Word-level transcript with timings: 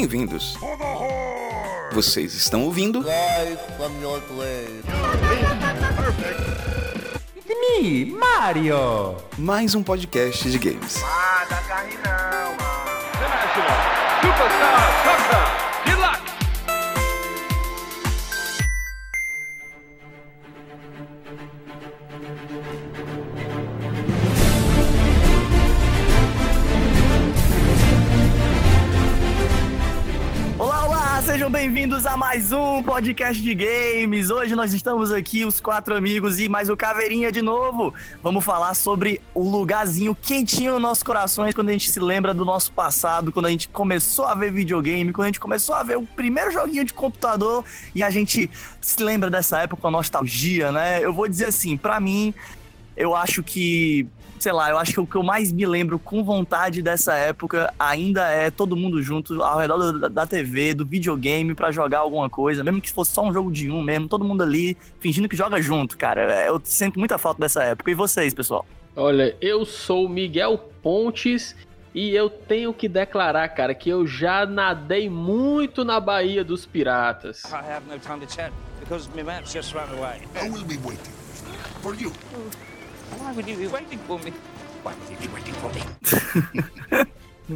bem-vindos. 0.00 0.56
Vocês 1.92 2.32
estão 2.32 2.62
ouvindo 2.62 3.04
Me, 7.46 8.06
Mario! 8.06 9.16
mais 9.36 9.74
um 9.74 9.82
podcast 9.82 10.50
de 10.50 10.58
games. 10.58 11.02
Ah, 11.04 11.44
carne 11.68 11.92
não, 12.02 12.56
mano. 12.56 12.80
Superstar 14.22 15.02
Soccer 15.04 15.59
bem-vindos 32.00 32.06
a 32.06 32.16
mais 32.16 32.50
um 32.50 32.82
podcast 32.82 33.42
de 33.42 33.54
games. 33.54 34.30
Hoje 34.30 34.54
nós 34.54 34.72
estamos 34.72 35.12
aqui, 35.12 35.44
os 35.44 35.60
quatro 35.60 35.94
amigos 35.94 36.40
e 36.40 36.48
mais 36.48 36.70
o 36.70 36.76
Caveirinha 36.76 37.30
de 37.30 37.42
novo. 37.42 37.92
Vamos 38.22 38.42
falar 38.42 38.72
sobre 38.74 39.20
o 39.34 39.42
lugarzinho 39.42 40.14
quentinho 40.14 40.72
nos 40.74 40.82
nossos 40.82 41.02
corações 41.02 41.54
quando 41.54 41.68
a 41.68 41.72
gente 41.72 41.90
se 41.90 42.00
lembra 42.00 42.32
do 42.32 42.42
nosso 42.42 42.72
passado, 42.72 43.30
quando 43.30 43.46
a 43.46 43.50
gente 43.50 43.68
começou 43.68 44.24
a 44.24 44.34
ver 44.34 44.50
videogame, 44.50 45.12
quando 45.12 45.26
a 45.26 45.28
gente 45.28 45.40
começou 45.40 45.74
a 45.74 45.82
ver 45.82 45.98
o 45.98 46.02
primeiro 46.02 46.50
joguinho 46.50 46.84
de 46.84 46.94
computador 46.94 47.64
e 47.94 48.02
a 48.02 48.08
gente 48.08 48.50
se 48.80 49.02
lembra 49.02 49.28
dessa 49.28 49.58
época 49.58 49.82
com 49.82 49.88
a 49.88 49.90
nostalgia, 49.90 50.72
né? 50.72 51.04
Eu 51.04 51.12
vou 51.12 51.28
dizer 51.28 51.46
assim, 51.46 51.76
pra 51.76 52.00
mim, 52.00 52.32
eu 52.96 53.14
acho 53.14 53.42
que, 53.42 54.06
sei 54.42 54.52
lá, 54.52 54.70
eu 54.70 54.78
acho 54.78 54.92
que 54.92 55.00
o 55.00 55.06
que 55.06 55.16
eu 55.16 55.22
mais 55.22 55.52
me 55.52 55.66
lembro 55.66 55.98
com 55.98 56.24
vontade 56.24 56.82
dessa 56.82 57.14
época 57.14 57.72
ainda 57.78 58.28
é 58.28 58.50
todo 58.50 58.76
mundo 58.76 59.02
junto 59.02 59.42
ao 59.42 59.58
redor 59.58 59.92
da, 59.98 60.08
da 60.08 60.26
TV, 60.26 60.74
do 60.74 60.84
videogame 60.84 61.54
pra 61.54 61.70
jogar 61.70 61.98
alguma 61.98 62.28
coisa, 62.30 62.64
mesmo 62.64 62.80
que 62.80 62.90
fosse 62.90 63.12
só 63.12 63.24
um 63.24 63.32
jogo 63.32 63.50
de 63.50 63.70
um 63.70 63.82
mesmo, 63.82 64.08
todo 64.08 64.24
mundo 64.24 64.42
ali 64.42 64.76
fingindo 64.98 65.28
que 65.28 65.36
joga 65.36 65.60
junto, 65.60 65.96
cara. 65.96 66.46
Eu 66.46 66.60
sinto 66.64 66.98
muita 66.98 67.18
falta 67.18 67.40
dessa 67.40 67.62
época. 67.62 67.90
E 67.90 67.94
vocês, 67.94 68.32
pessoal? 68.32 68.66
Olha, 68.96 69.36
eu 69.40 69.64
sou 69.64 70.06
o 70.06 70.08
Miguel 70.08 70.58
Pontes 70.82 71.54
e 71.94 72.14
eu 72.14 72.30
tenho 72.30 72.72
que 72.72 72.88
declarar, 72.88 73.48
cara, 73.48 73.74
que 73.74 73.90
eu 73.90 74.06
já 74.06 74.46
nadei 74.46 75.08
muito 75.08 75.84
na 75.84 75.98
Baía 76.00 76.44
dos 76.44 76.64
Piratas. 76.64 77.44
I 77.44 77.56
have 77.56 77.86
no 77.88 77.98
time 77.98 78.24
to 78.24 78.32
chat 78.32 78.52
because 78.80 79.08
my 79.14 79.22
map's 79.22 79.52
just 79.52 79.74
run 79.74 79.88
away. 79.98 80.20
I 80.36 80.48
will 80.48 80.64
be 80.64 80.78
waiting 80.78 81.12
for 81.82 81.94
you. 81.94 82.12
Why 83.18 83.32
would 83.32 83.48
you 83.48 83.56
be 83.56 83.66
waiting 83.66 83.98
for 84.06 84.18
me? 84.20 84.32
Why 84.82 84.94
would 84.94 85.10
you 85.10 85.16
be 85.16 85.28
waiting 85.34 85.54
for 85.54 85.70
me? 85.74 85.82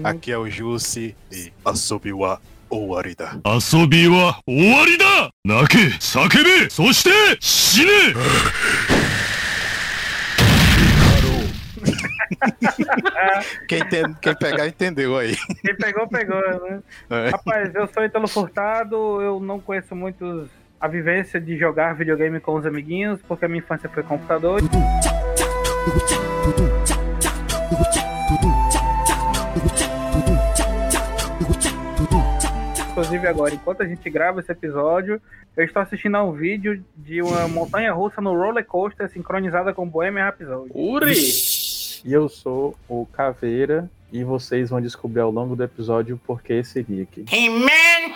Aqui 0.04 0.32
é 0.32 0.38
o 0.38 0.48
Jussi 0.50 1.14
e 1.30 1.52
Asobiwa 1.64 2.40
Owarida. 2.68 3.40
Asobiwa 3.44 4.36
Owarida! 4.46 5.30
Nake, 5.46 5.94
sakebe, 6.00 6.68
soste, 6.70 7.10
shine! 7.40 8.14
quem, 13.68 13.84
tem, 13.88 14.02
quem 14.20 14.34
pegar 14.36 14.66
entendeu 14.66 15.16
aí. 15.16 15.36
Quem 15.64 15.76
pegou, 15.76 16.08
pegou, 16.08 16.40
né? 16.40 16.82
É. 17.10 17.28
Rapaz, 17.30 17.72
eu 17.74 17.86
sou 17.88 18.04
Italo 18.04 18.26
Furtado, 18.26 18.96
eu 19.22 19.38
não 19.38 19.60
conheço 19.60 19.94
muito 19.94 20.48
a 20.80 20.88
vivência 20.88 21.40
de 21.40 21.56
jogar 21.56 21.94
videogame 21.94 22.40
com 22.40 22.56
os 22.56 22.66
amiguinhos, 22.66 23.20
porque 23.22 23.44
a 23.44 23.48
minha 23.48 23.60
infância 23.60 23.88
foi 23.88 24.02
computador. 24.02 24.60
Tchau. 24.60 25.23
Inclusive 32.90 33.26
agora, 33.26 33.54
enquanto 33.54 33.82
a 33.82 33.86
gente 33.86 34.08
grava 34.08 34.40
esse 34.40 34.50
episódio, 34.50 35.20
eu 35.56 35.64
estou 35.64 35.82
assistindo 35.82 36.16
a 36.16 36.22
um 36.22 36.32
vídeo 36.32 36.84
de 36.96 37.22
uma 37.22 37.48
montanha 37.48 37.92
russa 37.92 38.20
no 38.20 38.34
roller 38.34 38.64
coaster 38.64 39.08
sincronizada 39.10 39.72
com 39.74 39.88
Bohemian 39.88 40.24
Rhapsody. 40.24 40.70
Uri! 40.72 41.14
E 42.04 42.12
eu 42.12 42.28
sou 42.28 42.76
o 42.88 43.06
Caveira 43.06 43.90
e 44.12 44.22
vocês 44.22 44.70
vão 44.70 44.80
descobrir 44.80 45.20
ao 45.20 45.30
longo 45.30 45.56
do 45.56 45.64
episódio 45.64 46.20
por 46.24 46.42
que 46.42 46.52
esse 46.52 46.82
geek. 46.82 47.24
He-Man, 47.32 48.14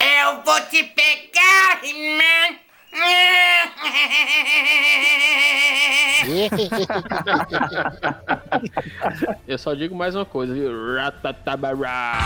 eu 0.00 0.42
vou 0.44 0.60
te 0.70 0.82
pegar, 0.84 1.80
He-Man. 1.82 2.63
Eu 9.46 9.58
só 9.58 9.74
digo 9.74 9.94
mais 9.94 10.14
uma 10.14 10.24
coisa, 10.24 10.54
viu? 10.54 10.70
Ratatabará. 10.96 12.18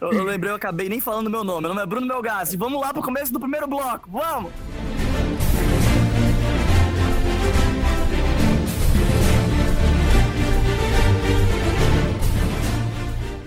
Eu, 0.00 0.12
eu 0.12 0.24
lembrei, 0.24 0.50
eu 0.50 0.56
acabei 0.56 0.88
nem 0.88 1.00
falando 1.00 1.30
meu 1.30 1.44
nome. 1.44 1.62
Meu 1.62 1.68
nome 1.70 1.82
é 1.82 1.86
Bruno 1.86 2.06
Melgassi. 2.06 2.56
Vamos 2.56 2.80
lá 2.80 2.92
pro 2.92 3.02
começo 3.02 3.32
do 3.32 3.40
primeiro 3.40 3.66
bloco. 3.66 4.10
Vamos! 4.10 4.52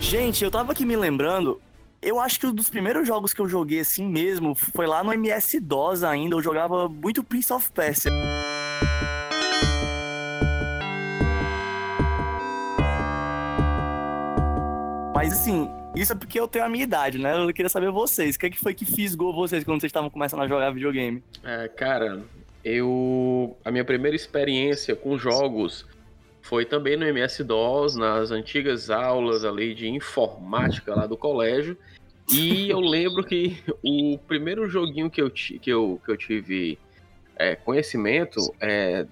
Gente, 0.07 0.43
eu 0.43 0.51
tava 0.51 0.71
aqui 0.71 0.85
me 0.85 0.95
lembrando. 0.95 1.59
Eu 1.99 2.19
acho 2.19 2.39
que 2.39 2.45
um 2.45 2.53
dos 2.53 2.69
primeiros 2.69 3.07
jogos 3.07 3.33
que 3.33 3.41
eu 3.41 3.49
joguei 3.49 3.79
assim 3.79 4.07
mesmo 4.07 4.53
foi 4.53 4.85
lá 4.85 5.03
no 5.03 5.11
MS-DOS 5.11 6.03
ainda. 6.03 6.35
Eu 6.35 6.43
jogava 6.43 6.87
muito 6.87 7.23
Prince 7.23 7.51
of 7.51 7.71
Persia. 7.71 8.11
Mas 15.15 15.33
assim, 15.33 15.67
isso 15.95 16.13
é 16.13 16.15
porque 16.15 16.39
eu 16.39 16.47
tenho 16.47 16.65
a 16.65 16.69
minha 16.69 16.83
idade, 16.83 17.17
né? 17.17 17.35
Eu 17.35 17.51
queria 17.51 17.67
saber 17.67 17.89
vocês. 17.89 18.35
O 18.35 18.39
que, 18.39 18.45
é 18.45 18.49
que 18.51 18.59
foi 18.59 18.75
que 18.75 18.85
fisgou 18.85 19.33
vocês 19.33 19.63
quando 19.63 19.81
vocês 19.81 19.89
estavam 19.89 20.11
começando 20.11 20.43
a 20.43 20.47
jogar 20.47 20.69
videogame? 20.69 21.23
É, 21.43 21.67
cara, 21.67 22.23
eu. 22.63 23.57
A 23.65 23.71
minha 23.71 23.83
primeira 23.83 24.15
experiência 24.15 24.95
com 24.95 25.17
jogos 25.17 25.83
foi 26.45 26.63
também 26.63 26.95
no 26.95 27.07
MS-DOS, 27.07 27.95
nas 27.95 28.29
antigas 28.29 28.91
aulas 28.91 29.43
ali 29.43 29.73
de 29.73 29.87
informática 29.87 30.93
lá 30.93 31.07
do 31.07 31.17
colégio. 31.17 31.75
E 32.31 32.69
eu 32.69 32.79
lembro 32.79 33.23
que 33.23 33.57
o 33.83 34.19
primeiro 34.27 34.69
joguinho 34.69 35.09
que 35.09 35.19
eu, 35.19 35.31
que 35.31 35.59
eu, 35.65 35.99
que 36.05 36.11
eu 36.11 36.15
tive 36.15 36.77
é, 37.35 37.55
conhecimento 37.55 38.39
é, 38.61 39.07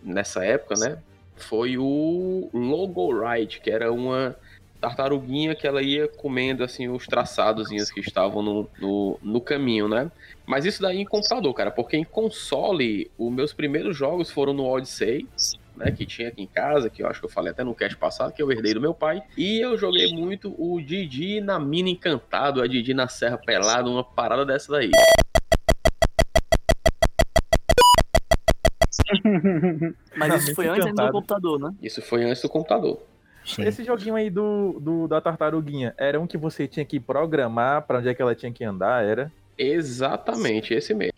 nessa 0.00 0.44
época, 0.44 0.76
né? 0.78 0.98
Foi 1.36 1.76
o 1.76 2.48
Logo 2.54 3.20
Ride, 3.20 3.60
que 3.60 3.68
era 3.70 3.92
uma 3.92 4.36
tartaruguinha 4.80 5.56
que 5.56 5.66
ela 5.66 5.82
ia 5.82 6.06
comendo 6.06 6.62
assim 6.62 6.88
os 6.88 7.04
traçadozinhos 7.04 7.90
que 7.90 7.98
estavam 7.98 8.42
no, 8.42 8.70
no, 8.78 9.18
no 9.20 9.40
caminho, 9.40 9.88
né? 9.88 10.08
Mas 10.46 10.64
isso 10.64 10.80
daí 10.82 11.00
em 11.00 11.04
computador, 11.04 11.52
cara, 11.52 11.72
porque 11.72 11.96
em 11.96 12.04
console, 12.04 13.10
os 13.18 13.32
meus 13.32 13.52
primeiros 13.52 13.96
jogos 13.96 14.30
foram 14.30 14.52
no 14.52 14.64
Odyssey, 14.64 15.26
né, 15.76 15.90
que 15.90 16.06
tinha 16.06 16.28
aqui 16.28 16.42
em 16.42 16.46
casa, 16.46 16.88
que 16.90 17.02
eu 17.02 17.06
acho 17.08 17.20
que 17.20 17.26
eu 17.26 17.30
falei 17.30 17.50
até 17.52 17.62
no 17.62 17.74
cast 17.74 17.96
passado, 17.96 18.32
que 18.32 18.42
eu 18.42 18.50
herdei 18.50 18.74
do 18.74 18.80
meu 18.80 18.94
pai. 18.94 19.22
E 19.36 19.58
eu 19.64 19.76
joguei 19.76 20.12
muito 20.12 20.54
o 20.58 20.80
Didi 20.80 21.40
na 21.40 21.58
Mina 21.58 21.90
Encantado, 21.90 22.62
a 22.62 22.66
Didi 22.66 22.94
na 22.94 23.08
Serra 23.08 23.38
Pelada, 23.38 23.88
uma 23.88 24.02
parada 24.04 24.44
dessa 24.44 24.72
daí. 24.72 24.90
Mas 30.16 30.42
isso 30.44 30.54
foi 30.54 30.68
antes 30.68 30.92
do 30.94 31.12
computador, 31.12 31.58
né? 31.60 31.74
Isso 31.82 32.02
foi 32.02 32.24
antes 32.24 32.42
do 32.42 32.48
computador. 32.48 33.00
Esse 33.58 33.84
joguinho 33.84 34.16
aí 34.16 34.28
do, 34.28 34.80
do- 34.80 35.06
da 35.06 35.20
tartaruguinha 35.20 35.94
era 35.96 36.18
um 36.20 36.26
que 36.26 36.36
você 36.36 36.66
tinha 36.66 36.84
que 36.84 36.98
programar 36.98 37.82
pra 37.82 37.98
onde 37.98 38.08
é 38.08 38.14
que 38.14 38.20
ela 38.20 38.34
tinha 38.34 38.50
que 38.50 38.64
andar, 38.64 39.04
era? 39.04 39.30
Exatamente, 39.56 40.74
esse 40.74 40.92
mesmo. 40.92 41.12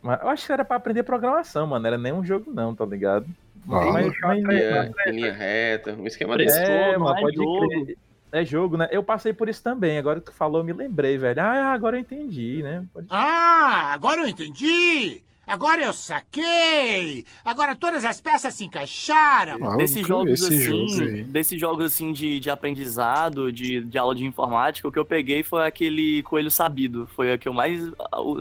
Mas 0.00 0.20
eu 0.22 0.28
acho 0.28 0.46
que 0.46 0.52
era 0.52 0.64
pra 0.64 0.76
aprender 0.76 1.02
programação, 1.02 1.66
mano. 1.66 1.86
Era 1.86 1.98
nem 1.98 2.12
um 2.12 2.24
jogo, 2.24 2.50
não, 2.50 2.74
tá 2.74 2.86
ligado? 2.86 3.26
Ah, 3.68 3.92
mas, 3.92 4.12
mas- 4.20 4.44
É, 4.60 4.92
em 5.08 5.12
linha 5.12 5.32
reta, 5.32 5.92
um 5.92 6.06
esquema 6.06 6.36
desse. 6.36 6.58
é, 6.58 6.90
é 6.92 6.98
pode 6.98 7.36
jogo. 7.36 7.68
crer. 7.68 7.96
É 8.32 8.44
jogo, 8.44 8.76
né? 8.76 8.88
Eu 8.90 9.02
passei 9.02 9.32
por 9.32 9.48
isso 9.48 9.62
também. 9.62 9.98
Agora 9.98 10.20
que 10.20 10.26
tu 10.26 10.32
falou, 10.32 10.60
eu 10.60 10.64
me 10.64 10.72
lembrei, 10.72 11.16
velho. 11.16 11.40
Ah, 11.40 11.72
agora 11.72 11.96
eu 11.96 12.00
entendi, 12.00 12.62
né? 12.62 12.84
Pode- 12.92 13.06
Ah, 13.08 13.92
agora 13.94 14.20
eu 14.22 14.28
entendi. 14.28 15.22
Agora 15.46 15.82
eu 15.82 15.92
saquei. 15.92 17.24
Agora 17.44 17.76
todas 17.76 18.04
as 18.04 18.20
peças 18.20 18.54
se 18.54 18.64
encaixaram. 18.64 19.58
Ah, 19.64 19.76
desses 19.76 20.06
jogos 20.06 20.42
esse 20.42 20.54
assim, 20.54 20.88
jogo 20.88 21.24
desses 21.28 21.60
jogos 21.60 21.84
assim 21.84 22.12
de, 22.12 22.40
de 22.40 22.50
aprendizado, 22.50 23.52
de, 23.52 23.80
de 23.82 23.98
aula 23.98 24.14
de 24.14 24.24
informática, 24.24 24.88
o 24.88 24.92
que 24.92 24.98
eu 24.98 25.04
peguei 25.04 25.42
foi 25.42 25.66
aquele 25.66 26.22
coelho 26.24 26.50
sabido. 26.50 27.08
Foi 27.14 27.34
o 27.34 27.38
que 27.38 27.48
eu 27.48 27.52
mais 27.52 27.80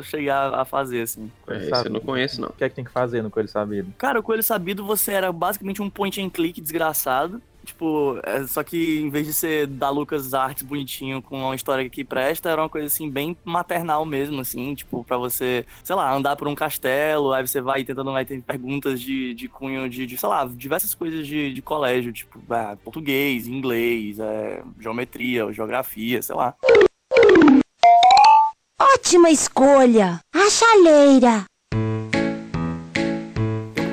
cheguei 0.04 0.30
a, 0.30 0.62
a 0.62 0.66
fazer, 0.66 1.02
assim. 1.02 1.32
É, 1.48 1.58
esse 1.58 1.86
eu 1.86 1.92
não 1.92 2.00
conheço, 2.00 2.42
não. 2.42 2.50
O 2.50 2.54
que 2.54 2.64
é 2.64 2.70
que 2.70 2.76
tem 2.76 2.86
que 2.86 2.92
fazer 2.92 3.22
no 3.22 3.30
Coelho 3.30 3.48
Sabido? 3.50 3.94
Cara, 3.98 4.20
o 4.20 4.24
coelho 4.24 4.44
sabido 4.44 4.86
você 4.86 5.12
era 5.12 5.32
basicamente 5.32 5.82
um 5.82 5.90
point 5.90 6.22
and 6.22 6.30
click 6.30 6.60
desgraçado. 6.60 7.42
Tipo, 7.66 8.20
é, 8.24 8.46
só 8.48 8.64
que 8.64 9.00
em 9.00 9.10
vez 9.10 9.26
de 9.26 9.34
ser 9.34 9.68
da 9.68 9.90
Lucas 9.90 10.34
Arts 10.34 10.64
bonitinho 10.64 11.22
com 11.22 11.42
uma 11.42 11.56
história 11.56 11.90
que 11.90 12.04
presta, 12.04 12.50
era 12.50 12.62
uma 12.62 12.70
coisa 12.70 12.88
assim, 12.88 13.10
bem 13.10 13.36
maternal 13.44 14.06
mesmo, 14.06 14.40
assim, 14.40 14.74
tipo, 14.76 15.04
pra 15.04 15.18
você, 15.18 15.66
sei 15.84 15.96
lá, 15.96 16.14
andar 16.14 16.36
por 16.36 16.48
um 16.48 16.56
castelo, 16.56 17.34
aí 17.34 17.46
você 17.46 17.60
vai 17.60 17.84
tentando 17.84 18.12
vai 18.12 18.26
ter 18.26 18.42
perguntas 18.42 19.02
de, 19.02 19.34
de 19.34 19.48
cunho 19.50 19.90
de, 19.90 20.06
de, 20.06 20.18
sei 20.18 20.30
lá, 20.30 20.46
diversas 20.46 20.94
coisas 20.94 21.28
de, 21.28 21.54
de 21.54 21.62
colégio, 21.62 22.14
tipo, 22.14 22.40
é, 22.54 22.76
português, 22.78 23.48
inglês, 23.48 24.20
é, 24.20 24.64
geometria, 24.80 25.52
geografia, 25.52 26.22
sei 26.22 26.36
lá. 26.36 26.56
Ótima 28.80 29.30
escolha! 29.30 30.20
A 30.34 30.50
chaleira! 30.50 31.46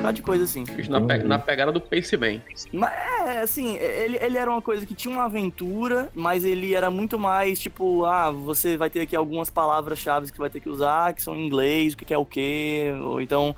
Bocado 0.03 0.15
de 0.17 0.21
coisa 0.21 0.43
assim. 0.43 0.65
Na, 0.89 0.99
pe- 0.99 1.23
na 1.23 1.39
pegada 1.39 1.71
do 1.71 1.79
Pace 1.79 2.17
Man. 2.17 2.41
Mas, 2.73 2.91
é, 2.91 3.39
assim, 3.39 3.77
ele, 3.77 4.17
ele 4.21 4.37
era 4.37 4.51
uma 4.51 4.61
coisa 4.61 4.85
que 4.85 4.93
tinha 4.93 5.13
uma 5.13 5.23
aventura, 5.23 6.09
mas 6.13 6.43
ele 6.43 6.75
era 6.75 6.91
muito 6.91 7.17
mais, 7.17 7.57
tipo, 7.57 8.03
ah, 8.03 8.29
você 8.29 8.75
vai 8.75 8.89
ter 8.89 8.99
aqui 9.01 9.15
algumas 9.15 9.49
palavras-chave 9.49 10.29
que 10.29 10.37
vai 10.37 10.49
ter 10.49 10.59
que 10.59 10.67
usar, 10.67 11.13
que 11.13 11.21
são 11.23 11.33
em 11.33 11.47
inglês, 11.47 11.93
o 11.93 11.97
que 11.97 12.03
que 12.03 12.13
é 12.13 12.17
o 12.17 12.25
quê, 12.25 12.93
ou 13.01 13.21
então... 13.21 13.55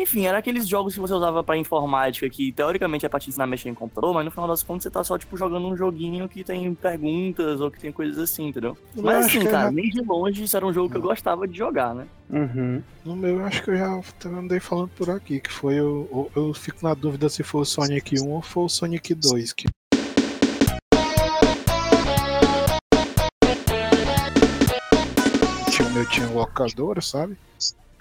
Enfim, 0.00 0.26
era 0.26 0.38
aqueles 0.38 0.68
jogos 0.68 0.94
que 0.94 1.00
você 1.00 1.12
usava 1.12 1.42
pra 1.42 1.56
informática, 1.56 2.30
que 2.30 2.52
teoricamente 2.52 3.04
é 3.04 3.08
pra 3.08 3.18
te 3.18 3.30
ensinar 3.30 3.44
a 3.44 3.46
mexer 3.48 3.68
em 3.68 3.74
computador, 3.74 4.14
mas 4.14 4.24
no 4.24 4.30
final 4.30 4.46
das 4.46 4.62
contas 4.62 4.84
você 4.84 4.90
tá 4.90 5.02
só, 5.02 5.18
tipo, 5.18 5.36
jogando 5.36 5.66
um 5.66 5.76
joguinho 5.76 6.28
que 6.28 6.44
tem 6.44 6.72
perguntas 6.72 7.60
ou 7.60 7.68
que 7.68 7.80
tem 7.80 7.90
coisas 7.90 8.16
assim, 8.16 8.46
entendeu? 8.46 8.78
Eu 8.96 9.02
Mas 9.02 9.26
assim, 9.26 9.42
cara, 9.44 9.58
era- 9.62 9.70
nem 9.72 9.90
de 9.90 10.00
longe 10.00 10.44
isso 10.44 10.56
era 10.56 10.64
um 10.64 10.72
jogo 10.72 10.88
que 10.88 10.96
eu 10.96 11.02
gostava 11.02 11.48
de 11.48 11.58
jogar, 11.58 11.96
né? 11.96 12.06
Uhum. 12.30 12.80
No 13.04 13.16
meu, 13.16 13.38
eu 13.38 13.44
acho 13.44 13.60
que 13.64 13.70
eu 13.70 13.76
já 13.76 14.00
andei 14.26 14.60
falando 14.60 14.88
por 14.90 15.10
aqui, 15.10 15.40
que 15.40 15.50
foi 15.50 15.80
o. 15.80 16.02
o- 16.12 16.30
Eu 16.36 16.54
fico 16.54 16.78
na 16.82 16.94
dúvida 16.94 17.28
se 17.28 17.42
foi 17.42 17.62
o 17.62 17.64
Sonic 17.64 18.20
1 18.20 18.30
ou 18.30 18.40
foi 18.40 18.64
o 18.64 18.68
Sonic 18.68 19.14
2. 19.14 19.52
Que... 19.52 19.66
Tinha, 25.70 25.88
o 25.88 25.92
meu 25.92 26.06
tinha 26.08 26.26
locadora, 26.28 27.00
sabe? 27.00 27.36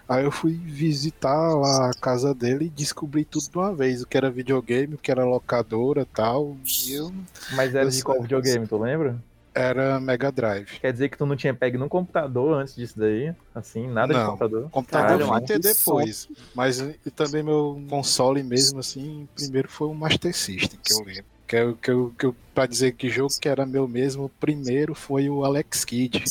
Aí 0.08 0.24
eu 0.24 0.32
fui 0.32 0.54
visitar 0.54 1.54
lá 1.56 1.90
a 1.90 1.94
casa 1.94 2.34
dele 2.34 2.66
e 2.66 2.70
descobri 2.70 3.26
tudo 3.26 3.50
de 3.50 3.58
uma 3.58 3.74
vez, 3.76 4.02
o 4.02 4.08
que 4.08 4.18
era 4.18 4.32
videogame, 4.32 4.96
o 4.96 4.98
que 4.98 5.12
era 5.12 5.26
locadora 5.26 6.02
e 6.02 6.06
tal. 6.06 6.56
E 6.86 6.94
eu 6.94 7.14
Mas 7.52 7.76
era 7.76 7.86
Eu 7.86 7.90
de 7.90 8.04
qual 8.04 8.22
videogame, 8.22 8.68
tu 8.68 8.78
lembra? 8.78 9.18
era 9.54 10.00
Mega 10.00 10.32
Drive. 10.32 10.80
Quer 10.80 10.94
dizer 10.94 11.10
que 11.10 11.18
tu 11.18 11.26
não 11.26 11.36
tinha 11.36 11.54
pego 11.54 11.80
num 11.80 11.90
computador 11.90 12.54
antes 12.62 12.76
disso 12.76 12.98
daí? 12.98 13.34
Assim, 13.56 13.88
nada 13.88 14.14
de 14.14 14.20
Não. 14.20 14.28
computador? 14.28 14.70
Computador 14.70 15.08
Caralho, 15.08 15.24
eu 15.24 15.28
fui 15.28 15.42
ter 15.42 15.60
depois. 15.60 16.28
Mas 16.54 16.80
e 16.80 17.12
também 17.12 17.42
meu 17.42 17.84
console 17.90 18.44
mesmo, 18.44 18.80
assim, 18.80 19.28
primeiro 19.34 19.68
foi 19.68 19.88
o 19.88 19.96
Master 19.96 20.36
System, 20.36 20.80
que 20.84 20.94
eu 20.94 21.00
lembro. 21.04 21.26
Que 21.48 21.56
eu, 21.56 21.76
que 21.76 21.92
eu, 21.92 22.14
que 22.20 22.26
eu, 22.28 22.36
pra 22.54 22.68
dizer 22.68 22.92
que 22.94 23.10
jogo 23.10 23.34
que 23.42 23.50
era 23.50 23.66
meu 23.66 23.88
mesmo, 23.88 24.30
primeiro 24.40 24.94
foi 24.94 25.28
o 25.28 25.44
Alex 25.44 25.84
Kidd. 25.84 26.24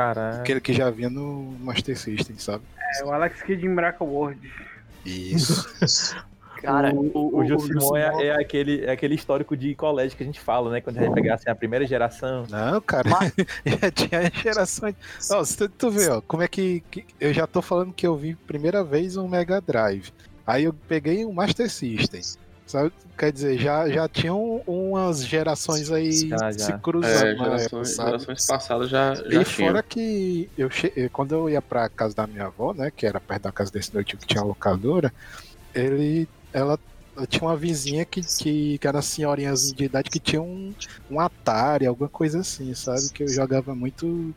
Caralho. 0.00 0.40
Aquele 0.40 0.60
que 0.60 0.72
já 0.72 0.88
vinha 0.90 1.10
no 1.10 1.54
Master 1.60 1.96
System, 1.98 2.36
sabe? 2.38 2.64
É 3.00 3.04
o 3.04 3.12
Alex 3.12 3.42
Kidd 3.42 3.64
em 3.64 3.68
Miracle 3.68 4.06
World. 4.06 4.40
Isso. 5.04 5.68
Cara, 6.60 6.94
o, 6.94 7.10
o, 7.14 7.38
o- 7.40 7.54
o 7.54 7.60
Simão 7.60 7.96
é, 7.96 8.26
é 8.26 8.34
aquele, 8.38 8.84
é 8.84 8.90
aquele 8.92 9.14
histórico 9.14 9.56
de 9.56 9.74
colégio 9.74 10.14
que 10.14 10.22
a 10.22 10.26
gente 10.26 10.38
fala, 10.38 10.70
né? 10.70 10.80
Quando 10.82 10.98
a 10.98 11.00
gente 11.00 11.08
vai 11.10 11.22
pegar 11.22 11.34
assim, 11.36 11.48
a 11.48 11.54
primeira 11.54 11.86
geração. 11.86 12.44
Não, 12.50 12.78
cara, 12.82 13.08
já 13.64 13.90
tinha 13.90 14.30
gerações. 14.42 14.94
Ó, 15.30 15.42
se 15.42 15.56
tu, 15.56 15.68
tu 15.70 15.90
vê, 15.90 16.08
ó, 16.10 16.20
como 16.20 16.42
é 16.42 16.48
que, 16.48 16.82
que- 16.90 17.06
Eu 17.18 17.32
já 17.32 17.46
tô 17.46 17.62
falando 17.62 17.94
que 17.94 18.06
eu 18.06 18.14
vi 18.14 18.34
primeira 18.34 18.84
vez 18.84 19.16
um 19.16 19.26
Mega 19.26 19.58
Drive. 19.58 20.10
Aí 20.46 20.64
eu 20.64 20.74
peguei 20.86 21.24
um 21.24 21.32
Master 21.32 21.70
System. 21.70 22.20
Sabe? 22.70 22.92
Quer 23.18 23.32
dizer, 23.32 23.58
já, 23.58 23.88
já 23.90 24.08
tinham 24.08 24.62
umas 24.64 25.24
gerações 25.26 25.90
aí 25.90 26.12
Já, 26.28 26.52
já. 26.52 26.58
se 26.66 26.72
cruzando 26.78 27.12
É, 27.12 27.24
na 27.24 27.30
época, 27.32 27.44
gerações, 27.58 27.96
gerações 27.96 28.46
passadas 28.46 28.88
já, 28.88 29.14
já 29.16 29.24
E 29.24 29.44
tinha. 29.44 29.44
fora 29.44 29.82
que 29.82 30.48
eu 30.56 30.70
che... 30.70 31.10
quando 31.12 31.32
eu 31.34 31.50
ia 31.50 31.60
pra 31.60 31.88
casa 31.88 32.14
da 32.14 32.28
minha 32.28 32.46
avó, 32.46 32.72
né, 32.72 32.92
que 32.94 33.04
era 33.04 33.18
perto 33.18 33.42
da 33.42 33.52
casa 33.52 33.72
desse 33.72 33.92
meu 33.92 34.04
tio 34.04 34.16
que 34.18 34.26
tinha 34.26 34.42
locadora, 34.44 35.12
ele, 35.74 36.28
ela, 36.52 36.78
ela 37.16 37.26
tinha 37.26 37.42
uma 37.42 37.56
vizinha 37.56 38.04
que, 38.04 38.20
que, 38.22 38.78
que 38.78 38.86
era 38.86 39.02
senhorinha 39.02 39.52
de 39.52 39.84
idade 39.84 40.08
que 40.08 40.20
tinha 40.20 40.40
um, 40.40 40.72
um 41.10 41.18
Atari, 41.18 41.86
alguma 41.86 42.08
coisa 42.08 42.38
assim, 42.38 42.72
sabe? 42.74 43.08
Que 43.12 43.24
eu 43.24 43.28
jogava 43.28 43.74
muito. 43.74 44.32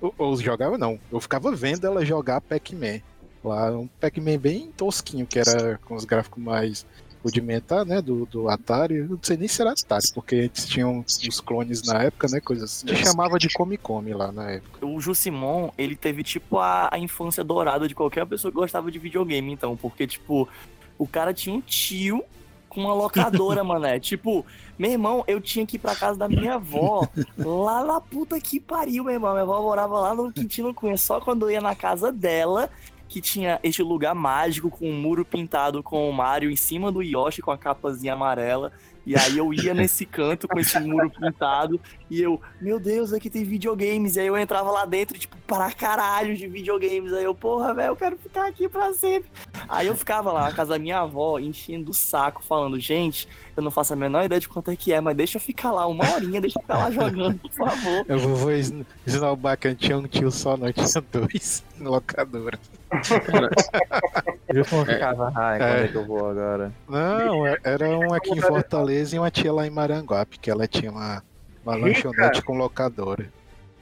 Ou, 0.00 0.12
ou 0.18 0.36
jogava 0.36 0.76
não, 0.76 0.98
eu 1.12 1.20
ficava 1.20 1.54
vendo 1.54 1.86
ela 1.86 2.04
jogar 2.04 2.40
Pac-Man. 2.40 3.00
Lá, 3.44 3.70
um 3.70 3.86
Pac-Man 4.00 4.38
bem 4.38 4.72
tosquinho, 4.76 5.24
que 5.24 5.38
era 5.38 5.78
com 5.84 5.94
os 5.94 6.04
gráficos 6.04 6.42
mais 6.42 6.84
rudimentar, 7.26 7.84
né, 7.84 8.00
do, 8.00 8.24
do 8.26 8.48
Atari, 8.48 9.02
não 9.02 9.18
sei 9.20 9.36
nem 9.36 9.48
se 9.48 9.60
era 9.60 9.72
Atari, 9.72 10.12
porque 10.14 10.36
antes 10.36 10.64
tinham 10.64 11.04
os 11.04 11.40
clones 11.40 11.82
na 11.82 12.04
época, 12.04 12.28
né, 12.30 12.40
coisas 12.40 12.70
assim. 12.70 12.88
Gente 12.88 13.04
chamava 13.04 13.36
de 13.36 13.48
Come 13.52 13.76
Come 13.76 14.14
lá 14.14 14.30
na 14.30 14.52
época. 14.52 14.86
o 14.86 15.00
Jusimon, 15.00 15.70
ele 15.76 15.96
teve, 15.96 16.22
tipo, 16.22 16.58
a, 16.58 16.88
a 16.92 16.98
infância 16.98 17.42
dourada 17.42 17.88
de 17.88 17.96
qualquer 17.96 18.24
pessoa 18.26 18.52
que 18.52 18.56
gostava 18.56 18.92
de 18.92 18.98
videogame, 19.00 19.52
então. 19.52 19.76
Porque, 19.76 20.06
tipo, 20.06 20.48
o 20.96 21.06
cara 21.06 21.34
tinha 21.34 21.54
um 21.54 21.60
tio 21.60 22.22
com 22.68 22.82
uma 22.82 22.94
locadora, 22.94 23.62
mané. 23.64 23.98
Tipo, 23.98 24.46
meu 24.78 24.92
irmão, 24.92 25.24
eu 25.26 25.40
tinha 25.40 25.66
que 25.66 25.76
ir 25.76 25.80
pra 25.80 25.96
casa 25.96 26.16
da 26.16 26.28
minha 26.28 26.54
avó, 26.54 27.08
lá 27.36 27.84
na 27.84 28.00
puta 28.00 28.40
que 28.40 28.60
pariu, 28.60 29.02
meu 29.02 29.14
irmão. 29.14 29.32
Minha 29.32 29.42
avó 29.42 29.60
morava 29.62 29.98
lá 29.98 30.14
no 30.14 30.32
Quintino 30.32 30.72
Cunha, 30.72 30.96
só 30.96 31.20
quando 31.20 31.46
eu 31.46 31.50
ia 31.50 31.60
na 31.60 31.74
casa 31.74 32.12
dela, 32.12 32.70
que 33.08 33.20
tinha 33.20 33.58
este 33.62 33.82
lugar 33.82 34.14
mágico 34.14 34.70
com 34.70 34.90
um 34.90 35.00
muro 35.00 35.24
pintado 35.24 35.82
com 35.82 36.08
o 36.08 36.12
Mario 36.12 36.50
em 36.50 36.56
cima 36.56 36.90
do 36.90 37.02
Yoshi 37.02 37.40
com 37.42 37.50
a 37.50 37.58
capazinha 37.58 38.14
amarela. 38.14 38.72
E 39.06 39.16
aí 39.16 39.38
eu 39.38 39.54
ia 39.54 39.72
nesse 39.72 40.04
canto 40.06 40.48
com 40.48 40.58
esse 40.58 40.80
muro 40.80 41.08
pintado 41.08 41.80
e 42.10 42.20
eu, 42.20 42.40
meu 42.60 42.80
Deus, 42.80 43.12
aqui 43.12 43.30
tem 43.30 43.44
videogames. 43.44 44.16
E 44.16 44.20
aí 44.20 44.26
eu 44.26 44.36
entrava 44.36 44.68
lá 44.72 44.84
dentro, 44.84 45.16
tipo, 45.16 45.36
para 45.46 45.70
caralho 45.70 46.36
de 46.36 46.48
videogames. 46.48 47.12
Aí 47.12 47.22
eu, 47.22 47.32
porra, 47.32 47.72
velho, 47.72 47.90
eu 47.90 47.96
quero 47.96 48.18
ficar 48.18 48.48
aqui 48.48 48.68
pra 48.68 48.92
sempre. 48.94 49.30
Aí 49.68 49.86
eu 49.86 49.94
ficava 49.94 50.32
lá 50.32 50.46
na 50.46 50.52
casa 50.52 50.72
da 50.72 50.78
minha 50.80 50.98
avó, 50.98 51.38
enchendo 51.38 51.92
o 51.92 51.94
saco, 51.94 52.42
falando, 52.42 52.80
gente, 52.80 53.28
eu 53.56 53.62
não 53.62 53.70
faço 53.70 53.92
a 53.92 53.96
menor 53.96 54.24
ideia 54.24 54.40
de 54.40 54.48
quanto 54.48 54.72
é 54.72 54.76
que 54.76 54.92
é, 54.92 55.00
mas 55.00 55.16
deixa 55.16 55.36
eu 55.36 55.40
ficar 55.40 55.70
lá 55.70 55.86
uma 55.86 56.04
horinha, 56.12 56.40
deixa 56.40 56.58
eu 56.58 56.62
ficar 56.62 56.78
lá 56.78 56.90
jogando, 56.90 57.38
por 57.38 57.52
favor. 57.52 58.04
Eu 58.08 58.18
vou, 58.18 58.34
vou 58.34 58.50
es- 58.50 58.74
ensinar 59.06 59.30
o 59.30 59.36
bacana, 59.36 59.76
tinha 59.76 59.96
um 59.96 60.08
tio 60.08 60.32
só, 60.32 60.56
não, 60.56 60.72
tinha 60.72 60.84
dois 61.12 61.62
locadora. 61.78 62.58
Eu 64.48 64.64
ficava, 64.64 65.32
ai, 65.34 65.58
quando 65.58 65.68
É. 65.70 65.84
é 65.84 65.88
que 65.88 65.94
eu 65.96 66.06
vou 66.06 66.30
agora? 66.30 66.72
Não, 66.88 67.46
é- 67.46 67.58
era 67.64 67.88
um 67.98 68.12
aqui 68.14 68.30
em 68.30 68.40
Fortaleza 68.40 69.16
e 69.16 69.18
uma 69.18 69.30
tia 69.30 69.52
lá 69.52 69.66
em 69.66 69.70
Maranguape, 69.70 70.38
que 70.38 70.50
ela 70.50 70.66
tinha 70.68 70.90
uma, 70.90 71.22
uma 71.64 71.74
lanchonete 71.74 72.42
com 72.42 72.56
locadora. 72.56 73.28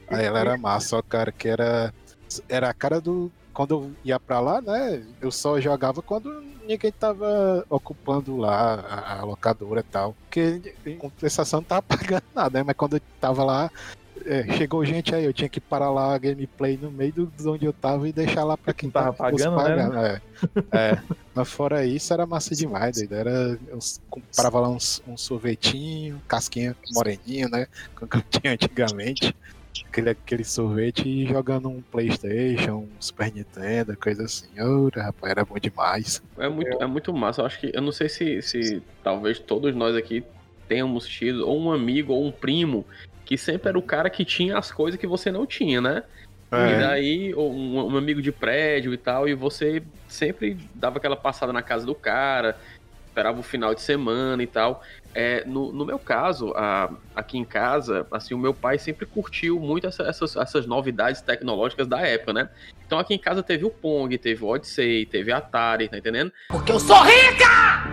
Aí 0.08 0.24
ela 0.24 0.40
era 0.40 0.56
massa, 0.56 0.96
ó, 0.96 1.02
cara, 1.02 1.30
que 1.32 1.48
era. 1.48 1.92
Era 2.48 2.70
a 2.70 2.74
cara 2.74 3.00
do. 3.00 3.30
Quando 3.52 3.70
eu 3.74 3.92
ia 4.04 4.18
pra 4.18 4.40
lá, 4.40 4.60
né? 4.60 5.02
Eu 5.20 5.30
só 5.30 5.60
jogava 5.60 6.02
quando 6.02 6.42
ninguém 6.66 6.90
tava 6.90 7.64
ocupando 7.70 8.36
lá 8.36 8.74
a, 8.74 9.20
a 9.20 9.24
locadora 9.24 9.80
e 9.80 9.84
tal. 9.84 10.14
Porque 10.24 10.74
em 10.84 10.96
compensação 10.98 11.60
não 11.60 11.64
tava 11.64 11.82
pagando 11.86 12.24
nada, 12.34 12.58
né? 12.58 12.64
Mas 12.66 12.76
quando 12.76 12.96
eu 12.96 13.00
tava 13.20 13.44
lá, 13.44 13.70
é, 14.24 14.52
chegou 14.56 14.84
gente 14.84 15.14
aí, 15.14 15.24
eu 15.24 15.32
tinha 15.32 15.48
que 15.48 15.60
parar 15.60 15.90
lá 15.90 16.14
a 16.14 16.18
gameplay 16.18 16.78
no 16.80 16.90
meio 16.90 17.12
do, 17.12 17.26
de 17.26 17.48
onde 17.48 17.66
eu 17.66 17.72
tava 17.72 18.08
e 18.08 18.12
deixar 18.12 18.44
lá 18.44 18.56
pra 18.56 18.72
quem 18.72 18.90
tava 18.90 19.12
fosse 19.12 19.44
pagando, 19.44 19.92
né? 19.92 20.20
é. 20.72 20.92
É, 20.92 21.02
mas 21.34 21.50
fora 21.50 21.84
isso 21.84 22.12
era 22.12 22.26
massa 22.26 22.54
demais, 22.54 22.96
doido. 22.96 23.14
Era, 23.14 23.58
eu 23.68 23.78
comprava 24.08 24.60
lá 24.60 24.68
uns, 24.68 25.02
um 25.06 25.16
sorvetinho, 25.16 26.20
casquinha 26.28 26.76
moreninha, 26.92 27.48
né? 27.48 27.66
Como 27.94 28.08
que 28.08 28.16
eu 28.16 28.22
tinha 28.22 28.52
antigamente. 28.52 29.34
Aquele, 29.88 30.10
aquele 30.10 30.44
sorvete 30.44 31.08
e 31.08 31.26
jogando 31.26 31.68
um 31.68 31.82
Playstation, 31.82 32.78
um 32.78 32.88
Super 33.00 33.32
Nintendo, 33.32 33.96
coisa 33.96 34.24
assim. 34.24 34.48
Ora, 34.60 35.02
rapaz, 35.02 35.30
era 35.30 35.44
bom 35.44 35.58
demais. 35.58 36.22
É 36.38 36.48
muito, 36.48 36.82
é 36.82 36.86
muito 36.86 37.12
massa. 37.12 37.42
Eu 37.42 37.46
acho 37.46 37.60
que. 37.60 37.72
Eu 37.74 37.82
não 37.82 37.90
sei 37.90 38.08
se, 38.08 38.40
se 38.42 38.82
talvez 39.02 39.38
todos 39.38 39.74
nós 39.74 39.96
aqui 39.96 40.24
tenhamos 40.68 41.06
tido 41.06 41.46
ou 41.48 41.60
um 41.60 41.72
amigo 41.72 42.12
ou 42.12 42.24
um 42.24 42.32
primo 42.32 42.84
que 43.24 43.36
sempre 43.38 43.68
era 43.68 43.78
o 43.78 43.82
cara 43.82 44.10
que 44.10 44.24
tinha 44.24 44.58
as 44.58 44.70
coisas 44.70 44.98
que 45.00 45.06
você 45.06 45.30
não 45.32 45.46
tinha, 45.46 45.80
né? 45.80 46.02
É. 46.52 46.72
E 46.72 46.78
daí, 46.78 47.34
um, 47.34 47.92
um 47.92 47.96
amigo 47.96 48.20
de 48.22 48.30
prédio 48.30 48.92
e 48.92 48.96
tal, 48.98 49.28
e 49.28 49.34
você 49.34 49.82
sempre 50.08 50.56
dava 50.74 50.98
aquela 50.98 51.16
passada 51.16 51.52
na 51.52 51.62
casa 51.62 51.84
do 51.86 51.94
cara, 51.94 52.56
esperava 53.08 53.40
o 53.40 53.42
final 53.42 53.74
de 53.74 53.80
semana 53.80 54.42
e 54.42 54.46
tal. 54.46 54.82
É, 55.14 55.44
no, 55.46 55.72
no 55.72 55.84
meu 55.86 55.98
caso, 55.98 56.52
a- 56.56 56.90
aqui 57.14 57.38
em 57.38 57.44
casa, 57.44 58.06
assim, 58.10 58.34
o 58.34 58.38
meu 58.38 58.52
pai 58.52 58.78
sempre 58.78 59.06
curtiu 59.06 59.58
muito 59.58 59.86
essa- 59.86 60.02
essas, 60.04 60.36
essas 60.36 60.66
novidades 60.66 61.20
tecnológicas 61.20 61.86
da 61.86 62.00
época, 62.00 62.32
né? 62.32 62.48
Então 62.86 62.98
aqui 62.98 63.14
em 63.14 63.18
casa 63.18 63.42
teve 63.42 63.64
o 63.64 63.70
Pong, 63.70 64.16
teve 64.18 64.44
o 64.44 64.48
Odyssey, 64.48 65.06
teve 65.06 65.32
Atari, 65.32 65.88
tá 65.88 65.96
entendendo? 65.96 66.32
Porque 66.48 66.70
eu 66.72 66.78
sou 66.80 67.00
rica! 67.02 67.84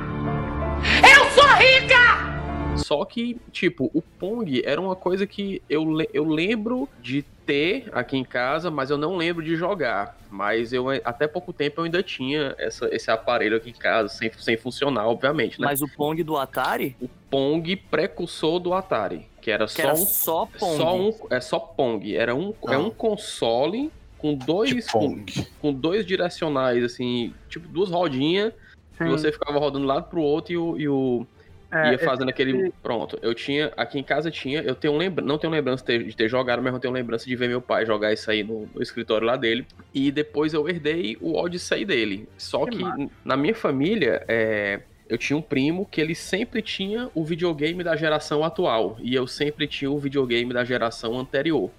Eu 1.03 1.29
sou 1.31 1.45
rica! 1.55 2.30
Só 2.77 3.03
que, 3.05 3.37
tipo, 3.51 3.91
o 3.93 4.01
Pong 4.01 4.61
era 4.65 4.79
uma 4.79 4.95
coisa 4.95 5.27
que 5.27 5.61
eu, 5.69 5.83
le- 5.83 6.09
eu 6.13 6.23
lembro 6.25 6.87
de 7.01 7.23
ter 7.45 7.89
aqui 7.91 8.17
em 8.17 8.23
casa, 8.23 8.71
mas 8.71 8.89
eu 8.89 8.97
não 8.97 9.15
lembro 9.17 9.43
de 9.43 9.55
jogar. 9.55 10.17
Mas 10.29 10.71
eu 10.73 10.89
até 11.03 11.27
pouco 11.27 11.51
tempo 11.51 11.81
eu 11.81 11.85
ainda 11.85 12.01
tinha 12.01 12.55
essa, 12.57 12.87
esse 12.93 13.11
aparelho 13.11 13.57
aqui 13.57 13.69
em 13.69 13.73
casa, 13.73 14.09
sem, 14.09 14.31
sem 14.33 14.57
funcionar, 14.57 15.07
obviamente, 15.07 15.59
né? 15.59 15.67
Mas 15.67 15.81
o 15.81 15.87
Pong 15.87 16.23
do 16.23 16.37
Atari? 16.37 16.95
O 17.01 17.07
Pong 17.29 17.75
precursor 17.75 18.59
do 18.59 18.73
Atari, 18.73 19.27
que 19.41 19.51
era 19.51 19.65
Que 19.65 19.73
só 19.73 19.81
era 19.83 19.93
um 19.93 19.97
só 19.97 20.45
Pong. 20.45 20.77
só 20.77 20.97
um, 20.97 21.13
é 21.29 21.41
só 21.41 21.59
Pong. 21.59 22.15
Era 22.15 22.33
um, 22.33 22.53
é 22.67 22.75
Ah. 22.75 22.79
um 22.79 22.89
console 22.89 23.91
com 24.17 24.33
dois, 24.35 24.89
com, 24.89 25.23
com 25.59 25.73
dois 25.73 26.05
direcionais, 26.05 26.83
assim, 26.83 27.33
tipo 27.49 27.67
duas 27.67 27.89
rodinhas, 27.89 28.53
Sim. 28.97 29.05
e 29.05 29.09
você 29.09 29.31
ficava 29.31 29.57
rodando 29.59 29.79
de 29.79 29.91
um 29.91 29.93
lado 29.93 30.09
pro 30.09 30.21
outro 30.21 30.53
e 30.53 30.57
o, 30.57 30.77
e 30.77 30.87
o- 30.87 31.27
É, 31.71 31.91
ia 31.93 31.99
fazendo 31.99 32.29
esse- 32.29 32.41
aquele. 32.41 32.73
Pronto, 32.83 33.17
eu 33.21 33.33
tinha. 33.33 33.71
Aqui 33.77 33.97
em 33.97 34.03
casa 34.03 34.29
tinha. 34.29 34.61
Eu 34.61 34.75
tenho 34.75 34.97
lembra, 34.97 35.23
não 35.23 35.37
tenho 35.37 35.51
lembrança 35.53 35.83
de 35.83 35.87
ter, 35.87 36.03
de 36.03 36.15
ter 36.15 36.27
jogado, 36.29 36.61
mas 36.61 36.73
eu 36.73 36.79
tenho 36.79 36.93
lembrança 36.93 37.25
de 37.25 37.35
ver 37.35 37.47
meu 37.47 37.61
pai 37.61 37.85
jogar 37.85 38.11
isso 38.11 38.29
aí 38.29 38.43
no, 38.43 38.67
no 38.73 38.81
escritório 38.81 39.25
lá 39.25 39.37
dele. 39.37 39.65
E 39.93 40.11
depois 40.11 40.53
eu 40.53 40.67
herdei 40.67 41.17
o 41.21 41.33
Odyssey 41.35 41.85
dele. 41.85 42.27
Só 42.37 42.65
Que 42.65 42.77
que, 42.77 43.09
na 43.23 43.37
minha 43.37 43.55
família, 43.55 44.23
é, 44.27 44.81
eu 45.07 45.17
tinha 45.17 45.37
um 45.37 45.41
primo 45.41 45.85
que 45.85 46.01
ele 46.01 46.13
sempre 46.15 46.61
tinha 46.61 47.09
o 47.15 47.23
videogame 47.23 47.83
da 47.83 47.95
geração 47.95 48.43
atual. 48.43 48.97
E 49.01 49.15
eu 49.15 49.25
sempre 49.25 49.65
tinha 49.67 49.89
o 49.89 49.97
videogame 49.97 50.53
da 50.53 50.63
geração 50.65 51.17
anterior. 51.19 51.69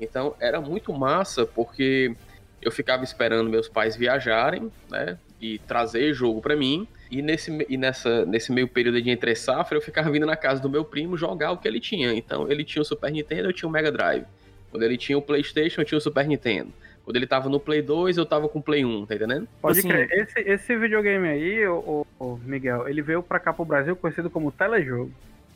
Então 0.00 0.34
era 0.40 0.60
muito 0.60 0.92
massa 0.92 1.44
porque 1.46 2.14
eu 2.60 2.70
ficava 2.72 3.04
esperando 3.04 3.48
meus 3.50 3.68
pais 3.68 3.94
viajarem, 3.96 4.70
né? 4.90 5.16
E 5.40 5.58
trazer 5.60 6.12
jogo 6.12 6.40
pra 6.40 6.56
mim. 6.56 6.86
E 7.10 7.22
nesse, 7.22 7.66
e 7.68 7.76
nessa, 7.76 8.24
nesse 8.26 8.52
meio 8.52 8.68
período 8.68 9.00
de 9.00 9.10
entre 9.10 9.34
safra, 9.34 9.78
eu 9.78 9.82
ficava 9.82 10.10
vindo 10.10 10.26
na 10.26 10.36
casa 10.36 10.60
do 10.60 10.68
meu 10.68 10.84
primo 10.84 11.16
jogar 11.16 11.52
o 11.52 11.58
que 11.58 11.66
ele 11.66 11.80
tinha. 11.80 12.12
Então 12.12 12.50
ele 12.50 12.64
tinha 12.64 12.82
o 12.82 12.84
Super 12.84 13.10
Nintendo, 13.10 13.48
eu 13.48 13.52
tinha 13.52 13.68
o 13.68 13.72
Mega 13.72 13.90
Drive. 13.90 14.24
Quando 14.70 14.82
ele 14.82 14.98
tinha 14.98 15.16
o 15.16 15.22
PlayStation, 15.22 15.80
eu 15.80 15.84
tinha 15.84 15.98
o 15.98 16.00
Super 16.00 16.26
Nintendo. 16.26 16.70
Quando 17.08 17.16
ele 17.16 17.26
tava 17.26 17.48
no 17.48 17.58
Play 17.58 17.80
2, 17.80 18.18
eu 18.18 18.26
tava 18.26 18.50
com 18.50 18.58
o 18.58 18.62
Play 18.62 18.84
1, 18.84 19.06
tá 19.06 19.14
entendendo? 19.14 19.48
Pode 19.62 19.78
Assim, 19.78 19.88
crer. 19.88 20.10
Esse, 20.12 20.40
esse 20.40 20.76
videogame 20.76 21.26
aí, 21.26 21.66
o, 21.66 22.06
Miguel, 22.44 22.86
ele 22.86 23.00
veio 23.00 23.22
pra 23.22 23.40
cá 23.40 23.50
pro 23.50 23.64
Brasil 23.64 23.96
conhecido 23.96 24.28
como 24.28 24.52
telejogo. 24.52 25.10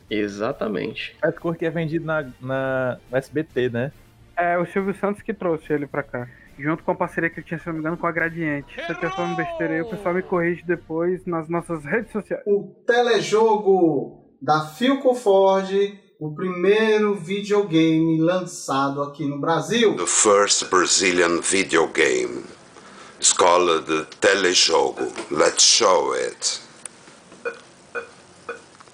Exatamente. 0.09 1.15
Cor 1.39 1.55
que 1.55 1.65
é 1.65 1.69
vendido 1.69 2.05
na, 2.05 2.27
na, 2.41 2.97
no 3.11 3.17
SBT, 3.17 3.69
né? 3.69 3.91
É 4.35 4.57
o 4.57 4.65
Silvio 4.65 4.95
Santos 4.95 5.21
que 5.21 5.31
trouxe 5.31 5.71
ele 5.71 5.85
pra 5.85 6.01
cá. 6.01 6.27
Junto 6.57 6.83
com 6.83 6.91
a 6.91 6.95
parceria 6.95 7.29
que 7.29 7.39
ele 7.39 7.47
tinha, 7.47 7.59
se 7.59 7.65
não 7.67 7.73
me 7.73 7.79
engano, 7.79 7.97
com 7.97 8.05
a 8.05 8.11
Gradiente. 8.11 8.75
Se 8.75 8.81
eu 8.81 8.93
estiver 8.93 9.11
falando 9.15 9.35
besteira 9.35 9.73
aí, 9.73 9.81
o 9.81 9.89
pessoal 9.89 10.13
me 10.13 10.21
corrige 10.21 10.63
depois 10.65 11.25
nas 11.25 11.49
nossas 11.49 11.83
redes 11.83 12.11
sociais. 12.11 12.43
O 12.45 12.75
telejogo 12.85 14.23
da 14.41 14.61
Philco 14.61 15.15
Ford, 15.15 15.69
o 16.19 16.33
primeiro 16.35 17.15
videogame 17.15 18.19
lançado 18.21 19.01
aqui 19.01 19.25
no 19.27 19.39
Brasil. 19.39 19.95
The 19.95 20.05
first 20.05 20.69
Brazilian 20.69 21.41
video 21.41 21.87
game 21.87 22.43
is 23.19 23.33
called 23.33 23.85
the 23.85 24.05
Telejogo. 24.21 25.01
Let's 25.31 25.63
show 25.63 26.13
it. 26.13 26.61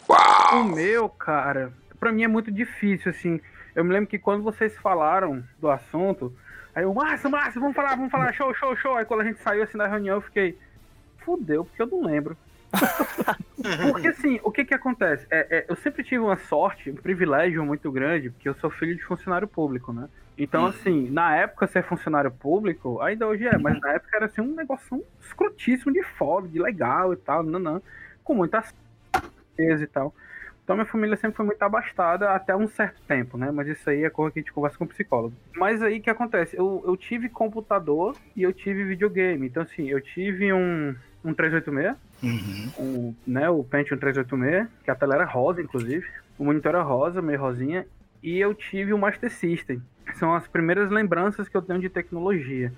O 0.07 0.13
Wow! 0.13 0.63
meu, 0.75 1.09
cara, 1.09 1.73
pra 1.99 2.11
mim 2.11 2.23
é 2.23 2.27
muito 2.27 2.51
difícil, 2.51 3.11
assim. 3.11 3.39
Eu 3.75 3.83
me 3.83 3.93
lembro 3.93 4.09
que 4.09 4.17
quando 4.17 4.43
vocês 4.43 4.75
falaram 4.77 5.43
do 5.59 5.69
assunto, 5.69 6.33
aí 6.79 6.83
eu, 6.85 6.93
Márcio, 6.93 7.29
Márcio, 7.29 7.61
vamos 7.61 7.75
falar, 7.75 7.95
vamos 7.95 8.11
falar, 8.11 8.33
show, 8.33 8.53
show, 8.55 8.75
show. 8.75 8.95
Aí 8.95 9.05
quando 9.05 9.21
a 9.21 9.25
gente 9.25 9.39
saiu 9.41 9.63
assim 9.63 9.77
da 9.77 9.87
reunião, 9.87 10.15
eu 10.15 10.21
fiquei, 10.21 10.57
fudeu, 11.19 11.65
porque 11.65 11.81
eu 11.81 11.87
não 11.87 12.03
lembro. 12.03 12.37
porque 13.91 14.07
assim, 14.07 14.39
o 14.43 14.51
que 14.51 14.63
que 14.63 14.73
acontece? 14.73 15.25
É, 15.29 15.57
é, 15.57 15.65
eu 15.67 15.75
sempre 15.75 16.03
tive 16.03 16.19
uma 16.19 16.37
sorte, 16.37 16.89
um 16.89 16.95
privilégio 16.95 17.65
muito 17.65 17.91
grande, 17.91 18.29
porque 18.29 18.47
eu 18.47 18.55
sou 18.55 18.69
filho 18.69 18.95
de 18.95 19.03
funcionário 19.03 19.47
público, 19.47 19.91
né? 19.91 20.07
Então, 20.37 20.65
assim, 20.67 21.09
na 21.09 21.35
época 21.35 21.67
ser 21.67 21.83
funcionário 21.83 22.31
público, 22.31 23.01
ainda 23.01 23.27
hoje 23.27 23.45
é, 23.45 23.57
mas 23.57 23.77
na 23.81 23.91
época 23.91 24.15
era 24.15 24.27
assim 24.27 24.39
um 24.39 24.55
negócio 24.55 25.03
escrotíssimo 25.19 25.91
de 25.91 26.01
foda, 26.01 26.47
de 26.47 26.57
legal 26.57 27.11
e 27.11 27.17
tal, 27.17 27.43
não, 27.43 27.59
não, 27.59 27.81
com 28.23 28.33
muita 28.35 28.63
e 29.57 29.87
tal. 29.87 30.13
Então 30.69 30.77
minha 30.77 30.85
família 30.85 31.17
sempre 31.17 31.35
foi 31.35 31.47
muito 31.47 31.63
abastada 31.63 32.29
até 32.29 32.55
um 32.55 32.67
certo 32.67 33.01
tempo, 33.07 33.39
né? 33.39 33.49
Mas 33.49 33.67
isso 33.69 33.89
aí 33.89 34.03
é 34.03 34.09
coisa 34.11 34.31
que 34.31 34.37
a 34.37 34.41
gente 34.43 34.53
conversa 34.53 34.77
com 34.77 34.83
o 34.83 34.87
psicólogo. 34.87 35.33
Mas 35.55 35.81
aí 35.81 35.97
o 35.97 36.01
que 36.03 36.11
acontece? 36.11 36.55
Eu, 36.55 36.83
eu 36.85 36.95
tive 36.95 37.27
computador 37.27 38.15
e 38.35 38.43
eu 38.43 38.53
tive 38.53 38.83
videogame. 38.83 39.47
Então 39.47 39.63
assim, 39.63 39.89
eu 39.89 39.99
tive 39.99 40.53
um, 40.53 40.93
um 41.25 41.33
386, 41.33 41.97
Uhum. 42.21 42.69
o, 42.77 43.15
né, 43.25 43.49
o 43.49 43.63
Pentium 43.63 43.97
386, 43.97 44.67
que 44.83 44.91
a 44.91 44.95
tela 44.95 45.15
era 45.15 45.25
rosa, 45.25 45.59
inclusive. 45.59 46.05
O 46.37 46.45
monitor 46.45 46.75
era 46.75 46.83
rosa, 46.83 47.19
meio 47.19 47.39
rosinha. 47.39 47.87
E 48.21 48.37
eu 48.37 48.53
tive 48.53 48.93
o 48.93 48.97
Master 48.99 49.31
System. 49.31 49.81
São 50.19 50.35
as 50.35 50.47
primeiras 50.47 50.91
lembranças 50.91 51.49
que 51.49 51.57
eu 51.57 51.63
tenho 51.63 51.79
de 51.79 51.89
tecnologia. 51.89 52.71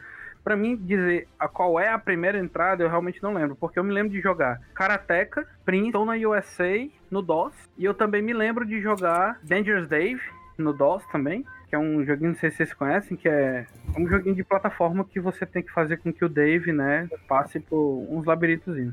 Pra 0.43 0.55
mim 0.55 0.75
dizer 0.75 1.27
a 1.39 1.47
qual 1.47 1.79
é 1.79 1.89
a 1.89 1.99
primeira 1.99 2.39
entrada, 2.39 2.83
eu 2.83 2.89
realmente 2.89 3.21
não 3.21 3.33
lembro, 3.33 3.55
porque 3.55 3.77
eu 3.77 3.83
me 3.83 3.93
lembro 3.93 4.11
de 4.11 4.19
jogar 4.19 4.59
Karateka, 4.73 5.47
Princeton 5.63 6.05
na 6.05 6.13
USA 6.13 6.87
no 7.09 7.21
DOS, 7.21 7.53
e 7.77 7.85
eu 7.85 7.93
também 7.93 8.21
me 8.21 8.33
lembro 8.33 8.65
de 8.65 8.81
jogar 8.81 9.39
Dangerous 9.43 9.87
Dave 9.87 10.21
no 10.57 10.73
DOS 10.73 11.05
também, 11.11 11.45
que 11.69 11.75
é 11.75 11.79
um 11.79 12.03
joguinho, 12.03 12.31
não 12.31 12.37
sei 12.37 12.49
se 12.51 12.57
vocês 12.57 12.73
conhecem, 12.73 13.15
que 13.15 13.29
é 13.29 13.65
um 13.97 14.07
joguinho 14.07 14.35
de 14.35 14.43
plataforma 14.43 15.05
que 15.05 15.19
você 15.19 15.45
tem 15.45 15.63
que 15.63 15.71
fazer 15.71 15.97
com 15.97 16.11
que 16.11 16.25
o 16.25 16.29
Dave, 16.29 16.73
né, 16.73 17.07
passe 17.27 17.59
por 17.59 18.05
uns 18.09 18.25
labirintozinhos. 18.25 18.91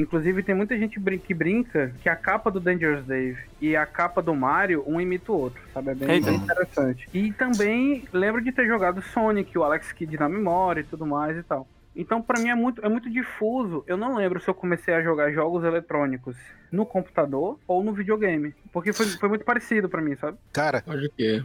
Inclusive, 0.00 0.42
tem 0.44 0.54
muita 0.54 0.78
gente 0.78 0.98
brin- 1.00 1.18
que 1.18 1.34
brinca 1.34 1.92
que 2.02 2.08
a 2.08 2.14
capa 2.14 2.50
do 2.50 2.60
Dangerous 2.60 3.04
Dave 3.04 3.38
e 3.60 3.74
a 3.74 3.84
capa 3.84 4.22
do 4.22 4.34
Mario, 4.34 4.84
um 4.86 5.00
imita 5.00 5.32
o 5.32 5.36
outro, 5.36 5.60
sabe? 5.74 5.90
É 5.90 5.94
bem, 5.94 6.10
Eita. 6.10 6.30
interessante. 6.30 7.08
E 7.12 7.32
também 7.32 8.04
lembro 8.12 8.40
de 8.42 8.52
ter 8.52 8.66
jogado 8.66 9.02
Sonic, 9.02 9.56
o 9.58 9.64
Alex 9.64 9.90
Kidd 9.92 10.16
na 10.18 10.28
memória 10.28 10.80
e 10.82 10.84
tudo 10.84 11.04
mais 11.04 11.36
e 11.36 11.42
tal. 11.42 11.66
Então, 11.96 12.22
pra 12.22 12.38
mim, 12.38 12.48
é 12.48 12.54
muito, 12.54 12.84
é 12.84 12.88
muito 12.88 13.10
difuso. 13.10 13.82
Eu 13.84 13.96
não 13.96 14.14
lembro 14.14 14.40
se 14.40 14.46
eu 14.48 14.54
comecei 14.54 14.94
a 14.94 15.02
jogar 15.02 15.32
jogos 15.32 15.64
eletrônicos 15.64 16.36
no 16.70 16.86
computador 16.86 17.58
ou 17.66 17.82
no 17.82 17.92
videogame. 17.92 18.54
Porque 18.72 18.92
foi, 18.92 19.06
foi 19.06 19.28
muito 19.28 19.44
parecido 19.44 19.88
pra 19.88 20.00
mim, 20.00 20.14
sabe? 20.14 20.38
Cara, 20.52 20.84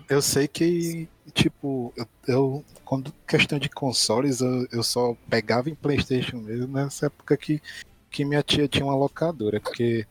eu 0.07 0.21
sei 0.21 0.47
que, 0.47 1.09
tipo, 1.33 1.91
eu, 1.97 2.05
eu- 2.27 2.65
quando 2.85 3.11
questão 3.27 3.57
de 3.57 3.67
consoles, 3.67 4.41
eu, 4.41 4.67
eu 4.71 4.83
só 4.83 5.15
pegava 5.27 5.71
em 5.71 5.75
Playstation 5.75 6.37
mesmo 6.37 6.71
nessa 6.71 7.07
época 7.07 7.35
que, 7.35 7.59
que 8.13 8.23
minha 8.23 8.41
tia 8.43 8.67
tinha 8.67 8.85
uma 8.85 8.95
locadora, 8.95 9.59
porque 9.59 10.05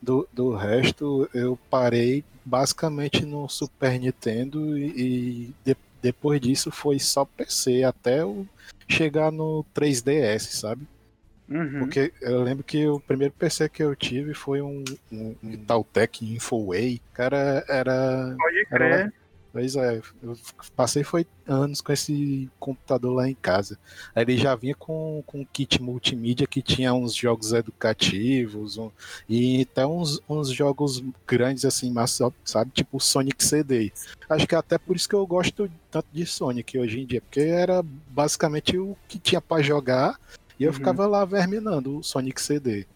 do, 0.00 0.28
do 0.32 0.54
resto 0.54 1.28
eu 1.34 1.58
parei 1.70 2.22
basicamente 2.44 3.24
no 3.26 3.48
Super 3.48 3.98
Nintendo 3.98 4.78
e, 4.78 4.84
e 4.96 5.54
de- 5.64 5.76
depois 6.00 6.40
disso 6.40 6.70
foi 6.70 6.98
só 7.00 7.24
PC, 7.24 7.82
até 7.82 8.20
eu 8.20 8.46
chegar 8.88 9.32
no 9.32 9.64
3DS, 9.74 10.40
sabe? 10.60 10.86
Uhum. 11.48 11.78
Porque 11.80 12.12
eu 12.20 12.42
lembro 12.42 12.62
que 12.62 12.86
o 12.86 13.00
primeiro 13.00 13.32
PC 13.36 13.68
que 13.70 13.82
eu 13.82 13.96
tive 13.96 14.34
foi 14.34 14.60
um, 14.60 14.84
um, 15.10 15.34
um 15.42 15.56
Taltec 15.64 16.22
Infoway. 16.34 17.00
Cara, 17.14 17.64
era. 17.68 18.36
Pode 18.38 18.58
era 18.58 18.68
crer. 18.70 19.04
lá- 19.06 19.12
Pois 19.50 19.74
é, 19.76 20.00
eu 20.22 20.36
passei 20.76 21.02
foi 21.02 21.26
anos 21.46 21.80
com 21.80 21.90
esse 21.90 22.50
computador 22.60 23.14
lá 23.14 23.28
em 23.28 23.34
casa. 23.34 23.78
Aí 24.14 24.22
ele 24.22 24.36
já 24.36 24.54
vinha 24.54 24.74
com, 24.74 25.22
com 25.26 25.40
um 25.40 25.44
kit 25.44 25.80
multimídia 25.80 26.46
que 26.46 26.60
tinha 26.60 26.92
uns 26.92 27.14
jogos 27.14 27.52
educativos 27.52 28.76
um- 28.76 28.90
e 29.28 29.62
até 29.62 29.86
uns, 29.86 30.20
uns 30.28 30.50
jogos 30.50 31.02
grandes 31.26 31.64
assim, 31.64 31.90
mas, 31.90 32.18
sabe? 32.44 32.70
Tipo 32.72 33.00
Sonic 33.00 33.42
CD. 33.42 33.90
Acho 34.28 34.46
que 34.46 34.54
é 34.54 34.58
até 34.58 34.76
por 34.76 34.94
isso 34.94 35.08
que 35.08 35.14
eu 35.14 35.26
gosto 35.26 35.70
tanto 35.90 36.06
de 36.12 36.26
Sonic 36.26 36.78
hoje 36.78 37.00
em 37.00 37.06
dia, 37.06 37.20
porque 37.22 37.40
era 37.40 37.82
basicamente 38.10 38.76
o 38.76 38.96
que 39.08 39.18
tinha 39.18 39.40
pra 39.40 39.62
jogar 39.62 40.20
e 40.60 40.64
eu 40.64 40.68
Uhum. 40.70 40.74
ficava 40.76 41.06
lá 41.06 41.24
verminando 41.24 41.98
o 41.98 42.02
Sonic 42.02 42.40
CD. 42.42 42.86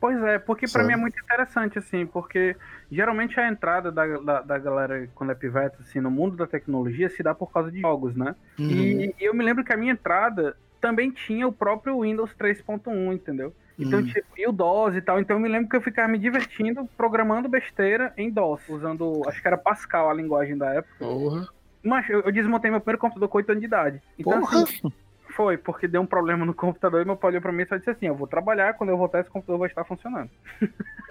Pois 0.00 0.22
é, 0.22 0.38
porque 0.38 0.66
pra 0.66 0.82
Sabe? 0.82 0.86
mim 0.88 0.92
é 0.92 0.96
muito 0.96 1.18
interessante, 1.18 1.78
assim, 1.78 2.04
porque 2.04 2.54
geralmente 2.90 3.40
a 3.40 3.48
entrada 3.48 3.90
da, 3.90 4.06
da, 4.18 4.40
da 4.42 4.58
galera 4.58 5.08
quando 5.14 5.30
é 5.30 5.34
pivete, 5.34 5.76
assim, 5.80 6.00
no 6.00 6.10
mundo 6.10 6.36
da 6.36 6.46
tecnologia 6.46 7.08
se 7.08 7.22
dá 7.22 7.34
por 7.34 7.50
causa 7.52 7.72
de 7.72 7.80
jogos, 7.80 8.14
né? 8.14 8.34
Uhum. 8.58 8.70
E, 8.70 9.14
e 9.18 9.24
eu 9.24 9.34
me 9.34 9.42
lembro 9.42 9.64
que 9.64 9.72
a 9.72 9.76
minha 9.76 9.92
entrada 9.92 10.56
também 10.80 11.10
tinha 11.10 11.48
o 11.48 11.52
próprio 11.52 12.02
Windows 12.02 12.34
3.1, 12.36 13.14
entendeu? 13.14 13.54
Então, 13.78 14.00
Hum. 14.00 14.04
tipo, 14.04 14.26
e 14.36 14.46
o 14.46 14.52
DOS 14.52 14.94
e 14.96 15.00
tal. 15.00 15.18
Então 15.18 15.36
eu 15.36 15.40
me 15.40 15.48
lembro 15.48 15.68
que 15.68 15.74
eu 15.76 15.80
ficava 15.80 16.06
me 16.06 16.18
divertindo 16.18 16.86
programando 16.96 17.48
besteira 17.48 18.12
em 18.16 18.30
DOS, 18.30 18.68
usando, 18.68 19.22
acho 19.26 19.40
que 19.40 19.48
era 19.48 19.56
Pascal 19.58 20.10
a 20.10 20.14
linguagem 20.14 20.56
da 20.56 20.74
época. 20.74 20.94
Porra. 20.98 21.48
Mas 21.82 22.08
eu, 22.08 22.20
eu 22.20 22.30
desmontei 22.30 22.70
meu 22.70 22.80
primeiro 22.80 23.00
computador 23.00 23.28
com 23.28 23.38
8 23.38 23.50
anos 23.50 23.60
de 23.60 23.66
idade. 23.66 24.02
Então, 24.18 24.40
Porra! 24.40 24.62
assim, 24.62 24.92
foi, 25.34 25.56
porque 25.56 25.86
deu 25.88 26.00
um 26.00 26.06
problema 26.06 26.44
no 26.44 26.54
computador 26.54 27.02
e 27.02 27.04
meu 27.04 27.16
pai 27.16 27.30
olhou 27.30 27.42
pra 27.42 27.52
mim 27.52 27.62
e 27.62 27.66
só 27.66 27.76
disse 27.76 27.90
assim: 27.90 28.06
Eu 28.06 28.14
vou 28.14 28.26
trabalhar, 28.26 28.74
quando 28.74 28.90
eu 28.90 28.96
voltar, 28.96 29.20
esse 29.20 29.30
computador 29.30 29.58
vai 29.58 29.68
estar 29.68 29.84
funcionando. 29.84 30.30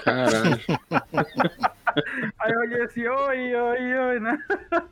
Caralho. 0.04 0.60
Aí 2.40 2.52
eu 2.52 2.60
olhei 2.60 2.82
assim: 2.84 3.06
Oi, 3.06 3.56
oi, 3.56 3.98
oi, 3.98 4.20
né? 4.20 4.40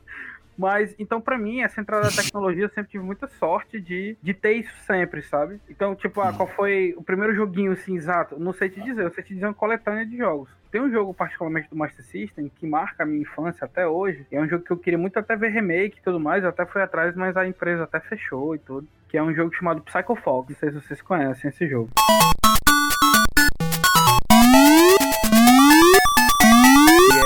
Mas, 0.56 0.94
então, 0.98 1.20
pra 1.20 1.38
mim, 1.38 1.62
essa 1.62 1.80
entrada 1.80 2.08
da 2.08 2.14
tecnologia, 2.14 2.64
eu 2.64 2.68
sempre 2.68 2.90
tive 2.90 3.02
muita 3.02 3.26
sorte 3.26 3.80
de, 3.80 4.16
de 4.22 4.34
ter 4.34 4.52
isso 4.52 4.72
sempre, 4.86 5.22
sabe? 5.22 5.58
Então, 5.68 5.94
tipo, 5.94 6.20
ah, 6.20 6.32
qual 6.32 6.46
foi 6.46 6.94
o 6.96 7.02
primeiro 7.02 7.34
joguinho, 7.34 7.72
assim, 7.72 7.96
exato? 7.96 8.38
Não 8.38 8.52
sei 8.52 8.68
te 8.68 8.80
dizer, 8.80 9.02
eu 9.02 9.10
sei 9.10 9.24
te 9.24 9.34
dizer 9.34 9.46
uma 9.46 9.54
coletânea 9.54 10.04
de 10.04 10.16
jogos. 10.16 10.50
Tem 10.72 10.80
um 10.80 10.90
jogo, 10.90 11.12
particularmente 11.12 11.68
do 11.68 11.76
Master 11.76 12.02
System, 12.02 12.50
que 12.56 12.66
marca 12.66 13.02
a 13.02 13.06
minha 13.06 13.20
infância 13.20 13.66
até 13.66 13.86
hoje. 13.86 14.26
É 14.32 14.40
um 14.40 14.48
jogo 14.48 14.64
que 14.64 14.70
eu 14.70 14.78
queria 14.78 14.98
muito 14.98 15.18
até 15.18 15.36
ver 15.36 15.50
remake 15.50 15.98
e 15.98 16.02
tudo 16.02 16.18
mais. 16.18 16.42
Eu 16.42 16.48
até 16.48 16.64
fui 16.64 16.80
atrás, 16.80 17.14
mas 17.14 17.36
a 17.36 17.46
empresa 17.46 17.84
até 17.84 18.00
fechou 18.00 18.54
e 18.54 18.58
tudo. 18.58 18.88
Que 19.06 19.18
é 19.18 19.22
um 19.22 19.34
jogo 19.34 19.54
chamado 19.54 19.82
Psycho 19.82 20.16
Fox. 20.16 20.48
Não 20.48 20.56
sei 20.56 20.70
se 20.70 20.80
vocês 20.80 21.02
conhecem 21.02 21.50
esse 21.50 21.68
jogo. 21.68 21.90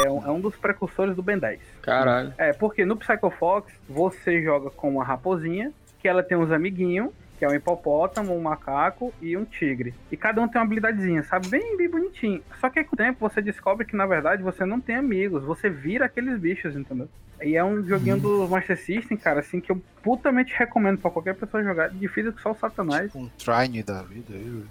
É 0.04 0.10
um, 0.10 0.26
é 0.26 0.30
um 0.32 0.40
dos 0.40 0.56
precursores 0.56 1.14
do 1.14 1.22
Ben 1.22 1.38
10. 1.38 1.60
Caralho. 1.82 2.34
É, 2.36 2.52
porque 2.52 2.84
no 2.84 2.96
Psycho 2.96 3.30
Fox 3.30 3.72
você 3.88 4.42
joga 4.42 4.70
com 4.70 4.90
uma 4.90 5.04
raposinha, 5.04 5.72
que 6.00 6.08
ela 6.08 6.24
tem 6.24 6.36
uns 6.36 6.50
amiguinhos, 6.50 7.12
que 7.36 7.44
é 7.44 7.48
um 7.48 7.54
hipopótamo, 7.54 8.34
um 8.34 8.40
macaco 8.40 9.12
e 9.20 9.36
um 9.36 9.44
tigre. 9.44 9.94
E 10.10 10.16
cada 10.16 10.40
um 10.40 10.48
tem 10.48 10.60
uma 10.60 10.64
habilidadezinha, 10.66 11.22
sabe? 11.22 11.48
Bem, 11.48 11.76
bem 11.76 11.88
bonitinho. 11.88 12.42
Só 12.60 12.68
que 12.70 12.78
aí, 12.78 12.84
com 12.84 12.94
o 12.94 12.96
tempo 12.96 13.18
você 13.20 13.40
descobre 13.40 13.86
que 13.86 13.96
na 13.96 14.06
verdade 14.06 14.42
você 14.42 14.64
não 14.64 14.80
tem 14.80 14.96
amigos, 14.96 15.44
você 15.44 15.68
vira 15.68 16.06
aqueles 16.06 16.38
bichos, 16.38 16.76
entendeu? 16.76 17.08
E 17.42 17.54
é 17.54 17.62
um 17.62 17.84
joguinho 17.84 18.18
do 18.18 18.48
Master 18.48 18.78
System, 18.78 19.16
cara, 19.16 19.40
assim, 19.40 19.60
que 19.60 19.70
eu 19.70 19.80
putamente 20.02 20.54
recomendo 20.56 20.98
pra 20.98 21.10
qualquer 21.10 21.34
pessoa 21.34 21.62
jogar. 21.62 21.90
Difícil 21.90 22.32
que 22.32 22.40
só 22.40 22.52
o 22.52 22.54
Satanás. 22.54 23.14
Um 23.14 23.28
trine 23.28 23.82
da 23.82 24.02
vida. 24.02 24.32
Eu. 24.32 24.62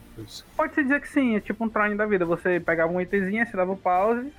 Pode-se 0.57 0.81
dizer 0.81 1.00
que 1.00 1.07
sim, 1.07 1.36
é 1.36 1.39
tipo 1.39 1.63
um 1.63 1.69
trine 1.69 1.95
da 1.95 2.05
vida. 2.05 2.25
Você 2.25 2.60
pegava 2.60 2.91
um 2.91 3.00
itemzinho, 3.00 3.45
você 3.45 3.55
dava 3.55 3.72
o 3.72 3.77
pause, 3.77 4.34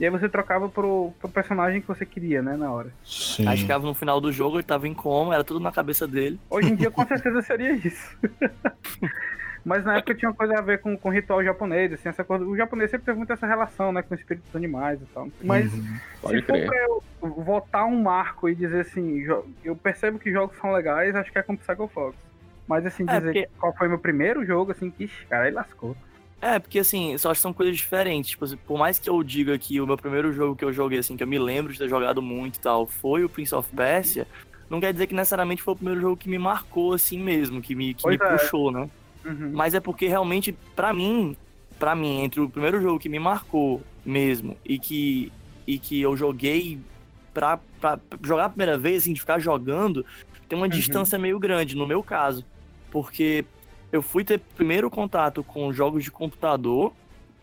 e 0.00 0.04
aí 0.04 0.10
você 0.10 0.28
trocava 0.28 0.68
pro, 0.68 1.12
pro 1.20 1.28
personagem 1.28 1.80
que 1.80 1.86
você 1.88 2.04
queria, 2.04 2.42
né, 2.42 2.56
na 2.56 2.70
hora. 2.72 2.90
Sim. 3.04 3.46
Aí 3.46 3.56
chegava 3.56 3.86
no 3.86 3.94
final 3.94 4.20
do 4.20 4.32
jogo, 4.32 4.56
ele 4.56 4.62
tava 4.64 4.88
em 4.88 4.94
coma, 4.94 5.34
era 5.34 5.44
tudo 5.44 5.60
na 5.60 5.70
cabeça 5.72 6.06
dele. 6.08 6.40
Hoje 6.50 6.70
em 6.70 6.74
dia, 6.74 6.90
com 6.90 7.04
certeza, 7.06 7.40
seria 7.42 7.72
isso. 7.72 8.16
Mas 9.64 9.84
na 9.84 9.98
época 9.98 10.14
tinha 10.16 10.28
uma 10.28 10.34
coisa 10.34 10.58
a 10.58 10.60
ver 10.60 10.80
com, 10.80 10.96
com 10.96 11.08
ritual 11.08 11.42
japonês, 11.44 11.92
assim, 11.92 12.08
essa 12.08 12.24
coisa. 12.24 12.44
O 12.44 12.56
japonês 12.56 12.90
sempre 12.90 13.06
teve 13.06 13.16
muito 13.16 13.32
essa 13.32 13.46
relação, 13.46 13.92
né, 13.92 14.02
com 14.02 14.12
espíritos 14.12 14.54
animais 14.56 15.00
e 15.00 15.04
tal. 15.14 15.28
Mas 15.40 15.72
Uhum. 15.72 15.80
se 15.82 16.00
for 16.20 16.42
crer. 16.42 16.66
pra 16.66 16.78
eu 16.82 17.02
votar 17.20 17.84
um 17.86 18.02
marco 18.02 18.48
e 18.48 18.56
dizer 18.56 18.80
assim, 18.80 19.24
eu 19.64 19.76
percebo 19.76 20.18
que 20.18 20.32
jogos 20.32 20.56
são 20.58 20.72
legais, 20.72 21.14
acho 21.14 21.30
que 21.30 21.38
é 21.38 21.42
com 21.44 21.56
Psycho 21.56 21.86
Fox. 21.86 22.16
Mas 22.66 22.84
assim, 22.84 23.04
É, 23.08 23.18
dizer 23.20 23.32
porque- 23.32 23.48
qual 23.56 23.72
foi 23.76 23.86
meu 23.86 23.98
primeiro 24.00 24.44
jogo, 24.44 24.72
assim, 24.72 24.90
que, 24.90 25.06
cara, 25.28 25.44
aí 25.44 25.52
lascou. 25.52 25.96
É, 26.42 26.58
porque 26.58 26.80
assim, 26.80 27.16
só 27.18 27.30
acho 27.30 27.38
que 27.38 27.42
são 27.42 27.52
coisas 27.52 27.76
diferentes. 27.76 28.30
Tipo, 28.32 28.44
por 28.66 28.76
mais 28.76 28.98
que 28.98 29.08
eu 29.08 29.22
diga 29.22 29.56
que 29.56 29.80
o 29.80 29.86
meu 29.86 29.96
primeiro 29.96 30.32
jogo 30.32 30.56
que 30.56 30.64
eu 30.64 30.72
joguei, 30.72 30.98
assim, 30.98 31.16
que 31.16 31.22
eu 31.22 31.26
me 31.26 31.38
lembro 31.38 31.72
de 31.72 31.78
ter 31.78 31.88
jogado 31.88 32.20
muito 32.20 32.56
e 32.56 32.60
tal, 32.60 32.84
foi 32.84 33.24
o 33.24 33.28
Prince 33.28 33.54
of 33.54 33.70
Persia, 33.74 34.26
não 34.68 34.80
quer 34.80 34.92
dizer 34.92 35.06
que 35.06 35.14
necessariamente 35.14 35.62
foi 35.62 35.74
o 35.74 35.76
primeiro 35.76 36.00
jogo 36.00 36.16
que 36.16 36.28
me 36.28 36.38
marcou 36.38 36.94
assim 36.94 37.18
mesmo, 37.18 37.62
que 37.62 37.76
me, 37.76 37.94
que 37.94 38.04
me 38.08 38.16
é. 38.16 38.18
puxou, 38.18 38.72
né? 38.72 38.90
Uhum. 39.24 39.52
Mas 39.54 39.72
é 39.72 39.78
porque 39.78 40.08
realmente, 40.08 40.52
pra 40.74 40.92
mim, 40.92 41.36
pra 41.78 41.94
mim, 41.94 42.22
entre 42.22 42.40
o 42.40 42.50
primeiro 42.50 42.82
jogo 42.82 42.98
que 42.98 43.08
me 43.08 43.20
marcou 43.20 43.80
mesmo 44.04 44.56
e 44.64 44.80
que, 44.80 45.30
e 45.64 45.78
que 45.78 46.00
eu 46.02 46.16
joguei 46.16 46.80
pra, 47.32 47.60
pra 47.80 48.00
jogar 48.20 48.46
a 48.46 48.48
primeira 48.48 48.76
vez, 48.76 49.02
assim, 49.04 49.12
de 49.12 49.20
ficar 49.20 49.38
jogando, 49.38 50.04
tem 50.48 50.58
uma 50.58 50.66
Uhum. 50.66 50.72
distância 50.72 51.16
meio 51.18 51.38
grande, 51.38 51.76
no 51.76 51.86
meu 51.86 52.02
caso. 52.02 52.44
Porque 52.90 53.44
eu 53.92 54.00
fui 54.02 54.24
ter 54.24 54.40
primeiro 54.56 54.90
contato 54.90 55.44
com 55.44 55.72
jogos 55.72 56.02
de 56.02 56.10
computador, 56.10 56.92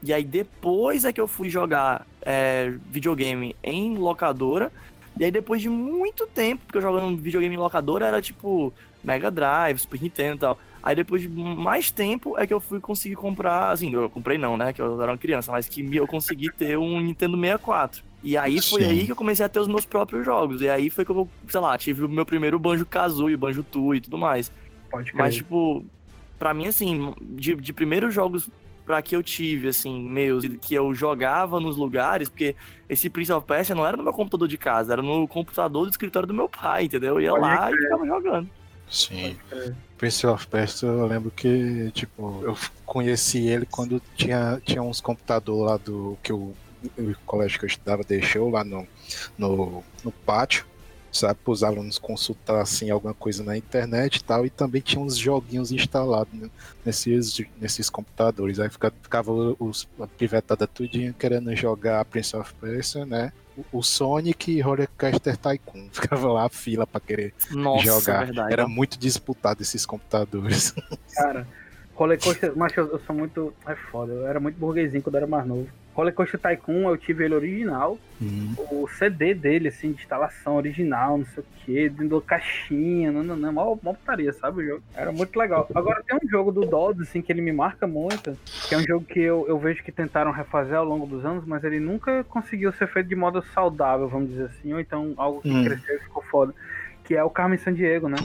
e 0.01 0.11
aí 0.11 0.23
depois 0.23 1.05
é 1.05 1.13
que 1.13 1.21
eu 1.21 1.27
fui 1.27 1.49
jogar 1.49 2.07
é, 2.21 2.73
videogame 2.89 3.55
em 3.63 3.95
locadora. 3.95 4.71
E 5.17 5.25
aí 5.25 5.31
depois 5.31 5.61
de 5.61 5.69
muito 5.69 6.25
tempo, 6.25 6.63
porque 6.65 6.77
eu 6.77 6.81
jogando 6.81 7.17
videogame 7.17 7.53
em 7.53 7.57
locadora 7.57 8.07
era 8.07 8.21
tipo 8.21 8.73
Mega 9.03 9.29
Drive, 9.29 9.79
Super 9.79 10.01
Nintendo 10.01 10.35
e 10.35 10.39
tal. 10.39 10.59
Aí 10.81 10.95
depois 10.95 11.21
de 11.21 11.27
mais 11.27 11.91
tempo 11.91 12.37
é 12.37 12.47
que 12.47 12.53
eu 12.53 12.61
fui 12.61 12.79
conseguir 12.79 13.15
comprar, 13.15 13.71
assim, 13.71 13.93
eu 13.93 14.09
comprei 14.09 14.37
não, 14.37 14.55
né, 14.55 14.71
que 14.71 14.81
eu 14.81 15.01
era 15.01 15.11
uma 15.11 15.17
criança, 15.17 15.51
mas 15.51 15.67
que 15.67 15.93
eu 15.93 16.07
consegui 16.07 16.49
ter 16.51 16.77
um 16.77 17.01
Nintendo 17.01 17.37
64. 17.37 18.01
E 18.23 18.37
aí 18.37 18.61
foi 18.61 18.83
Sim. 18.83 18.89
aí 18.89 19.05
que 19.05 19.11
eu 19.11 19.15
comecei 19.15 19.45
a 19.45 19.49
ter 19.49 19.59
os 19.59 19.67
meus 19.67 19.85
próprios 19.85 20.25
jogos. 20.25 20.61
E 20.61 20.69
aí 20.69 20.89
foi 20.89 21.03
que 21.05 21.11
eu, 21.11 21.27
sei 21.47 21.59
lá, 21.59 21.77
tive 21.77 22.05
o 22.05 22.09
meu 22.09 22.25
primeiro 22.25 22.57
Banjo 22.57 22.85
Kazooie, 22.85 23.35
Banjo 23.35 23.63
Tooie 23.63 23.97
e 23.97 24.01
tudo 24.01 24.17
mais. 24.17 24.51
Pode 24.89 25.11
crer. 25.11 25.17
Mas, 25.17 25.35
tipo, 25.35 25.85
pra 26.39 26.53
mim, 26.53 26.67
assim, 26.67 27.13
de, 27.21 27.53
de 27.55 27.73
primeiros 27.73 28.13
jogos 28.13 28.49
pra 28.85 29.03
que 29.03 29.15
eu 29.15 29.21
tive, 29.21 29.67
assim, 29.67 30.01
meus, 30.09 30.43
que 30.61 30.73
eu 30.73 30.95
jogava 30.95 31.59
nos 31.59 31.77
lugares, 31.77 32.27
porque 32.27 32.55
esse 32.89 33.07
Prince 33.07 33.31
of 33.31 33.45
Persia 33.45 33.75
não 33.75 33.85
era 33.85 33.95
no 33.95 34.01
meu 34.01 34.13
computador 34.13 34.47
de 34.47 34.57
casa, 34.57 34.93
era 34.93 35.01
no 35.03 35.27
computador 35.27 35.85
do 35.85 35.91
escritório 35.91 36.27
do 36.27 36.33
meu 36.33 36.49
pai, 36.49 36.85
entendeu? 36.85 37.15
Eu 37.15 37.21
ia 37.21 37.29
Pode 37.29 37.41
lá 37.41 37.69
e 37.69 37.73
crer. 37.75 37.83
ficava 37.83 38.05
jogando. 38.07 38.49
Sim. 38.89 39.37
Prince 39.95 40.25
of 40.25 40.47
Persia, 40.47 40.87
eu 40.87 41.05
lembro 41.05 41.29
que, 41.29 41.91
tipo, 41.91 42.41
eu 42.43 42.57
conheci 42.83 43.45
ele 43.45 43.67
quando 43.69 44.01
tinha, 44.15 44.59
tinha 44.65 44.81
uns 44.81 44.99
computadores 44.99 45.69
lá 45.69 45.77
do 45.77 46.17
que 46.23 46.33
o, 46.33 46.55
o 46.97 47.15
colégio 47.27 47.59
que 47.59 47.65
eu 47.65 47.69
estudava 47.69 48.03
deixou 48.03 48.49
lá 48.49 48.63
no, 48.63 48.87
no, 49.37 49.83
no 50.03 50.11
pátio, 50.11 50.65
sabe, 51.11 51.39
para 51.43 51.51
os 51.51 51.63
alunos 51.63 51.97
consultar, 51.97 52.61
assim, 52.61 52.89
alguma 52.89 53.13
coisa 53.13 53.43
na 53.43 53.57
internet 53.57 54.17
e 54.17 54.23
tal, 54.23 54.45
e 54.45 54.49
também 54.49 54.81
tinha 54.81 55.01
uns 55.01 55.17
joguinhos 55.17 55.71
instalados 55.71 56.33
né, 56.33 56.49
nesses, 56.85 57.41
nesses 57.59 57.89
computadores, 57.89 58.59
aí 58.59 58.69
fica- 58.69 58.93
ficava 59.01 59.31
os, 59.59 59.87
a 59.99 60.07
pivetada 60.07 60.67
tudinho 60.67 61.13
querendo 61.13 61.55
jogar 61.55 62.05
Prince 62.05 62.35
of 62.35 62.53
Persia, 62.55 63.05
né, 63.05 63.31
o- 63.57 63.79
o 63.79 63.83
Sonic 63.83 64.51
e 64.51 64.61
Roller 64.61 64.89
Coaster 64.97 65.35
Tycoon, 65.35 65.89
ficava 65.93 66.31
lá 66.31 66.45
a 66.45 66.49
fila 66.49 66.85
para 66.87 67.01
querer 67.01 67.33
Nossa, 67.51 67.83
jogar. 67.83 68.25
verdade. 68.25 68.53
Era 68.53 68.67
muito 68.67 68.97
disputado 68.97 69.61
esses 69.61 69.85
computadores. 69.85 70.73
Cara, 71.15 71.47
Roller 71.95 72.19
Coaster, 72.19 72.53
mas 72.55 72.75
eu, 72.77 72.87
eu 72.91 72.99
sou 73.05 73.13
muito. 73.15 73.53
É 73.67 73.75
foda, 73.75 74.13
eu 74.13 74.25
era 74.27 74.39
muito 74.39 74.57
burguesinho 74.57 75.01
quando 75.03 75.15
eu 75.15 75.19
era 75.19 75.27
mais 75.27 75.45
novo. 75.45 75.67
Roller 75.99 76.13
Coaster 76.13 76.39
Tycoon, 76.39 76.87
eu 76.89 76.97
tive 76.97 77.25
ele 77.25 77.35
original. 77.35 77.97
O 78.71 78.87
CD 78.87 79.33
dele, 79.33 79.67
assim, 79.67 79.91
de 79.91 80.01
instalação 80.01 80.55
original, 80.55 81.17
não 81.17 81.25
sei 81.25 81.43
o 81.43 81.45
que, 81.65 81.89
dentro 81.89 82.19
da 82.19 82.25
caixinha, 82.25 83.11
não, 83.11 83.21
não, 83.23 83.35
não, 83.35 83.51
mó, 83.53 83.77
mó 83.81 83.93
putaria, 83.93 84.31
sabe 84.33 84.61
o 84.61 84.65
jogo? 84.65 84.83
Era 84.95 85.11
muito 85.11 85.37
legal. 85.37 85.69
Agora 85.75 86.01
tem 86.07 86.17
um 86.17 86.29
jogo 86.29 86.51
do 86.51 86.61
Dodds, 86.61 87.01
assim, 87.07 87.21
que 87.21 87.31
ele 87.31 87.41
me 87.41 87.51
marca 87.51 87.85
muito, 87.85 88.37
que 88.67 88.75
é 88.75 88.77
um 88.77 88.83
jogo 88.83 89.05
que 89.05 89.19
eu, 89.19 89.45
eu 89.47 89.57
vejo 89.59 89.83
que 89.83 89.91
tentaram 89.91 90.31
refazer 90.31 90.75
ao 90.75 90.85
longo 90.85 91.05
dos 91.05 91.25
anos, 91.25 91.45
mas 91.45 91.63
ele 91.63 91.79
nunca 91.79 92.23
conseguiu 92.25 92.71
ser 92.73 92.87
feito 92.87 93.07
de 93.07 93.15
modo 93.15 93.41
saudável, 93.53 94.07
vamos 94.07 94.29
dizer 94.29 94.45
assim, 94.45 94.73
ou 94.73 94.79
então 94.79 95.13
algo 95.17 95.41
que 95.41 95.49
Hum. 95.49 95.63
cresceu 95.63 95.95
e 95.97 95.99
ficou 95.99 96.23
foda. 96.23 96.53
Que 97.03 97.15
é 97.15 97.23
o 97.23 97.29
Carmen 97.29 97.57
Sandiego, 97.57 98.07
né? 98.07 98.17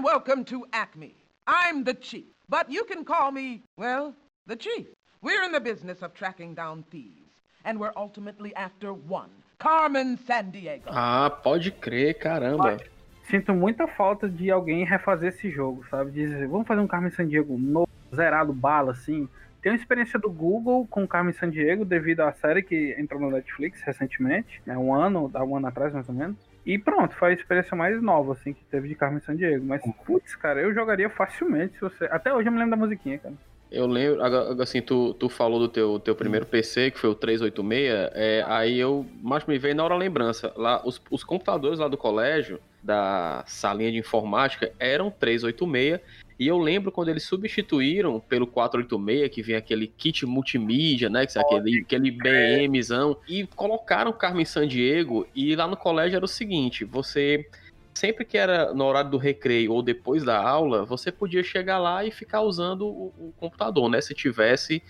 And 0.00 0.06
welcome 0.06 0.46
to 0.46 0.64
Acme. 0.72 1.14
I'm 1.46 1.84
the 1.84 1.92
Chief, 1.92 2.24
but 2.48 2.70
you 2.70 2.84
can 2.84 3.04
call 3.04 3.30
me, 3.30 3.60
well, 3.76 4.14
the 4.46 4.56
Chief. 4.56 4.86
We're 5.20 5.42
in 5.42 5.52
the 5.52 5.60
business 5.60 6.00
of 6.00 6.14
tracking 6.14 6.54
down 6.54 6.84
thieves, 6.90 7.28
and 7.66 7.78
we're 7.78 7.92
ultimately 7.94 8.54
after 8.56 8.94
one 8.94 9.28
Carmen 9.58 10.18
Sandiego. 10.26 10.86
Ah, 10.86 11.28
pode 11.28 11.70
crer, 11.72 12.14
caramba. 12.14 12.80
Sinto 13.28 13.52
muita 13.52 13.86
falta 13.86 14.26
de 14.26 14.50
alguém 14.50 14.86
refazer 14.86 15.34
esse 15.34 15.50
jogo, 15.50 15.84
sabe? 15.90 16.12
Dizer, 16.12 16.48
vamos 16.48 16.66
fazer 16.66 16.80
um 16.80 16.88
Carmen 16.88 17.10
Sandiego 17.10 17.58
novo, 17.58 17.90
zerado, 18.14 18.54
bala, 18.54 18.92
assim. 18.92 19.28
Tem 19.60 19.70
uma 19.70 19.76
experiência 19.76 20.18
do 20.18 20.30
Google 20.30 20.86
com 20.88 21.04
o 21.04 21.08
Carmen 21.08 21.34
Sandiego 21.34 21.84
devido 21.84 22.20
à 22.20 22.32
série 22.32 22.62
que 22.62 22.96
entrou 22.98 23.20
no 23.20 23.30
Netflix 23.30 23.82
recentemente, 23.82 24.62
né? 24.64 24.78
Um 24.78 24.94
ano, 24.94 25.30
um 25.34 25.56
ano 25.56 25.66
atrás 25.66 25.92
mais 25.92 26.08
ou 26.08 26.14
menos. 26.14 26.38
E 26.64 26.78
pronto, 26.78 27.14
foi 27.14 27.30
a 27.30 27.32
experiência 27.32 27.76
mais 27.76 28.00
nova, 28.02 28.32
assim, 28.32 28.52
que 28.52 28.64
teve 28.64 28.88
de 28.88 28.94
Carmen 28.94 29.20
Sandiego. 29.20 29.64
Mas, 29.64 29.82
putz, 30.04 30.36
cara, 30.36 30.60
eu 30.60 30.74
jogaria 30.74 31.08
facilmente 31.08 31.74
se 31.74 31.80
você. 31.80 32.04
Até 32.06 32.32
hoje 32.32 32.48
eu 32.48 32.52
me 32.52 32.58
lembro 32.58 32.72
da 32.72 32.76
musiquinha, 32.76 33.18
cara. 33.18 33.34
Eu 33.70 33.86
lembro, 33.86 34.20
assim, 34.60 34.82
tu, 34.82 35.14
tu 35.14 35.28
falou 35.28 35.60
do 35.60 35.68
teu, 35.68 36.00
teu 36.00 36.14
primeiro 36.14 36.44
PC, 36.44 36.90
que 36.90 36.98
foi 36.98 37.08
o 37.08 37.14
386, 37.14 38.10
é, 38.14 38.44
aí 38.48 38.76
eu, 38.76 39.06
mas 39.22 39.46
me 39.46 39.58
veio 39.58 39.76
na 39.76 39.84
hora 39.84 39.94
a 39.94 39.96
lembrança, 39.96 40.52
lá, 40.56 40.82
os, 40.84 41.00
os 41.08 41.22
computadores 41.22 41.78
lá 41.78 41.86
do 41.86 41.96
colégio, 41.96 42.60
da 42.82 43.44
salinha 43.46 43.92
de 43.92 43.98
informática, 43.98 44.72
eram 44.80 45.08
386, 45.08 46.00
e 46.40 46.48
eu 46.48 46.56
lembro 46.56 46.90
quando 46.90 47.10
eles 47.10 47.24
substituíram 47.24 48.18
pelo 48.18 48.46
486, 48.46 49.30
que 49.30 49.42
vinha 49.42 49.58
aquele 49.58 49.86
kit 49.86 50.24
multimídia, 50.24 51.10
né, 51.10 51.26
que 51.26 51.36
é 51.36 51.42
aquele, 51.42 51.82
aquele 51.82 52.10
BMzão, 52.10 53.14
e 53.28 53.46
colocaram 53.46 54.10
Carmen 54.10 54.46
Sandiego, 54.46 55.28
e 55.34 55.54
lá 55.54 55.68
no 55.68 55.76
colégio 55.76 56.16
era 56.16 56.24
o 56.24 56.28
seguinte, 56.28 56.82
você 56.82 57.46
sempre 57.92 58.24
que 58.24 58.38
era 58.38 58.72
no 58.72 58.86
horário 58.86 59.10
do 59.10 59.18
recreio 59.18 59.74
ou 59.74 59.82
depois 59.82 60.24
da 60.24 60.40
aula, 60.40 60.86
você 60.86 61.12
podia 61.12 61.44
chegar 61.44 61.78
lá 61.78 62.06
e 62.06 62.10
ficar 62.10 62.40
usando 62.40 62.86
o, 62.86 63.12
o 63.18 63.34
computador, 63.36 63.90
né? 63.90 64.00
Se 64.00 64.14
tivesse 64.14 64.82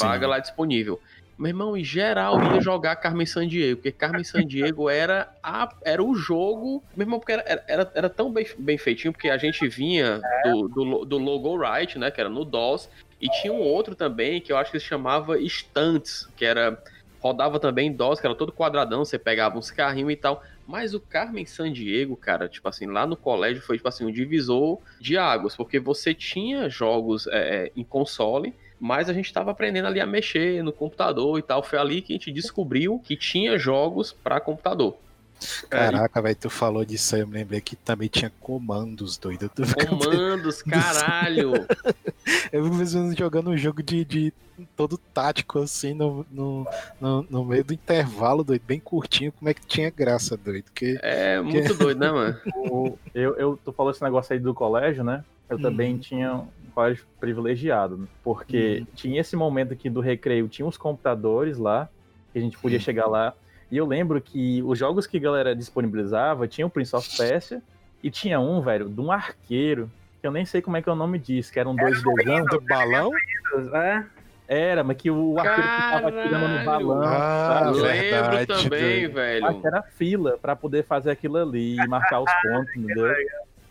vaga 0.00 0.24
Sim. 0.24 0.30
lá 0.30 0.38
disponível. 0.38 0.98
Meu 1.36 1.48
irmão, 1.48 1.76
em 1.76 1.82
geral, 1.82 2.40
ia 2.54 2.60
jogar 2.60 2.96
Carmen 2.96 3.26
Sandiego, 3.26 3.76
porque 3.76 3.90
Carmen 3.90 4.22
Sandiego 4.22 4.88
era, 4.90 5.32
a, 5.42 5.68
era 5.82 6.02
o 6.02 6.14
jogo. 6.14 6.82
Meu 6.96 7.04
irmão, 7.04 7.18
porque 7.18 7.32
era, 7.32 7.64
era, 7.66 7.92
era 7.94 8.08
tão 8.08 8.32
bem, 8.32 8.46
bem 8.58 8.78
feitinho, 8.78 9.12
porque 9.12 9.28
a 9.28 9.36
gente 9.36 9.66
vinha 9.68 10.20
do, 10.44 10.68
do, 10.68 11.04
do 11.04 11.18
Logo 11.18 11.56
Right, 11.56 11.98
né? 11.98 12.10
Que 12.10 12.20
era 12.20 12.30
no 12.30 12.44
DOS, 12.44 12.88
E 13.20 13.28
tinha 13.28 13.52
um 13.52 13.60
outro 13.60 13.94
também 13.94 14.40
que 14.40 14.52
eu 14.52 14.56
acho 14.56 14.70
que 14.70 14.78
se 14.78 14.86
chamava 14.86 15.38
Stunts, 15.40 16.28
que 16.36 16.44
era. 16.44 16.80
Rodava 17.20 17.58
também 17.58 17.90
DOS, 17.90 18.20
que 18.20 18.26
era 18.26 18.34
todo 18.34 18.52
quadradão, 18.52 19.02
você 19.02 19.18
pegava 19.18 19.58
uns 19.58 19.70
carrinhos 19.70 20.12
e 20.12 20.16
tal. 20.16 20.42
Mas 20.66 20.94
o 20.94 21.00
Carmen 21.00 21.44
San 21.44 21.72
Diego, 21.72 22.16
cara, 22.16 22.48
tipo 22.48 22.68
assim, 22.68 22.86
lá 22.86 23.06
no 23.06 23.16
colégio 23.16 23.62
foi 23.62 23.76
tipo 23.76 23.88
assim, 23.88 24.04
um 24.04 24.12
divisor 24.12 24.78
de 25.00 25.16
águas, 25.16 25.56
porque 25.56 25.78
você 25.78 26.14
tinha 26.14 26.68
jogos 26.68 27.26
é, 27.30 27.70
em 27.76 27.82
console, 27.84 28.54
mas 28.84 29.08
a 29.08 29.14
gente 29.14 29.24
estava 29.24 29.50
aprendendo 29.50 29.86
ali 29.86 29.98
a 29.98 30.04
mexer 30.04 30.62
no 30.62 30.70
computador 30.70 31.38
e 31.38 31.42
tal. 31.42 31.62
Foi 31.62 31.78
ali 31.78 32.02
que 32.02 32.12
a 32.12 32.16
gente 32.16 32.30
descobriu 32.30 33.00
que 33.02 33.16
tinha 33.16 33.56
jogos 33.56 34.12
para 34.12 34.38
computador. 34.40 34.98
Caraca, 35.70 36.20
velho, 36.20 36.36
tu 36.36 36.50
falou 36.50 36.84
disso 36.84 37.14
aí, 37.14 37.22
eu 37.22 37.26
me 37.26 37.32
lembrei 37.32 37.62
que 37.62 37.76
também 37.76 38.08
tinha 38.08 38.30
comandos, 38.40 39.16
doido. 39.16 39.50
Comandos, 39.88 40.60
caralho! 40.62 41.52
eu 42.52 42.70
vi 42.70 42.84
jogando 43.16 43.50
um 43.50 43.56
jogo 43.56 43.82
de, 43.82 44.04
de 44.04 44.32
todo 44.76 44.98
tático, 44.98 45.60
assim, 45.60 45.94
no, 45.94 46.26
no, 46.30 46.66
no, 47.00 47.26
no, 47.30 47.44
meio 47.44 47.64
do 47.64 47.72
intervalo, 47.72 48.44
doido, 48.44 48.62
bem 48.66 48.80
curtinho, 48.80 49.32
como 49.32 49.48
é 49.48 49.54
que 49.54 49.66
tinha 49.66 49.88
graça, 49.88 50.36
doido? 50.36 50.66
Que, 50.74 50.98
é, 51.02 51.40
muito 51.40 51.72
que... 51.72 51.78
doido, 51.78 51.98
né, 51.98 52.12
mano? 52.12 52.38
eu, 53.14 53.34
eu, 53.36 53.58
tu 53.64 53.72
falou 53.72 53.90
esse 53.90 54.02
negócio 54.02 54.34
aí 54.34 54.38
do 54.38 54.52
colégio, 54.52 55.02
né? 55.02 55.24
Eu 55.48 55.58
também 55.58 55.94
hum. 55.94 55.98
tinha 55.98 56.44
um 56.74 56.82
colégio 56.82 57.06
privilegiado, 57.20 57.96
né? 57.96 58.06
porque 58.22 58.82
hum. 58.82 58.86
tinha 58.94 59.20
esse 59.20 59.36
momento 59.36 59.72
aqui 59.72 59.88
do 59.88 60.00
recreio, 60.00 60.48
tinha 60.48 60.66
uns 60.66 60.76
computadores 60.76 61.58
lá, 61.58 61.88
que 62.32 62.38
a 62.38 62.42
gente 62.42 62.58
podia 62.58 62.80
chegar 62.80 63.06
lá 63.06 63.34
e 63.74 63.76
eu 63.76 63.86
lembro 63.86 64.20
que 64.20 64.62
os 64.62 64.78
jogos 64.78 65.04
que 65.04 65.16
a 65.16 65.20
galera 65.20 65.56
disponibilizava 65.56 66.46
tinha 66.46 66.64
o 66.64 66.70
Prince 66.70 66.94
of 66.94 67.16
Persia 67.16 67.60
e 68.02 68.08
tinha 68.08 68.38
um, 68.38 68.60
velho, 68.60 68.88
de 68.88 69.00
um 69.00 69.10
arqueiro, 69.10 69.90
que 70.20 70.26
eu 70.26 70.30
nem 70.30 70.44
sei 70.44 70.62
como 70.62 70.76
é 70.76 70.82
que 70.82 70.88
é 70.88 70.92
o 70.92 70.94
nome 70.94 71.18
disso, 71.18 71.52
que 71.52 71.58
eram 71.58 71.74
dois 71.74 72.00
degão 72.02 72.44
do 72.44 72.60
balão? 72.60 73.10
É. 73.72 74.04
Era, 74.46 74.84
mas 74.84 74.96
que 74.98 75.10
o 75.10 75.38
arqueiro 75.38 75.62
ficava 75.62 76.08
atirando 76.08 76.48
no 76.48 76.64
balão. 76.64 77.02
Ah, 77.02 77.70
lembro 77.70 78.46
também, 78.46 79.08
velho. 79.08 79.46
Acho 79.46 79.60
que 79.60 79.66
era 79.66 79.82
fila 79.82 80.38
para 80.40 80.54
poder 80.54 80.84
fazer 80.84 81.10
aquilo 81.10 81.38
ali 81.38 81.76
e 81.76 81.86
marcar 81.88 82.20
os 82.20 82.30
pontos, 82.42 82.76
entendeu? 82.76 83.12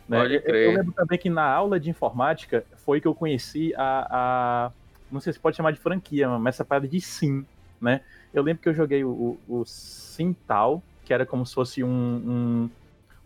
Né? 0.07 0.19
Pode 0.19 0.39
crer. 0.41 0.69
Eu 0.69 0.77
lembro 0.77 0.93
também 0.93 1.17
que 1.17 1.29
na 1.29 1.45
aula 1.45 1.79
de 1.79 1.89
informática 1.89 2.63
foi 2.85 2.99
que 2.99 3.07
eu 3.07 3.15
conheci 3.15 3.73
a, 3.75 4.07
a 4.09 4.71
não 5.11 5.21
sei 5.21 5.31
se 5.31 5.39
pode 5.39 5.55
chamar 5.55 5.71
de 5.71 5.79
franquia, 5.79 6.27
mas 6.27 6.55
essa 6.55 6.65
parada 6.65 6.87
de 6.87 6.99
sim, 6.99 7.45
né? 7.79 8.01
Eu 8.33 8.41
lembro 8.41 8.63
que 8.63 8.69
eu 8.69 8.73
joguei 8.73 9.03
o, 9.03 9.37
o 9.47 9.63
Sintal, 9.63 10.81
que 11.05 11.13
era 11.13 11.25
como 11.25 11.45
se 11.45 11.53
fosse 11.53 11.83
um, 11.83 11.89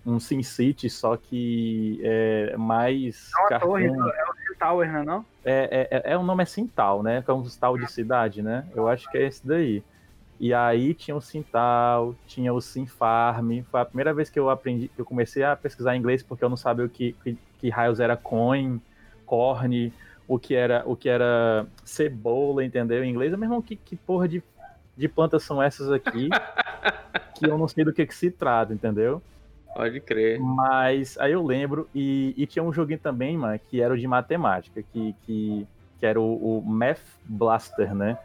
um, 0.06 0.14
um 0.14 0.20
Sin 0.20 0.44
City, 0.44 0.90
só 0.90 1.16
que 1.16 2.00
é 2.04 2.58
mais. 2.58 3.32
É 3.50 3.56
uma 3.56 3.60
torre, 3.60 3.86
é 3.86 3.92
o 3.92 4.36
Sintower, 4.48 4.92
não 4.92 5.00
é? 5.00 5.06
Não? 5.06 5.26
É, 5.46 5.88
é, 5.90 6.12
é, 6.12 6.18
o 6.18 6.24
nome 6.24 6.44
é 6.44 6.46
Sintal, 6.46 7.02
né? 7.02 7.22
Que 7.22 7.32
é 7.32 7.34
um 7.34 7.44
tal 7.60 7.78
de 7.78 7.90
cidade, 7.90 8.42
né? 8.42 8.66
Eu 8.76 8.90
acho 8.90 9.10
que 9.10 9.18
é 9.18 9.26
esse 9.26 9.48
daí. 9.48 9.82
E 10.40 10.54
aí 10.54 10.94
tinha 10.94 11.16
o 11.16 11.22
Sintal, 11.22 12.16
tinha 12.28 12.54
o 12.54 12.62
Sinfarm. 12.62 13.64
Foi 13.72 13.82
a 13.82 13.86
primeira 13.86 14.14
vez 14.14 14.30
que 14.30 14.40
eu 14.40 14.50
aprendi, 14.50 14.88
que 14.90 15.00
eu 15.02 15.06
comecei 15.06 15.44
a 15.44 15.56
pesquisar 15.56 15.96
inglês 15.96 16.22
porque 16.22 16.44
eu 16.44 16.50
não 16.50 16.58
sabia 16.58 16.86
o 16.86 16.90
que, 16.90 17.14
que, 17.24 17.38
que 17.58 17.70
raios 17.70 18.00
era 18.00 18.16
coin, 18.16 18.80
corn, 19.26 19.92
o 20.28 20.38
que 20.38 20.54
era 20.56 20.84
o 20.86 20.96
que 20.96 21.10
era 21.10 21.66
cebola, 21.84 22.64
entendeu? 22.64 23.04
Em 23.04 23.10
inglês, 23.10 23.34
é 23.34 23.38
mesmo 23.38 23.62
que, 23.64 23.76
que 23.76 23.96
porra 23.96 24.28
de 24.28 24.44
de 24.98 25.08
plantas 25.08 25.44
são 25.44 25.62
essas 25.62 25.92
aqui 25.92 26.30
que 27.38 27.46
eu 27.46 27.58
não 27.58 27.68
sei 27.68 27.86
do 27.86 27.94
que, 27.94 28.06
que 28.06 28.16
se 28.16 28.32
trata, 28.32 28.74
entendeu? 28.74 29.22
Pode 29.76 30.02
crer. 30.02 30.40
Mas 30.40 31.18
aí 31.20 31.34
eu 31.34 31.46
lembro, 31.46 31.88
e, 31.94 32.34
e 32.36 32.48
tinha 32.48 32.64
um 32.64 32.74
joguinho 32.74 33.00
também, 33.00 33.38
mano, 33.38 33.60
que 33.70 33.80
era 33.80 33.94
o 33.94 33.98
de 33.98 34.08
matemática, 34.08 34.82
que, 34.92 35.16
que, 35.24 35.68
que 36.00 36.06
era 36.06 36.20
o, 36.20 36.58
o 36.58 36.64
Math 36.66 37.00
Blaster, 37.24 37.94
né? 37.94 38.18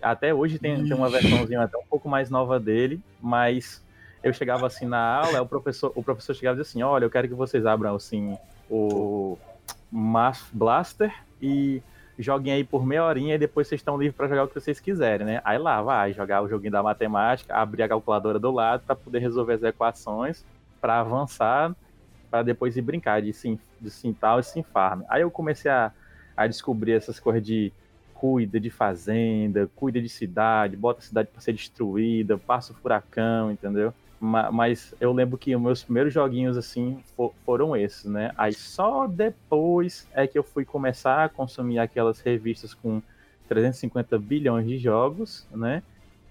Até 0.00 0.34
hoje 0.34 0.58
tem, 0.58 0.84
tem 0.84 0.94
uma 0.94 1.08
versãozinha 1.08 1.62
até 1.62 1.76
um 1.76 1.86
pouco 1.88 2.08
mais 2.08 2.30
nova 2.30 2.60
dele, 2.60 3.00
mas 3.20 3.82
eu 4.22 4.32
chegava 4.32 4.66
assim 4.66 4.86
na 4.86 4.98
aula, 4.98 5.42
o 5.42 5.46
professor, 5.46 5.92
o 5.94 6.02
professor 6.02 6.34
chegava 6.34 6.56
e 6.56 6.62
dizia 6.62 6.70
assim, 6.70 6.82
olha, 6.82 7.04
eu 7.04 7.10
quero 7.10 7.28
que 7.28 7.34
vocês 7.34 7.64
abram 7.64 7.94
assim 7.94 8.36
o 8.70 9.38
Math 9.90 10.42
Blaster 10.52 11.14
e 11.40 11.82
joguem 12.18 12.52
aí 12.52 12.64
por 12.64 12.84
meia 12.84 13.04
horinha 13.04 13.34
e 13.34 13.38
depois 13.38 13.68
vocês 13.68 13.80
estão 13.80 13.96
livres 13.96 14.16
para 14.16 14.28
jogar 14.28 14.44
o 14.44 14.48
que 14.48 14.58
vocês 14.58 14.80
quiserem, 14.80 15.26
né? 15.26 15.40
Aí 15.44 15.58
lá, 15.58 15.82
vai 15.82 16.12
jogar 16.12 16.42
o 16.42 16.48
joguinho 16.48 16.72
da 16.72 16.82
matemática, 16.82 17.54
abrir 17.54 17.82
a 17.82 17.88
calculadora 17.88 18.38
do 18.38 18.50
lado 18.50 18.82
para 18.86 18.96
poder 18.96 19.18
resolver 19.18 19.54
as 19.54 19.62
equações, 19.62 20.44
para 20.80 21.00
avançar, 21.00 21.74
para 22.30 22.42
depois 22.42 22.76
ir 22.76 22.82
brincar 22.82 23.20
de, 23.22 23.32
sim, 23.32 23.58
de 23.80 23.90
Sintal 23.90 24.40
e 24.40 24.42
Sinfarm. 24.42 25.02
Aí 25.08 25.22
eu 25.22 25.30
comecei 25.30 25.70
a, 25.70 25.92
a 26.36 26.46
descobrir 26.46 26.92
essas 26.92 27.20
coisas 27.20 27.42
de 27.42 27.72
cuida 28.18 28.58
de 28.58 28.70
fazenda, 28.70 29.68
cuida 29.76 30.00
de 30.00 30.08
cidade, 30.08 30.76
bota 30.76 31.00
a 31.00 31.02
cidade 31.02 31.28
para 31.30 31.40
ser 31.40 31.52
destruída, 31.52 32.38
passa 32.38 32.72
o 32.72 32.76
furacão, 32.76 33.50
entendeu? 33.50 33.92
Mas 34.18 34.94
eu 34.98 35.12
lembro 35.12 35.36
que 35.36 35.54
os 35.54 35.60
meus 35.60 35.84
primeiros 35.84 36.12
joguinhos, 36.12 36.56
assim, 36.56 37.02
foram 37.44 37.76
esses, 37.76 38.06
né? 38.06 38.32
Aí 38.36 38.54
só 38.54 39.06
depois 39.06 40.08
é 40.14 40.26
que 40.26 40.38
eu 40.38 40.42
fui 40.42 40.64
começar 40.64 41.24
a 41.24 41.28
consumir 41.28 41.78
aquelas 41.78 42.20
revistas 42.20 42.72
com 42.72 43.02
350 43.48 44.18
bilhões 44.18 44.66
de 44.66 44.78
jogos, 44.78 45.46
né? 45.50 45.82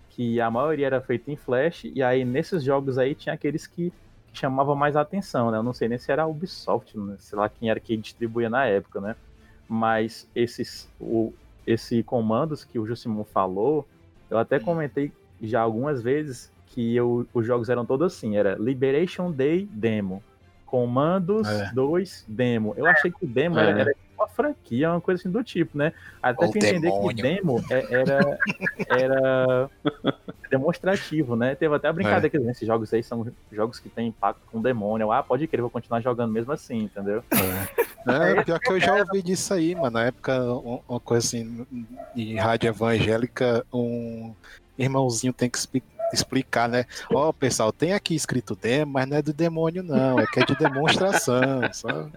Que 0.10 0.41
a 0.41 0.50
maioria 0.50 0.88
era 0.88 1.02
feita 1.02 1.32
em 1.32 1.36
Flash, 1.36 1.86
e 1.93 2.02
aí 2.02 2.26
nesses 2.26 2.63
jogos 2.63 2.98
aí 2.98 3.13
tinha 3.13 3.36
aqueles 3.36 3.67
que, 3.67 3.93
chamavam 4.34 4.76
mais 4.76 4.95
atenção, 4.95 5.50
né? 5.50 5.58
Eu 5.58 5.63
não 5.63 5.74
sei 5.74 5.88
nem 5.88 5.98
se 5.98 6.12
era 6.12 6.24
a 6.24 6.28
Ubisoft, 6.28 6.98
né? 6.98 7.15
sei 7.19 7.38
lá 7.38 7.48
quem 7.48 7.69
era 7.69 7.80
que 7.80 7.95
distribuía 7.95 8.50
na 8.50 8.65
época, 8.65 9.00
né? 9.00 9.15
Mas 9.67 10.30
esses, 10.36 10.89
o, 11.00 11.34
esse 11.65 12.04
comandos 12.04 12.63
que 12.63 12.80
o 12.80 12.86
Jusimon 12.86 13.23
falou, 13.23 13.88
eu 14.30 14.38
até 14.38 14.60
comentei 14.60 15.12
já 15.41 15.62
algumas 15.62 16.01
vezes 16.01 16.51
que 16.67 16.95
eu, 16.95 17.28
os 17.34 17.45
jogos 17.45 17.69
eram 17.69 17.86
todos 17.86 18.13
assim, 18.13 18.38
era 18.38 18.56
Liberation 18.56 19.32
Day 19.32 19.67
Demo, 19.71 20.23
Comandos 20.65 21.47
é. 21.47 21.71
2 21.73 22.25
Demo. 22.28 22.73
Eu 22.75 22.86
achei 22.86 23.12
que 23.12 23.23
o 23.23 23.28
demo 23.28 23.58
é. 23.60 23.69
era, 23.69 23.80
era 23.82 23.95
uma 24.26 24.28
franquia, 24.28 24.92
uma 24.92 25.02
coisa 25.02 25.22
assim 25.22 25.30
do 25.30 25.44
tipo, 25.44 25.78
né? 25.78 25.94
Até 26.22 26.48
que 26.48 26.58
entender 26.58 26.92
que 26.92 27.14
demo 27.14 27.64
é, 27.70 27.94
era, 27.94 28.40
era 28.90 29.70
demonstrativo, 30.50 31.36
né? 31.36 31.56
Teve 31.56 31.76
até 31.76 31.88
a 31.88 31.94
brincadeira 31.94 32.28
é. 32.28 32.30
que 32.30 32.38
esses 32.50 32.68
jogos 32.68 32.94
aí 32.94 33.04
são 33.04 33.26
jogos 33.52 33.80
que 33.80 33.90
têm 33.90 34.08
impacto 34.08 34.42
com 34.52 34.62
demônio. 34.62 35.12
Ah, 35.12 35.24
pode 35.24 35.48
crer, 35.48 35.62
vou 35.62 35.70
continuar 35.70 36.02
jogando 36.02 36.32
mesmo 36.32 36.52
assim, 36.52 36.84
entendeu? 36.84 37.24
É, 37.32 38.40
é 38.40 38.44
pior 38.44 38.60
que 38.60 38.72
eu 38.72 38.80
já 38.80 38.96
ouvi 38.96 39.22
disso 39.22 39.54
aí, 39.54 39.76
mano. 39.76 39.92
Na 39.92 40.06
época, 40.06 40.42
uma 40.88 41.00
coisa 41.00 41.26
assim, 41.26 41.66
em 42.16 42.36
rádio 42.36 42.68
evangélica, 42.70 43.66
um 43.74 44.34
irmãozinho 44.78 45.32
tem 45.32 45.50
que 45.50 45.58
explicar 45.58 45.94
explicar, 46.15 46.67
né? 46.67 46.86
Ó, 47.13 47.30
oh, 47.30 47.34
pessoal, 47.34 47.71
tem 47.71 47.93
aqui 47.93 48.15
escrito 48.15 48.56
demo, 48.56 48.93
mas 48.93 49.08
não 49.08 49.17
é 49.17 49.21
do 49.21 49.34
demônio, 49.34 49.84
não, 49.84 50.19
é 50.19 50.25
que 50.25 50.39
é 50.39 50.45
de 50.45 50.56
demonstração, 50.56 51.62
sabe? 51.73 52.12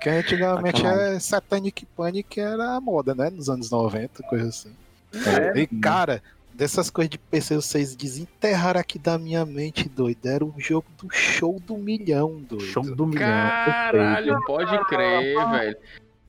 Que 0.00 0.08
antigamente 0.08 0.84
é 0.86 1.18
Satanic 1.18 1.84
Panic 1.96 2.40
era 2.40 2.76
a 2.76 2.80
moda, 2.80 3.14
né? 3.14 3.30
Nos 3.30 3.48
anos 3.48 3.70
90, 3.70 4.22
coisa 4.24 4.48
assim. 4.48 4.72
É, 5.12 5.58
e, 5.58 5.66
cara, 5.66 6.22
dessas 6.56 6.90
coisas 6.90 7.10
de 7.10 7.18
PC, 7.18 7.56
vocês 7.56 7.94
desenterraram 7.94 8.80
aqui 8.80 8.98
da 8.98 9.18
minha 9.18 9.44
mente, 9.44 9.88
doido. 9.88 10.26
Era 10.26 10.44
um 10.44 10.54
jogo 10.58 10.86
do 10.98 11.08
show 11.10 11.60
do 11.60 11.76
milhão, 11.76 12.40
doido. 12.40 12.64
Show 12.64 12.82
do 12.82 13.06
milhão. 13.06 13.26
Caralho, 13.26 14.38
pode 14.46 14.84
crer, 14.86 15.36
velho. 15.50 15.76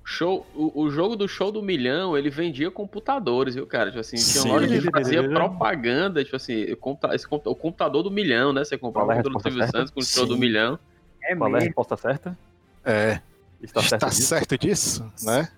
Show, 0.10 0.48
o, 0.56 0.84
o, 0.84 0.90
jogo 0.90 1.18
do 1.18 1.28
show 1.28 1.52
do 1.52 1.62
milhão, 1.62 2.18
ele 2.18 2.30
vendia 2.30 2.72
computadores, 2.72 3.56
viu, 3.56 3.68
cara? 3.68 3.90
Tipo 3.90 4.00
assim, 4.00 4.16
tinha 4.16 4.42
Sim, 4.42 4.52
hora 4.52 4.66
que 4.66 4.80
fazia 4.90 5.22
propaganda, 5.28 6.24
tipo 6.24 6.38
assim, 6.38 6.66
esse, 7.14 7.28
o 7.30 7.56
computador 7.56 8.04
do 8.04 8.10
milhão, 8.10 8.54
né? 8.54 8.64
Você 8.64 8.78
comprava 8.78 9.12
o 9.12 9.16
computador 9.16 9.34
do 9.34 9.44
Silvio 9.44 9.68
Santos 9.70 9.92
com 9.92 10.00
o 10.00 10.04
show 10.06 10.26
do 10.26 10.38
milhão. 10.38 10.80
É 11.22 11.36
Qual 11.36 11.54
é 11.54 11.60
a 11.60 11.62
resposta 11.62 11.98
certa? 11.98 12.38
É. 12.86 13.20
Está 13.62 13.82
certo, 13.82 13.94
Está 13.96 14.08
disso? 14.08 14.22
certo 14.22 14.58
disso, 14.58 15.14
né? 15.24 15.50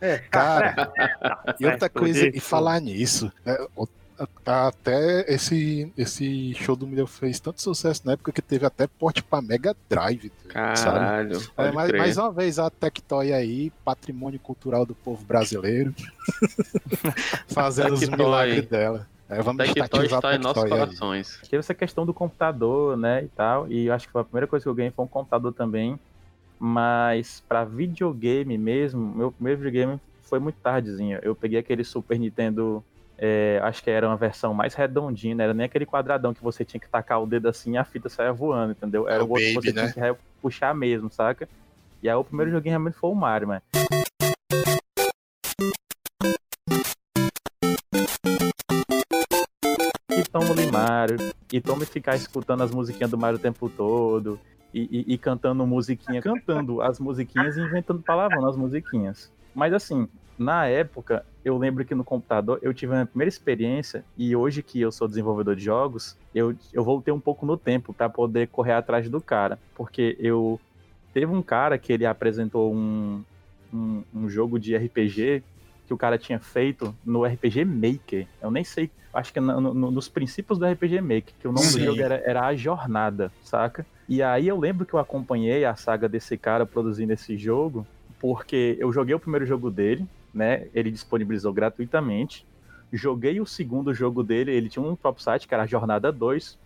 É, 0.00 0.18
cara, 0.18 0.72
tá 0.74 1.56
e 1.60 1.64
outra 1.64 1.88
coisa, 1.88 2.26
e 2.26 2.40
falar 2.40 2.80
nisso, 2.80 3.30
é, 3.46 3.68
até 4.44 5.32
esse, 5.32 5.92
esse 5.96 6.54
show 6.54 6.76
do 6.76 6.86
Milhão 6.86 7.06
fez 7.06 7.40
tanto 7.40 7.62
sucesso 7.62 8.02
na 8.04 8.12
época 8.12 8.32
que 8.32 8.42
teve 8.42 8.66
até 8.66 8.86
porte 8.86 9.22
pra 9.22 9.40
Mega 9.40 9.76
Drive. 9.88 10.30
Caralho. 10.48 11.40
É, 11.56 11.72
mais, 11.72 11.92
mais, 11.92 12.18
uma 12.18 12.32
vez 12.32 12.58
a 12.58 12.70
Tectoy 12.70 13.32
aí, 13.32 13.70
patrimônio 13.84 14.38
cultural 14.38 14.84
do 14.84 14.94
povo 14.94 15.24
brasileiro, 15.24 15.94
fazendo 17.48 17.94
os 17.94 18.08
milagres 18.08 18.66
dela. 18.66 19.08
É, 19.28 19.40
vamos 19.40 19.64
Tectoy 19.72 20.06
está 20.06 20.34
em 20.34 20.38
nossos 20.38 20.64
corações. 20.64 21.40
Teve 21.42 21.58
essa 21.58 21.74
questão 21.74 22.04
do 22.04 22.12
computador, 22.12 22.96
né, 22.96 23.24
e 23.24 23.28
tal, 23.28 23.70
e 23.70 23.86
eu 23.86 23.94
acho 23.94 24.08
que 24.08 24.18
a 24.18 24.24
primeira 24.24 24.46
coisa 24.46 24.62
que 24.62 24.68
eu 24.68 24.74
ganhei 24.74 24.90
foi 24.90 25.04
um 25.04 25.08
computador 25.08 25.52
também, 25.52 25.98
mas 26.58 27.42
para 27.48 27.64
videogame 27.64 28.58
mesmo, 28.58 29.00
meu 29.00 29.32
primeiro 29.32 29.60
videogame 29.60 30.00
foi 30.22 30.38
muito 30.38 30.56
tardezinho. 30.62 31.18
Eu 31.22 31.34
peguei 31.34 31.58
aquele 31.58 31.84
Super 31.84 32.18
Nintendo 32.18 32.82
é, 33.18 33.60
acho 33.62 33.82
que 33.82 33.90
era 33.90 34.06
uma 34.08 34.16
versão 34.16 34.52
mais 34.52 34.74
redondinha, 34.74 35.34
não 35.34 35.44
era 35.44 35.54
nem 35.54 35.66
aquele 35.66 35.86
quadradão 35.86 36.34
que 36.34 36.42
você 36.42 36.64
tinha 36.64 36.80
que 36.80 36.88
tacar 36.88 37.22
o 37.22 37.26
dedo 37.26 37.48
assim 37.48 37.74
e 37.74 37.76
a 37.76 37.84
fita 37.84 38.08
saia 38.08 38.32
voando, 38.32 38.72
entendeu? 38.72 39.08
Era 39.08 39.20
é 39.20 39.22
o, 39.22 39.26
o 39.26 39.30
outro 39.30 39.44
baby, 39.54 39.54
né? 39.54 39.60
que 39.60 39.70
você 39.70 39.72
né? 39.72 39.92
tinha 39.92 40.14
que 40.14 40.20
puxar 40.40 40.74
mesmo, 40.74 41.10
saca? 41.10 41.48
E 42.02 42.08
aí 42.08 42.14
o 42.16 42.24
primeiro 42.24 42.50
joguinho 42.50 42.72
realmente 42.72 42.96
foi 42.96 43.10
o 43.10 43.14
Mario, 43.14 43.48
mano. 43.48 43.62
E 50.10 50.22
toma 50.30 50.54
de 50.54 50.66
Mario, 50.66 51.16
e 51.52 51.60
toma 51.60 51.86
ficar 51.86 52.16
escutando 52.16 52.62
as 52.62 52.70
musiquinhas 52.70 53.10
do 53.10 53.18
Mario 53.18 53.38
o 53.38 53.42
tempo 53.42 53.68
todo, 53.68 54.40
e, 54.74 55.04
e, 55.06 55.14
e 55.14 55.18
cantando 55.18 55.66
musiquinha, 55.66 56.20
cantando 56.20 56.82
as 56.82 56.98
musiquinhas 56.98 57.56
e 57.56 57.60
inventando 57.60 58.02
palavrão 58.02 58.42
nas 58.42 58.56
musiquinhas. 58.56 59.30
Mas 59.54 59.72
assim, 59.72 60.08
na 60.38 60.66
época, 60.66 61.24
eu 61.44 61.56
lembro 61.58 61.84
que 61.84 61.94
no 61.94 62.04
computador 62.04 62.58
eu 62.62 62.72
tive 62.72 62.92
a 62.92 62.96
minha 62.96 63.06
primeira 63.06 63.28
experiência, 63.28 64.04
e 64.16 64.34
hoje 64.34 64.62
que 64.62 64.80
eu 64.80 64.90
sou 64.90 65.08
desenvolvedor 65.08 65.56
de 65.56 65.64
jogos, 65.64 66.16
eu, 66.34 66.54
eu 66.72 66.84
voltei 66.84 67.12
um 67.12 67.20
pouco 67.20 67.44
no 67.44 67.56
tempo 67.56 67.92
para 67.92 68.08
poder 68.08 68.48
correr 68.48 68.72
atrás 68.72 69.08
do 69.08 69.20
cara. 69.20 69.58
Porque 69.74 70.16
eu. 70.18 70.60
Teve 71.12 71.26
um 71.26 71.42
cara 71.42 71.76
que 71.76 71.92
ele 71.92 72.06
apresentou 72.06 72.72
um, 72.72 73.22
um, 73.72 74.02
um 74.14 74.28
jogo 74.30 74.58
de 74.58 74.74
RPG 74.74 75.42
que 75.86 75.92
o 75.92 75.96
cara 75.96 76.16
tinha 76.16 76.40
feito 76.40 76.94
no 77.04 77.24
RPG 77.24 77.66
Maker. 77.66 78.26
Eu 78.40 78.50
nem 78.50 78.64
sei, 78.64 78.90
acho 79.12 79.30
que 79.30 79.38
no, 79.38 79.60
no, 79.60 79.90
nos 79.90 80.08
princípios 80.08 80.58
do 80.58 80.66
RPG 80.66 81.02
Maker, 81.02 81.34
que 81.38 81.46
o 81.46 81.52
nome 81.52 81.66
Sim. 81.66 81.80
do 81.80 81.84
jogo 81.84 82.00
era, 82.00 82.22
era 82.24 82.46
A 82.46 82.54
Jornada, 82.54 83.30
saca? 83.44 83.84
E 84.08 84.22
aí 84.22 84.48
eu 84.48 84.58
lembro 84.58 84.86
que 84.86 84.94
eu 84.94 84.98
acompanhei 84.98 85.66
a 85.66 85.74
saga 85.76 86.08
desse 86.08 86.38
cara 86.38 86.64
produzindo 86.64 87.12
esse 87.12 87.36
jogo, 87.36 87.86
porque 88.22 88.76
eu 88.78 88.92
joguei 88.92 89.16
o 89.16 89.18
primeiro 89.18 89.44
jogo 89.44 89.68
dele, 89.68 90.06
né? 90.32 90.68
Ele 90.72 90.92
disponibilizou 90.92 91.52
gratuitamente. 91.52 92.46
Joguei 92.92 93.40
o 93.40 93.46
segundo 93.46 93.92
jogo 93.92 94.22
dele, 94.22 94.52
ele 94.52 94.68
tinha 94.68 94.80
um 94.80 94.94
próprio 94.94 95.24
site 95.24 95.48
que 95.48 95.52
era 95.52 95.66
Jornada 95.66 96.12
2. 96.12 96.56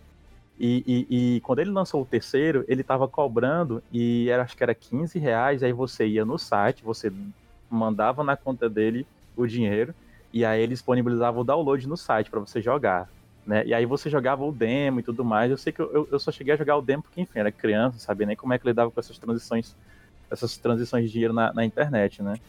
E, 0.59 0.83
e, 1.09 1.35
e 1.35 1.41
quando 1.41 1.57
ele 1.57 1.71
lançou 1.71 2.03
o 2.03 2.05
terceiro, 2.05 2.63
ele 2.67 2.83
tava 2.83 3.07
cobrando, 3.07 3.81
e 3.91 4.29
era, 4.29 4.43
acho 4.43 4.55
que 4.55 4.61
era 4.61 4.75
15 4.75 5.17
reais. 5.17 5.63
Aí 5.63 5.73
você 5.73 6.05
ia 6.05 6.23
no 6.23 6.37
site, 6.37 6.83
você 6.83 7.11
mandava 7.67 8.23
na 8.23 8.37
conta 8.37 8.69
dele 8.69 9.07
o 9.35 9.47
dinheiro, 9.47 9.95
e 10.31 10.45
aí 10.45 10.61
ele 10.61 10.73
disponibilizava 10.73 11.39
o 11.39 11.43
download 11.43 11.87
no 11.87 11.97
site 11.97 12.29
para 12.29 12.39
você 12.39 12.61
jogar. 12.61 13.09
Né? 13.47 13.65
E 13.65 13.73
aí 13.73 13.85
você 13.87 14.11
jogava 14.11 14.45
o 14.45 14.51
demo 14.51 14.99
e 14.99 15.03
tudo 15.03 15.25
mais. 15.25 15.49
Eu 15.49 15.57
sei 15.57 15.73
que 15.73 15.79
eu, 15.79 16.07
eu 16.11 16.19
só 16.19 16.31
cheguei 16.31 16.53
a 16.53 16.57
jogar 16.57 16.77
o 16.77 16.83
demo 16.83 17.01
porque, 17.01 17.19
enfim, 17.19 17.39
era 17.39 17.51
criança, 17.51 17.93
não 17.93 17.99
sabia 17.99 18.27
nem 18.27 18.35
como 18.35 18.53
é 18.53 18.59
que 18.59 18.67
lidava 18.67 18.91
com 18.91 18.99
essas 18.99 19.17
transições, 19.17 19.75
essas 20.31 20.57
transições 20.57 21.05
de 21.05 21.11
dinheiro 21.11 21.33
na, 21.33 21.53
na 21.53 21.65
internet, 21.65 22.21
né? 22.21 22.39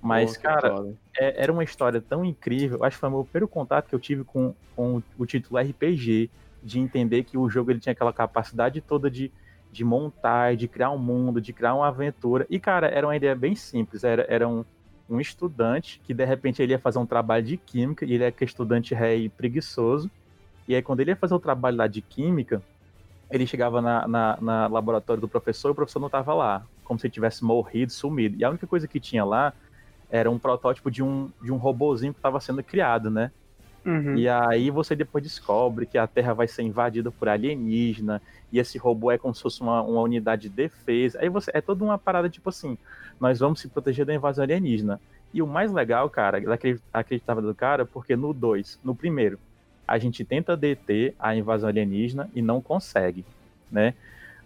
Mas, 0.00 0.36
Pô, 0.36 0.42
cara, 0.42 0.74
é- 1.16 1.42
era 1.42 1.52
uma 1.52 1.64
história 1.64 2.00
tão 2.00 2.24
incrível. 2.24 2.84
Acho 2.84 2.96
que 2.96 3.00
foi 3.00 3.08
o 3.08 3.12
meu 3.12 3.24
primeiro 3.24 3.48
contato 3.48 3.88
que 3.88 3.94
eu 3.94 4.00
tive 4.00 4.24
com, 4.24 4.54
com 4.74 5.02
o 5.18 5.26
título 5.26 5.58
RPG, 5.58 6.30
de 6.62 6.78
entender 6.80 7.24
que 7.24 7.38
o 7.38 7.48
jogo 7.48 7.70
ele 7.70 7.80
tinha 7.80 7.92
aquela 7.92 8.12
capacidade 8.12 8.80
toda 8.80 9.10
de, 9.10 9.32
de 9.70 9.84
montar, 9.84 10.56
de 10.56 10.68
criar 10.68 10.90
um 10.90 10.98
mundo, 10.98 11.40
de 11.40 11.52
criar 11.52 11.74
uma 11.74 11.88
aventura. 11.88 12.46
E, 12.50 12.58
cara, 12.60 12.88
era 12.88 13.06
uma 13.06 13.16
ideia 13.16 13.34
bem 13.34 13.54
simples. 13.54 14.04
Era, 14.04 14.26
era 14.28 14.48
um, 14.48 14.64
um 15.08 15.20
estudante 15.20 16.00
que, 16.04 16.14
de 16.14 16.24
repente, 16.24 16.62
ele 16.62 16.72
ia 16.72 16.78
fazer 16.78 16.98
um 16.98 17.06
trabalho 17.06 17.44
de 17.44 17.56
química, 17.58 18.04
e 18.04 18.12
ele 18.12 18.24
é 18.24 18.32
que 18.32 18.44
estudante 18.44 18.94
ré 18.94 19.16
e 19.16 19.28
preguiçoso. 19.28 20.10
E 20.68 20.74
aí, 20.74 20.82
quando 20.82 21.00
ele 21.00 21.10
ia 21.12 21.16
fazer 21.16 21.34
o 21.34 21.40
trabalho 21.40 21.76
lá 21.78 21.86
de 21.88 22.02
química, 22.02 22.64
ele 23.30 23.46
chegava 23.46 23.80
na, 23.82 24.06
na, 24.08 24.40
na 24.40 24.66
laboratório 24.68 25.20
do 25.20 25.28
professor 25.28 25.68
e 25.70 25.72
o 25.72 25.74
professor 25.74 26.00
não 26.00 26.06
estava 26.08 26.34
lá, 26.34 26.68
como 26.86 26.98
se 26.98 27.10
tivesse 27.10 27.44
morrido, 27.44 27.92
sumido. 27.92 28.36
E 28.38 28.44
a 28.44 28.50
única 28.50 28.66
coisa 28.66 28.86
que 28.86 29.00
tinha 29.00 29.24
lá 29.24 29.52
era 30.10 30.30
um 30.30 30.38
protótipo 30.38 30.90
de 30.90 31.02
um, 31.02 31.30
de 31.42 31.52
um 31.52 31.56
robozinho 31.56 32.12
que 32.12 32.18
estava 32.18 32.40
sendo 32.40 32.62
criado, 32.62 33.10
né? 33.10 33.30
Uhum. 33.84 34.16
E 34.16 34.28
aí 34.28 34.70
você 34.70 34.96
depois 34.96 35.22
descobre 35.22 35.86
que 35.86 35.96
a 35.96 36.06
Terra 36.06 36.32
vai 36.34 36.48
ser 36.48 36.62
invadida 36.62 37.10
por 37.10 37.28
alienígena, 37.28 38.20
e 38.52 38.58
esse 38.58 38.78
robô 38.78 39.10
é 39.12 39.18
como 39.18 39.34
se 39.34 39.42
fosse 39.42 39.60
uma, 39.60 39.80
uma 39.82 40.00
unidade 40.00 40.48
de 40.48 40.54
defesa. 40.54 41.18
Aí 41.20 41.28
você 41.28 41.50
é 41.54 41.60
toda 41.60 41.84
uma 41.84 41.96
parada 41.96 42.28
tipo 42.28 42.48
assim, 42.48 42.76
nós 43.20 43.38
vamos 43.38 43.60
se 43.60 43.68
proteger 43.68 44.04
da 44.04 44.14
invasão 44.14 44.42
alienígena. 44.42 45.00
E 45.32 45.42
o 45.42 45.46
mais 45.46 45.70
legal, 45.72 46.08
cara, 46.08 46.40
acreditava 46.92 47.42
do 47.42 47.54
cara, 47.54 47.84
porque 47.84 48.16
no 48.16 48.32
2, 48.32 48.80
no 48.82 48.94
primeiro, 48.94 49.38
a 49.86 49.98
gente 49.98 50.24
tenta 50.24 50.56
deter 50.56 51.14
a 51.18 51.36
invasão 51.36 51.68
alienígena 51.68 52.28
e 52.34 52.42
não 52.42 52.60
consegue, 52.60 53.24
né? 53.70 53.94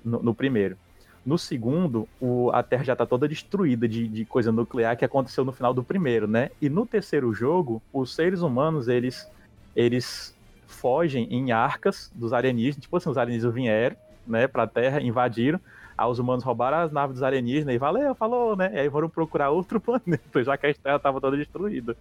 No, 0.04 0.22
no 0.22 0.34
primeiro. 0.34 0.76
No 1.24 1.36
segundo, 1.38 2.08
o- 2.18 2.50
a 2.52 2.62
Terra 2.62 2.82
já 2.84 2.96
tá 2.96 3.06
toda 3.06 3.28
destruída 3.28 3.86
de, 3.88 4.08
de 4.08 4.24
coisa 4.26 4.50
nuclear 4.52 4.96
que 4.96 5.04
aconteceu 5.04 5.44
no 5.44 5.52
final 5.52 5.74
do 5.74 5.84
primeiro, 5.84 6.26
né? 6.26 6.48
E 6.60 6.68
no 6.70 6.86
terceiro 6.86 7.32
jogo, 7.34 7.82
os 7.92 8.14
seres 8.14 8.40
humanos, 8.42 8.88
eles, 8.88 9.28
eles 9.74 10.34
fogem 10.66 11.26
em 11.32 11.52
arcas 11.52 12.08
dos 12.12 12.32
alienígenas. 12.32 12.82
Tipo 12.82 12.96
assim, 12.96 13.10
os 13.10 13.18
alienígenas 13.18 13.54
vieram, 13.54 13.96
né, 14.26 14.48
pra 14.48 14.66
Terra, 14.66 15.00
invadiram. 15.02 15.60
Aí 15.96 16.06
os 16.08 16.18
humanos 16.18 16.42
roubaram 16.44 16.78
as 16.78 16.90
naves 16.92 17.14
dos 17.14 17.22
alienígenas 17.22 17.74
e 17.74 17.78
valeu, 17.78 18.14
falou, 18.14 18.56
né? 18.56 18.70
E 18.74 18.78
aí 18.80 18.90
foram 18.90 19.10
procurar 19.10 19.50
outro 19.50 19.78
planeta, 19.80 20.42
já 20.44 20.56
que 20.56 20.66
a 20.68 20.74
Terra 20.74 20.98
tava 20.98 21.20
toda 21.20 21.36
destruída. 21.36 21.96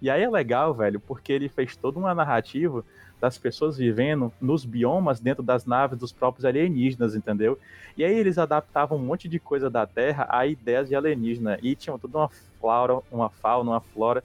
E 0.00 0.10
aí 0.10 0.22
é 0.22 0.28
legal, 0.28 0.74
velho, 0.74 1.00
porque 1.00 1.32
ele 1.32 1.48
fez 1.48 1.76
toda 1.76 1.98
uma 1.98 2.14
narrativa 2.14 2.84
das 3.20 3.38
pessoas 3.38 3.78
vivendo 3.78 4.32
nos 4.40 4.64
biomas 4.64 5.18
dentro 5.18 5.42
das 5.42 5.64
naves 5.64 5.98
dos 5.98 6.12
próprios 6.12 6.44
alienígenas, 6.44 7.14
entendeu? 7.14 7.58
E 7.96 8.04
aí 8.04 8.14
eles 8.14 8.36
adaptavam 8.36 8.98
um 8.98 9.02
monte 9.02 9.28
de 9.28 9.38
coisa 9.38 9.70
da 9.70 9.86
Terra 9.86 10.26
a 10.28 10.46
ideias 10.46 10.88
de 10.88 10.94
alienígena. 10.94 11.58
E 11.62 11.74
tinham 11.74 11.98
toda 11.98 12.18
uma 12.18 12.28
flora, 12.60 13.00
uma 13.10 13.30
fauna, 13.30 13.70
uma 13.70 13.80
flora. 13.80 14.22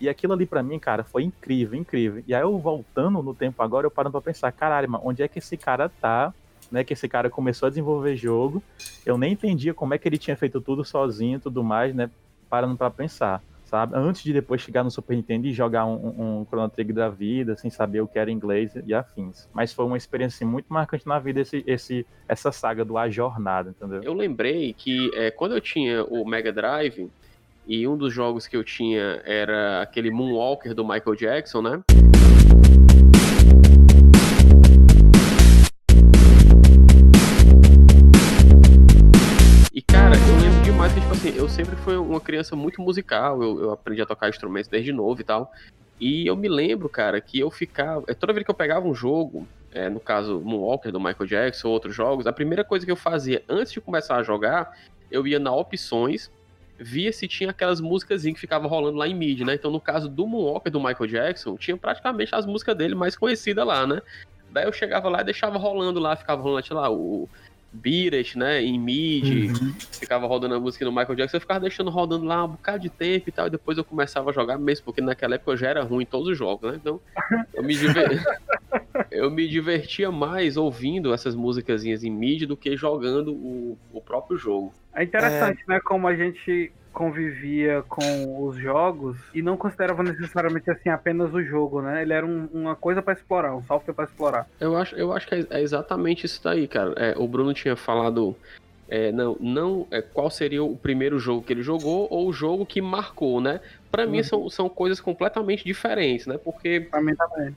E 0.00 0.08
aquilo 0.08 0.32
ali 0.32 0.46
pra 0.46 0.62
mim, 0.62 0.78
cara, 0.78 1.02
foi 1.02 1.24
incrível, 1.24 1.78
incrível. 1.78 2.22
E 2.26 2.34
aí 2.34 2.40
eu 2.40 2.56
voltando 2.58 3.22
no 3.22 3.34
tempo 3.34 3.62
agora, 3.62 3.86
eu 3.86 3.90
parando 3.90 4.12
pra 4.12 4.20
pensar, 4.20 4.52
caralho, 4.52 4.88
mano, 4.88 5.04
onde 5.06 5.22
é 5.22 5.28
que 5.28 5.40
esse 5.40 5.56
cara 5.56 5.88
tá? 5.88 6.32
Né, 6.70 6.84
que 6.84 6.92
esse 6.92 7.08
cara 7.08 7.30
começou 7.30 7.66
a 7.66 7.70
desenvolver 7.70 8.14
jogo. 8.16 8.62
Eu 9.04 9.16
nem 9.16 9.32
entendia 9.32 9.72
como 9.72 9.94
é 9.94 9.98
que 9.98 10.06
ele 10.06 10.18
tinha 10.18 10.36
feito 10.36 10.60
tudo 10.60 10.84
sozinho 10.84 11.36
e 11.38 11.40
tudo 11.40 11.64
mais, 11.64 11.94
né? 11.94 12.10
Parando 12.48 12.76
pra 12.76 12.90
pensar, 12.90 13.42
sabe? 13.68 13.94
Antes 13.96 14.22
de 14.22 14.32
depois 14.32 14.62
chegar 14.62 14.82
no 14.82 14.90
Super 14.90 15.14
Nintendo 15.14 15.46
e 15.46 15.52
jogar 15.52 15.84
um, 15.84 16.40
um, 16.40 16.46
Chrono 16.46 16.70
Trigger 16.70 16.94
da 16.94 17.08
vida, 17.08 17.54
sem 17.54 17.70
saber 17.70 18.00
o 18.00 18.08
que 18.08 18.18
era 18.18 18.30
inglês 18.30 18.72
e 18.86 18.94
afins. 18.94 19.48
Mas 19.52 19.72
foi 19.72 19.84
uma 19.84 19.96
experiência 19.96 20.36
assim, 20.36 20.50
muito 20.50 20.72
marcante 20.72 21.06
na 21.06 21.18
vida 21.18 21.40
esse, 21.40 21.62
esse, 21.66 22.06
essa 22.26 22.50
saga 22.50 22.84
do 22.84 22.96
A 22.96 23.10
Jornada, 23.10 23.70
entendeu? 23.70 24.02
Eu 24.02 24.14
lembrei 24.14 24.72
que 24.72 25.10
é, 25.14 25.30
quando 25.30 25.54
eu 25.54 25.60
tinha 25.60 26.02
o 26.04 26.26
Mega 26.26 26.50
Drive, 26.50 27.10
e 27.66 27.86
um 27.86 27.98
dos 27.98 28.14
jogos 28.14 28.46
que 28.46 28.56
eu 28.56 28.64
tinha 28.64 29.20
era 29.26 29.82
aquele 29.82 30.10
Moonwalker 30.10 30.74
do 30.74 30.82
Michael 30.82 31.14
Jackson, 31.14 31.60
né? 31.60 31.82
Assim, 41.18 41.36
eu 41.36 41.48
sempre 41.48 41.74
fui 41.76 41.96
uma 41.96 42.20
criança 42.20 42.54
muito 42.54 42.80
musical, 42.80 43.42
eu, 43.42 43.60
eu 43.60 43.70
aprendi 43.72 44.00
a 44.00 44.06
tocar 44.06 44.28
instrumentos 44.28 44.68
desde 44.68 44.92
novo 44.92 45.20
e 45.20 45.24
tal. 45.24 45.52
E 46.00 46.26
eu 46.26 46.36
me 46.36 46.48
lembro, 46.48 46.88
cara, 46.88 47.20
que 47.20 47.40
eu 47.40 47.50
ficava. 47.50 48.04
é, 48.06 48.14
Toda 48.14 48.32
vez 48.32 48.44
que 48.44 48.50
eu 48.50 48.54
pegava 48.54 48.86
um 48.86 48.94
jogo, 48.94 49.46
é, 49.72 49.88
no 49.88 49.98
caso 49.98 50.40
Moonwalker 50.40 50.92
do 50.92 51.00
Michael 51.00 51.26
Jackson 51.26 51.68
ou 51.68 51.74
outros 51.74 51.94
jogos, 51.94 52.26
a 52.26 52.32
primeira 52.32 52.62
coisa 52.62 52.86
que 52.86 52.92
eu 52.92 52.96
fazia 52.96 53.42
antes 53.48 53.72
de 53.72 53.80
começar 53.80 54.16
a 54.16 54.22
jogar, 54.22 54.78
eu 55.10 55.26
ia 55.26 55.40
na 55.40 55.52
opções, 55.52 56.30
via 56.78 57.12
se 57.12 57.26
tinha 57.26 57.50
aquelas 57.50 57.80
músicas 57.80 58.22
que 58.22 58.34
ficavam 58.34 58.68
rolando 58.68 58.96
lá 58.96 59.08
em 59.08 59.14
mídia, 59.14 59.44
né? 59.44 59.54
Então, 59.54 59.72
no 59.72 59.80
caso 59.80 60.08
do 60.08 60.24
Moonwalker 60.24 60.70
do 60.70 60.78
Michael 60.78 61.06
Jackson, 61.08 61.56
tinha 61.56 61.76
praticamente 61.76 62.32
as 62.32 62.46
músicas 62.46 62.76
dele 62.76 62.94
mais 62.94 63.16
conhecidas 63.16 63.66
lá, 63.66 63.84
né? 63.84 64.00
Daí 64.50 64.66
eu 64.66 64.72
chegava 64.72 65.08
lá 65.08 65.20
e 65.20 65.24
deixava 65.24 65.58
rolando 65.58 65.98
lá, 65.98 66.14
ficava 66.14 66.40
rolando, 66.40 66.64
sei 66.64 66.76
lá, 66.76 66.88
o 66.88 67.28
Beat 67.72 68.34
né? 68.34 68.62
Em 68.62 68.78
mid, 68.78 69.50
ficava 69.92 70.26
rodando 70.26 70.54
a 70.54 70.60
música 70.60 70.84
do 70.84 70.90
Michael 70.90 71.14
Jackson, 71.14 71.36
eu 71.36 71.40
ficava 71.40 71.60
deixando 71.60 71.90
rodando 71.90 72.24
lá 72.24 72.44
um 72.44 72.48
bocado 72.48 72.80
de 72.80 72.88
tempo 72.88 73.28
e 73.28 73.32
tal, 73.32 73.46
e 73.46 73.50
depois 73.50 73.76
eu 73.76 73.84
começava 73.84 74.30
a 74.30 74.32
jogar 74.32 74.58
mesmo, 74.58 74.84
porque 74.84 75.00
naquela 75.00 75.34
época 75.34 75.52
eu 75.52 75.56
já 75.56 75.68
era 75.68 75.82
ruim 75.82 76.02
em 76.02 76.06
todos 76.06 76.28
os 76.28 76.38
jogos, 76.38 76.70
né? 76.70 76.78
Então, 76.80 77.00
eu 77.52 77.62
me, 77.62 77.74
diver... 77.74 78.24
eu 79.10 79.30
me 79.30 79.46
divertia 79.46 80.10
mais 80.10 80.56
ouvindo 80.56 81.12
essas 81.12 81.34
musicazinhas 81.34 82.02
em 82.02 82.10
mid 82.10 82.44
do 82.44 82.56
que 82.56 82.76
jogando 82.76 83.32
o, 83.32 83.78
o 83.92 84.00
próprio 84.00 84.38
jogo. 84.38 84.72
É 84.98 85.04
interessante, 85.04 85.62
né, 85.68 85.78
como 85.84 86.08
a 86.08 86.16
gente 86.16 86.72
convivia 86.92 87.82
com 87.88 88.44
os 88.44 88.56
jogos 88.56 89.16
e 89.32 89.40
não 89.40 89.56
considerava 89.56 90.02
necessariamente 90.02 90.68
assim 90.68 90.88
apenas 90.88 91.32
o 91.32 91.40
jogo, 91.40 91.80
né? 91.80 92.02
Ele 92.02 92.12
era 92.12 92.26
um- 92.26 92.48
uma 92.52 92.74
coisa 92.74 93.00
pra 93.00 93.12
explorar, 93.12 93.54
um 93.54 93.64
software 93.64 93.94
pra 93.94 94.04
explorar. 94.04 94.46
Eu 94.60 94.76
acho, 94.76 94.96
eu 94.96 95.12
acho 95.12 95.28
que 95.28 95.34
é, 95.36 95.46
é 95.50 95.60
exatamente 95.62 96.26
isso 96.26 96.42
daí, 96.42 96.66
cara. 96.66 96.92
É, 96.96 97.14
o 97.16 97.28
Bruno 97.28 97.54
tinha 97.54 97.76
falado. 97.76 98.34
é, 98.90 99.12
não, 99.12 99.36
não 99.38 99.86
é, 99.90 100.00
qual 100.00 100.30
seria 100.30 100.64
o 100.64 100.74
primeiro 100.76 101.18
jogo 101.18 101.42
que 101.44 101.52
ele 101.52 101.62
jogou 101.62 102.08
ou 102.10 102.26
o 102.26 102.32
jogo 102.32 102.64
que 102.66 102.80
marcou, 102.80 103.38
né? 103.40 103.60
Pra 103.92 104.06
mim 104.06 104.16
Uhum. 104.18 104.24
são, 104.24 104.48
são 104.50 104.68
coisas 104.68 104.98
completamente 104.98 105.62
diferentes, 105.62 106.26
né? 106.26 106.38
Porque. 106.38 106.80
Pra 106.90 107.00
mim 107.02 107.14
também. 107.14 107.54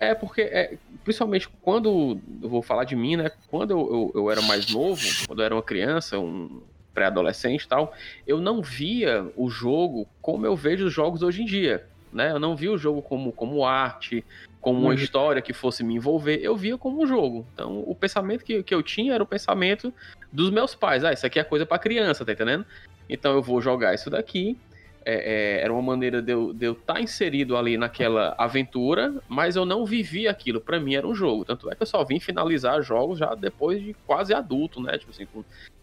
É, 0.00 0.14
porque, 0.14 0.40
é, 0.40 0.78
principalmente 1.04 1.48
quando. 1.60 2.18
Eu 2.42 2.48
vou 2.48 2.62
falar 2.62 2.84
de 2.84 2.96
mim, 2.96 3.14
né? 3.16 3.30
Quando 3.50 3.72
eu, 3.72 4.10
eu, 4.14 4.22
eu 4.22 4.30
era 4.30 4.40
mais 4.40 4.72
novo, 4.72 5.02
quando 5.28 5.40
eu 5.40 5.44
era 5.44 5.54
uma 5.54 5.62
criança, 5.62 6.18
um 6.18 6.62
pré-adolescente 6.94 7.62
e 7.62 7.68
tal, 7.68 7.92
eu 8.26 8.40
não 8.40 8.62
via 8.62 9.30
o 9.36 9.48
jogo 9.48 10.06
como 10.20 10.46
eu 10.46 10.56
vejo 10.56 10.86
os 10.86 10.92
jogos 10.92 11.22
hoje 11.22 11.42
em 11.42 11.44
dia. 11.44 11.84
Né? 12.12 12.32
Eu 12.32 12.40
não 12.40 12.56
via 12.56 12.72
o 12.72 12.78
jogo 12.78 13.00
como, 13.02 13.32
como 13.32 13.64
arte, 13.64 14.24
como 14.60 14.80
uma 14.80 14.88
Uhum. 14.88 14.94
história 14.94 15.40
que 15.40 15.52
fosse 15.52 15.82
me 15.84 15.94
envolver, 15.94 16.40
eu 16.42 16.56
via 16.56 16.76
como 16.76 17.02
um 17.02 17.06
jogo. 17.06 17.46
Então, 17.54 17.82
o 17.86 17.94
pensamento 17.94 18.44
que, 18.44 18.62
que 18.62 18.74
eu 18.74 18.82
tinha 18.82 19.14
era 19.14 19.22
o 19.22 19.26
pensamento 19.26 19.94
dos 20.32 20.50
meus 20.50 20.74
pais. 20.74 21.04
Ah, 21.04 21.12
isso 21.12 21.24
aqui 21.24 21.38
é 21.38 21.44
coisa 21.44 21.64
pra 21.64 21.78
criança, 21.78 22.24
tá 22.24 22.32
entendendo? 22.32 22.66
Então 23.08 23.32
eu 23.34 23.42
vou 23.42 23.60
jogar 23.60 23.94
isso 23.94 24.10
daqui, 24.10 24.56
é, 25.04 25.58
é, 25.58 25.64
era 25.64 25.72
uma 25.72 25.82
maneira 25.82 26.20
de 26.20 26.32
eu 26.32 26.52
estar 26.72 26.94
tá 26.94 27.00
inserido 27.00 27.56
ali 27.56 27.76
naquela 27.76 28.34
aventura, 28.38 29.14
mas 29.28 29.56
eu 29.56 29.64
não 29.64 29.84
vivi 29.84 30.28
aquilo. 30.28 30.60
Para 30.60 30.78
mim 30.78 30.94
era 30.94 31.06
um 31.06 31.14
jogo. 31.14 31.44
Tanto 31.44 31.70
é 31.70 31.74
que 31.74 31.82
eu 31.82 31.86
só 31.86 32.04
vim 32.04 32.20
finalizar 32.20 32.82
jogos 32.82 33.18
já 33.18 33.34
depois 33.34 33.82
de 33.82 33.94
quase 34.06 34.34
adulto, 34.34 34.80
né? 34.80 34.98
Tipo 34.98 35.10
assim, 35.10 35.26
com 35.26 35.42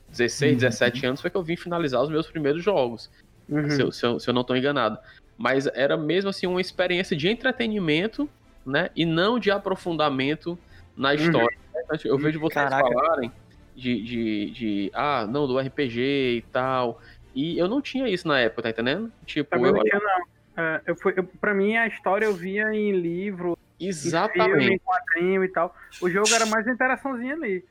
16, 0.10 0.54
uhum. 0.54 0.58
17 0.58 1.06
anos 1.06 1.22
foi 1.22 1.30
que 1.30 1.38
eu 1.38 1.44
vim 1.44 1.56
finalizar 1.56 2.02
os 2.02 2.10
meus 2.10 2.28
primeiros 2.30 2.64
jogos. 2.64 3.10
Uhum. 3.50 3.70
Se, 3.70 3.82
eu, 3.82 3.92
se, 3.92 4.06
eu, 4.06 4.20
se 4.20 4.30
eu 4.30 4.34
não 4.34 4.42
estou 4.42 4.56
enganado. 4.56 4.98
Mas 5.38 5.68
era 5.68 5.96
mesmo 5.96 6.30
assim 6.30 6.48
uma 6.48 6.62
experiência 6.62 7.16
de 7.16 7.28
entretenimento, 7.30 8.30
né? 8.66 8.90
E 8.96 9.06
não 9.06 9.40
de 9.40 9.52
aprofundamento 9.52 10.58
na 10.96 11.10
uhum. 11.10 11.16
história. 11.16 11.58
Uhum. 11.74 11.98
Eu 12.04 12.18
vejo 12.18 12.40
vocês 12.40 12.70
Caraca. 12.70 12.92
falarem 12.92 13.32
de, 13.76 14.02
de, 14.02 14.52
de, 14.52 14.92
ah, 14.94 15.28
não, 15.30 15.48
do 15.48 15.60
RPG 15.60 16.00
e 16.38 16.46
tal. 16.52 17.00
E 17.36 17.58
eu 17.58 17.68
não 17.68 17.82
tinha 17.82 18.10
isso 18.10 18.28
na 18.28 18.40
época, 18.40 18.64
tá 18.64 18.70
entendendo? 18.72 19.12
Tipo, 19.26 19.56
eu, 19.56 19.74
não 19.74 19.84
tinha, 19.84 20.00
não. 20.00 20.64
É, 20.64 20.82
eu 20.88 20.96
fui, 20.96 21.14
eu, 21.16 21.24
pra 21.24 21.54
mim, 21.54 21.78
a 21.78 21.86
história 21.86 22.26
eu 22.26 22.34
via 22.34 22.74
em 22.74 22.92
livro, 22.92 23.56
Exatamente. 23.80 24.60
Filme, 24.60 24.76
em 24.76 24.80
quadrinho 24.80 25.44
e 25.44 25.48
tal. 25.50 25.76
O 26.02 26.10
jogo 26.10 26.34
era 26.34 26.46
mais 26.48 26.68
interaçãozinha 26.68 27.36
ali. 27.36 27.64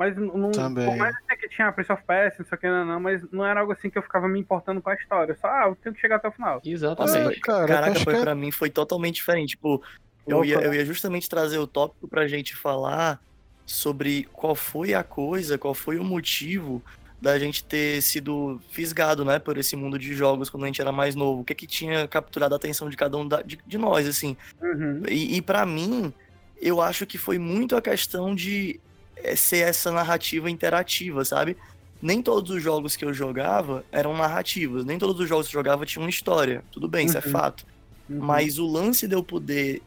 Mas 0.00 0.16
não. 0.16 0.50
Também. 0.50 0.86
Por 0.86 0.96
mais 0.96 1.14
que 1.38 1.46
tinha 1.50 1.68
a 1.68 1.72
Prince 1.72 1.92
of 1.92 2.02
Persia, 2.06 2.36
não 2.38 2.46
sei 2.46 2.56
o 2.56 2.58
que, 2.58 2.66
não, 2.66 2.86
não, 2.86 3.00
mas 3.00 3.22
não 3.30 3.44
era 3.44 3.60
algo 3.60 3.70
assim 3.70 3.90
que 3.90 3.98
eu 3.98 4.02
ficava 4.02 4.26
me 4.26 4.40
importando 4.40 4.80
com 4.80 4.88
a 4.88 4.94
história. 4.94 5.36
Só, 5.38 5.46
ah, 5.46 5.64
eu 5.66 5.76
tenho 5.76 5.94
que 5.94 6.00
chegar 6.00 6.16
até 6.16 6.26
o 6.26 6.32
final. 6.32 6.58
Exatamente. 6.64 7.38
cara, 7.40 7.66
Caraca, 7.66 8.00
foi, 8.00 8.14
que... 8.14 8.20
pra 8.22 8.34
mim 8.34 8.50
foi 8.50 8.70
totalmente 8.70 9.16
diferente. 9.16 9.50
Tipo, 9.50 9.82
eu 10.26 10.42
ia, 10.42 10.54
eu 10.54 10.72
ia 10.72 10.86
justamente 10.86 11.28
trazer 11.28 11.58
o 11.58 11.66
tópico 11.66 12.08
pra 12.08 12.26
gente 12.26 12.56
falar 12.56 13.20
sobre 13.66 14.26
qual 14.32 14.54
foi 14.54 14.94
a 14.94 15.02
coisa, 15.02 15.58
qual 15.58 15.74
foi 15.74 15.98
o 15.98 16.04
motivo 16.04 16.82
da 17.20 17.38
gente 17.38 17.62
ter 17.62 18.00
sido 18.00 18.58
fisgado, 18.70 19.22
né, 19.22 19.38
por 19.38 19.58
esse 19.58 19.76
mundo 19.76 19.98
de 19.98 20.14
jogos 20.14 20.48
quando 20.48 20.62
a 20.64 20.66
gente 20.66 20.80
era 20.80 20.90
mais 20.90 21.14
novo. 21.14 21.42
O 21.42 21.44
que 21.44 21.52
é 21.52 21.56
que 21.56 21.66
tinha 21.66 22.08
capturado 22.08 22.54
a 22.54 22.56
atenção 22.56 22.88
de 22.88 22.96
cada 22.96 23.18
um 23.18 23.28
da, 23.28 23.42
de, 23.42 23.58
de, 23.66 23.76
nós, 23.76 24.08
assim. 24.08 24.34
Uhum. 24.62 25.02
E, 25.06 25.36
e 25.36 25.42
para 25.42 25.66
mim, 25.66 26.10
eu 26.58 26.80
acho 26.80 27.04
que 27.04 27.18
foi 27.18 27.38
muito 27.38 27.76
a 27.76 27.82
questão 27.82 28.34
de 28.34 28.80
eh, 29.22 29.36
ser 29.36 29.68
essa 29.68 29.90
narrativa 29.90 30.50
interativa, 30.50 31.24
sabe? 31.24 31.56
Nem 32.02 32.22
todos 32.22 32.50
os 32.50 32.62
jogos 32.62 32.96
que 32.96 33.04
eu 33.04 33.12
jogava 33.12 33.84
eram 33.92 34.16
narrativos, 34.16 34.84
nem 34.84 34.98
todos 34.98 35.20
os 35.20 35.28
jogos 35.28 35.46
que 35.46 35.56
eu 35.56 35.60
jogava 35.60 35.84
tinham 35.84 36.04
uma 36.04 36.10
história. 36.10 36.64
Tudo 36.72 36.88
bem, 36.88 37.02
uhum. 37.02 37.08
isso 37.08 37.18
é 37.18 37.26
uhum. 37.26 37.32
fato. 37.32 37.66
Uhum. 38.08 38.18
Mas 38.20 38.58
o 38.58 38.66
lance 38.66 39.06
de 39.06 39.14
eu 39.14 39.22
poder 39.22 39.82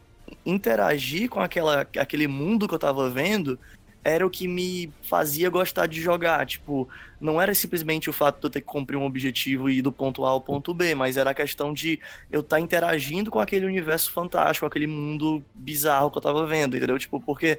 interagir 0.46 1.28
com 1.28 1.40
aquela, 1.40 1.86
aquele 1.98 2.26
mundo 2.26 2.68
que 2.68 2.74
eu 2.74 2.78
tava 2.78 3.10
vendo 3.10 3.58
era 4.04 4.24
o 4.24 4.30
que 4.30 4.46
me 4.46 4.92
fazia 5.02 5.48
gostar 5.48 5.86
de 5.86 6.00
jogar. 6.00 6.44
Tipo, 6.46 6.86
não 7.18 7.40
era 7.40 7.54
simplesmente 7.54 8.10
o 8.10 8.12
fato 8.12 8.38
de 8.38 8.46
eu 8.46 8.50
ter 8.50 8.60
que 8.60 8.66
cumprir 8.66 8.98
um 8.98 9.06
objetivo 9.06 9.68
e 9.70 9.78
ir 9.78 9.82
do 9.82 9.90
ponto 9.90 10.24
A 10.26 10.28
ao 10.28 10.42
ponto 10.42 10.74
B, 10.74 10.94
mas 10.94 11.16
era 11.16 11.30
a 11.30 11.34
questão 11.34 11.72
de 11.72 11.98
eu 12.30 12.40
estar 12.40 12.56
tá 12.56 12.60
interagindo 12.60 13.30
com 13.30 13.40
aquele 13.40 13.64
universo 13.64 14.12
fantástico, 14.12 14.66
aquele 14.66 14.86
mundo 14.86 15.42
bizarro 15.54 16.10
que 16.10 16.18
eu 16.18 16.22
tava 16.22 16.46
vendo, 16.46 16.76
entendeu? 16.76 16.98
Tipo, 16.98 17.18
porque 17.18 17.58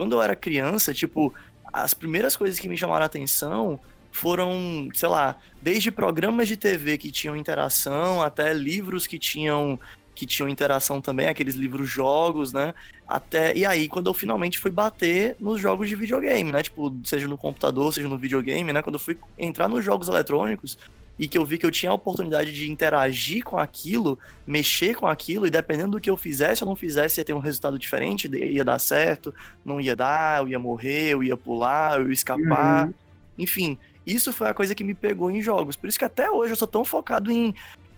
quando 0.00 0.14
eu 0.14 0.22
era 0.22 0.34
criança, 0.34 0.94
tipo, 0.94 1.34
as 1.70 1.92
primeiras 1.92 2.34
coisas 2.34 2.58
que 2.58 2.66
me 2.66 2.74
chamaram 2.74 3.02
a 3.02 3.06
atenção 3.06 3.78
foram, 4.10 4.88
sei 4.94 5.10
lá, 5.10 5.36
desde 5.60 5.90
programas 5.90 6.48
de 6.48 6.56
TV 6.56 6.96
que 6.96 7.10
tinham 7.10 7.36
interação 7.36 8.22
até 8.22 8.54
livros 8.54 9.06
que 9.06 9.18
tinham 9.18 9.78
que 10.14 10.24
tinham 10.24 10.48
interação 10.48 11.02
também, 11.02 11.28
aqueles 11.28 11.54
livros 11.54 11.88
jogos, 11.88 12.50
né? 12.50 12.72
Até 13.06 13.54
e 13.54 13.66
aí 13.66 13.88
quando 13.88 14.06
eu 14.06 14.14
finalmente 14.14 14.58
fui 14.58 14.70
bater 14.70 15.36
nos 15.38 15.60
jogos 15.60 15.86
de 15.86 15.94
videogame, 15.94 16.50
né? 16.50 16.62
Tipo, 16.62 16.96
seja 17.04 17.28
no 17.28 17.36
computador, 17.36 17.92
seja 17.92 18.08
no 18.08 18.16
videogame, 18.16 18.72
né? 18.72 18.80
Quando 18.80 18.94
eu 18.94 19.00
fui 19.00 19.18
entrar 19.38 19.68
nos 19.68 19.84
jogos 19.84 20.08
eletrônicos 20.08 20.78
e 21.20 21.28
que 21.28 21.36
eu 21.36 21.44
vi 21.44 21.58
que 21.58 21.66
eu 21.66 21.70
tinha 21.70 21.92
a 21.92 21.94
oportunidade 21.94 22.50
de 22.50 22.70
interagir 22.70 23.44
com 23.44 23.58
aquilo, 23.58 24.18
mexer 24.46 24.94
com 24.94 25.06
aquilo 25.06 25.46
e 25.46 25.50
dependendo 25.50 25.90
do 25.90 26.00
que 26.00 26.08
eu 26.08 26.16
fizesse 26.16 26.64
ou 26.64 26.70
não 26.70 26.74
fizesse, 26.74 27.20
ia 27.20 27.24
ter 27.26 27.34
um 27.34 27.38
resultado 27.38 27.78
diferente, 27.78 28.26
ia 28.34 28.64
dar 28.64 28.78
certo, 28.78 29.34
não 29.62 29.78
ia 29.78 29.94
dar, 29.94 30.40
eu 30.40 30.48
ia 30.48 30.58
morrer, 30.58 31.10
eu 31.10 31.22
ia 31.22 31.36
pular, 31.36 32.00
eu 32.00 32.06
ia 32.06 32.14
escapar. 32.14 32.86
Uhum. 32.86 32.94
Enfim, 33.36 33.78
isso 34.06 34.32
foi 34.32 34.48
a 34.48 34.54
coisa 34.54 34.74
que 34.74 34.82
me 34.82 34.94
pegou 34.94 35.30
em 35.30 35.42
jogos. 35.42 35.76
Por 35.76 35.90
isso 35.90 35.98
que 35.98 36.06
até 36.06 36.30
hoje 36.30 36.52
eu 36.52 36.56
sou 36.56 36.66
tão 36.66 36.86
focado 36.86 37.30
em 37.30 37.54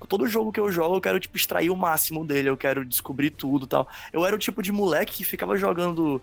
todo 0.09 0.27
jogo 0.27 0.51
que 0.51 0.59
eu 0.59 0.73
jogo, 0.73 0.97
eu 0.97 1.01
quero, 1.01 1.21
tipo, 1.21 1.37
extrair 1.37 1.71
o 1.71 1.77
máximo 1.77 2.27
dele, 2.27 2.49
eu 2.49 2.57
quero 2.57 2.85
descobrir 2.85 3.31
tudo 3.31 3.69
tal. 3.69 3.89
Eu 4.13 4.27
era 4.27 4.35
o 4.35 4.39
tipo 4.39 4.61
de 4.61 4.73
moleque 4.73 5.19
que 5.19 5.25
ficava 5.25 5.57
jogando, 5.57 6.21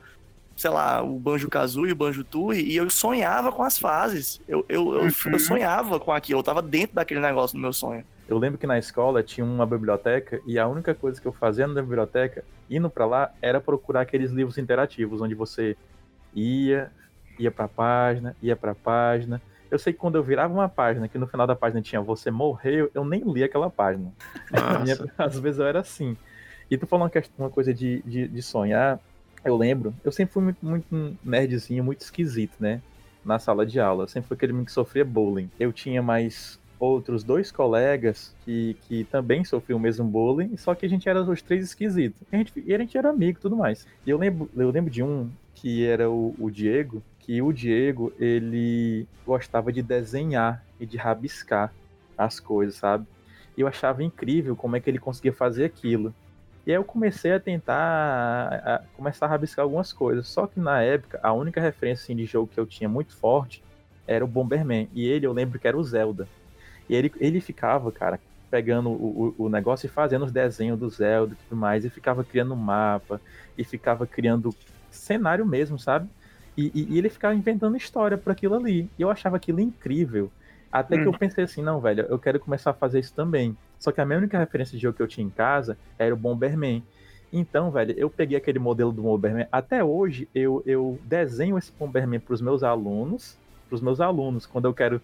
sei 0.60 0.70
lá, 0.70 1.02
o 1.02 1.18
Banjo 1.18 1.50
Kazooie, 1.50 1.94
o 1.94 1.96
Banjo 1.96 2.24
Tui, 2.24 2.60
e 2.60 2.76
eu 2.76 2.90
sonhava 2.90 3.50
com 3.52 3.64
as 3.64 3.80
fases. 3.80 4.42
Eu, 4.46 4.66
eu, 4.68 4.94
eu, 4.94 5.02
uhum. 5.02 5.10
eu 5.32 5.40
sonhava 5.40 6.00
com 6.00 6.12
aquilo, 6.12 6.40
eu 6.40 6.44
tava 6.44 6.62
dentro 6.62 6.96
daquele 6.96 7.22
negócio 7.22 7.56
no 7.56 7.62
meu 7.62 7.72
sonho. 7.72 8.04
Eu 8.28 8.38
lembro 8.38 8.60
que 8.60 8.68
na 8.68 8.78
escola 8.78 9.24
tinha 9.24 9.46
uma 9.46 9.66
biblioteca 9.66 10.42
e 10.46 10.60
a 10.60 10.68
única 10.68 10.94
coisa 10.94 11.20
que 11.20 11.26
eu 11.26 11.32
fazia 11.32 11.66
na 11.66 11.82
biblioteca, 11.82 12.44
indo 12.70 12.90
para 12.90 13.06
lá, 13.06 13.32
era 13.42 13.62
procurar 13.62 14.02
aqueles 14.02 14.32
livros 14.32 14.58
interativos, 14.58 15.22
onde 15.22 15.34
você 15.34 15.78
ia, 16.36 16.92
ia 17.40 17.50
pra 17.50 17.68
página, 17.70 18.36
ia 18.42 18.56
pra 18.56 18.76
página, 18.76 19.42
eu 19.72 19.78
sei 19.78 19.94
que 19.94 20.00
quando 20.00 20.16
eu 20.16 20.24
virava 20.24 20.54
uma 20.54 20.68
página, 20.68 21.08
que 21.08 21.18
no 21.18 21.28
final 21.28 21.48
da 21.48 21.56
página 21.56 21.82
tinha 21.82 22.02
você 22.02 22.30
morreu, 22.30 22.92
eu 22.94 23.06
nem 23.06 23.22
li 23.22 23.44
aquela 23.44 23.70
página. 23.70 24.12
Minha, 24.84 24.98
às 25.18 25.40
vezes 25.40 25.60
eu 25.60 25.66
era 25.66 25.80
assim. 25.80 26.18
E 26.70 26.78
tu 26.78 26.86
falando 26.86 27.12
uma 27.38 27.50
coisa 27.50 27.74
de, 27.74 28.02
de, 28.04 28.28
de, 28.28 28.42
sonhar, 28.42 29.00
eu 29.44 29.56
lembro, 29.56 29.94
eu 30.04 30.12
sempre 30.12 30.34
fui 30.34 30.44
muito, 30.44 30.66
muito 30.66 31.18
nerdzinho, 31.24 31.84
muito 31.84 32.02
esquisito, 32.02 32.56
né? 32.60 32.82
Na 33.24 33.40
sala 33.40 33.66
de 33.66 33.80
aula. 33.80 34.04
Eu 34.04 34.08
sempre 34.08 34.28
fui 34.28 34.36
aquele 34.36 34.54
menino 34.54 34.66
que 34.66 34.72
sofria 34.72 35.06
bullying. 35.06 35.50
Eu 35.60 35.72
tinha 35.72 36.02
mais 36.02 36.60
outros 36.80 37.24
dois 37.24 37.52
colegas 37.52 38.34
que, 38.46 38.78
que 38.84 39.04
também 39.06 39.44
sofriam 39.44 39.78
o 39.78 39.82
mesmo 39.82 40.06
bullying, 40.06 40.56
só 40.56 40.74
que 40.74 40.86
a 40.86 40.90
gente 40.90 41.10
era 41.10 41.22
os 41.22 41.42
três 41.42 41.64
esquisitos. 41.66 42.22
A 42.32 42.38
gente, 42.38 42.54
e 42.66 42.74
a 42.74 42.78
gente 42.78 42.98
era 42.98 43.10
amigo 43.10 43.38
e 43.38 43.42
tudo 43.42 43.56
mais. 43.56 43.86
E 44.06 44.10
eu 44.10 44.18
lembro, 44.18 44.50
eu 44.56 44.72
lembro 44.72 44.90
de 44.90 45.04
um 45.04 45.30
que 45.54 45.86
era 45.86 46.10
o, 46.10 46.34
o 46.40 46.50
Diego, 46.50 47.04
que 47.20 47.42
o 47.42 47.52
Diego, 47.52 48.14
ele 48.18 49.06
gostava 49.26 49.74
de 49.74 49.82
desenhar 49.82 50.64
e 50.80 50.86
de 50.86 50.98
rabiscar 50.98 51.74
as 52.18 52.40
coisas, 52.40 52.76
sabe? 52.76 53.06
E 53.58 53.62
eu 53.62 53.68
achava 53.68 54.04
incrível 54.04 54.56
como 54.56 54.78
é 54.78 54.80
que 54.80 54.90
ele 54.90 55.00
conseguia 55.00 55.34
fazer 55.34 55.66
aquilo. 55.66 56.14
E 56.66 56.72
aí 56.72 56.78
eu 56.78 56.84
comecei 56.84 57.32
a 57.32 57.40
tentar 57.40 57.76
a, 57.76 58.76
a 58.76 58.80
começar 58.96 59.26
a 59.26 59.30
rabiscar 59.30 59.64
algumas 59.64 59.92
coisas. 59.94 60.28
Só 60.28 60.46
que 60.46 60.60
na 60.60 60.82
época, 60.82 61.20
a 61.24 61.34
única 61.34 61.60
referência 61.62 62.04
assim, 62.04 62.16
de 62.16 62.26
jogo 62.26 62.50
que 62.54 62.60
eu 62.60 62.66
tinha 62.66 62.90
muito 62.90 63.16
forte 63.16 63.64
era 64.08 64.24
o 64.24 64.28
Bomberman. 64.28 64.90
E 64.94 65.08
ele, 65.08 65.26
eu 65.26 65.34
lembro 65.34 65.60
que 65.60 65.68
era 65.68 65.78
o 65.78 65.84
Zelda. 65.84 66.28
E 66.88 66.96
ele, 66.96 67.12
ele 67.20 67.40
ficava, 67.40 67.92
cara, 67.92 68.20
pegando 68.50 68.90
o, 68.90 69.36
o, 69.38 69.46
o 69.46 69.50
negócio 69.50 69.86
e 69.86 69.90
fazendo 69.90 70.26
os 70.26 70.32
desenhos 70.32 70.80
do 70.80 70.90
Zelda 70.90 71.34
e 71.34 71.44
tudo 71.44 71.58
mais. 71.60 71.86
E 71.86 71.90
ficava 71.90 72.24
criando 72.24 72.56
mapa. 72.56 73.22
E 73.58 73.64
ficava 73.64 74.06
criando 74.06 74.54
cenário 74.92 75.46
mesmo, 75.46 75.80
sabe? 75.80 76.10
E, 76.58 76.72
e, 76.74 76.96
e 76.96 76.98
ele 76.98 77.10
ficava 77.10 77.34
inventando 77.36 77.78
história 77.78 78.18
para 78.18 78.34
aquilo 78.34 78.56
ali. 78.56 78.90
E 78.98 79.02
eu 79.02 79.10
achava 79.10 79.38
aquilo 79.38 79.60
incrível. 79.60 80.32
Até 80.72 80.96
hum. 80.96 81.02
que 81.02 81.08
eu 81.08 81.12
hum. 81.12 81.18
pensei 81.18 81.44
assim, 81.44 81.62
não, 81.62 81.80
velho, 81.80 82.06
eu 82.10 82.20
quero 82.20 82.40
começar 82.40 82.72
a 82.72 82.74
fazer 82.74 83.00
isso 83.00 83.14
também. 83.14 83.56
Só 83.80 83.92
que 83.92 84.02
a 84.02 84.06
única 84.06 84.38
referência 84.38 84.76
de 84.76 84.82
jogo 84.84 84.98
que 84.98 85.02
eu 85.02 85.08
tinha 85.08 85.26
em 85.26 85.30
casa 85.30 85.78
era 85.98 86.14
o 86.14 86.18
Bomberman. 86.18 86.84
Então, 87.32 87.72
velho, 87.72 87.94
eu 87.98 88.10
peguei 88.10 88.38
aquele 88.38 88.60
modelo 88.60 88.92
do 88.92 89.02
Bomberman. 89.02 89.48
Até 89.52 89.84
hoje, 89.84 90.28
eu, 90.36 90.62
eu 90.66 91.00
desenho 91.04 91.58
esse 91.58 91.72
Bomberman 91.72 92.20
para 92.20 92.34
os 92.34 92.42
meus 92.42 92.64
alunos, 92.64 93.38
para 93.68 93.76
os 93.76 93.82
meus 93.82 94.02
alunos, 94.02 94.46
quando 94.46 94.66
eu 94.66 94.74
quero 94.74 95.02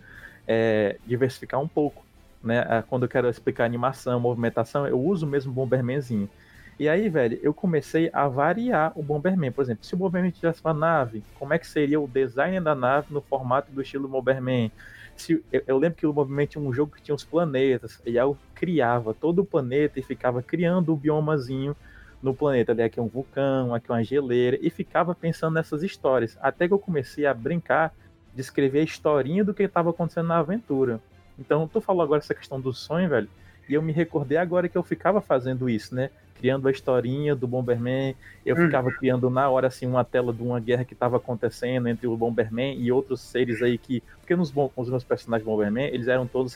é, 0.48 0.98
diversificar 1.06 1.62
um 1.62 1.68
pouco, 1.68 2.04
né? 2.44 2.84
Quando 2.90 3.04
eu 3.04 3.10
quero 3.10 3.30
explicar 3.30 3.64
animação, 3.64 4.20
movimentação, 4.20 4.88
eu 4.88 5.00
uso 5.00 5.26
mesmo 5.26 5.52
o 5.52 5.56
Bombermanzinho. 5.56 6.30
E 6.78 6.90
aí, 6.90 7.08
velho, 7.08 7.40
eu 7.42 7.54
comecei 7.54 8.10
a 8.12 8.28
variar 8.28 8.92
o 8.96 9.02
Bomberman. 9.02 9.52
Por 9.52 9.62
exemplo, 9.62 9.86
se 9.86 9.94
o 9.94 9.98
Bomberman 9.98 10.32
tivesse 10.32 10.62
uma 10.64 10.74
nave, 10.74 11.24
como 11.40 11.54
é 11.54 11.60
que 11.60 11.66
seria 11.66 12.00
o 12.00 12.08
design 12.08 12.60
da 12.60 12.76
nave 12.76 13.08
no 13.14 13.22
formato 13.22 13.72
do 13.72 13.82
estilo 13.82 14.10
Bomberman? 14.10 14.72
Se, 15.16 15.44
eu, 15.52 15.64
eu 15.68 15.78
lembro 15.78 15.98
que 15.98 16.06
o 16.06 16.14
Bomberman 16.14 16.46
tinha 16.46 16.64
um 16.64 16.74
jogo 16.74 16.96
que 16.96 17.02
tinha 17.02 17.16
os 17.16 17.24
planetas, 17.24 18.02
e 18.06 18.12
aí 18.12 18.26
eu 18.26 18.38
criava 18.54 19.14
todo 19.14 19.40
o 19.40 19.46
planeta 19.46 20.00
e 20.00 20.04
ficava 20.04 20.42
criando 20.42 20.94
o 20.94 20.96
biomazinho 20.96 21.76
no 22.22 22.34
planeta. 22.34 22.72
Ali 22.72 22.84
aqui 22.84 23.00
é 23.00 23.02
um 23.02 23.08
vulcão, 23.08 23.74
aqui 23.74 23.90
é 23.90 23.94
uma 23.94 24.04
geleira, 24.04 24.58
e 24.62 24.70
ficava 24.70 25.16
pensando 25.16 25.54
nessas 25.54 25.84
histórias. 25.84 26.38
Até 26.42 26.68
que 26.68 26.74
eu 26.74 26.80
comecei 26.80 27.26
a 27.26 27.34
brincar 27.34 27.94
de 28.34 28.42
escrever 28.42 28.80
a 28.80 28.84
historinha 28.84 29.44
do 29.44 29.54
que 29.54 29.64
estava 29.64 29.90
acontecendo 29.90 30.28
na 30.28 30.40
aventura. 30.40 31.00
Então, 31.40 31.68
tu 31.68 31.80
falou 31.80 32.02
agora 32.02 32.20
essa 32.20 32.36
questão 32.36 32.60
do 32.60 32.74
sonho, 32.74 33.10
velho, 33.10 33.30
e 33.68 33.74
eu 33.74 33.82
me 33.82 33.92
recordei 33.92 34.38
agora 34.38 34.68
que 34.68 34.78
eu 34.78 34.84
ficava 34.84 35.22
fazendo 35.22 35.70
isso, 35.70 35.96
né? 35.96 36.10
Criando 36.36 36.68
a 36.68 36.72
historinha 36.72 37.36
do 37.36 37.48
Bomberman. 37.48 38.16
Eu 38.46 38.56
hum. 38.56 38.66
ficava 38.66 38.92
criando 38.92 39.30
na 39.30 39.50
hora 39.50 39.68
assim 39.68 39.86
uma 39.88 40.04
tela 40.04 40.34
de 40.34 40.44
uma 40.44 40.60
guerra 40.60 40.86
que 40.86 40.94
estava 40.94 41.18
acontecendo 41.18 41.88
entre 41.88 42.08
o 42.08 42.16
Bomberman 42.16 42.78
e 42.80 42.92
outros 42.92 43.22
seres 43.22 43.62
aí 43.62 43.78
que, 43.78 44.04
porque 44.20 44.36
nos 44.36 44.54
os 44.76 44.90
meus 44.90 45.04
personagens 45.04 45.46
Bomberman, 45.46 45.88
eles 45.88 46.08
eram 46.08 46.28
todos 46.28 46.56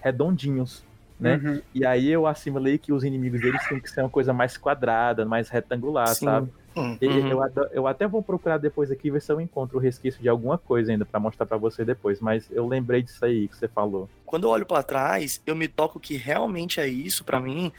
redondinhos. 0.00 0.84
né? 1.18 1.40
Uhum. 1.42 1.62
E 1.74 1.84
aí 1.86 2.08
eu 2.10 2.26
assimilei 2.26 2.76
que 2.76 2.92
os 2.92 3.02
inimigos 3.02 3.40
deles 3.40 3.62
tinham 3.66 3.80
que 3.80 3.90
ser 3.90 4.02
uma 4.02 4.10
coisa 4.10 4.32
mais 4.34 4.56
quadrada, 4.58 5.24
mais 5.24 5.48
retangular, 5.48 6.08
Sim. 6.08 6.26
sabe? 6.26 6.50
Hum. 6.76 6.98
E- 7.00 7.06
Uhum. 7.08 7.30
Eu, 7.30 7.68
eu 7.72 7.86
até 7.86 8.06
vou 8.06 8.22
procurar 8.22 8.58
depois 8.58 8.90
aqui 8.90 9.10
ver 9.10 9.22
se 9.22 9.32
eu 9.32 9.40
encontro 9.40 9.78
o 9.78 9.80
resquício 9.80 10.20
de 10.20 10.28
alguma 10.28 10.58
coisa 10.58 10.92
ainda 10.92 11.06
pra 11.06 11.18
mostrar 11.18 11.46
pra 11.46 11.56
você 11.56 11.86
depois, 11.86 12.20
mas 12.20 12.50
eu 12.50 12.66
lembrei 12.68 13.00
disso 13.02 13.24
aí 13.24 13.48
que 13.48 13.56
você 13.56 13.66
falou. 13.66 14.10
quando 14.26 14.44
eu 14.44 14.50
olho 14.50 14.66
pra 14.66 14.82
trás, 14.82 15.40
eu 15.46 15.56
me 15.56 15.68
toco 15.68 15.98
que 15.98 16.18
realmente 16.18 16.78
é 16.78 16.86
isso 16.86 17.24
pra 17.24 17.40
mim, 17.40 17.72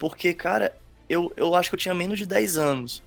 porque, 0.00 0.32
cara, 0.32 0.74
eu, 1.08 1.30
eu 1.36 1.54
acho 1.54 1.68
que 1.68 1.74
eu 1.74 1.78
tinha 1.78 1.94
menos 1.94 2.18
de 2.18 2.24
10 2.24 2.56
anos. 2.56 3.02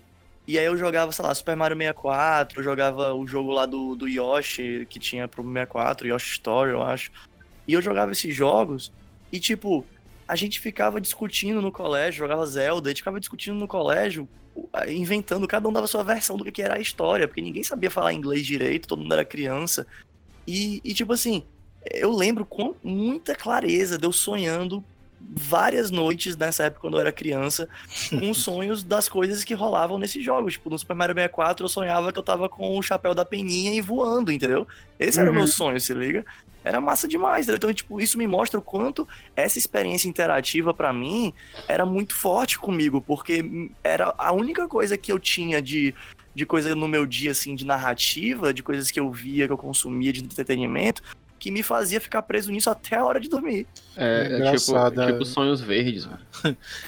E 0.47 0.59
aí 0.59 0.65
eu 0.65 0.77
jogava, 0.77 1.11
sei 1.11 1.25
lá, 1.25 1.33
Super 1.33 1.55
Mario 1.55 1.75
64, 1.75 2.59
eu 2.59 2.63
jogava 2.63 3.13
o 3.15 3.25
jogo 3.25 3.51
lá 3.51 3.65
do, 3.65 3.95
do 3.95 4.07
Yoshi, 4.07 4.85
que 4.89 4.99
tinha 4.99 5.27
pro 5.27 5.41
64, 5.41 6.07
Yoshi 6.07 6.31
Story, 6.33 6.71
eu 6.71 6.83
acho. 6.83 7.11
E 7.67 7.73
eu 7.73 7.81
jogava 7.81 8.11
esses 8.11 8.35
jogos, 8.35 8.91
e 9.31 9.39
tipo, 9.39 9.85
a 10.27 10.35
gente 10.35 10.59
ficava 10.59 11.01
discutindo 11.01 11.61
no 11.61 11.71
colégio, 11.71 12.19
jogava 12.19 12.45
Zelda, 12.45 12.89
a 12.89 12.91
gente 12.91 12.99
ficava 12.99 13.19
discutindo 13.19 13.55
no 13.55 13.67
colégio, 13.67 14.27
inventando, 14.87 15.47
cada 15.47 15.67
um 15.67 15.73
dava 15.73 15.87
sua 15.87 16.03
versão 16.03 16.37
do 16.37 16.43
que 16.43 16.51
que 16.51 16.61
era 16.61 16.75
a 16.75 16.79
história, 16.79 17.27
porque 17.27 17.41
ninguém 17.41 17.63
sabia 17.63 17.89
falar 17.89 18.13
inglês 18.13 18.45
direito, 18.45 18.87
todo 18.87 19.01
mundo 19.01 19.13
era 19.13 19.25
criança. 19.25 19.87
E, 20.45 20.81
e 20.83 20.93
tipo 20.93 21.13
assim, 21.13 21.43
eu 21.89 22.11
lembro 22.11 22.45
com 22.45 22.75
muita 22.83 23.33
clareza 23.33 23.97
de 23.97 24.05
eu 24.05 24.11
sonhando 24.11 24.83
várias 25.35 25.89
noites 25.91 26.35
nessa 26.37 26.63
época 26.65 26.81
quando 26.81 26.95
eu 26.95 27.01
era 27.01 27.11
criança 27.11 27.67
com 28.09 28.33
sonhos 28.35 28.83
das 28.83 29.07
coisas 29.09 29.43
que 29.43 29.53
rolavam 29.53 29.97
nesses 29.97 30.23
jogos. 30.23 30.53
Tipo, 30.53 30.69
no 30.69 30.77
Super 30.77 30.95
Mario 30.95 31.15
64 31.15 31.65
eu 31.65 31.69
sonhava 31.69 32.11
que 32.11 32.19
eu 32.19 32.23
tava 32.23 32.49
com 32.49 32.77
o 32.77 32.81
chapéu 32.81 33.13
da 33.15 33.25
peninha 33.25 33.73
e 33.73 33.81
voando, 33.81 34.31
entendeu? 34.31 34.67
Esse 34.99 35.19
era 35.19 35.29
o 35.29 35.33
meu 35.33 35.43
Uhum. 35.43 35.47
sonho, 35.47 35.79
se 35.79 35.93
liga? 35.93 36.25
Era 36.63 36.79
massa 36.79 37.07
demais, 37.07 37.45
entendeu? 37.45 37.57
Então, 37.57 37.73
tipo, 37.73 37.99
isso 37.99 38.17
me 38.17 38.25
mostra 38.25 38.57
o 38.57 38.63
quanto 38.63 39.05
essa 39.35 39.57
experiência 39.57 40.07
interativa 40.07 40.73
pra 40.73 40.93
mim 40.93 41.33
era 41.67 41.85
muito 41.85 42.15
forte 42.15 42.57
comigo, 42.57 43.01
porque 43.01 43.43
era 43.83 44.13
a 44.17 44.31
única 44.31 44.65
coisa 44.67 44.97
que 44.97 45.11
eu 45.11 45.19
tinha 45.19 45.61
de, 45.61 45.93
de 46.33 46.45
coisa 46.45 46.73
no 46.73 46.87
meu 46.87 47.05
dia, 47.05 47.31
assim, 47.31 47.53
de 47.53 47.65
narrativa, 47.65 48.53
de 48.53 48.63
coisas 48.63 48.89
que 48.91 48.99
eu 48.99 49.11
via, 49.11 49.45
que 49.45 49.51
eu 49.51 49.57
consumia 49.57 50.13
de 50.13 50.23
entretenimento, 50.23 51.03
que 51.43 51.51
me 51.51 51.61
fazia 51.61 51.99
ficar 51.99 52.21
preso 52.21 52.49
nisso 52.53 52.69
até 52.69 52.95
a 52.95 53.03
hora 53.03 53.19
de 53.19 53.27
dormir. 53.27 53.67
É, 53.97 54.47
é 54.47 54.55
tipo, 54.55 54.77
é 54.77 55.09
é. 55.09 55.11
tipo 55.11 55.25
sonhos 55.25 55.59
verdes, 55.59 56.05
mano. 56.05 56.19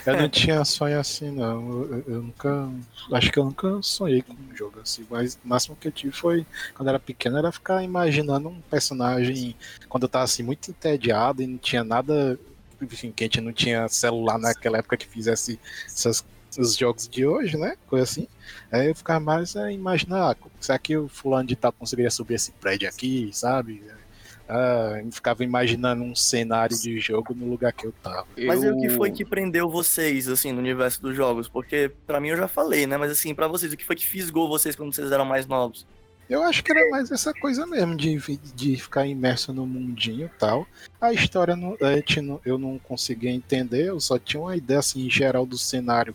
Eu 0.06 0.16
não 0.16 0.30
tinha 0.30 0.64
sonho 0.64 0.98
assim, 0.98 1.30
não. 1.30 1.60
Eu, 1.60 1.92
eu- 1.92 2.04
eu 2.14 2.22
nunca. 2.22 2.70
Acho 3.12 3.30
que 3.30 3.38
eu 3.38 3.44
nunca 3.44 3.82
sonhei 3.82 4.22
com 4.22 4.32
um 4.32 4.56
jogo 4.56 4.80
assim. 4.80 5.06
Mas 5.10 5.34
o 5.34 5.46
máximo 5.46 5.76
que 5.76 5.88
eu 5.88 5.92
tive 5.92 6.16
foi, 6.16 6.46
quando 6.74 6.86
eu 6.88 6.94
era 6.94 6.98
pequeno, 6.98 7.36
era 7.36 7.52
ficar 7.52 7.82
imaginando 7.84 8.48
um 8.48 8.58
personagem. 8.62 9.54
Quando 9.90 10.04
eu 10.04 10.08
tava 10.08 10.24
assim, 10.24 10.42
muito 10.42 10.70
entediado 10.70 11.42
e 11.42 11.46
não 11.46 11.58
tinha 11.58 11.84
nada. 11.84 12.40
Enfim, 12.80 13.12
que 13.12 13.24
a 13.24 13.26
gente 13.26 13.42
não 13.42 13.52
tinha 13.52 13.86
celular 13.88 14.38
naquela 14.38 14.78
época 14.78 14.96
que 14.96 15.06
fizesse 15.06 15.60
essas, 15.86 16.24
os 16.58 16.74
jogos 16.78 17.06
de 17.06 17.26
hoje, 17.26 17.58
né? 17.58 17.76
Coisa 17.86 18.04
assim. 18.04 18.26
Aí 18.72 18.88
eu 18.88 18.94
ficava 18.94 19.20
mais 19.20 19.54
a 19.54 19.70
imaginar, 19.70 20.30
ah, 20.30 20.36
será 20.58 20.78
que 20.78 20.96
o 20.96 21.08
fulano 21.08 21.46
de 21.46 21.56
tal 21.56 21.72
conseguiria 21.72 22.10
subir 22.10 22.34
esse 22.36 22.52
prédio 22.52 22.88
aqui, 22.88 23.28
sabe? 23.34 23.82
Ah, 24.48 25.00
eu 25.04 25.10
ficava 25.10 25.42
imaginando 25.42 26.02
um 26.02 26.14
cenário 26.14 26.76
de 26.78 26.98
jogo 27.00 27.34
no 27.34 27.48
lugar 27.48 27.72
que 27.72 27.86
eu 27.86 27.92
tava. 28.02 28.26
Mas 28.38 28.62
e 28.62 28.68
o 28.68 28.78
que 28.80 28.88
foi 28.90 29.10
que 29.10 29.24
prendeu 29.24 29.68
vocês, 29.68 30.28
assim, 30.28 30.52
no 30.52 30.58
universo 30.58 31.02
dos 31.02 31.16
jogos? 31.16 31.48
Porque 31.48 31.90
pra 32.06 32.20
mim 32.20 32.28
eu 32.28 32.36
já 32.36 32.46
falei, 32.48 32.86
né? 32.86 32.96
Mas 32.96 33.10
assim, 33.10 33.34
pra 33.34 33.48
vocês, 33.48 33.72
o 33.72 33.76
que 33.76 33.84
foi 33.84 33.96
que 33.96 34.06
fisgou 34.06 34.48
vocês 34.48 34.76
quando 34.76 34.94
vocês 34.94 35.10
eram 35.10 35.24
mais 35.24 35.46
novos? 35.46 35.86
Eu 36.28 36.42
acho 36.42 36.64
que 36.64 36.72
era 36.72 36.90
mais 36.90 37.10
essa 37.12 37.32
coisa 37.32 37.64
mesmo, 37.66 37.96
de, 37.96 38.18
de 38.54 38.76
ficar 38.76 39.06
imerso 39.06 39.52
no 39.52 39.64
mundinho 39.64 40.26
e 40.26 40.38
tal. 40.38 40.66
A 41.00 41.12
história 41.12 41.54
não, 41.54 41.76
não- 42.22 42.40
eu 42.44 42.58
não 42.58 42.78
conseguia 42.80 43.30
entender, 43.30 43.86
eu 43.86 44.00
só 44.00 44.18
tinha 44.18 44.40
uma 44.40 44.56
ideia 44.56 44.80
assim, 44.80 45.08
geral 45.08 45.46
do 45.46 45.56
cenário 45.56 46.14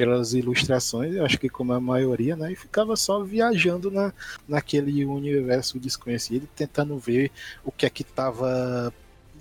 pelas 0.00 0.32
ilustrações, 0.32 1.14
eu 1.14 1.26
acho 1.26 1.38
que 1.38 1.50
como 1.50 1.74
a 1.74 1.80
maioria, 1.80 2.34
né? 2.34 2.50
E 2.50 2.56
ficava 2.56 2.96
só 2.96 3.22
viajando 3.22 3.90
na, 3.90 4.14
naquele 4.48 5.04
universo 5.04 5.78
desconhecido, 5.78 6.48
tentando 6.56 6.96
ver 6.96 7.30
o 7.62 7.70
que 7.70 7.84
é 7.84 7.90
que 7.90 8.02
tava. 8.02 8.90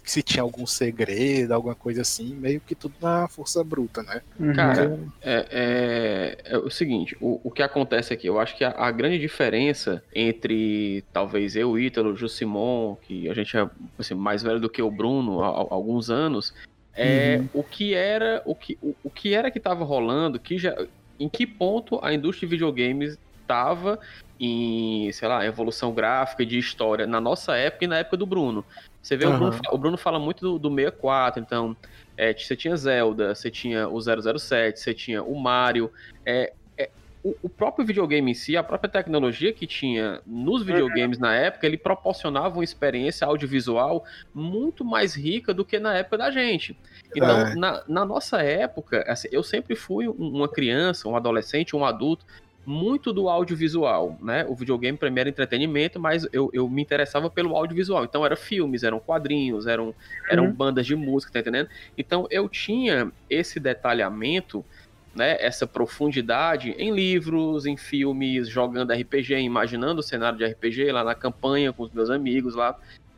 Se 0.04 0.22
tinha 0.22 0.44
algum 0.44 0.66
segredo, 0.68 1.54
alguma 1.54 1.76
coisa 1.76 2.02
assim, 2.02 2.34
meio 2.34 2.60
que 2.60 2.76
tudo 2.76 2.94
na 3.02 3.28
força 3.30 3.64
bruta, 3.64 4.04
né? 4.04 4.22
Cara, 4.54 5.00
é, 5.22 5.48
é- 6.44 6.52
é 6.56 6.58
o 6.58 6.70
seguinte, 6.70 7.16
o, 7.22 7.40
o 7.42 7.52
que 7.52 7.62
acontece 7.62 8.14
aqui, 8.14 8.28
eu 8.28 8.38
acho 8.38 8.58
que 8.58 8.64
a, 8.66 8.72
a 8.72 8.92
grande 8.92 9.18
diferença 9.18 10.04
entre 10.14 11.06
talvez 11.14 11.56
eu, 11.56 11.80
Ítalo, 11.80 12.12
o 12.12 12.16
Jusimon, 12.18 12.96
que 12.96 13.30
a 13.30 13.34
gente 13.34 13.56
é 13.56 13.70
assim, 13.98 14.14
mais 14.16 14.44
velho 14.44 14.60
do 14.60 14.70
que 14.70 14.82
o 14.82 14.92
Bruno 14.92 15.42
há, 15.42 15.48
há 15.48 15.74
alguns 15.74 16.10
anos, 16.10 16.54
é 16.96 17.38
Uhum. 17.38 17.50
o 17.54 17.64
que 17.64 17.94
era 17.94 18.42
o 18.46 18.56
que, 18.56 18.78
o, 18.82 18.96
o 19.04 19.10
que 19.10 19.34
era 19.34 19.52
que 19.52 19.58
estava 19.58 19.84
rolando, 19.84 20.40
que 20.40 20.58
já, 20.58 20.76
em 21.20 21.30
que 21.30 21.46
ponto 21.46 22.00
a 22.04 22.14
indústria 22.14 22.48
de 22.48 22.56
videogames 22.56 23.18
estava 23.42 24.00
em, 24.40 25.12
sei 25.12 25.28
lá, 25.28 25.46
evolução 25.46 25.94
gráfica 25.94 26.46
de 26.46 26.58
história 26.58 27.08
na 27.08 27.20
nossa 27.20 27.56
época 27.58 27.86
e 27.86 27.88
na 27.88 27.98
época 27.98 28.18
do 28.18 28.26
Bruno. 28.26 28.64
Você 29.02 29.18
vê, 29.18 29.26
o, 29.26 29.36
Bruno, 29.36 29.60
o 29.72 29.78
Bruno 29.78 29.98
fala 29.98 30.20
muito 30.20 30.42
do, 30.42 30.60
do 30.60 30.76
64, 30.76 31.42
então 31.42 31.76
é, 32.16 32.34
você 32.34 32.56
tinha 32.56 32.76
Zelda, 32.76 33.34
você 33.34 33.50
tinha 33.50 33.88
o 33.88 34.00
007, 34.00 34.80
você 34.80 34.94
tinha 34.94 35.24
o 35.24 35.40
Mario. 35.40 35.92
É, 36.26 36.54
o, 37.24 37.38
o 37.44 37.50
próprio 37.50 37.86
videogame 37.86 38.32
em 38.32 38.34
si, 38.34 38.56
a 38.56 38.64
própria 38.64 38.90
tecnologia 38.90 39.54
que 39.54 39.68
tinha 39.68 40.22
nos 40.26 40.64
videogames 40.64 41.20
na 41.20 41.36
época, 41.36 41.66
ele 41.68 41.78
proporcionava 41.78 42.56
uma 42.58 42.64
experiência 42.64 43.28
audiovisual 43.28 44.04
muito 44.34 44.86
mais 44.86 45.16
rica 45.16 45.54
do 45.54 45.66
que 45.66 45.80
na 45.80 45.96
época 45.98 46.18
da 46.18 46.32
gente. 46.32 46.78
Então, 47.14 47.50
É. 47.50 47.54
na, 47.54 47.84
na 47.88 48.06
nossa 48.06 48.42
época, 48.42 49.04
assim, 49.08 49.28
eu 49.32 49.44
sempre 49.44 49.76
fui 49.76 50.08
um- 50.08 50.14
uma 50.14 50.50
criança, 50.50 51.08
um 51.10 51.16
adolescente, 51.16 51.76
um 51.76 51.84
adulto, 51.86 52.26
muito 52.66 53.12
do 53.12 53.28
audiovisual, 53.30 54.20
né? 54.22 54.46
O 54.48 54.56
videogame 54.56 54.98
mim 55.02 55.20
era 55.20 55.30
entretenimento, 55.30 56.00
mas 56.00 56.28
eu, 56.32 56.50
eu 56.54 56.70
me 56.70 56.82
interessava 56.84 57.30
pelo 57.30 57.56
audiovisual. 57.56 58.04
Então 58.04 58.24
eram 58.24 58.36
filmes, 58.38 58.84
eram 58.84 59.00
quadrinhos, 59.00 59.66
eram, 59.66 59.96
eram 60.30 60.48
Uhum. 60.48 60.54
bandas 60.54 60.86
de 60.86 60.96
música, 60.96 61.32
tá 61.34 61.40
entendendo? 61.40 61.68
Então 61.98 62.28
eu 62.30 62.48
tinha 62.48 63.12
esse 63.28 63.60
detalhamento, 63.60 64.64
né? 65.16 65.38
Essa 65.40 65.66
profundidade 65.66 66.72
em 66.78 66.92
livros, 66.92 67.66
em 67.66 67.76
filmes, 67.76 68.48
jogando 68.48 68.94
RPG, 68.94 69.36
imaginando 69.40 70.00
o 70.00 70.04
cenário 70.04 70.38
de 70.38 70.46
RPG 70.46 70.92
lá 70.92 71.04
na 71.04 71.16
campanha 71.16 71.74
com 71.74 71.84
os 71.84 71.92
meus 71.92 72.10
amigos 72.10 72.56
lá. 72.56 72.78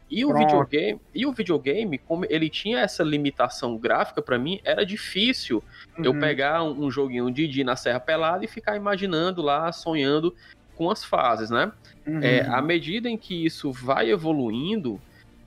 E 0.10 0.26
o 0.26 0.34
videogame, 0.38 1.00
e 1.16 1.26
o 1.26 1.32
videogame, 1.32 1.98
como 1.98 2.26
ele 2.30 2.50
tinha 2.50 2.80
essa 2.80 3.02
limitação 3.02 3.78
gráfica 3.78 4.22
para 4.22 4.38
mim, 4.38 4.60
era 4.66 4.86
difícil 4.86 5.64
eu 6.04 6.12
Uhum. 6.12 6.20
pegar 6.20 6.64
um, 6.64 6.86
um 6.86 6.92
joguinho 6.92 7.32
de 7.32 7.48
Didi 7.48 7.64
na 7.64 7.78
Serra 7.78 8.00
Pelada 8.00 8.44
e 8.44 8.48
ficar 8.48 8.76
imaginando 8.76 9.42
lá, 9.42 9.72
sonhando 9.72 10.36
com 10.76 10.90
as 10.90 11.04
fases, 11.04 11.50
né? 11.50 11.72
Uhum. 12.06 12.20
É, 12.22 12.46
à 12.48 12.62
medida 12.62 13.10
em 13.10 13.18
que 13.18 13.46
isso 13.46 13.72
vai 13.72 14.10
evoluindo, 14.10 15.00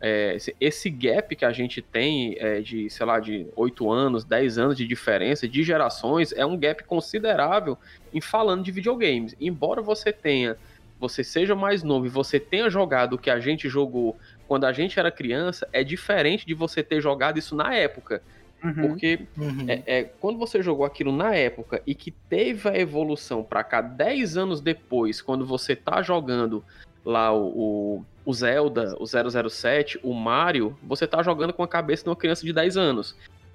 é, 0.07 0.36
esse- 0.61 0.90
gap 0.90 1.34
que 1.34 1.46
a 1.46 1.52
gente 1.52 1.80
tem 1.80 2.36
é, 2.38 2.61
de, 2.61 2.90
sei 2.90 3.07
lá, 3.07 3.18
de 3.18 3.46
8 3.57 3.90
anos, 3.90 4.22
10 4.22 4.59
anos 4.59 4.76
de 4.76 4.86
diferença 4.86 5.48
de 5.48 5.62
gerações, 5.62 6.30
é 6.32 6.44
um 6.44 6.59
gap 6.59 6.84
considerável 6.84 7.78
em 8.12 8.20
falando 8.20 8.62
de 8.62 8.70
videogames. 8.70 9.34
Embora 9.40 9.80
você 9.80 10.12
tenha, 10.12 10.59
você 11.00 11.24
seja 11.24 11.55
mais 11.55 11.82
novo 11.82 12.05
e 12.05 12.11
você 12.11 12.38
tenha 12.38 12.68
jogado 12.68 13.14
o 13.14 13.18
que 13.18 13.30
a 13.30 13.40
gente 13.40 13.66
jogou 13.66 14.14
quando 14.46 14.64
a 14.64 14.72
gente 14.74 14.98
era 14.98 15.11
criança, 15.11 15.66
é 15.72 15.82
diferente 15.82 16.44
de 16.44 16.52
você 16.52 16.82
ter 16.82 17.00
jogado 17.00 17.38
isso 17.38 17.57
na 17.57 17.74
época. 17.74 18.20
Uhum. 18.62 18.88
Porque 18.88 19.20
é, 19.66 19.82
é, 19.86 20.05
quando 20.05 20.38
você 20.38 20.62
jogou 20.62 20.84
aquilo 20.84 21.12
na 21.16 21.34
época 21.34 21.80
e 21.86 21.94
que 21.94 22.11
teve 22.11 22.68
a 22.68 22.78
evolução 22.78 23.42
pra 23.42 23.64
cá 23.64 23.80
10 23.80 24.36
anos 24.36 24.61
depois, 24.61 25.22
quando 25.22 25.46
você 25.46 25.74
tá 25.74 26.02
jogando 26.02 26.62
lá 27.02 27.32
o, 27.32 27.46
o, 27.46 28.05
o 28.25 28.33
Zelda, 28.33 28.97
o 28.99 29.07
007, 29.07 30.01
o 30.03 30.14
Mario, 30.14 30.77
você 30.83 31.07
tá 31.07 31.22
jogando 31.22 31.53
com 31.53 31.62
a 31.62 31.68
cabeça 31.68 32.05
de 32.05 32.09
uma 32.09 32.16
criança 32.16 32.45
de 32.45 32.53
10 32.53 32.77
anos. 32.77 33.14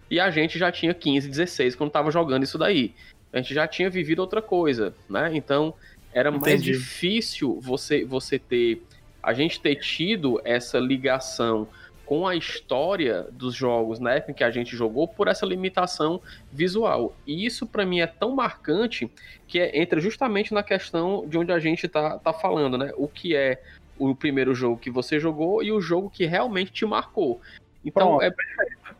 E 0.09 0.19
a 0.19 0.29
gente 0.29 0.57
já 0.57 0.71
tinha 0.71 0.93
15, 0.93 1.27
16 1.27 1.75
quando 1.75 1.91
tava 1.91 2.11
jogando 2.11 2.43
isso 2.43 2.57
daí. 2.57 2.93
A 3.31 3.37
gente 3.37 3.53
já 3.53 3.67
tinha 3.67 3.89
vivido 3.89 4.19
outra 4.19 4.41
coisa, 4.41 4.93
né? 5.09 5.31
Então 5.33 5.73
era 6.13 6.31
mais 6.31 6.61
Entendi. 6.61 6.71
difícil 6.71 7.59
você, 7.61 8.03
você 8.03 8.39
ter. 8.39 8.81
A 9.21 9.33
gente 9.33 9.59
ter 9.59 9.75
tido 9.75 10.41
essa 10.43 10.79
ligação 10.79 11.67
com 12.05 12.27
a 12.27 12.35
história 12.35 13.27
dos 13.31 13.53
jogos 13.53 13.99
na 13.99 14.13
época 14.13 14.31
em 14.31 14.33
que 14.33 14.43
a 14.43 14.49
gente 14.49 14.75
jogou 14.75 15.07
por 15.07 15.27
essa 15.27 15.45
limitação 15.45 16.19
visual. 16.51 17.15
E 17.27 17.45
isso 17.45 17.67
para 17.67 17.85
mim 17.85 17.99
é 17.99 18.07
tão 18.07 18.31
marcante 18.31 19.07
que 19.47 19.59
é- 19.59 19.79
entra 19.79 19.99
justamente 19.99 20.51
na 20.51 20.63
questão 20.63 21.27
de 21.27 21.37
onde 21.37 21.51
a 21.51 21.59
gente 21.59 21.87
tá, 21.87 22.17
tá 22.17 22.33
falando, 22.33 22.79
né? 22.79 22.91
O 22.97 23.07
que 23.07 23.35
é 23.35 23.61
o 23.99 24.15
primeiro 24.15 24.55
jogo 24.55 24.77
que 24.77 24.89
você 24.89 25.19
jogou 25.19 25.61
e 25.61 25.71
o 25.71 25.81
jogo 25.81 26.09
que 26.09 26.25
realmente 26.25 26.71
te 26.71 26.85
marcou. 26.85 27.39
Então, 27.85 28.17
Pronto, 28.17 28.23
é, 28.23 28.31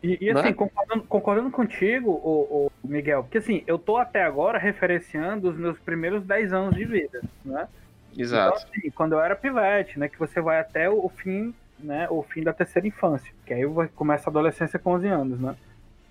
E, 0.02 0.18
e, 0.26 0.30
assim, 0.30 0.48
Né? 0.48 0.52
concordando, 0.52 1.02
concordando 1.04 1.50
contigo, 1.50 2.10
o, 2.10 2.70
Miguel, 2.84 3.24
porque 3.24 3.38
assim, 3.38 3.62
eu 3.66 3.78
tô 3.78 3.96
até 3.96 4.22
agora 4.22 4.58
referenciando 4.58 5.50
os 5.50 5.56
meus 5.56 5.78
primeiros 5.78 6.22
10 6.24 6.52
anos 6.52 6.74
de 6.74 6.84
vida, 6.84 7.20
né? 7.44 7.68
Exato. 8.16 8.58
Então, 8.58 8.70
assim, 8.70 8.90
quando 8.90 9.12
eu 9.12 9.20
era 9.20 9.36
pivete, 9.36 9.98
né? 9.98 10.08
Que 10.08 10.18
você 10.18 10.40
vai 10.40 10.60
até 10.60 10.88
o, 10.88 11.04
o 11.04 11.08
fim 11.08 11.54
né, 11.82 12.06
o 12.10 12.22
fim 12.22 12.42
da 12.42 12.52
terceira 12.52 12.86
infância, 12.86 13.32
que 13.44 13.54
aí 13.54 13.62
começa 13.94 14.28
a 14.28 14.30
adolescência 14.30 14.78
com 14.78 14.92
11 14.92 15.08
anos, 15.08 15.40
né? 15.40 15.56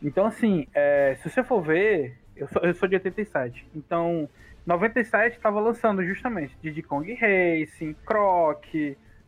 Então, 0.02 0.26
assim, 0.26 0.68
é, 0.74 1.18
se 1.22 1.30
você 1.30 1.44
for 1.44 1.62
ver, 1.62 2.18
eu 2.36 2.48
sou, 2.48 2.62
eu 2.64 2.74
sou 2.74 2.88
de 2.88 2.96
87, 2.96 3.66
então 3.76 4.30
97 4.66 5.38
estava 5.38 5.60
lançando 5.60 6.04
justamente 6.04 6.56
Diddy 6.62 6.84
Kong 6.84 7.14
Racing, 7.14 7.96
Croc, 8.06 8.66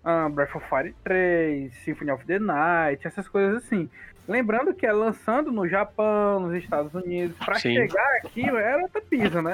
ah, 0.03 0.29
Breath 0.29 0.55
of 0.55 0.65
Fire 0.67 0.93
3, 1.03 1.73
Symphony 1.83 2.11
of 2.11 2.25
the 2.25 2.39
Night, 2.39 3.05
essas 3.05 3.27
coisas 3.27 3.63
assim. 3.63 3.89
Lembrando 4.27 4.73
que 4.73 4.85
é 4.85 4.93
lançando 4.93 5.51
no 5.51 5.67
Japão, 5.67 6.39
nos 6.39 6.53
Estados 6.55 6.93
Unidos, 6.93 7.35
para 7.37 7.55
chegar 7.59 8.17
aqui 8.17 8.47
era 8.47 8.81
outra 8.83 9.01
pisa, 9.01 9.41
né? 9.41 9.53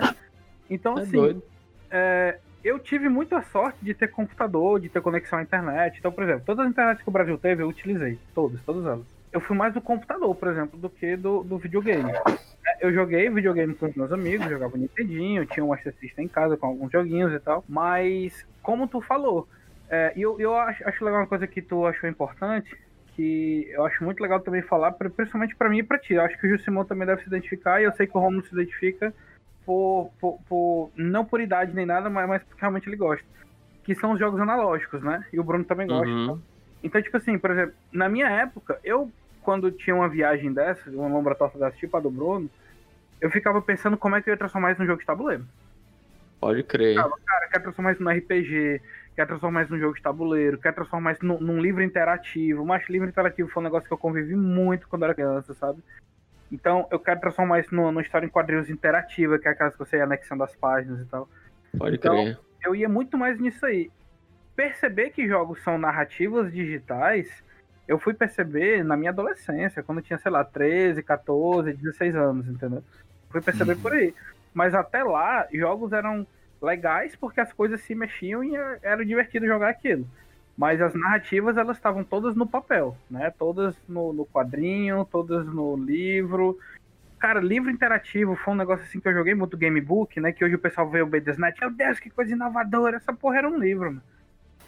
Então, 0.70 0.98
É 0.98 1.02
assim, 1.02 1.42
é, 1.90 2.38
eu 2.64 2.78
tive 2.78 3.08
muita 3.08 3.42
sorte 3.44 3.78
de 3.82 3.94
ter 3.94 4.10
computador, 4.10 4.80
de 4.80 4.90
ter 4.90 5.02
conexão 5.02 5.40
à 5.40 5.42
internet. 5.42 5.98
Então, 6.00 6.12
por 6.12 6.24
exemplo, 6.24 6.44
todas 6.46 6.66
as 6.66 6.72
internets 6.72 7.02
que 7.02 7.10
o 7.10 7.12
Brasil 7.12 7.38
teve, 7.38 7.64
eu 7.64 7.68
utilizei. 7.70 8.20
Todas, 8.36 8.62
todas 8.64 8.86
elas. 8.86 9.16
Eu 9.32 9.42
fui 9.42 9.56
mais 9.56 9.74
do 9.74 9.82
computador, 9.82 10.34
por 10.36 10.48
exemplo, 10.48 10.80
do 10.80 10.90
que 10.90 11.16
do, 11.16 11.44
do 11.44 11.58
videogame. 11.58 12.12
É, 12.12 12.86
Eu 12.86 12.94
joguei 12.94 13.30
videogame 13.30 13.74
com 13.76 13.86
os 13.88 13.96
meus 13.96 14.12
amigos, 14.12 14.50
jogava 14.50 14.78
Nintendinho, 14.78 15.46
tinha 15.46 15.64
um 15.66 15.76
System 15.78 16.26
em 16.26 16.28
casa 16.28 16.58
com 16.58 16.68
alguns 16.68 16.92
joguinhos 16.92 17.34
e 17.34 17.40
tal. 17.40 17.64
Mas, 17.68 18.46
como 18.62 18.88
tu 18.88 19.02
falou, 19.02 19.48
é, 19.90 20.14
e 20.16 20.22
eu, 20.22 20.40
eu 20.40 20.56
acho, 20.56 20.88
acho 20.88 21.04
legal 21.06 21.22
uma 21.22 21.28
coisa 21.28 21.46
que 21.46 21.62
tu 21.62 21.86
achou 21.86 22.10
importante, 22.10 22.74
que 23.16 23.68
eu 23.72 23.86
acho 23.86 24.04
muito 24.04 24.22
legal 24.22 24.40
também 24.40 24.62
falar, 24.62 24.92
pri- 24.94 25.10
principalmente 25.10 25.56
pra 25.56 25.70
mim 25.70 25.80
e 25.80 25.84
pra 25.84 26.00
ti. 26.00 26.14
Eu 26.14 26.22
acho 26.22 26.38
que 26.40 26.48
o 26.48 26.50
Jusimon 26.50 26.86
também 26.86 27.06
deve 27.08 27.22
se 27.22 27.28
identificar, 27.28 27.82
e 27.82 27.86
eu 27.86 27.92
sei 27.94 28.08
que 28.08 28.18
o 28.18 28.22
Romulo 28.22 28.46
se 28.46 28.54
identifica 28.54 29.14
por, 29.66 30.12
por, 30.20 30.40
por- 30.48 30.92
não 30.96 31.26
por 31.26 31.42
idade 31.42 31.74
nem 31.76 31.86
nada, 31.86 32.10
mas, 32.10 32.28
mas 32.28 32.44
porque 32.44 32.62
realmente 32.62 32.88
ele 32.88 32.96
gosta. 32.96 33.26
Que 33.84 33.94
são 33.96 34.12
os 34.12 34.20
jogos 34.20 34.40
analógicos, 34.40 35.02
né? 35.02 35.26
E 35.34 35.40
o 35.40 35.44
Bruno 35.44 35.64
também 35.64 35.88
gosta. 35.88 36.08
Uhum. 36.08 36.24
então. 36.24 36.42
Então, 36.88 37.02
tipo 37.02 37.18
assim, 37.18 37.38
por 37.38 37.52
exemplo, 37.52 37.76
na 37.92 38.08
minha 38.08 38.30
época, 38.30 38.80
eu, 38.82 39.12
quando 39.42 39.70
tinha 39.72 39.94
uma 39.94 40.08
viagem 40.08 40.54
dessa, 40.54 40.90
uma 40.90 41.10
lombra 41.10 41.36
torta 41.36 41.60
dessa, 41.60 41.76
tipo 41.76 41.96
a 41.98 42.00
do 42.00 42.10
Bruno, 42.10 42.50
eu 43.20 43.30
ficava 43.30 43.62
pensando 43.62 43.98
como 43.98 44.16
é 44.16 44.22
que 44.22 44.30
eu 44.30 44.34
ia 44.34 44.38
transformar 44.38 44.72
isso 44.72 44.80
num 44.82 44.88
jogo 44.88 45.02
de 45.02 45.06
tabuleiro. 45.06 45.46
Pode 46.40 46.64
crer. 46.64 46.96
Ficava, 46.96 47.14
cara, 47.26 47.48
quer 47.50 47.62
transformar 47.62 47.92
isso 47.92 48.02
num 48.02 48.10
RPG, 48.10 48.82
quer 49.16 49.28
transformar 49.28 49.64
isso 49.64 49.74
num 49.74 49.80
jogo 49.80 49.96
de 49.96 50.02
tabuleiro, 50.02 50.58
quer 50.58 50.74
transformar 50.74 51.12
isso 51.12 51.26
num, 51.26 51.40
num 51.42 51.60
livro 51.60 51.84
interativo. 51.84 52.66
Mas 52.66 52.88
livro 52.88 53.10
interativo 53.10 53.50
foi 53.50 53.62
um 53.62 53.66
negócio 53.66 53.86
que 53.86 53.94
eu 53.94 53.98
convivi 53.98 54.36
muito 54.36 54.88
quando 54.88 55.04
era 55.04 55.14
criança, 55.14 55.54
sabe? 55.56 55.84
Então, 56.50 56.88
eu 56.90 57.00
quero 57.00 57.20
transformar 57.20 57.60
isso 57.60 57.76
numa, 57.76 57.92
numa 57.92 58.02
história 58.02 58.26
em 58.26 58.30
quadrinhos 58.30 58.70
interativa, 58.70 59.38
que 59.38 59.50
é 59.50 59.52
aquelas 59.52 59.74
que 59.74 59.80
você 59.80 59.98
ia 59.98 60.06
anexando 60.06 60.44
as 60.44 60.56
páginas 60.56 61.02
e 61.02 61.06
tal. 61.06 61.28
Pode 61.78 61.98
Então, 61.98 62.16
crer. 62.16 62.40
eu 62.64 62.74
ia 62.74 62.88
muito 62.88 63.18
mais 63.18 63.38
nisso 63.38 63.66
aí. 63.66 63.92
Perceber 64.58 65.12
que 65.12 65.28
jogos 65.28 65.62
são 65.62 65.78
narrativas 65.78 66.51
digitais, 66.51 67.43
eu 67.88 67.99
fui 67.99 68.16
perceber 68.16 68.84
na 68.84 68.97
minha 68.97 69.12
adolescência, 69.12 69.84
quando 69.84 69.99
eu 69.99 70.03
tinha, 70.03 70.18
sei 70.18 70.32
lá, 70.32 70.43
13, 70.43 71.03
14, 71.03 71.74
16 71.74 72.16
anos, 72.16 72.47
entendeu? 72.47 72.84
Fui 73.30 73.39
perceber 73.39 73.76
por 73.78 73.93
aí. 73.93 74.16
Mas 74.55 74.74
até 74.74 75.03
lá, 75.03 75.47
jogos 75.53 75.93
eram 75.93 76.26
legais 76.60 77.16
porque 77.16 77.39
as 77.39 77.53
coisas 77.53 77.82
se 77.82 77.93
mexiam 77.93 78.43
e 78.43 78.55
era 78.82 79.05
divertido 79.05 79.45
jogar 79.45 79.70
aquilo. 79.70 80.08
Mas 80.58 80.82
as 80.82 80.95
narrativas, 80.95 81.55
elas 81.55 81.78
estavam 81.78 82.03
todas 82.03 82.36
no 82.36 82.47
papel, 82.47 82.97
né? 83.12 83.32
Todas 83.38 83.76
no, 83.88 84.12
no 84.12 84.26
quadrinho, 84.26 85.05
todas 85.05 85.45
no 85.45 85.78
livro. 85.78 86.58
Cara, 87.20 87.39
livro 87.39 87.70
interativo 87.70 88.36
foi 88.36 88.55
um 88.55 88.58
negócio 88.58 88.84
assim 88.84 88.99
que 88.99 89.08
eu 89.08 89.14
joguei 89.14 89.36
muito 89.36 89.55
Gamebook, 89.55 90.20
né? 90.20 90.32
Que 90.32 90.43
hoje 90.43 90.55
o 90.55 90.60
pessoal 90.60 90.89
vê 90.89 91.03
o 91.03 91.05
BDSNet. 91.05 91.60
Meu 91.62 91.70
Deus, 91.70 91.99
que 91.99 92.10
coisa 92.10 92.34
inovadora. 92.34 92.97
Essa 92.97 93.14
porra 93.14 93.38
era 93.38 93.47
um 93.47 93.60
livro, 93.60 93.91
mano. 93.91 94.16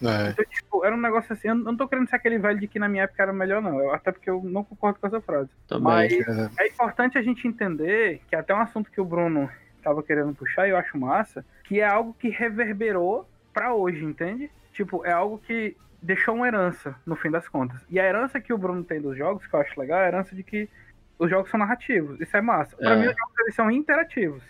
É. 0.02 0.30
Então, 0.30 0.46
tipo, 0.46 0.86
era 0.86 0.96
um 0.96 1.00
negócio 1.00 1.34
assim. 1.34 1.48
Eu 1.50 1.56
não 1.56 1.76
tô 1.76 1.88
querendo 1.88 2.08
ser 2.10 2.16
aquele 2.16 2.38
velho 2.40 2.60
de 2.60 2.68
que 2.68 2.80
na 2.80 2.88
minha 2.90 3.04
época 3.04 3.22
era 3.24 3.34
melhor, 3.34 3.62
não. 3.62 3.80
Eu- 3.80 3.94
até 3.94 4.12
porque 4.12 4.30
eu 4.30 4.42
não 4.44 4.64
concordo 4.64 5.00
com 5.00 5.08
essa 5.08 5.22
frase. 5.22 5.50
Também. 5.68 5.84
Mas 5.84 6.14
É. 6.58 6.64
é 6.64 6.68
importante 6.68 7.18
a 7.18 7.22
gente 7.22 7.48
entender 7.48 8.22
que 8.28 8.36
até 8.36 8.54
um 8.54 8.60
assunto 8.62 8.92
que 8.92 9.02
o 9.02 9.06
Bruno 9.06 9.50
tava 9.84 10.02
querendo 10.04 10.34
puxar 10.36 10.68
e 10.68 10.72
eu 10.72 10.78
acho 10.78 10.98
massa, 10.98 11.46
que 11.64 11.80
é 11.80 11.86
algo 11.88 12.14
que 12.20 12.30
reverberou 12.30 13.28
pra 13.54 13.74
hoje, 13.74 14.04
entende? 14.04 14.50
Tipo, 14.74 15.06
é 15.06 15.12
algo 15.12 15.38
que 15.40 15.76
deixou 16.02 16.36
uma 16.36 16.48
herança, 16.48 16.96
no 17.06 17.16
fim 17.16 17.30
das 17.30 17.48
contas. 17.48 17.82
E 17.90 18.00
a 18.00 18.06
herança 18.06 18.40
que 18.40 18.54
o 18.54 18.58
Bruno 18.58 18.84
tem 18.84 19.02
dos 19.02 19.18
jogos, 19.18 19.46
que 19.46 19.54
eu 19.54 19.60
acho 19.60 19.80
legal, 19.80 20.00
é 20.00 20.06
a 20.06 20.08
herança 20.08 20.36
de 20.36 20.44
que 20.44 20.70
os 21.18 21.30
jogos 21.30 21.50
são 21.50 21.60
narrativos. 21.60 22.20
Isso 22.22 22.36
é 22.38 22.42
massa. 22.42 22.76
Pra 22.78 22.92
É. 22.92 22.96
mim, 22.96 23.08
os 23.08 23.16
jogos 23.18 23.40
eles 23.42 23.56
são 23.56 23.70
interativos. 23.70 24.42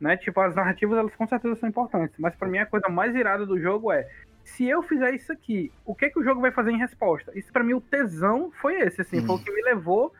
Né? 0.00 0.16
Tipo, 0.16 0.40
as 0.40 0.54
narrativas, 0.54 0.98
elas 0.98 1.14
com 1.14 1.26
certeza 1.28 1.54
são 1.56 1.68
importantes. 1.68 2.16
Mas 2.18 2.34
pra 2.34 2.48
mim, 2.48 2.58
a 2.58 2.66
coisa 2.66 2.88
mais 2.88 3.14
irada 3.14 3.46
do 3.46 3.58
jogo 3.60 3.92
é 3.92 4.06
se 4.44 4.68
eu 4.68 4.82
fizer 4.82 5.14
isso 5.14 5.32
aqui, 5.32 5.72
o 5.84 5.94
que 5.94 6.10
que 6.10 6.18
o 6.18 6.24
jogo 6.24 6.40
vai 6.40 6.50
fazer 6.50 6.70
em 6.70 6.78
resposta? 6.78 7.32
Isso 7.38 7.52
pra 7.52 7.64
mim, 7.64 7.74
o 7.74 7.80
tesão 7.80 8.50
foi 8.60 8.80
esse, 8.80 9.00
assim, 9.00 9.24
foi 9.26 9.36
o 9.36 9.38
que 9.38 9.52
me 9.52 9.62
levou 9.62 10.12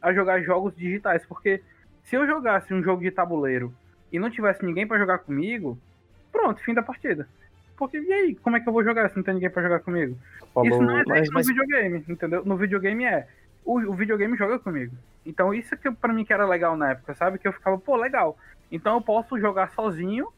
a 0.00 0.12
jogar 0.12 0.40
jogos 0.42 0.74
digitais, 0.76 1.24
porque 1.26 1.62
se 2.04 2.16
eu 2.16 2.26
jogasse 2.26 2.72
um 2.72 2.82
jogo 2.82 3.02
de 3.02 3.10
tabuleiro 3.10 3.72
e 4.12 4.18
não 4.18 4.30
tivesse 4.30 4.64
ninguém 4.64 4.86
pra 4.86 4.98
jogar 4.98 5.18
comigo, 5.18 5.78
pronto, 6.32 6.62
fim 6.62 6.74
da 6.74 6.82
partida. 6.82 7.28
Porque 7.76 7.98
e 7.98 8.12
aí, 8.12 8.34
como 8.34 8.56
é 8.56 8.60
que 8.60 8.68
eu 8.68 8.72
vou 8.72 8.84
jogar 8.84 9.08
se 9.08 9.16
não 9.16 9.22
tem 9.22 9.34
ninguém 9.34 9.50
pra 9.50 9.62
jogar 9.62 9.80
comigo? 9.80 10.16
Falou, 10.52 10.68
isso 10.68 10.82
não 10.82 10.98
é 10.98 11.04
mas- 11.06 11.30
mas- 11.30 11.46
no 11.46 11.54
videogame, 11.54 12.04
entendeu? 12.08 12.44
No 12.44 12.56
videogame 12.56 13.04
é 13.04 13.26
o, 13.64 13.78
o 13.78 13.94
videogame 13.94 14.36
joga 14.36 14.58
comigo. 14.58 14.94
Então 15.24 15.54
isso 15.54 15.76
que 15.76 15.90
pra 15.90 16.12
mim 16.12 16.24
que 16.24 16.32
era 16.32 16.46
legal 16.46 16.76
na 16.76 16.90
época, 16.90 17.14
sabe? 17.14 17.38
Que 17.38 17.48
eu 17.48 17.52
ficava, 17.52 17.78
pô, 17.78 17.96
legal. 17.96 18.36
Então 18.70 18.94
eu 18.96 19.00
posso 19.00 19.38
jogar 19.38 19.70
sozinho 19.70 20.28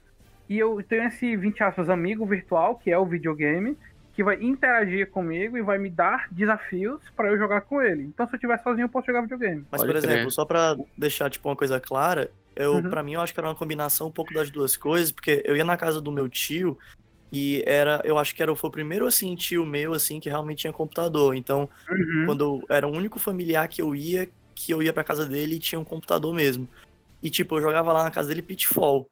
e 0.52 0.58
eu 0.58 0.82
tenho 0.86 1.04
esse 1.04 1.34
20 1.34 1.62
aspas 1.62 1.88
amigo 1.88 2.26
virtual, 2.26 2.76
que 2.76 2.90
é 2.90 2.98
o 2.98 3.06
videogame, 3.06 3.74
que 4.12 4.22
vai 4.22 4.36
interagir 4.42 5.10
comigo 5.10 5.56
e 5.56 5.62
vai 5.62 5.78
me 5.78 5.88
dar 5.88 6.26
desafios 6.30 7.00
pra 7.16 7.28
eu 7.28 7.38
jogar 7.38 7.62
com 7.62 7.80
ele. 7.80 8.02
Então 8.02 8.26
se 8.26 8.34
eu 8.34 8.36
estiver 8.36 8.58
sozinho 8.62 8.84
eu 8.84 8.88
posso 8.90 9.06
jogar 9.06 9.22
videogame. 9.22 9.64
Mas, 9.70 9.82
por 9.82 9.96
exemplo, 9.96 10.30
só 10.30 10.44
pra 10.44 10.76
deixar, 10.98 11.30
tipo, 11.30 11.48
uma 11.48 11.56
coisa 11.56 11.80
clara, 11.80 12.30
eu, 12.54 12.74
Uhum. 12.74 12.90
pra 12.90 13.02
mim, 13.02 13.14
eu 13.14 13.22
acho 13.22 13.32
que 13.32 13.40
era 13.40 13.48
uma 13.48 13.54
combinação 13.54 14.08
um 14.08 14.12
pouco 14.12 14.34
das 14.34 14.50
duas 14.50 14.76
coisas, 14.76 15.10
porque 15.10 15.42
eu 15.46 15.56
ia 15.56 15.64
na 15.64 15.78
casa 15.78 16.02
do 16.02 16.12
meu 16.12 16.28
tio 16.28 16.76
e 17.32 17.64
era, 17.66 18.02
eu 18.04 18.18
acho 18.18 18.34
que 18.34 18.42
era, 18.42 18.54
foi 18.54 18.68
o 18.68 18.70
primeiro, 18.72 19.06
assim, 19.06 19.34
tio 19.34 19.64
meu, 19.64 19.94
assim, 19.94 20.20
que 20.20 20.28
realmente 20.28 20.58
tinha 20.58 20.72
computador. 20.74 21.34
Então, 21.34 21.66
Uhum. 21.88 22.26
quando 22.26 22.44
eu, 22.44 22.62
era 22.68 22.86
o 22.86 22.92
único 22.94 23.18
familiar 23.18 23.66
que 23.68 23.80
eu 23.80 23.94
ia, 23.94 24.28
que 24.54 24.70
eu 24.70 24.82
ia 24.82 24.92
pra 24.92 25.02
casa 25.02 25.24
dele 25.24 25.54
e 25.54 25.58
tinha 25.58 25.80
um 25.80 25.84
computador 25.84 26.34
mesmo. 26.34 26.68
E, 27.22 27.30
tipo, 27.30 27.56
eu 27.56 27.62
jogava 27.62 27.90
lá 27.90 28.04
na 28.04 28.10
casa 28.10 28.28
dele 28.28 28.42
Pitfall. 28.42 29.06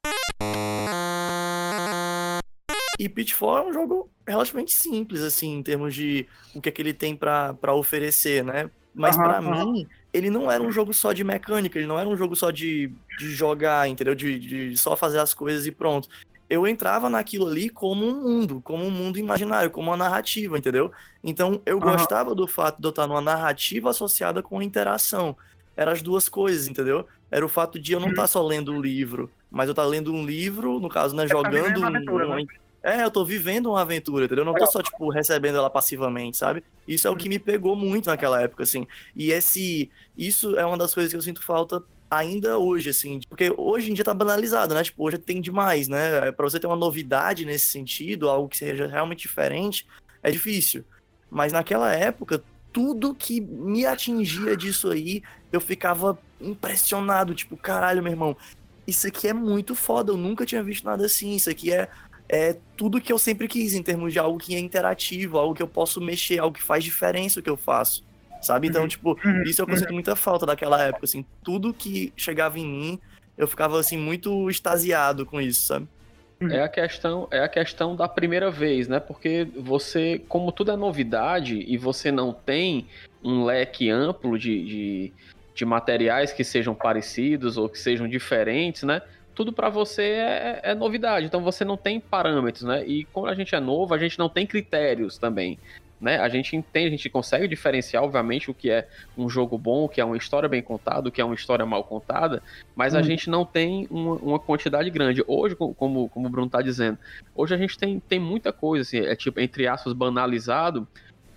E 3.00 3.08
Pitfall 3.08 3.56
é 3.56 3.62
um 3.62 3.72
jogo 3.72 4.12
relativamente 4.28 4.72
simples, 4.74 5.22
assim, 5.22 5.54
em 5.56 5.62
termos 5.62 5.94
de 5.94 6.28
o 6.54 6.60
que, 6.60 6.68
é 6.68 6.72
que 6.72 6.82
ele 6.82 6.92
tem 6.92 7.16
pra 7.16 7.54
pra 7.54 7.74
oferecer, 7.74 8.44
né? 8.44 8.70
Mas 8.92 9.16
Aham, 9.16 9.22
pra 9.22 9.40
aham. 9.46 9.64
mim, 9.64 9.88
ele 10.12 10.28
não 10.28 10.50
era 10.52 10.62
um 10.62 10.70
jogo 10.70 10.92
só 10.92 11.14
de 11.14 11.24
mecânica, 11.24 11.78
ele 11.78 11.86
não 11.86 11.98
era 11.98 12.06
um 12.06 12.14
jogo 12.16 12.36
só 12.36 12.50
de, 12.50 12.94
de 13.16 13.30
jogar, 13.30 13.88
entendeu? 13.88 14.14
De, 14.14 14.38
de 14.38 14.76
só 14.76 14.94
fazer 14.98 15.18
as 15.18 15.32
coisas 15.32 15.66
e 15.66 15.72
pronto. 15.72 16.08
Eu 16.46 16.66
entrava 16.66 17.08
naquilo 17.08 17.46
ali 17.46 17.70
como 17.70 18.04
um 18.04 18.20
mundo, 18.22 18.60
como 18.60 18.84
um 18.84 18.90
mundo 18.90 19.18
imaginário, 19.18 19.70
como 19.70 19.88
uma 19.90 19.96
narrativa, 19.96 20.58
entendeu? 20.58 20.92
Então 21.22 21.62
eu 21.64 21.80
Aham. 21.80 22.06
gostava 22.06 22.34
do 22.34 22.46
fato 22.46 22.80
de 22.82 22.86
eu 22.86 22.90
estar 22.90 23.06
numa 23.06 23.22
narrativa 23.22 23.88
associada 23.90 24.42
com 24.42 24.60
interação. 24.60 25.34
Eram 25.74 25.92
as 25.92 26.02
duas 26.02 26.28
coisas, 26.28 26.68
entendeu? 26.68 27.06
Era 27.30 27.46
o 27.46 27.48
fato 27.48 27.80
de 27.80 27.92
eu 27.92 28.00
não 28.00 28.10
estar 28.10 28.26
só 28.26 28.42
lendo 28.46 28.74
um 28.74 28.80
livro, 28.82 29.32
mas 29.48 29.68
eu 29.68 29.72
estar 29.72 29.84
lendo 29.86 30.12
um 30.12 30.26
livro, 30.26 30.78
no 30.80 30.88
caso, 30.90 31.16
né, 31.16 31.26
Uhum. 31.28 31.52
vivendo 31.52 31.78
jogando 31.78 31.78
uma 31.78 31.88
um- 31.88 31.88
aventura, 31.88 32.26
uma- 32.26 32.36
né? 32.36 32.44
É, 32.82 33.04
eu 33.04 33.10
tô 33.10 33.24
vivendo 33.24 33.70
uma 33.70 33.82
aventura, 33.82 34.24
entendeu? 34.24 34.42
Eu 34.42 34.52
não 34.52 34.54
tô 34.54 34.66
só, 34.66 34.82
tipo, 34.82 35.10
recebendo 35.10 35.58
ela 35.58 35.68
passivamente, 35.68 36.36
sabe? 36.36 36.64
Isso 36.88 37.06
é 37.06 37.10
o 37.10 37.16
que 37.16 37.28
me 37.28 37.38
pegou 37.38 37.76
muito 37.76 38.06
naquela 38.06 38.40
época, 38.40 38.62
assim. 38.62 38.86
E 39.14 39.30
esse. 39.32 39.90
Isso 40.16 40.56
é 40.56 40.64
uma 40.64 40.78
das 40.78 40.94
coisas 40.94 41.12
que 41.12 41.16
eu 41.16 41.22
sinto 41.22 41.42
falta 41.42 41.82
ainda 42.10 42.58
hoje, 42.58 42.90
assim. 42.90 43.20
Porque 43.28 43.52
hoje 43.56 43.90
em 43.90 43.94
dia 43.94 44.04
tá 44.04 44.14
banalizado, 44.14 44.74
né? 44.74 44.82
Tipo, 44.82 45.04
hoje 45.04 45.18
tem 45.18 45.40
demais, 45.40 45.88
né? 45.88 46.32
Pra 46.32 46.48
você 46.48 46.58
ter 46.58 46.66
uma 46.66 46.76
novidade 46.76 47.44
nesse 47.44 47.66
sentido, 47.66 48.28
algo 48.28 48.48
que 48.48 48.56
seja 48.56 48.86
realmente 48.86 49.20
diferente, 49.20 49.86
é 50.22 50.30
difícil. 50.30 50.84
Mas 51.30 51.52
naquela 51.52 51.92
época, 51.94 52.42
tudo 52.72 53.14
que 53.14 53.40
me 53.40 53.84
atingia 53.84 54.56
disso 54.56 54.90
aí, 54.90 55.22
eu 55.52 55.60
ficava 55.60 56.18
impressionado. 56.40 57.34
Tipo, 57.34 57.56
caralho, 57.56 58.02
meu 58.02 58.12
irmão, 58.12 58.36
isso 58.86 59.06
aqui 59.06 59.28
é 59.28 59.32
muito 59.32 59.74
foda, 59.74 60.12
eu 60.12 60.16
nunca 60.16 60.44
tinha 60.44 60.62
visto 60.62 60.84
nada 60.84 61.06
assim. 61.06 61.36
Isso 61.36 61.48
aqui 61.48 61.72
é, 61.72 61.88
é 62.32 62.56
tudo 62.76 63.00
que 63.00 63.12
eu 63.12 63.18
sempre 63.18 63.48
quis 63.48 63.74
em 63.74 63.82
termos 63.82 64.12
de 64.12 64.18
algo 64.20 64.38
que 64.38 64.54
é 64.54 64.58
interativo, 64.60 65.36
algo 65.36 65.52
que 65.52 65.62
eu 65.62 65.66
posso 65.66 66.00
mexer, 66.00 66.38
algo 66.38 66.56
que 66.56 66.62
faz 66.62 66.84
diferença 66.84 67.40
o 67.40 67.42
que 67.42 67.50
eu 67.50 67.56
faço. 67.56 68.04
Sabe? 68.40 68.68
Então, 68.68 68.86
tipo, 68.88 69.18
isso 69.44 69.60
é 69.60 69.64
o 69.64 69.66
que 69.66 69.74
eu 69.74 69.78
sinto 69.78 69.92
muita 69.92 70.16
falta 70.16 70.46
daquela 70.46 70.80
época, 70.80 71.04
assim. 71.04 71.26
Tudo 71.42 71.74
que 71.74 72.12
chegava 72.16 72.58
em 72.58 72.66
mim, 72.66 73.00
eu 73.36 73.46
ficava, 73.46 73.78
assim, 73.78 73.98
muito 73.98 74.48
extasiado 74.48 75.26
com 75.26 75.40
isso, 75.40 75.66
sabe? 75.66 75.88
É 76.50 76.62
a 76.62 76.68
questão, 76.68 77.28
é 77.30 77.40
a 77.40 77.48
questão 77.48 77.94
da 77.94 78.08
primeira 78.08 78.50
vez, 78.50 78.88
né? 78.88 78.98
Porque 78.98 79.46
você, 79.58 80.22
como 80.26 80.50
tudo 80.52 80.70
é 80.70 80.76
novidade 80.76 81.62
e 81.68 81.76
você 81.76 82.10
não 82.10 82.32
tem 82.32 82.86
um 83.22 83.44
leque 83.44 83.90
amplo 83.90 84.38
de, 84.38 84.64
de, 84.64 85.12
de 85.54 85.64
materiais 85.66 86.32
que 86.32 86.42
sejam 86.42 86.74
parecidos 86.74 87.58
ou 87.58 87.68
que 87.68 87.78
sejam 87.78 88.08
diferentes, 88.08 88.84
né? 88.84 89.02
Tudo 89.34 89.52
pra 89.52 89.68
você 89.70 90.02
é, 90.02 90.60
é 90.64 90.74
novidade. 90.74 91.26
Então 91.26 91.42
você 91.42 91.64
não 91.64 91.76
tem 91.76 92.00
parâmetros, 92.00 92.64
né? 92.64 92.84
E 92.86 93.06
quando 93.12 93.28
a 93.30 93.34
gente 93.34 93.54
é 93.54 93.60
novo, 93.60 93.94
a 93.94 93.98
gente 93.98 94.18
não 94.18 94.28
tem 94.28 94.46
critérios 94.46 95.18
também. 95.18 95.58
né? 96.00 96.18
A 96.18 96.30
gente 96.30 96.56
entende, 96.56 96.86
a 96.88 96.90
gente 96.92 97.10
consegue 97.10 97.46
diferenciar, 97.46 98.02
obviamente, 98.02 98.50
o 98.50 98.54
que 98.54 98.70
é 98.70 98.88
um 99.14 99.28
jogo 99.28 99.58
bom, 99.58 99.84
o 99.84 99.88
que 99.88 100.00
é 100.00 100.04
uma 100.04 100.16
história 100.16 100.48
bem 100.48 100.62
contada, 100.62 101.08
o 101.08 101.12
que 101.12 101.20
é 101.20 101.24
uma 101.24 101.34
história 101.34 101.66
mal 101.66 101.84
contada, 101.84 102.42
mas 102.74 102.94
a 102.94 103.00
Hum. 103.00 103.02
gente 103.02 103.28
não 103.28 103.44
tem 103.44 103.86
uma, 103.90 104.14
uma 104.16 104.40
quantidade 104.40 104.88
grande. 104.90 105.22
Hoje, 105.26 105.54
co- 105.54 105.74
como, 105.74 106.08
como 106.08 106.26
o 106.26 106.30
Bruno 106.30 106.48
tá 106.48 106.62
dizendo, 106.62 106.98
hoje 107.34 107.54
a 107.54 107.58
gente 107.58 107.76
tem, 107.76 108.00
tem 108.00 108.18
muita 108.18 108.50
coisa, 108.50 108.80
assim, 108.82 108.98
é 109.00 109.14
tipo, 109.14 109.38
entre 109.40 109.66
aspas, 109.68 109.92
banalizado, 109.92 110.88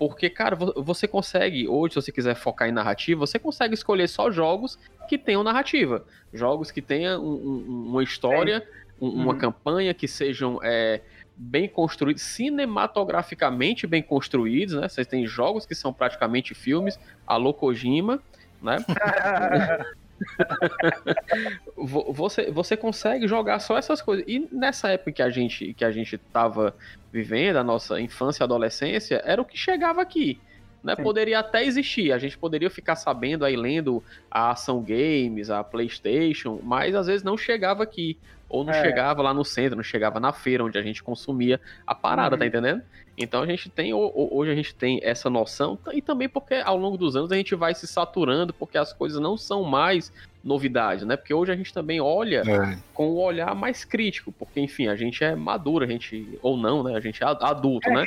porque, 0.07 0.29
cara, 0.29 0.55
vo- 0.55 0.73
você 0.77 1.07
consegue, 1.07 1.67
hoje, 1.67 1.93
se 1.93 2.01
você 2.01 2.11
quiser 2.11 2.35
focar 2.35 2.67
em 2.67 2.71
narrativa, 2.71 3.19
você 3.19 3.39
consegue 3.39 3.73
escolher 3.73 4.07
só 4.07 4.29
jogos 4.31 4.77
que 5.07 5.17
tenham 5.17 5.43
narrativa. 5.43 6.05
Jogos 6.33 6.71
que 6.71 6.81
tenham 6.81 7.23
um- 7.23 7.33
um- 7.35 7.85
uma 7.91 8.03
história, 8.03 8.65
um- 8.99 9.09
uma 9.09 9.33
Uhum. 9.33 9.37
campanha, 9.39 9.93
que 9.93 10.07
sejam 10.07 10.59
é, 10.63 11.01
bem 11.35 11.67
construídos, 11.67 12.21
cinematograficamente 12.21 13.87
bem 13.87 14.03
construídos, 14.03 14.75
né? 14.75 14.87
Vocês 14.87 15.07
têm 15.07 15.25
jogos 15.25 15.65
que 15.65 15.73
são 15.73 15.91
praticamente 15.91 16.53
filmes, 16.53 16.99
alô 17.25 17.53
Kojima, 17.53 18.21
né? 18.61 18.77
Vo- 21.75 22.11
você, 22.13 22.51
você 22.51 22.77
consegue 22.77 23.27
jogar 23.27 23.59
só 23.59 23.77
essas 23.77 24.01
coisas. 24.01 24.25
E 24.27 24.47
nessa 24.51 24.89
época 24.89 25.11
que 25.13 25.21
a 25.21 25.29
gente 25.29 25.73
que 25.73 25.85
a 25.85 25.91
gente 25.91 26.17
tava 26.17 26.75
vivendo, 27.11 27.57
a 27.57 27.63
nossa 27.63 27.99
infância 27.99 28.43
e 28.43 28.45
adolescência, 28.45 29.21
era 29.25 29.41
o 29.41 29.45
que 29.45 29.57
chegava 29.57 30.01
aqui. 30.01 30.39
Né? 30.83 30.95
Poderia 30.97 31.39
até 31.39 31.63
existir, 31.63 32.11
a 32.11 32.17
gente 32.17 32.37
poderia 32.37 32.69
ficar 32.69 32.95
sabendo 32.97 33.45
aí, 33.45 33.55
lendo 33.55 34.03
a 34.29 34.51
Ação 34.51 34.81
Games, 34.83 35.49
a 35.49 35.63
PlayStation, 35.63 36.59
mas 36.61 36.93
às 36.93 37.07
vezes 37.07 37.23
não 37.23 37.37
chegava 37.37 37.83
aqui. 37.83 38.17
Ou 38.49 38.63
não 38.63 38.73
É. 38.73 38.81
chegava 38.83 39.21
lá 39.21 39.33
no 39.33 39.43
centro, 39.45 39.77
não 39.77 39.83
chegava 39.83 40.19
na 40.19 40.31
feira 40.33 40.63
onde 40.63 40.77
a 40.77 40.81
gente 40.81 41.01
consumia 41.01 41.59
a 41.87 41.95
parada, 41.95 42.35
Uhum. 42.35 42.39
tá 42.39 42.45
entendendo? 42.45 42.83
Então 43.17 43.41
a 43.41 43.45
gente 43.47 43.69
tem, 43.69 43.93
ho- 43.93 44.11
ho- 44.13 44.29
hoje 44.37 44.51
a 44.51 44.55
gente 44.55 44.75
tem 44.75 44.99
essa 45.01 45.29
noção, 45.29 45.79
e 45.93 46.01
também 46.01 46.27
porque 46.27 46.55
ao 46.55 46.77
longo 46.77 46.97
dos 46.97 47.15
anos 47.15 47.31
a 47.31 47.35
gente 47.35 47.55
vai 47.55 47.73
se 47.73 47.87
saturando, 47.87 48.53
porque 48.53 48.77
as 48.77 48.91
coisas 48.91 49.19
não 49.19 49.37
são 49.37 49.63
mais 49.63 50.11
novidades, 50.43 51.05
né? 51.05 51.15
Porque 51.15 51.33
hoje 51.33 51.51
a 51.51 51.55
gente 51.55 51.73
também 51.73 52.01
olha 52.01 52.43
É. 52.45 52.77
com 52.93 53.07
o 53.11 53.21
olhar 53.23 53.55
mais 53.55 53.85
crítico, 53.85 54.31
porque 54.33 54.59
enfim, 54.59 54.87
a 54.87 54.95
gente 54.95 55.23
é 55.23 55.33
maduro, 55.35 55.85
a 55.85 55.87
gente, 55.87 56.37
ou 56.41 56.57
não, 56.57 56.83
né? 56.83 56.95
A 56.95 56.99
gente 56.99 57.23
é 57.23 57.25
ad- 57.25 57.43
adulto, 57.43 57.89
né? 57.89 58.05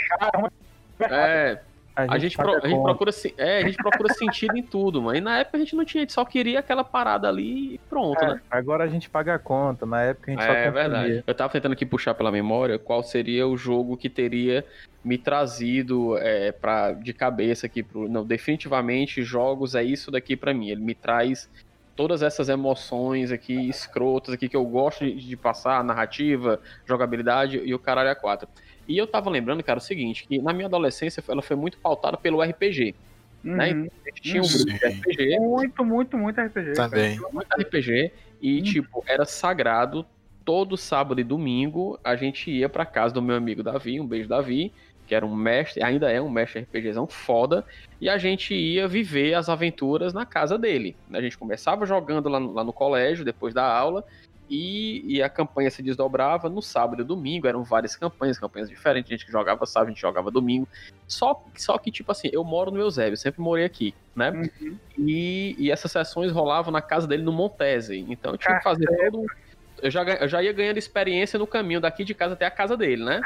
É. 1.01 1.59
A 1.97 2.19
gente, 2.19 2.37
pro- 2.37 2.55
a 2.63 2.69
gente 2.69 2.83
procura, 2.83 3.11
é, 3.39 3.59
a 3.59 3.63
gente 3.67 3.77
procura 3.79 4.13
sentido 4.13 4.55
em 4.57 4.63
tudo, 4.63 5.01
mano. 5.01 5.17
E 5.17 5.21
na 5.23 5.39
época 5.39 5.57
a 5.57 5.61
gente 5.61 5.75
não 5.75 5.83
tinha, 5.85 6.03
a 6.03 6.05
gente 6.05 6.13
só 6.13 6.27
queria 6.27 6.59
aquela 6.59 6.85
parada 6.85 7.27
ali 7.27 7.75
e 7.77 7.79
pronto, 7.89 8.23
É, 8.23 8.35
né? 8.35 8.41
agora 8.51 8.85
a 8.85 8.87
gente 8.87 9.09
paga 9.09 9.35
a 9.35 9.39
conta, 9.39 9.87
na 9.87 10.03
época 10.03 10.31
a 10.31 10.35
gente 10.35 10.45
só 10.45 10.51
É 10.53 10.65
consumia. 10.67 10.73
verdade. 10.83 11.25
Eu 11.27 11.35
tava 11.35 11.51
tentando 11.53 11.73
aqui 11.73 11.87
puxar 11.87 12.13
pela 12.15 12.31
memória 12.31 12.79
qual 12.79 13.03
seria 13.03 13.49
o 13.49 13.57
jogo 13.57 13.97
que 13.97 14.11
teria 14.11 14.63
me 15.03 15.17
trazido 15.17 16.19
é, 16.19 16.53
pra, 16.53 16.93
de 16.93 17.13
cabeça 17.15 17.65
aqui 17.67 17.83
pro. 17.83 18.09
Não, 18.09 18.27
definitivamente 18.27 19.23
jogos 19.23 19.75
é 19.75 19.83
isso 19.83 20.11
daqui 20.11 20.37
pra 20.37 20.53
mim. 20.53 20.69
Ele 20.69 20.83
me 20.83 20.95
traz 20.95 21.49
todas 21.95 22.23
essas 22.23 22.51
emoções 22.51 23.33
aqui 23.33 23.71
escrotas 23.71 24.35
aqui 24.35 24.51
que 24.51 24.57
eu 24.57 24.65
gosto 24.67 25.03
de, 25.03 25.15
de 25.15 25.35
passar, 25.35 25.83
narrativa, 25.83 26.61
jogabilidade 26.85 27.57
e 27.65 27.73
o 27.75 27.79
caralho 27.79 28.11
a 28.11 28.15
quatro. 28.15 28.47
E 28.89 28.97
eu 28.97 29.07
tava 29.07 29.31
lembrando, 29.31 29.63
cara, 29.63 29.79
o 29.79 29.83
seguinte, 29.83 30.27
que 30.27 30.39
na 30.39 30.53
minha 30.53 30.67
adolescência 30.67 31.23
ela 31.29 31.43
foi 31.43 31.57
muito 31.57 31.79
pautada 31.79 32.17
pelo 32.17 32.43
RPG. 32.43 32.95
Né? 33.43 33.73
Uhum. 33.73 33.85
Então, 33.85 33.99
a 34.05 34.09
gente 34.09 34.23
tinha 34.23 34.43
um 34.43 34.47
grupo 34.47 34.65
de 34.65 34.87
RPG. 34.87 35.39
Muito, 35.39 35.85
muito, 35.85 36.19
muito 36.19 36.41
RPG. 36.41 36.73
Também. 36.73 37.19
cara. 37.19 37.33
muito 37.33 37.49
RPG 37.49 38.13
e, 38.41 38.63
tipo, 38.63 39.05
era 39.07 39.25
sagrado. 39.25 40.05
Todo 40.45 40.77
sábado 40.77 41.21
e 41.21 41.25
domingo 41.25 41.99
a 42.05 42.15
gente 42.15 42.53
ia 42.53 42.69
pra 42.69 42.87
casa 42.87 43.13
do 43.13 43.21
meu 43.21 43.35
amigo 43.35 43.65
Davi, 43.65 44.01
um 44.01 44.07
beijo 44.07 44.29
Davi, 44.29 44.73
que 45.07 45.15
era 45.15 45.25
um 45.25 45.35
mestre, 45.35 45.83
ainda 45.83 46.11
é 46.11 46.21
um 46.21 46.29
mestre 46.29 46.61
RPGzão 46.61 47.07
foda, 47.07 47.65
e 48.01 48.09
a 48.09 48.19
gente 48.19 48.55
ia 48.55 48.87
viver 48.87 49.35
as 49.35 49.49
aventuras 49.49 50.13
na 50.13 50.25
casa 50.25 50.59
dele. 50.59 50.97
A 51.13 51.21
gente 51.21 51.39
começava 51.39 51.87
jogando 51.87 52.29
lá 52.29 52.39
no, 52.39 52.53
lá 52.53 52.63
no 52.63 52.73
colégio, 52.73 53.25
depois 53.25 53.55
da 53.55 53.65
aula, 53.65 54.05
e, 54.49 55.17
e 55.17 55.23
a 55.23 55.29
campanha 55.29 55.71
se 55.71 55.83
desdobrava 55.83 56.49
no 56.49 56.63
sábado 56.63 57.03
e 57.03 57.05
domingo, 57.05 57.47
eram 57.47 57.65
várias 57.65 57.97
campanhas, 57.97 58.39
campanhas 58.39 58.69
diferentes, 58.69 59.11
gente 59.11 59.27
que 59.27 59.33
jogava 59.33 59.67
sábado, 59.67 59.89
a 59.89 59.91
gente 59.93 60.01
jogava 60.01 60.31
domingo. 60.31 60.69
Só, 61.07 61.45
só 61.57 61.77
que, 61.79 61.91
tipo 61.91 62.11
assim, 62.13 62.29
eu 62.33 62.45
moro 62.45 62.71
no 62.71 62.81
Eusébio, 62.81 63.17
sempre 63.17 63.41
morei 63.41 63.65
aqui, 63.65 63.95
né? 64.15 64.31
Uhum. 64.31 64.79
E, 64.99 65.57
e 65.59 65.71
essas 65.71 65.91
sessões 65.91 66.31
rolavam 66.33 66.73
na 66.73 66.83
casa 66.83 67.07
dele 67.07 67.23
no 67.23 67.33
Montese. 67.33 68.05
Então 68.09 68.33
eu 68.33 68.39
tinha 68.39 68.57
que 68.59 68.65
fazer 68.65 68.87
todo. 68.87 69.27
Eu 69.83 69.91
já, 69.91 70.03
eu 70.03 70.29
já 70.29 70.43
ia 70.43 70.53
ganhando 70.53 70.79
experiência 70.79 71.39
no 71.39 71.47
caminho 71.47 71.81
daqui 71.81 72.05
de 72.05 72.15
casa 72.15 72.33
até 72.33 72.47
a 72.47 72.51
casa 72.51 72.77
dele, 72.77 73.05
né? 73.05 73.21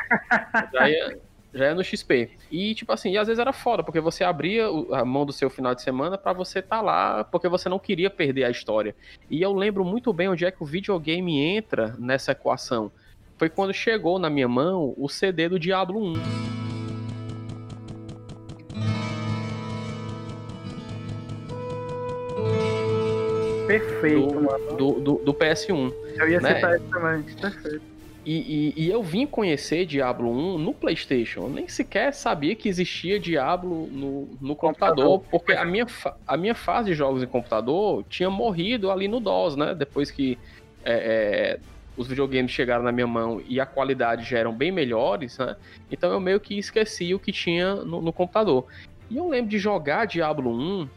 Já 0.72 0.90
ia, 0.90 1.18
já 1.52 1.66
ia 1.66 1.74
no 1.74 1.84
XP. 1.84 2.30
E, 2.50 2.74
tipo 2.74 2.92
assim, 2.92 3.12
e 3.12 3.18
às 3.18 3.26
vezes 3.26 3.38
era 3.38 3.52
foda, 3.52 3.82
porque 3.82 4.00
você 4.00 4.24
abria 4.24 4.66
a 4.92 5.04
mão 5.04 5.26
do 5.26 5.32
seu 5.32 5.50
final 5.50 5.74
de 5.74 5.82
semana 5.82 6.16
pra 6.16 6.32
você 6.32 6.60
estar 6.60 6.80
lá, 6.80 7.24
porque 7.24 7.48
você 7.48 7.68
não 7.68 7.78
queria 7.78 8.10
perder 8.10 8.44
a 8.44 8.50
história. 8.50 8.94
E 9.28 9.42
eu 9.42 9.52
lembro 9.52 9.84
muito 9.84 10.12
bem 10.12 10.28
onde 10.28 10.44
é 10.44 10.50
que 10.50 10.62
o 10.62 10.66
videogame 10.66 11.38
entra 11.38 11.94
nessa 11.98 12.32
equação. 12.32 12.90
Foi 13.36 13.48
quando 13.48 13.72
chegou 13.72 14.18
na 14.18 14.28
minha 14.28 14.48
mão 14.48 14.94
o 14.96 15.08
CD 15.08 15.48
do 15.48 15.58
Diablo 15.58 16.04
1. 16.04 16.50
Perfeito, 23.66 24.26
do, 24.26 24.40
mano. 24.42 24.76
do, 24.76 24.92
do, 25.00 25.14
do 25.24 25.34
PS1. 25.34 25.94
Eu 26.16 26.28
ia 26.28 26.40
né? 26.40 26.56
citar 26.56 26.76
isso 26.76 26.84
também. 26.90 27.22
Perfeito. 27.22 27.99
E, 28.24 28.72
e- 28.76 28.84
e 28.84 28.90
eu 28.90 29.02
vim 29.02 29.26
conhecer 29.26 29.86
Diablo 29.86 30.30
1 30.30 30.58
no 30.58 30.74
PlayStation. 30.74 31.44
Eu 31.44 31.48
nem 31.48 31.66
sequer 31.68 32.12
sabia 32.12 32.54
que 32.54 32.68
existia 32.68 33.18
Diablo 33.18 33.86
no, 33.90 34.28
no 34.40 34.54
computador, 34.54 35.20
porque 35.30 35.52
a 35.52 35.64
minha, 35.64 35.86
a 36.26 36.36
minha 36.36 36.54
fase 36.54 36.90
de 36.90 36.94
jogos 36.94 37.22
em 37.22 37.26
computador 37.26 38.04
tinha 38.10 38.28
morrido 38.28 38.90
ali 38.90 39.08
no 39.08 39.20
DOS, 39.20 39.56
né? 39.56 39.74
Depois 39.74 40.10
que 40.10 40.38
é, 40.84 41.56
é, 41.56 41.58
os 41.96 42.06
videogames 42.08 42.50
chegaram 42.50 42.84
na 42.84 42.92
minha 42.92 43.06
mão 43.06 43.42
e 43.48 43.58
a 43.58 43.64
qualidade 43.66 44.28
já 44.28 44.38
eram 44.38 44.52
bem 44.52 44.70
melhores, 44.70 45.38
né? 45.38 45.56
Então 45.90 46.12
eu 46.12 46.20
meio 46.20 46.38
que 46.40 46.58
esqueci 46.58 47.14
o 47.14 47.18
que 47.18 47.32
tinha 47.32 47.74
no, 47.76 48.02
no 48.02 48.12
computador. 48.12 48.66
E 49.10 49.16
eu 49.16 49.28
lembro 49.28 49.50
de 49.50 49.58
jogar 49.58 50.04
Diablo 50.06 50.50
1 50.50 50.88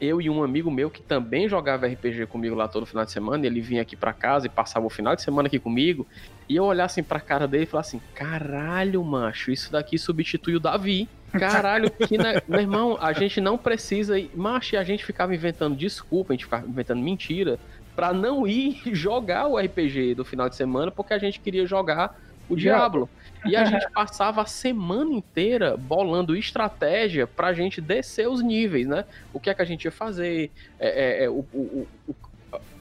eu 0.00 0.20
e 0.20 0.28
um 0.28 0.42
amigo 0.42 0.70
meu 0.70 0.90
que 0.90 1.02
também 1.02 1.48
jogava 1.48 1.86
RPG 1.86 2.26
comigo 2.26 2.54
lá 2.54 2.68
todo 2.68 2.84
final 2.86 3.04
de 3.04 3.12
semana, 3.12 3.46
ele 3.46 3.60
vinha 3.60 3.82
aqui 3.82 3.96
pra 3.96 4.12
casa 4.12 4.46
e 4.46 4.50
passava 4.50 4.86
o 4.86 4.90
final 4.90 5.16
de 5.16 5.22
semana 5.22 5.46
aqui 5.48 5.58
comigo, 5.58 6.06
e 6.48 6.56
eu 6.56 6.64
olhar 6.64 6.84
assim 6.84 7.02
pra 7.02 7.18
cara 7.20 7.48
dele 7.48 7.64
e 7.64 7.66
falar 7.66 7.80
assim: 7.80 8.00
caralho, 8.14 9.02
macho, 9.02 9.50
isso 9.50 9.72
daqui 9.72 9.98
substitui 9.98 10.56
o 10.56 10.60
Davi. 10.60 11.08
Caralho, 11.32 11.90
que 11.90 12.16
ne- 12.16 12.40
meu 12.48 12.60
irmão, 12.60 12.98
a 13.00 13.12
gente 13.12 13.40
não 13.40 13.58
precisa 13.58 14.18
ir. 14.18 14.30
Macho, 14.34 14.76
a 14.76 14.84
gente 14.84 15.04
ficava 15.04 15.34
inventando 15.34 15.76
desculpa, 15.76 16.32
a 16.32 16.34
gente 16.36 16.44
ficava 16.44 16.66
inventando 16.66 17.00
mentira 17.02 17.58
pra 17.94 18.12
não 18.12 18.46
ir 18.46 18.80
jogar 18.94 19.46
o 19.46 19.58
RPG 19.58 20.14
do 20.14 20.24
final 20.24 20.48
de 20.48 20.56
semana, 20.56 20.90
porque 20.90 21.14
a 21.14 21.18
gente 21.18 21.40
queria 21.40 21.66
jogar 21.66 22.14
o 22.48 22.56
Diablo. 22.56 23.08
E 23.44 23.54
a 23.54 23.64
gente 23.64 23.88
passava 23.92 24.42
a 24.42 24.46
semana 24.46 25.12
inteira 25.12 25.76
bolando 25.76 26.36
estratégia 26.36 27.26
pra 27.26 27.52
gente 27.52 27.80
descer 27.80 28.28
os 28.28 28.42
níveis, 28.42 28.86
né? 28.86 29.04
O 29.32 29.38
que 29.38 29.50
é 29.50 29.54
que 29.54 29.62
a 29.62 29.64
gente 29.64 29.84
ia 29.84 29.92
fazer, 29.92 30.50
é, 30.80 30.88
é, 30.88 31.24
é, 31.24 31.30
o, 31.30 31.44
o, 31.52 31.86
o, 32.08 32.14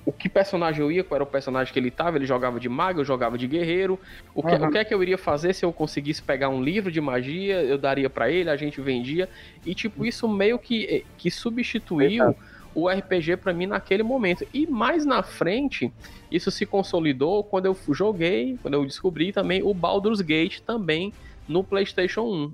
o- 0.05 0.11
que 0.11 0.30
personagem 0.30 0.82
eu 0.82 0.91
ia, 0.91 1.03
qual 1.03 1.18
era 1.18 1.24
o 1.24 1.28
personagem 1.28 1.72
que 1.74 1.80
ele 1.80 1.91
tava, 1.91 2.18
ele 2.18 2.26
jogava 2.26 2.59
de 2.59 2.70
mago, 2.70 2.99
eu 3.01 3.05
jogava 3.05 3.38
de 3.38 3.47
guerreiro, 3.47 3.99
o 4.34 4.41
que, 4.41 4.53
Uhum. 4.55 4.68
o 4.68 4.72
que 4.72 4.78
é 4.78 4.86
que 4.86 4.93
eu 4.93 5.01
iria 5.03 5.18
fazer 5.18 5.53
se 5.53 5.66
eu 5.66 5.74
conseguisse 5.74 6.22
pegar 6.22 6.49
um 6.49 6.63
livro 6.63 6.91
de 6.91 7.01
magia, 7.01 7.61
eu 7.61 7.78
daria 7.78 8.09
pra 8.09 8.30
ele, 8.32 8.49
a 8.49 8.55
gente 8.55 8.80
vendia, 8.82 9.28
e 9.66 9.74
tipo, 9.76 10.05
isso 10.05 10.28
meio 10.28 10.57
que, 10.59 10.86
eh, 10.86 11.03
que 11.18 11.30
substituiu 11.32 12.36
o 12.76 12.90
RPG 12.90 13.38
pra 13.38 13.54
mim 13.54 13.66
naquele 13.66 14.04
momento. 14.04 14.46
E 14.54 14.68
mais 14.68 15.06
na 15.06 15.24
frente, 15.24 15.92
isso 16.30 16.52
se 16.52 16.66
consolidou 16.66 17.44
quando 17.44 17.66
eu 17.66 17.78
joguei, 17.90 18.60
quando 18.62 18.74
eu 18.76 18.86
descobri 18.86 19.32
também 19.32 19.64
o 19.64 19.74
Baldur's 19.74 20.22
Gate 20.22 20.60
também 20.60 21.14
no 21.48 21.64
PlayStation 21.64 22.24
1. 22.24 22.52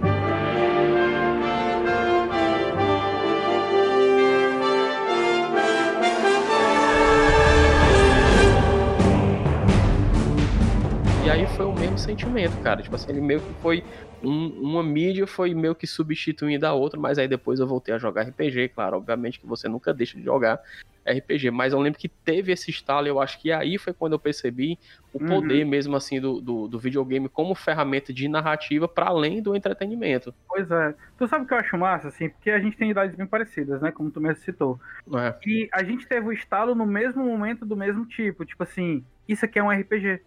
E 11.25 11.29
aí 11.29 11.47
foi 11.55 11.65
o 11.65 11.73
mesmo 11.73 11.97
sentimento, 11.97 12.57
cara. 12.61 12.81
Tipo 12.81 12.95
assim, 12.95 13.11
ele 13.11 13.21
meio 13.21 13.39
que 13.39 13.53
foi. 13.61 13.83
Um- 14.23 14.61
uma 14.61 14.83
mídia 14.83 15.25
foi 15.27 15.53
meio 15.53 15.73
que 15.75 15.87
substituindo 15.87 16.65
a 16.65 16.73
outra, 16.73 16.99
mas 16.99 17.17
aí 17.17 17.27
depois 17.27 17.59
eu 17.59 17.67
voltei 17.67 17.93
a 17.93 17.97
jogar 17.97 18.21
RPG, 18.23 18.69
claro. 18.69 18.97
Obviamente 18.97 19.39
que 19.39 19.45
você 19.47 19.67
nunca 19.67 19.93
deixa 19.93 20.17
de 20.17 20.23
jogar 20.23 20.59
RPG, 21.03 21.49
mas 21.49 21.73
eu 21.73 21.79
lembro 21.79 21.99
que 21.99 22.07
teve 22.07 22.51
esse 22.51 22.69
estalo, 22.69 23.07
eu 23.07 23.19
acho 23.19 23.39
que 23.41 23.51
aí 23.51 23.77
foi 23.79 23.91
quando 23.91 24.13
eu 24.13 24.19
percebi 24.19 24.77
o 25.11 25.19
Uhum. 25.19 25.27
poder 25.27 25.65
mesmo 25.65 25.95
assim 25.95 26.21
do, 26.21 26.39
do, 26.39 26.67
do 26.67 26.77
videogame 26.79 27.27
como 27.27 27.55
ferramenta 27.55 28.13
de 28.13 28.27
narrativa 28.27 28.87
para 28.87 29.07
além 29.07 29.41
do 29.41 29.55
entretenimento. 29.55 30.31
Pois 30.47 30.69
é. 30.69 30.93
Tu 31.17 31.27
sabe 31.27 31.43
o 31.43 31.47
que 31.47 31.53
eu 31.55 31.57
acho 31.57 31.75
massa, 31.77 32.09
assim? 32.09 32.29
Porque 32.29 32.51
a 32.51 32.59
gente 32.59 32.77
tem 32.77 32.91
idades 32.91 33.15
bem 33.15 33.25
parecidas, 33.25 33.81
né? 33.81 33.91
Como 33.91 34.11
tu 34.11 34.21
mesmo 34.21 34.43
citou. 34.43 34.79
É. 35.15 35.35
E 35.45 35.67
a 35.73 35.83
gente 35.83 36.05
teve 36.07 36.27
o 36.27 36.31
estalo 36.31 36.75
no 36.75 36.85
mesmo 36.85 37.25
momento 37.25 37.65
do 37.65 37.75
mesmo 37.75 38.05
tipo. 38.05 38.45
Tipo 38.45 38.61
assim, 38.61 39.03
isso 39.27 39.43
aqui 39.43 39.57
é 39.57 39.63
um 39.63 39.71
RPG. 39.71 40.21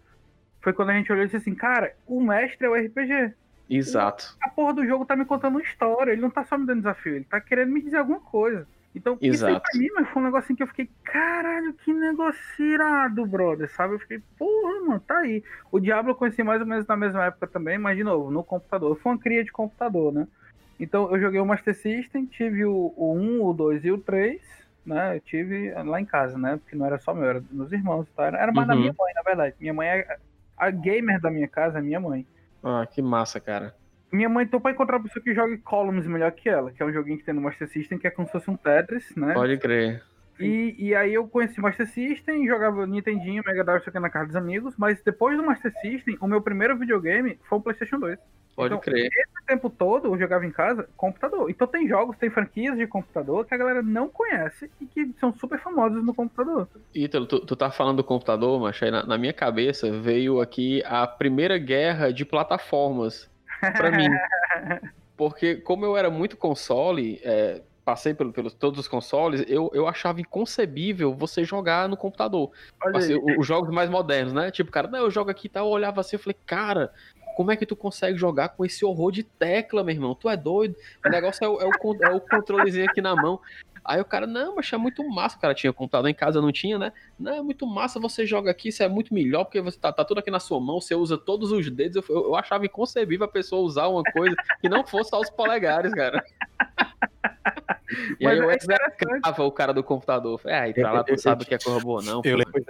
Foi 0.61 0.73
quando 0.73 0.89
a 0.89 0.93
gente 0.93 1.09
olhou 1.11 1.23
e 1.23 1.27
disse 1.27 1.37
assim, 1.37 1.55
cara, 1.55 1.93
o 2.05 2.19
mestre 2.21 2.67
é 2.67 2.69
o 2.69 2.75
RPG. 2.75 3.33
Exato. 3.69 4.35
A 4.41 4.49
porra 4.49 4.73
do 4.73 4.85
jogo 4.85 5.05
tá 5.05 5.15
me 5.15 5.25
contando 5.25 5.55
uma 5.55 5.61
história, 5.61 6.11
ele 6.11 6.21
não 6.21 6.29
tá 6.29 6.43
só 6.45 6.57
me 6.57 6.65
dando 6.65 6.79
desafio, 6.79 7.15
ele 7.15 7.25
tá 7.25 7.39
querendo 7.41 7.71
me 7.71 7.81
dizer 7.81 7.97
alguma 7.97 8.19
coisa. 8.19 8.67
Então, 8.93 9.17
isso 9.21 9.45
aí 9.45 9.53
Exato. 9.53 9.61
pra 9.61 9.79
mim, 9.79 9.87
mas 9.93 10.07
foi 10.09 10.21
um 10.21 10.25
negocinho 10.25 10.55
que 10.55 10.63
eu 10.63 10.67
fiquei, 10.67 10.89
caralho, 11.03 11.73
que 11.73 11.91
negócio 11.93 12.65
irado, 12.65 13.25
brother, 13.25 13.69
sabe? 13.69 13.95
Eu 13.95 13.99
fiquei, 13.99 14.21
porra, 14.39 14.81
mano, 14.87 14.99
tá 15.01 15.17
aí. 15.19 15.43
O 15.69 15.81
Diablo 15.81 16.11
eu 16.11 16.15
conheci 16.15 16.41
mais 16.43 16.61
ou 16.61 16.67
menos 16.67 16.87
na 16.87 16.95
mesma 16.95 17.25
época 17.25 17.45
também, 17.45 17.77
mas 17.77 17.97
de 17.97 18.05
novo, 18.05 18.31
no 18.31 18.41
computador. 18.41 18.91
Eu 18.91 18.95
fui 18.95 19.11
uma 19.11 19.19
cria 19.19 19.43
de 19.43 19.51
computador, 19.51 20.13
né? 20.13 20.25
Então 20.79 21.11
eu 21.13 21.19
joguei 21.19 21.41
o 21.41 21.45
Master 21.45 21.75
System, 21.75 22.25
tive 22.25 22.63
o, 22.65 22.93
o 22.95 23.13
1, 23.17 23.43
o 23.45 23.53
2 23.53 23.83
e 23.83 23.91
o 23.91 23.97
3, 23.97 24.41
né? 24.85 25.17
Eu 25.17 25.19
tive 25.19 25.71
lá 25.73 25.99
em 25.99 26.05
casa, 26.05 26.37
né? 26.37 26.55
Porque 26.57 26.75
não 26.77 26.85
era 26.85 26.97
só 26.97 27.13
meu, 27.13 27.25
era 27.25 27.41
dos 27.41 27.51
meus 27.51 27.71
irmãos, 27.73 28.07
tá? 28.15 28.27
Era 28.27 28.51
mais 28.53 28.67
da 28.67 28.75
Uhum. 28.75 28.79
minha 28.81 28.95
mãe, 28.97 29.13
na 29.13 29.21
verdade. 29.23 29.55
Minha 29.59 29.73
mãe 29.73 29.87
é. 29.89 30.17
A 30.57 30.69
gamer 30.71 31.19
da 31.19 31.29
minha 31.29 31.49
casa 31.49 31.79
é 31.79 31.81
minha 31.81 31.99
mãe. 31.99 32.25
Ah, 32.67 32.83
que 32.83 32.99
massa, 32.99 33.39
cara. 33.39 33.75
Minha 34.11 34.27
mãe 34.27 34.47
tô 34.47 34.59
pra 34.59 34.71
encontrar 34.71 34.97
uma 34.97 35.03
pessoa 35.03 35.23
que 35.23 35.35
jogue 35.35 35.59
Columns 35.59 36.07
melhor 36.07 36.31
que 36.31 36.49
ela, 36.49 36.71
que 36.71 36.81
é 36.81 36.85
um 36.85 36.91
joguinho 36.91 37.19
que 37.19 37.23
tem 37.23 37.33
no 37.33 37.41
Master 37.41 37.69
System, 37.69 37.99
que 37.99 38.07
é 38.07 38.09
como 38.09 38.25
se 38.25 38.31
fosse 38.31 38.49
um 38.49 38.57
Tetris, 38.57 39.15
né? 39.15 39.35
Pode 39.35 39.57
crer. 39.59 40.01
E, 40.39 40.75
e 40.77 40.95
aí 40.95 41.13
eu 41.13 41.27
conheci 41.27 41.59
o 41.59 41.63
Master 41.63 41.87
System, 41.87 42.47
jogava 42.47 42.85
Nintendinho, 42.85 43.43
Mega 43.45 43.63
Drive, 43.63 43.79
isso 43.79 43.89
aqui 43.89 43.99
na 43.99 44.09
casa 44.09 44.27
dos 44.27 44.35
amigos, 44.35 44.73
mas 44.77 45.01
depois 45.01 45.37
do 45.37 45.43
Master 45.43 45.71
System, 45.81 46.17
o 46.19 46.27
meu 46.27 46.41
primeiro 46.41 46.77
videogame 46.77 47.39
foi 47.47 47.57
o 47.57 47.61
Playstation 47.61 47.99
2. 47.99 48.19
Pode 48.55 48.73
então, 48.73 48.79
crer. 48.79 49.07
Esse 49.07 49.45
tempo 49.45 49.69
todo 49.69 50.07
eu 50.07 50.17
jogava 50.17 50.45
em 50.45 50.51
casa 50.51 50.87
computador. 50.95 51.49
Então 51.49 51.67
tem 51.67 51.87
jogos, 51.87 52.17
tem 52.17 52.29
franquias 52.29 52.77
de 52.77 52.87
computador 52.87 53.45
que 53.45 53.53
a 53.53 53.57
galera 53.57 53.81
não 53.81 54.07
conhece 54.07 54.71
e 54.79 54.85
que 54.85 55.13
são 55.19 55.33
super 55.33 55.59
famosos 55.59 56.03
no 56.03 56.13
computador. 56.13 56.67
Ítalo, 56.93 57.25
tu, 57.25 57.39
tu 57.41 57.55
tá 57.55 57.69
falando 57.69 57.97
do 57.97 58.03
computador, 58.03 58.59
mas 58.59 58.81
aí 58.81 58.91
na, 58.91 59.05
na 59.05 59.17
minha 59.17 59.33
cabeça 59.33 59.91
veio 59.91 60.39
aqui 60.39 60.81
a 60.85 61.05
primeira 61.05 61.57
guerra 61.57 62.13
de 62.13 62.23
plataformas 62.23 63.29
pra 63.59 63.91
mim. 63.91 64.07
Porque 65.17 65.55
como 65.55 65.85
eu 65.85 65.95
era 65.95 66.09
muito 66.09 66.35
console, 66.37 67.19
é, 67.23 67.61
passei 67.85 68.15
pelo- 68.15 68.33
pelos 68.33 68.53
todos 68.53 68.79
os 68.79 68.87
consoles, 68.87 69.45
eu, 69.47 69.69
eu 69.73 69.87
achava 69.87 70.19
inconcebível 70.19 71.13
você 71.13 71.43
jogar 71.43 71.87
no 71.87 71.95
computador. 71.95 72.51
Assim, 72.97 73.13
os 73.39 73.45
jogos 73.45 73.69
mais 73.73 73.89
modernos, 73.89 74.33
né? 74.33 74.49
Tipo, 74.49 74.71
cara, 74.71 74.87
não, 74.87 74.99
eu 74.99 75.11
jogo 75.11 75.29
aqui 75.29 75.45
e 75.45 75.49
tal, 75.49 75.67
eu 75.67 75.71
olhava 75.71 76.01
assim, 76.01 76.15
eu 76.15 76.19
falei, 76.19 76.35
cara, 76.45 76.91
como 77.35 77.51
é 77.51 77.55
que 77.55 77.65
tu 77.65 77.75
consegue 77.75 78.17
jogar 78.17 78.49
com 78.49 78.65
esse 78.65 78.83
horror 78.83 79.11
de 79.11 79.23
tecla, 79.23 79.83
meu 79.83 79.93
irmão? 79.93 80.15
Tu 80.15 80.27
é 80.27 80.35
doido? 80.35 80.75
O 81.05 81.09
negócio 81.09 81.45
é 81.45 81.47
o, 81.47 81.61
é 81.61 81.65
o, 81.65 82.03
é 82.03 82.15
o 82.15 82.19
controlezinho 82.21 82.85
aqui 82.89 83.01
na 83.01 83.15
mão. 83.15 83.39
Aí 83.83 84.01
o 84.01 84.05
cara, 84.05 84.25
não, 84.25 84.55
mas 84.55 84.73
é 84.73 84.77
muito 84.77 85.07
massa. 85.07 85.37
O 85.37 85.39
cara 85.39 85.53
tinha 85.53 85.71
computador 85.71 86.09
em 86.09 86.13
casa, 86.13 86.41
não 86.41 86.51
tinha, 86.51 86.79
né? 86.79 86.91
Não, 87.19 87.35
é 87.35 87.41
muito 87.43 87.67
massa, 87.67 87.99
você 87.99 88.25
joga 88.25 88.49
aqui, 88.49 88.69
isso 88.69 88.81
é 88.81 88.87
muito 88.89 89.13
melhor, 89.13 89.43
porque 89.43 89.61
você 89.61 89.77
tá, 89.77 89.93
tá 89.93 90.03
tudo 90.03 90.19
aqui 90.21 90.31
na 90.31 90.39
sua 90.39 90.59
mão, 90.59 90.81
você 90.81 90.95
usa 90.95 91.19
todos 91.19 91.51
os 91.51 91.69
dedos. 91.69 92.03
Eu, 92.09 92.25
eu 92.25 92.35
achava 92.35 92.65
inconcebível 92.65 93.25
a 93.25 93.29
pessoa 93.29 93.61
usar 93.61 93.87
uma 93.87 94.01
coisa 94.01 94.35
que 94.59 94.67
não 94.67 94.83
fosse 94.83 95.11
só 95.11 95.19
os 95.19 95.29
polegares, 95.29 95.93
cara. 95.93 96.25
E 98.19 98.27
aí 98.27 98.37
eu 98.37 98.49
é 98.49 98.55
execrava 98.55 99.43
o 99.43 99.51
cara 99.51 99.73
do 99.73 99.83
computador. 99.83 100.39
Falei, 100.39 100.57
ah, 100.57 100.69
e 100.69 100.73
pra 100.73 100.91
lá 100.91 101.03
tu 101.03 101.17
sabe 101.19 101.43
o 101.43 101.45
que 101.45 101.55
é 101.55 101.57
boa, 101.57 102.01
não. 102.01 102.21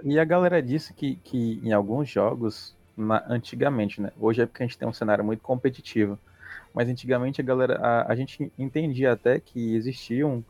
E 0.03 0.19
a 0.19 0.25
galera 0.25 0.61
disse 0.61 0.93
que, 0.93 1.15
que 1.17 1.59
em 1.63 1.71
alguns 1.71 2.09
jogos, 2.09 2.75
na- 2.97 3.23
antigamente, 3.27 4.01
né? 4.01 4.11
Hoje 4.19 4.41
é 4.41 4.45
porque 4.45 4.63
a 4.63 4.65
gente 4.65 4.77
tem 4.77 4.87
um 4.87 4.93
cenário 4.93 5.23
muito 5.23 5.41
competitivo. 5.41 6.17
Mas 6.73 6.89
antigamente 6.89 7.39
a 7.39 7.43
galera, 7.43 7.79
a, 7.79 8.11
a 8.11 8.15
gente 8.15 8.51
entendia 8.57 9.13
até 9.13 9.39
que 9.39 9.75
existiam 9.75 10.43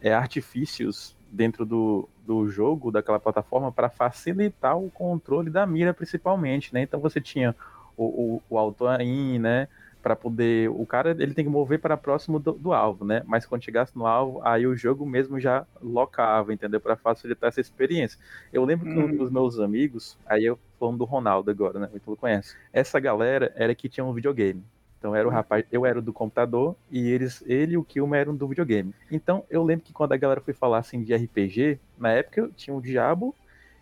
é, 0.00 0.12
artifícios 0.14 1.16
dentro 1.30 1.66
do, 1.66 2.08
do 2.24 2.48
jogo, 2.48 2.90
daquela 2.90 3.18
plataforma, 3.18 3.72
para 3.72 3.90
facilitar 3.90 4.78
o 4.78 4.90
controle 4.90 5.50
da 5.50 5.66
mira, 5.66 5.92
principalmente, 5.92 6.72
né? 6.72 6.82
Então 6.82 7.00
você 7.00 7.20
tinha 7.20 7.54
o, 7.96 8.36
o, 8.36 8.42
o 8.50 8.58
auto 8.58 8.86
aim, 8.86 9.38
né? 9.38 9.68
Para 10.06 10.14
poder. 10.14 10.70
O 10.70 10.86
cara 10.86 11.10
ele 11.18 11.34
tem 11.34 11.44
que 11.44 11.50
mover 11.50 11.80
para 11.80 11.96
próximo 11.96 12.38
do, 12.38 12.52
do 12.52 12.72
alvo, 12.72 13.04
né? 13.04 13.24
Mas 13.26 13.44
quando 13.44 13.64
chegasse 13.64 13.96
no 13.98 14.06
alvo, 14.06 14.40
aí 14.44 14.64
o 14.64 14.76
jogo 14.76 15.04
mesmo 15.04 15.40
já 15.40 15.66
locava, 15.82 16.54
entendeu? 16.54 16.80
Para 16.80 16.94
facilitar 16.94 17.48
essa 17.48 17.60
experiência. 17.60 18.16
Eu 18.52 18.64
lembro 18.64 18.86
que 18.86 18.96
um 18.96 19.06
Uhum. 19.06 19.16
dos 19.16 19.30
meus 19.32 19.58
amigos, 19.58 20.16
aí 20.24 20.44
eu 20.44 20.56
falando 20.78 20.98
do 20.98 21.04
Ronaldo 21.04 21.50
agora, 21.50 21.80
né? 21.80 21.88
Muito 21.90 22.14
conhece. 22.20 22.54
Essa 22.72 23.00
galera 23.00 23.52
era 23.56 23.74
que 23.74 23.88
tinha 23.88 24.04
um 24.04 24.12
videogame. 24.12 24.62
Então 25.00 25.12
era 25.12 25.26
o 25.26 25.30
rapaz, 25.30 25.64
eu 25.72 25.84
era 25.84 26.00
do 26.00 26.12
computador 26.12 26.76
e 26.88 27.08
eles, 27.10 27.42
ele 27.44 27.72
e 27.74 27.76
o 27.76 27.82
Kilmer 27.82 28.20
eram 28.20 28.36
do 28.36 28.46
videogame. 28.46 28.94
Então 29.10 29.42
eu 29.50 29.64
lembro 29.64 29.84
que 29.84 29.92
quando 29.92 30.12
a 30.12 30.16
galera 30.16 30.40
foi 30.40 30.54
falar 30.54 30.78
assim 30.78 31.02
de 31.02 31.12
RPG, 31.12 31.80
na 31.98 32.12
época 32.12 32.40
eu 32.42 32.52
tinha 32.52 32.76
o 32.76 32.80
Diabo 32.80 33.34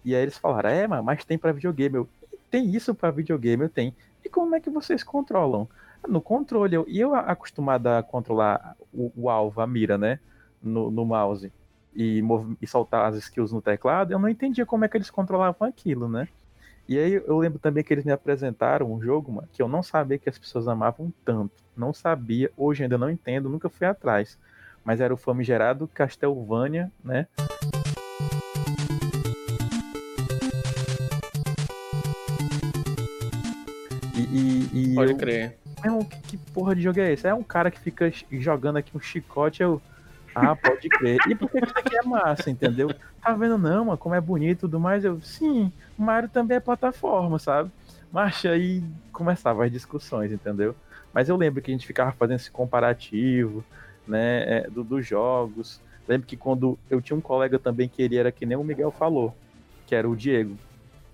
e 0.03 0.15
aí 0.15 0.23
eles 0.23 0.39
falaram: 0.39 0.71
"É, 0.71 0.87
mas- 0.87 1.05
mas 1.05 1.25
tem 1.27 1.37
para 1.37 1.53
videogame". 1.53 1.97
Eu, 1.97 2.09
tem 2.51 2.75
isso 2.75 2.95
para 2.95 3.11
videogame, 3.11 3.65
eu 3.65 3.69
tenho. 3.69 3.93
E 4.25 4.29
como 4.31 4.55
é 4.55 4.61
que 4.61 4.71
vocês 4.71 5.03
controlam? 5.05 5.69
No 6.09 6.21
controle, 6.21 6.75
eu, 6.77 6.85
e 6.89 7.01
eu 7.01 7.15
acostumado 7.15 7.87
a 7.87 8.03
controlar 8.03 8.77
o, 8.93 9.11
o 9.17 9.31
alvo, 9.31 9.61
a 9.61 9.67
mira, 9.67 9.97
né, 9.97 10.19
no, 10.63 10.91
no 10.91 11.05
mouse 11.05 11.51
e, 11.95 12.23
e 12.61 12.67
soltar 12.67 13.07
as 13.09 13.17
skills 13.17 13.53
no 13.53 13.63
teclado, 13.63 14.13
eu 14.13 14.19
não 14.19 14.29
entendia 14.29 14.67
como 14.67 14.85
é 14.85 14.89
que 14.89 14.97
eles 14.97 15.11
controlavam 15.11 15.67
aquilo, 15.67 16.09
né? 16.09 16.29
E 16.87 16.99
aí 16.99 17.15
eu 17.15 17.39
lembro 17.39 17.59
também 17.59 17.83
que 17.83 17.95
eles 17.95 18.05
me 18.05 18.13
apresentaram 18.13 18.93
um 18.93 19.01
jogo, 19.01 19.33
mano, 19.33 19.49
que 19.53 19.63
eu 19.63 19.69
não 19.69 19.83
sabia 19.83 20.19
que 20.19 20.29
as 20.29 20.37
pessoas 20.39 20.69
amavam 20.69 21.13
tanto. 21.25 21.53
Não 21.75 21.95
sabia, 21.95 22.51
hoje 22.57 22.83
ainda 22.83 22.99
não 22.99 23.09
entendo, 23.09 23.49
nunca 23.49 23.71
fui 23.71 23.87
atrás. 23.87 24.39
Mas 24.85 25.01
era 25.01 25.15
o 25.15 25.17
famigerado 25.17 25.89
Castlevania, 25.89 26.93
né? 27.03 27.27
E, 34.15 34.21
e, 34.21 34.93
e 34.93 34.95
Pode 34.95 35.13
eu- 35.13 35.17
crer. 35.17 35.59
Meu, 35.85 36.05
que, 36.05 36.17
que 36.23 36.37
porra 36.53 36.75
de 36.75 36.83
jogo 36.83 36.99
é 37.01 37.13
esse? 37.13 37.27
É 37.27 37.35
um 37.35 37.43
cara 37.43 37.71
que 37.71 37.79
fica 37.79 38.11
jogando 38.31 38.77
aqui 38.79 38.97
um 38.97 39.01
chicote, 39.01 39.63
eu. 39.63 39.81
Ah, 40.35 40.57
pode 40.57 40.89
crer. 40.89 41.19
E 41.29 41.35
por 41.35 41.49
que 41.49 41.59
isso 41.59 41.73
aqui 41.77 41.97
é 41.97 42.03
massa, 42.03 42.51
entendeu? 42.51 42.93
Tá 43.23 43.33
vendo 43.35 43.57
não, 43.57 43.85
mano, 43.85 43.99
como 43.99 44.17
é 44.17 44.21
bonito 44.21 44.59
e 44.59 44.61
tudo 44.63 44.81
mais? 44.81 45.05
Eu, 45.05 45.21
sim, 45.21 45.71
Mario 45.97 46.29
também 46.29 46.57
é 46.57 46.61
plataforma, 46.61 47.39
sabe? 47.39 47.71
Mas 48.11 48.45
aí 48.45 48.83
começava 49.13 49.65
as 49.65 49.71
discussões, 49.71 50.33
entendeu? 50.33 50.75
Mas 51.13 51.29
eu 51.29 51.37
lembro 51.37 51.63
que 51.63 51.71
a 51.71 51.75
gente 51.75 51.87
ficava 51.87 52.11
fazendo 52.11 52.37
esse 52.37 52.51
comparativo, 52.51 53.65
né, 54.09 54.59
é, 54.59 54.71
do- 54.71 54.83
dos 54.83 55.07
jogos. 55.07 55.81
Lembro 56.09 56.27
que 56.27 56.37
quando 56.37 56.77
eu 56.91 57.01
tinha 57.01 57.17
um 57.17 57.21
colega 57.21 57.57
também 57.59 57.89
que 57.89 58.03
ele 58.03 58.17
era 58.17 58.33
que 58.33 58.45
nem 58.45 58.57
o 58.57 58.65
Miguel 58.65 58.91
falou, 58.91 59.33
que 59.87 59.95
era 59.95 60.09
o 60.09 60.17
Diego. 60.17 60.57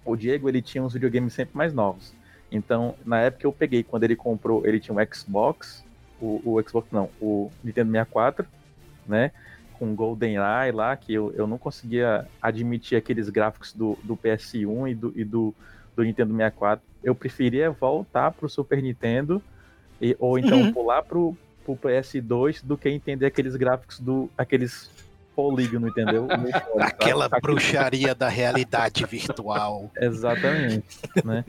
O 0.05 0.17
Diego, 0.17 0.49
ele 0.49 0.63
tinha 0.63 0.83
uns 0.83 0.95
videogames 0.95 1.35
sempre 1.35 1.57
mais 1.57 1.75
novos. 1.75 2.15
Então, 2.51 2.95
na 3.05 3.21
época 3.21 3.47
eu 3.47 3.53
peguei, 3.53 3.83
quando 3.83 4.05
ele 4.05 4.17
comprou, 4.17 4.67
ele 4.67 4.81
tinha 4.81 4.97
um 4.97 5.15
Xbox, 5.15 5.85
o, 6.21 6.41
o 6.45 6.63
Xbox 6.69 6.89
não, 6.91 7.09
o 7.21 7.51
Nintendo 7.63 7.91
64, 7.93 8.47
né? 9.07 9.31
Com 9.79 9.95
GoldenEye 9.95 10.73
lá, 10.73 10.95
que 10.97 11.15
eu, 11.15 11.33
eu 11.33 11.47
não 11.47 11.57
conseguia 11.57 12.27
admitir 12.43 12.99
aqueles 12.99 13.29
gráficos 13.29 13.73
do, 13.73 13.99
do 14.03 14.17
PS1 14.17 14.91
e 14.91 14.95
do, 14.95 15.13
e 15.17 15.25
do, 15.25 15.55
do 15.97 16.03
Nintendo 16.03 16.35
64. 16.35 16.85
Eu 17.03 17.15
preferia 17.15 17.71
voltar 17.71 18.31
pro 18.33 18.49
Super 18.49 18.83
Nintendo 18.83 19.43
e, 20.01 20.17
ou 20.19 20.39
então 20.39 20.73
pular 20.73 21.03
pro, 21.03 21.37
pro 21.65 21.77
PS2 21.77 22.63
do 22.65 22.77
que 22.77 22.89
entender 22.89 23.27
aqueles 23.27 23.57
gráficos 23.57 24.01
do. 24.01 24.29
aqueles 24.37 24.91
polígono, 25.41 25.89
entendeu? 25.89 26.27
Aquela 26.79 27.27
Aquele- 27.27 27.41
bruxaria 27.41 28.15
da 28.15 28.29
realidade 28.29 29.05
virtual. 29.07 29.91
Exatamente, 30.01 30.99
né? 31.25 31.45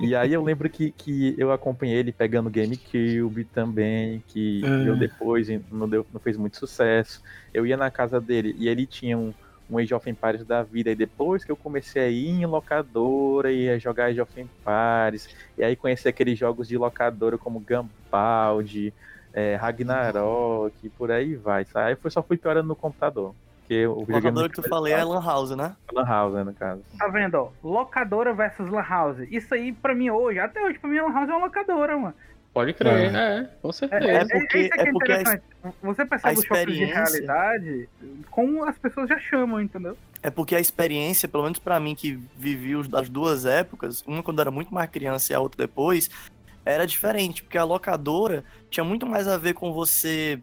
E 0.00 0.14
aí 0.14 0.32
eu 0.32 0.42
lembro 0.42 0.68
que, 0.70 0.90
que 0.92 1.34
eu 1.38 1.52
acompanhei 1.52 1.96
ele 1.98 2.12
pegando 2.12 2.50
GameCube 2.50 3.44
também, 3.44 4.22
que 4.28 4.62
Ah. 4.64 4.84
eu 4.86 4.96
depois 4.96 5.48
não, 5.70 5.88
deu, 5.88 6.06
não 6.12 6.20
fez 6.20 6.36
muito 6.36 6.56
sucesso. 6.56 7.22
Eu 7.52 7.66
ia 7.66 7.76
na 7.76 7.90
casa 7.90 8.20
dele 8.20 8.54
e 8.58 8.68
ele 8.68 8.86
tinha 8.86 9.16
um, 9.18 9.32
um 9.70 9.78
Age 9.78 9.94
of 9.94 10.08
Empires 10.08 10.44
da 10.44 10.62
vida. 10.62 10.90
E 10.90 10.94
depois 10.94 11.44
que 11.44 11.50
eu 11.52 11.56
comecei 11.56 12.02
a 12.02 12.08
ir 12.08 12.28
em 12.28 12.46
locadora 12.46 13.52
e 13.52 13.68
a 13.70 13.78
jogar 13.78 14.06
Age 14.06 14.20
of 14.20 14.32
Empires, 14.40 15.28
e 15.56 15.62
aí 15.64 15.76
conheci 15.76 16.08
aqueles 16.08 16.38
jogos 16.38 16.66
de 16.68 16.76
locadora 16.76 17.38
como 17.38 17.60
Gambald, 17.60 18.92
é, 19.32 19.56
Ragnarok, 19.56 20.74
e 20.82 20.88
por 20.88 21.10
aí 21.10 21.34
vai. 21.36 21.64
Sabe? 21.64 21.90
Aí 21.90 21.96
foi, 21.96 22.10
só 22.10 22.22
fui 22.22 22.36
piorando 22.36 22.68
no 22.68 22.76
computador. 22.76 23.34
Porque 23.60 23.86
o 23.86 23.92
O 23.92 23.94
videogame 24.00 24.22
computador 24.22 24.50
que 24.50 24.62
tu 24.62 24.68
falei 24.68 24.92
é 24.92 25.04
Lan 25.04 25.24
House, 25.24 25.50
né? 25.52 25.74
Lan 25.92 26.04
House, 26.04 26.34
né, 26.34 26.44
no 26.44 26.52
caso. 26.52 26.82
Tá 26.98 27.08
vendo, 27.08 27.34
ó? 27.36 27.50
Locadora 27.62 28.34
versus 28.34 28.68
Lan 28.70 28.82
House. 28.82 29.18
Isso 29.30 29.54
aí, 29.54 29.72
pra 29.72 29.94
mim, 29.94 30.10
hoje, 30.10 30.38
até 30.38 30.60
hoje, 30.62 30.78
pra 30.78 30.90
mim, 30.90 31.00
Lan 31.00 31.12
House 31.12 31.28
é 31.28 31.32
uma 31.32 31.46
locadora, 31.46 31.96
mano. 31.96 32.14
Pode 32.52 32.74
crer, 32.74 33.14
é, 33.14 33.48
com 33.62 33.72
certeza. 33.72 34.04
É 34.04 34.24
porque- 34.26 34.58
isso 34.58 34.74
aqui 34.74 34.88
é 34.88 34.92
porque 34.92 35.12
a. 35.12 35.40
Você 35.82 36.04
percebe 36.04 36.36
a 36.36 36.38
o 36.38 36.42
choque 36.44 36.66
de 36.66 36.84
realidade 36.84 37.88
como 38.30 38.62
as 38.64 38.76
pessoas 38.76 39.08
já 39.08 39.18
chamam, 39.18 39.58
entendeu? 39.58 39.96
É 40.22 40.28
porque 40.28 40.54
a 40.54 40.60
experiência, 40.60 41.26
pelo 41.26 41.44
menos 41.44 41.58
pra 41.58 41.80
mim 41.80 41.94
que 41.94 42.20
vivi 42.36 42.76
os- 42.76 42.92
as 42.92 43.08
duas 43.08 43.46
épocas, 43.46 44.04
uma 44.06 44.22
quando 44.22 44.40
era 44.42 44.50
muito 44.50 44.72
mais 44.74 44.90
criança 44.90 45.32
e 45.32 45.34
a 45.36 45.40
outra 45.40 45.66
depois, 45.66 46.10
era 46.64 46.86
diferente, 46.86 47.42
porque 47.42 47.58
a 47.58 47.64
locadora 47.64 48.44
tinha 48.70 48.84
muito 48.84 49.06
mais 49.06 49.26
a 49.28 49.36
ver 49.36 49.54
com 49.54 49.72
você 49.72 50.42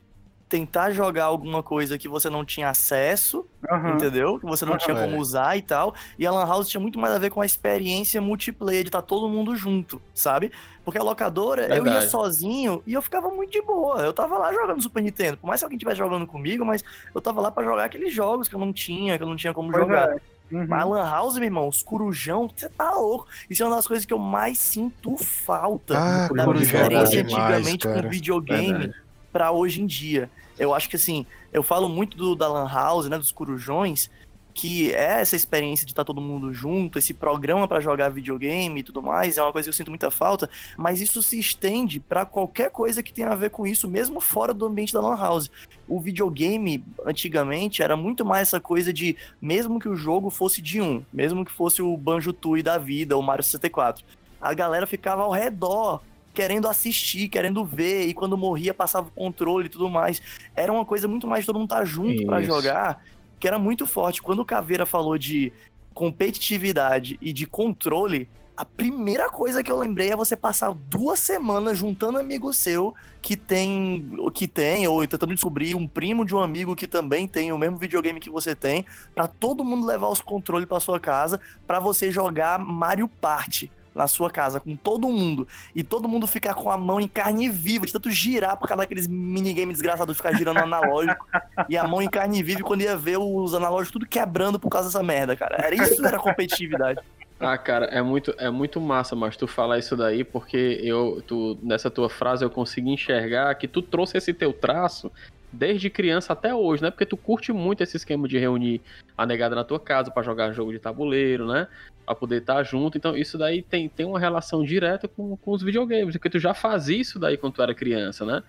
tentar 0.50 0.90
jogar 0.92 1.26
alguma 1.26 1.62
coisa 1.62 1.98
que 1.98 2.10
você 2.10 2.28
não 2.30 2.44
tinha 2.44 2.70
acesso, 2.70 3.48
Aham. 3.70 3.96
entendeu? 3.96 4.40
Que 4.40 4.48
você 4.48 4.66
não 4.66 4.72
Aham. 4.74 4.80
tinha 4.80 4.96
como 4.96 5.16
É. 5.16 5.20
usar 5.20 5.56
e 5.58 5.62
tal. 5.62 5.94
E 6.18 6.26
a 6.26 6.32
Lan 6.32 6.46
House 6.48 6.68
tinha 6.68 6.82
muito 6.82 6.98
mais 6.98 7.14
a 7.14 7.20
ver 7.20 7.30
com 7.30 7.40
a 7.40 7.46
experiência 7.46 8.20
multiplayer, 8.20 8.82
de 8.84 8.90
estar 8.90 9.04
todo 9.04 9.30
mundo 9.30 9.56
junto, 9.56 10.02
sabe? 10.14 10.52
Porque 10.84 10.98
a 10.98 11.04
locadora, 11.04 11.64
eu 11.68 11.86
ia 11.86 12.02
Verdade. 12.02 12.10
sozinho 12.10 12.82
e 12.88 12.94
eu 12.94 13.02
ficava 13.02 13.30
muito 13.30 13.52
de 13.52 13.62
boa. 13.62 14.02
Eu 14.02 14.12
tava 14.12 14.40
lá 14.40 14.52
jogando 14.52 14.82
Super 14.82 15.04
Nintendo. 15.04 15.38
Por 15.38 15.46
mais 15.46 15.62
que 15.62 15.66
alguém 15.66 15.78
estivesse 15.78 16.00
jogando 16.00 16.26
comigo, 16.26 16.66
mas 16.66 16.84
eu 17.14 17.22
tava 17.22 17.40
lá 17.42 17.52
pra 17.52 17.64
jogar 17.64 17.86
aqueles 17.86 18.12
jogos 18.12 18.48
que 18.48 18.56
eu 18.56 18.60
não 18.60 18.74
tinha, 18.74 19.18
que 19.18 19.24
eu 19.24 19.28
não 19.30 19.36
tinha 19.36 19.54
como 19.54 19.72
Pois 19.72 19.84
jogar. 19.84 20.10
é. 20.10 20.20
Uhum. 20.52 20.66
Mas 20.68 20.82
a 20.82 20.86
Lan 20.86 21.10
House, 21.10 21.36
meu 21.36 21.44
irmão, 21.44 21.68
os 21.68 21.84
corujão, 21.84 22.50
você 22.54 22.68
tá 22.70 22.92
louco. 22.92 23.28
Isso 23.50 23.62
é 23.62 23.66
uma 23.66 23.76
das 23.76 23.88
coisas 23.88 24.06
que 24.06 24.14
eu 24.14 24.18
mais 24.20 24.58
sinto 24.58 25.16
falta 25.18 25.98
Ah, 25.98 26.30
da 26.34 26.44
é 26.44 26.54
diferença 26.54 27.12
demais, 27.12 27.34
antigamente 27.34 27.88
cara. 27.88 28.04
com 28.04 28.10
videogame 28.10 28.94
pra 29.32 29.52
hoje 29.52 29.82
em 29.82 29.86
dia. 29.86 30.30
Eu 30.58 30.74
acho 30.74 30.90
que 30.90 30.96
assim, 30.96 31.26
eu 31.54 31.64
falo 31.64 31.88
muito 31.88 32.18
do, 32.18 32.36
da 32.36 32.48
Lan 32.48 32.68
House, 32.68 33.08
né, 33.08 33.18
dos 33.18 33.32
corujões, 33.32 34.10
que 34.54 34.92
é 34.94 35.22
essa 35.22 35.36
experiência 35.36 35.86
de 35.86 35.92
estar 35.92 36.04
todo 36.04 36.20
mundo 36.20 36.54
junto, 36.54 37.00
esse 37.00 37.14
programa 37.14 37.68
pra 37.68 37.80
jogar 37.80 38.10
videogame 38.10 38.80
e 38.80 38.84
tudo 38.84 39.02
mais, 39.02 39.38
é 39.38 39.44
uma 39.44 39.52
coisa 39.52 39.66
que 39.66 39.70
eu 39.70 39.74
sinto 39.74 39.92
muita 39.92 40.12
falta, 40.12 40.50
mas 40.78 41.02
isso 41.02 41.22
se 41.22 41.40
estende 41.40 42.00
pra 42.00 42.26
qualquer 42.26 42.70
coisa 42.72 43.02
que 43.02 43.14
tenha 43.14 43.30
a 43.30 43.36
ver 43.36 43.52
com 43.52 43.66
isso, 43.66 43.88
mesmo 43.88 44.20
fora 44.20 44.54
do 44.54 44.66
ambiente 44.66 44.94
da 44.94 45.02
Lan 45.02 45.18
House. 45.18 45.50
O 45.88 46.00
videogame, 46.00 46.84
antigamente, 47.06 47.82
era 47.82 47.96
muito 47.96 48.26
mais 48.26 48.50
essa 48.50 48.60
coisa 48.60 48.92
de, 48.92 49.16
mesmo 49.42 49.80
que 49.80 49.88
o 49.90 49.96
jogo 49.96 50.30
fosse 50.30 50.62
de 50.62 50.82
um, 50.82 51.04
mesmo 51.12 51.46
que 51.46 51.52
fosse 51.52 51.82
o 51.82 51.96
Banjo-Tooie 51.96 52.64
da 52.64 52.78
vida, 52.78 53.18
o 53.18 53.22
Mario 53.22 53.44
64, 53.44 54.06
a 54.42 54.54
galera 54.54 54.86
ficava 54.88 55.24
ao 55.24 55.32
redor, 55.32 56.02
querendo 56.34 56.68
assistir, 56.68 57.28
querendo 57.28 57.66
ver, 57.66 58.08
e 58.08 58.14
quando 58.14 58.38
morria 58.38 58.74
passava 58.74 59.08
o 59.08 59.12
controle 59.12 59.66
e 59.66 59.70
tudo 59.70 59.90
mais. 59.90 60.22
Era 60.56 60.72
uma 60.72 60.86
coisa 60.86 61.08
muito 61.08 61.28
mais 61.28 61.42
de 61.42 61.48
todo 61.48 61.60
mundo 61.60 61.72
estar 61.72 61.84
junto 61.86 62.26
pra 62.26 62.40
Isso. 62.40 62.48
jogar, 62.48 63.04
que 63.40 63.48
era 63.48 63.58
muito 63.58 63.88
forte. 63.88 64.22
Quando 64.22 64.40
o 64.40 64.46
Caveira 64.46 64.86
falou 64.86 65.18
de 65.18 65.52
competitividade 65.94 67.18
e 67.22 67.34
de 67.34 67.46
controle, 67.46 68.30
a 68.56 68.66
primeira 68.66 69.30
coisa 69.30 69.64
que 69.64 69.72
eu 69.72 69.78
lembrei 69.78 70.12
é 70.12 70.16
você 70.18 70.36
passar 70.36 70.74
duas 70.74 71.18
semanas 71.20 71.78
juntando 71.78 72.18
amigo 72.18 72.52
seu 72.52 72.94
que 73.22 73.38
tem, 73.38 74.12
que 74.34 74.48
tem 74.50 74.86
ou 74.86 75.08
tentando 75.08 75.34
descobrir 75.34 75.76
um 75.76 75.88
primo 75.88 76.26
de 76.26 76.36
um 76.36 76.40
amigo 76.40 76.76
que 76.76 76.86
também 76.86 77.26
tem 77.26 77.54
o 77.54 77.58
mesmo 77.58 77.78
videogame 77.78 78.20
que 78.20 78.30
você 78.30 78.54
tem, 78.54 78.86
pra 79.16 79.28
todo 79.28 79.64
mundo 79.64 79.88
levar 79.88 80.10
os 80.10 80.20
controles 80.20 80.68
pra 80.68 80.82
sua 80.82 81.00
casa 81.00 81.40
pra 81.66 81.80
você 81.80 82.12
jogar 82.12 82.60
Mario 82.60 83.08
Party 83.08 83.72
na 84.00 84.08
sua 84.08 84.32
casa 84.32 84.62
com 84.62 84.76
todo 84.78 85.10
mundo 85.10 85.46
e 85.76 85.84
todo 85.84 86.08
mundo 86.08 86.26
ficar 86.26 86.54
com 86.54 86.72
a 86.72 86.78
mão 86.78 87.02
em 87.02 87.08
carne 87.08 87.50
viva, 87.50 87.86
de 87.86 87.92
tanto 87.92 88.10
girar 88.10 88.56
por 88.56 88.68
causa 88.68 88.84
daqueles 88.84 89.08
minigames 89.08 89.74
desgraçados 89.74 90.16
de 90.16 90.22
ficar 90.22 90.36
girando 90.38 90.60
analógico 90.60 91.28
e 91.68 91.78
a 91.78 91.86
mão 91.86 92.02
em 92.02 92.10
carne 92.10 92.42
viva 92.42 92.62
quando 92.62 92.82
ia 92.82 92.96
ver 92.96 93.18
os 93.18 93.54
analógicos 93.54 93.92
tudo 93.92 94.06
quebrando 94.06 94.58
por 94.58 94.70
causa 94.70 94.88
dessa 94.88 95.04
merda, 95.04 95.36
cara. 95.36 95.58
Era 95.60 95.76
isso 95.76 96.06
era 96.06 96.18
competitividade. 96.18 97.02
Ah, 97.40 97.58
cara, 97.58 97.86
é 97.86 98.02
muito, 98.02 98.34
é 98.38 98.50
muito 98.50 98.82
massa, 98.82 99.16
mas 99.16 99.38
tu 99.38 99.48
falar 99.48 99.80
isso 99.80 99.96
daí, 99.96 100.26
porque 100.26 100.80
eu, 100.84 101.24
tu, 101.26 101.58
nessa 101.62 101.90
tua 101.90 102.10
frase 102.10 102.44
eu 102.44 102.50
consegui 102.50 102.92
enxergar 102.92 103.54
que 103.56 103.68
tu 103.68 103.82
trouxe 103.82 104.18
esse 104.18 104.34
teu 104.34 104.52
traço 104.52 105.12
desde 105.52 105.90
criança 105.90 106.34
até 106.34 106.54
hoje, 106.54 106.84
né? 106.84 106.92
Porque 106.92 107.06
tu 107.06 107.18
curte 107.18 107.52
muito 107.52 107.82
esse 107.82 107.98
esquema 107.98 108.28
de 108.28 108.38
reunir 108.38 108.82
a 109.18 109.26
negada 109.26 109.56
na 109.56 109.64
tua 109.64 109.80
casa 109.80 110.12
pra 110.12 110.24
jogar 110.24 110.52
jogo 110.52 110.72
de 110.72 110.80
tabuleiro, 110.80 111.48
né? 111.48 111.68
Pra 112.06 112.16
poder 112.16 112.42
estar 112.42 112.64
junto. 112.64 112.98
Então, 112.98 113.16
isso 113.16 113.38
daí 113.38 113.62
tem, 113.62 113.90
tem 113.90 114.06
uma 114.06 114.20
relação 114.20 114.64
direta 114.64 115.08
com, 115.08 115.36
com 115.38 115.52
os 115.52 115.62
videogames, 115.62 116.16
porque 116.16 116.30
tu 116.30 116.40
já 116.40 116.54
fazia 116.54 117.00
isso 117.00 117.20
daí 117.20 117.38
quando 117.38 117.54
tu 117.54 117.62
era 117.62 117.74
criança, 117.74 118.26
né? 118.26 118.44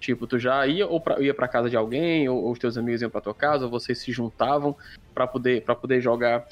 Tipo, 0.00 0.26
tu 0.26 0.38
já 0.38 0.66
ia 0.66 0.86
ou 0.86 1.00
pra, 1.00 1.20
ia 1.20 1.34
pra 1.34 1.48
casa 1.48 1.70
de 1.70 1.76
alguém, 1.76 2.28
ou, 2.28 2.44
ou 2.44 2.52
os 2.52 2.58
teus 2.58 2.76
amigos 2.76 3.02
iam 3.02 3.10
pra 3.10 3.20
tua 3.20 3.34
casa, 3.34 3.64
ou 3.64 3.70
vocês 3.70 3.98
se 3.98 4.12
juntavam 4.12 4.76
pra 5.14 5.26
poder, 5.26 5.62
pra 5.62 5.74
poder 5.74 6.00
jogar 6.00 6.46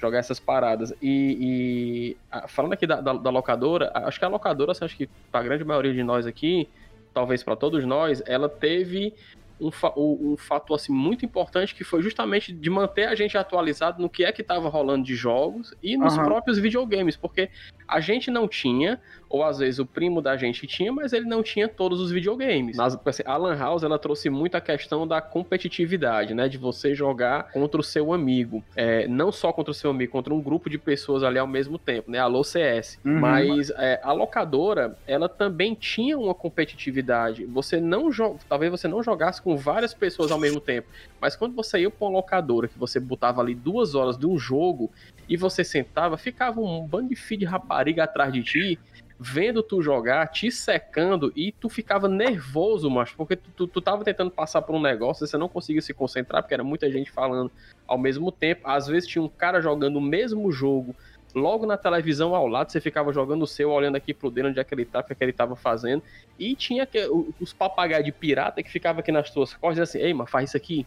jogar 0.00 0.18
essas 0.18 0.38
paradas. 0.38 0.92
E, 1.02 1.36
e, 1.40 2.16
falando 2.48 2.72
aqui 2.72 2.86
da, 2.86 3.00
da, 3.00 3.12
da 3.14 3.30
locadora, 3.30 3.90
acho 3.94 4.18
que 4.18 4.24
a 4.24 4.28
locadora, 4.28 4.72
assim, 4.72 4.84
acho 4.84 4.96
que 4.96 5.08
pra 5.30 5.42
grande 5.42 5.64
maioria 5.64 5.92
de 5.92 6.02
nós 6.02 6.26
aqui, 6.26 6.68
talvez 7.12 7.42
pra 7.42 7.56
todos 7.56 7.84
nós, 7.84 8.22
ela 8.26 8.48
teve 8.48 9.12
um, 9.60 9.70
fa 9.70 9.92
um 9.96 10.36
fator 10.36 10.76
assim, 10.76 10.92
muito 10.92 11.24
importante 11.24 11.74
que 11.74 11.84
foi 11.84 12.02
justamente 12.02 12.52
de 12.52 12.70
manter 12.70 13.08
a 13.08 13.14
gente 13.14 13.36
atualizado 13.36 14.00
no 14.00 14.08
que 14.08 14.24
é 14.24 14.32
que 14.32 14.42
estava 14.42 14.68
rolando 14.68 15.04
de 15.04 15.14
jogos 15.14 15.74
e 15.82 15.96
nos 15.96 16.14
Aham. 16.14 16.24
próprios 16.24 16.58
videogames, 16.58 17.16
porque 17.16 17.50
a 17.86 18.00
gente 18.00 18.30
não 18.30 18.46
tinha, 18.46 19.00
ou 19.30 19.44
às 19.44 19.58
vezes 19.58 19.78
o 19.78 19.86
primo 19.86 20.22
da 20.22 20.36
gente 20.36 20.66
tinha, 20.66 20.92
mas 20.92 21.12
ele 21.12 21.26
não 21.26 21.42
tinha 21.42 21.68
todos 21.68 22.00
os 22.00 22.10
videogames. 22.10 22.76
Nas, 22.76 22.98
assim, 23.04 23.22
a 23.26 23.36
Lan 23.36 23.56
House 23.56 23.82
ela 23.82 23.98
trouxe 23.98 24.30
muito 24.30 24.54
a 24.56 24.60
questão 24.60 25.06
da 25.06 25.20
competitividade, 25.20 26.34
né? 26.34 26.48
De 26.48 26.56
você 26.56 26.94
jogar 26.94 27.50
contra 27.52 27.80
o 27.80 27.84
seu 27.84 28.12
amigo. 28.12 28.62
É, 28.74 29.06
não 29.06 29.30
só 29.30 29.52
contra 29.52 29.70
o 29.70 29.74
seu 29.74 29.90
amigo, 29.90 30.12
contra 30.12 30.32
um 30.32 30.40
grupo 30.40 30.70
de 30.70 30.78
pessoas 30.78 31.22
ali 31.22 31.38
ao 31.38 31.46
mesmo 31.46 31.78
tempo, 31.78 32.10
né? 32.10 32.18
Alô 32.18 32.42
CS. 32.42 32.98
Uhum. 33.04 33.18
Mas 33.20 33.70
é, 33.70 34.00
a 34.02 34.12
locadora, 34.12 34.96
ela 35.06 35.28
também 35.28 35.74
tinha 35.74 36.18
uma 36.18 36.34
competitividade. 36.34 37.44
Você 37.46 37.80
não 37.80 38.10
jo- 38.10 38.36
talvez 38.48 38.70
você 38.70 38.88
não 38.88 39.02
jogasse 39.02 39.42
com 39.42 39.56
várias 39.56 39.92
pessoas 39.92 40.30
ao 40.30 40.38
mesmo 40.38 40.60
tempo, 40.60 40.88
mas 41.20 41.36
quando 41.36 41.54
você 41.54 41.80
ia 41.80 41.90
para 41.90 42.06
uma 42.06 42.12
locadora 42.12 42.68
que 42.68 42.78
você 42.78 42.98
botava 43.00 43.40
ali 43.40 43.54
duas 43.54 43.94
horas 43.94 44.16
de 44.16 44.26
um 44.26 44.38
jogo 44.38 44.90
e 45.28 45.36
você 45.36 45.62
sentava, 45.64 46.16
ficava 46.16 46.60
um 46.60 46.86
bando 46.86 47.08
de 47.10 47.16
filho 47.16 47.40
de 47.40 47.44
rapariga 47.44 48.04
atrás 48.04 48.32
de 48.32 48.42
ti, 48.42 48.78
vendo 49.18 49.62
tu 49.62 49.82
jogar, 49.82 50.28
te 50.28 50.50
secando 50.50 51.32
e 51.34 51.50
tu 51.50 51.68
ficava 51.68 52.06
nervoso, 52.08 52.88
macho, 52.88 53.16
porque 53.16 53.34
tu, 53.34 53.50
tu, 53.50 53.66
tu 53.66 53.80
tava 53.80 54.04
tentando 54.04 54.30
passar 54.30 54.62
por 54.62 54.76
um 54.76 54.80
negócio, 54.80 55.26
você 55.26 55.36
não 55.36 55.48
conseguia 55.48 55.82
se 55.82 55.92
concentrar, 55.92 56.42
porque 56.42 56.54
era 56.54 56.62
muita 56.62 56.90
gente 56.90 57.10
falando 57.10 57.50
ao 57.86 57.98
mesmo 57.98 58.30
tempo. 58.30 58.62
Às 58.64 58.86
vezes 58.86 59.08
tinha 59.08 59.22
um 59.22 59.28
cara 59.28 59.60
jogando 59.60 59.96
o 59.96 60.00
mesmo 60.00 60.52
jogo 60.52 60.94
logo 61.34 61.66
na 61.66 61.76
televisão 61.76 62.34
ao 62.34 62.46
lado, 62.46 62.70
você 62.70 62.80
ficava 62.80 63.12
jogando 63.12 63.42
o 63.42 63.46
seu, 63.46 63.70
olhando 63.70 63.96
aqui 63.96 64.14
pro 64.14 64.30
dele 64.30 64.48
onde 64.48 64.60
é 64.60 64.64
que 64.64 64.74
ele 64.74 64.84
tá, 64.84 65.00
o 65.00 65.04
que, 65.04 65.12
é 65.12 65.16
que 65.16 65.24
ele 65.24 65.32
tava 65.32 65.56
fazendo. 65.56 66.02
E 66.38 66.54
tinha 66.54 66.86
que, 66.86 67.06
os 67.40 67.52
papagaios 67.52 68.04
de 68.04 68.12
pirata 68.12 68.62
que 68.62 68.70
ficavam 68.70 69.00
aqui 69.00 69.12
nas 69.12 69.30
tuas 69.30 69.52
costas 69.54 69.90
assim, 69.90 69.98
ei, 69.98 70.14
mas 70.14 70.30
faz 70.30 70.50
isso 70.50 70.56
aqui. 70.56 70.86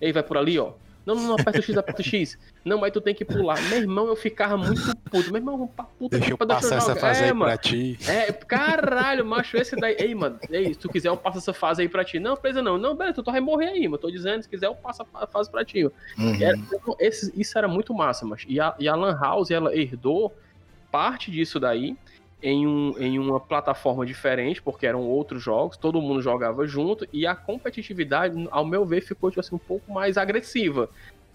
Ei, 0.00 0.12
vai 0.12 0.22
por 0.22 0.36
ali, 0.36 0.58
ó. 0.58 0.72
Não, 1.14 1.20
não, 1.22 1.28
não, 1.28 1.34
aperta 1.34 1.58
o 1.58 1.62
X, 1.62 1.76
aperta 1.76 2.00
o 2.02 2.04
X. 2.04 2.38
Não, 2.64 2.78
mas 2.78 2.92
tu 2.92 3.00
tem 3.00 3.14
que 3.14 3.24
pular. 3.24 3.60
Meu 3.68 3.78
irmão, 3.78 4.06
eu 4.06 4.16
ficava 4.16 4.56
muito 4.56 4.80
puto. 5.10 5.30
Meu 5.32 5.36
irmão, 5.40 5.56
vamos 5.58 5.72
pra 5.74 5.84
puta 5.84 6.16
Deixa 6.18 6.26
que 6.36 6.42
eu 6.42 6.46
passar 6.46 6.76
essa 6.76 6.94
fase 6.96 7.22
é, 7.22 7.26
aí 7.26 7.32
mano. 7.32 7.50
pra 7.52 7.58
ti. 7.58 7.98
É, 8.08 8.32
caralho, 8.32 9.24
macho, 9.24 9.56
esse 9.56 9.74
daí. 9.76 9.96
Ei, 9.98 10.14
mano, 10.14 10.38
ei, 10.50 10.72
se 10.74 10.78
tu 10.80 10.88
quiser, 10.88 11.08
eu 11.08 11.16
passo 11.16 11.38
essa 11.38 11.52
fase 11.52 11.82
aí 11.82 11.88
pra 11.88 12.04
ti. 12.04 12.18
Não, 12.18 12.36
beleza, 12.36 12.62
não. 12.62 12.78
Não, 12.78 12.94
beleza, 12.94 13.22
tu 13.22 13.30
vai 13.30 13.40
morrer 13.40 13.68
aí, 13.68 13.84
mano. 13.88 13.98
Tô 13.98 14.10
dizendo, 14.10 14.42
se 14.42 14.48
quiser, 14.48 14.66
eu 14.66 14.74
passo 14.74 15.04
a 15.14 15.26
fase 15.26 15.50
pra 15.50 15.64
ti. 15.64 15.84
Uhum. 15.84 16.42
Era- 16.42 16.58
esse- 16.98 17.32
isso 17.36 17.56
era 17.58 17.66
muito 17.68 17.92
massa, 17.94 18.24
mas 18.24 18.44
e 18.48 18.60
a, 18.60 18.74
e 18.78 18.88
a 18.88 18.94
Lan 18.94 19.18
House, 19.18 19.50
ela 19.50 19.74
herdou 19.76 20.34
parte 20.90 21.30
disso 21.30 21.60
daí 21.60 21.96
em, 22.42 22.66
um, 22.66 22.94
em 22.98 23.18
uma 23.18 23.38
plataforma 23.38 24.04
diferente, 24.06 24.62
porque 24.62 24.86
eram 24.86 25.02
outros 25.02 25.42
jogos, 25.42 25.76
todo 25.76 26.00
mundo 26.00 26.22
jogava 26.22 26.66
junto, 26.66 27.06
e 27.12 27.26
a 27.26 27.34
competitividade, 27.34 28.48
ao 28.50 28.64
meu 28.64 28.84
ver, 28.84 29.00
ficou 29.02 29.30
tipo 29.30 29.40
assim, 29.40 29.54
um 29.54 29.58
pouco 29.58 29.92
mais 29.92 30.16
agressiva. 30.16 30.88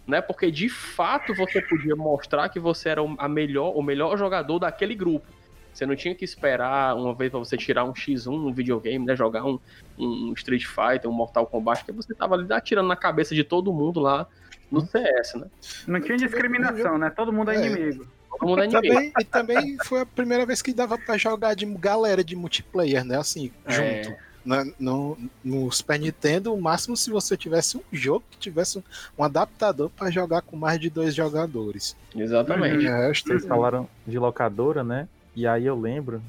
Né? 0.07 0.21
Porque 0.21 0.51
de 0.51 0.69
fato 0.69 1.33
você 1.35 1.61
podia 1.61 1.95
mostrar 1.95 2.49
que 2.49 2.59
você 2.59 2.89
era 2.89 3.01
o- 3.03 3.15
a 3.17 3.27
melhor, 3.27 3.75
o 3.75 3.81
melhor 3.81 4.17
jogador 4.17 4.59
daquele 4.59 4.93
grupo. 4.95 5.25
Você 5.73 5.85
não 5.85 5.95
tinha 5.95 6.15
que 6.15 6.23
esperar 6.23 6.95
uma 6.95 7.13
vez 7.13 7.29
pra 7.29 7.39
você 7.39 7.57
tirar 7.57 7.83
um 7.83 7.91
X1 7.93 8.31
no 8.39 8.53
videogame, 8.53 9.03
né? 9.05 9.13
Jogar 9.15 9.43
um, 9.43 9.59
um 9.97 10.31
Street 10.33 10.63
Fighter, 10.65 11.09
um 11.09 11.13
Mortal 11.13 11.45
Kombat, 11.47 11.83
que 11.83 11.91
você 11.91 12.13
tava 12.13 12.35
ali 12.35 12.47
atirando 12.53 12.87
na 12.87 12.95
cabeça 12.95 13.35
de 13.35 13.43
todo 13.43 13.73
mundo 13.73 13.99
lá 13.99 14.25
no 14.71 14.79
CS, 14.79 15.37
né? 15.37 15.47
Não 15.85 15.99
tinha 15.99 16.17
discriminação, 16.17 16.97
né? 16.97 17.09
Todo 17.09 17.33
mundo 17.33 17.51
é, 17.51 17.55
É. 17.57 17.65
inimigo. 17.65 18.07
Todo 18.39 18.47
mundo 18.49 18.61
é 18.61 18.65
inimigo. 18.65 18.93
Também, 18.93 19.13
e 19.19 19.23
também 19.23 19.77
foi 19.85 20.01
a 20.01 20.05
primeira 20.05 20.45
vez 20.45 20.61
que 20.61 20.73
dava 20.73 20.97
pra 20.97 21.17
jogar 21.17 21.53
de 21.55 21.65
galera 21.65 22.23
de 22.23 22.35
multiplayer, 22.35 23.03
né? 23.03 23.17
Assim, 23.17 23.51
É. 23.65 24.03
junto. 24.03 24.15
Na- 24.45 24.63
no, 24.79 25.17
no 25.43 25.71
Super 25.71 25.99
Nintendo, 25.99 26.53
o 26.53 26.61
máximo 26.61 26.95
se 26.95 27.09
você 27.09 27.35
tivesse 27.35 27.77
um 27.77 27.81
jogo 27.91 28.23
que 28.29 28.37
tivesse 28.37 28.77
um, 28.77 28.83
um 29.17 29.23
adaptador 29.23 29.89
pra 29.89 30.11
jogar 30.11 30.43
com 30.43 30.55
mais 30.55 30.79
de 30.79 30.87
dois 30.87 31.15
jogadores. 31.15 31.95
Exatamente. 32.15 32.85
Resto, 32.85 33.29
Vocês 33.29 33.43
falaram 33.45 33.89
de 34.05 34.19
locadora, 34.19 34.83
né? 34.83 35.07
E 35.35 35.47
aí 35.47 35.65
eu 35.65 35.75
lembro 35.79 36.21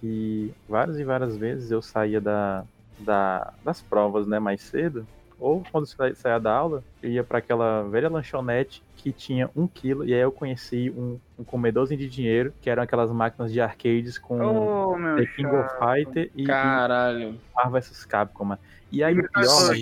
que 0.00 0.52
várias 0.68 0.98
e 1.00 1.04
várias 1.04 1.36
vezes 1.36 1.72
eu 1.72 1.82
saía 1.82 2.20
da, 2.20 2.64
da- 3.00 3.52
das 3.64 3.80
provas, 3.80 4.26
né, 4.26 4.38
mais 4.38 4.60
cedo, 4.62 5.04
ou 5.38 5.62
quando 5.70 5.86
sa- 5.86 6.14
saía 6.14 6.38
da 6.38 6.52
aula, 6.52 6.82
eu 7.02 7.10
ia 7.10 7.24
para 7.24 7.38
aquela 7.38 7.82
velha 7.84 8.08
lanchonete 8.08 8.82
que 8.96 9.12
tinha 9.12 9.50
um 9.54 9.66
quilo, 9.66 10.04
e 10.04 10.14
aí 10.14 10.20
eu 10.20 10.32
conheci 10.32 10.90
um, 10.96 11.18
um 11.38 11.44
comedorzinho 11.44 11.98
de 12.00 12.08
dinheiro, 12.08 12.54
que 12.60 12.70
eram 12.70 12.82
aquelas 12.82 13.10
máquinas 13.10 13.52
de 13.52 13.60
arcades 13.60 14.18
com 14.18 14.40
Oh, 14.40 15.16
The 15.16 15.26
King 15.26 15.48
of. 15.54 15.68
Fighter 15.78 16.30
e, 16.34 16.44
Caralho. 16.46 17.30
e 17.34 17.40
Marvel 17.54 17.80
vs 17.80 18.04
Capcom. 18.06 18.44
mano. 18.44 18.60
E 18.90 19.02
aí 19.04 19.18
o 19.18 19.28
pior, 19.28 19.74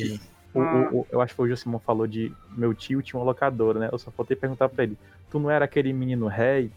o, 0.54 0.60
o- 0.60 1.00
o- 1.00 1.06
eu 1.10 1.20
acho 1.20 1.32
que 1.32 1.36
foi 1.36 1.46
o 1.46 1.50
Josimon 1.50 1.78
falou 1.78 2.06
de 2.06 2.32
meu 2.56 2.74
tio 2.74 3.00
tinha 3.02 3.18
uma 3.18 3.24
locadora, 3.26 3.78
né? 3.78 3.88
Eu 3.92 3.98
só 3.98 4.10
faltei 4.10 4.36
perguntar 4.36 4.68
pra 4.68 4.84
ele: 4.84 4.98
tu 5.30 5.38
não 5.38 5.50
era 5.50 5.64
aquele 5.64 5.92
menino 5.92 6.26
rei 6.26 6.70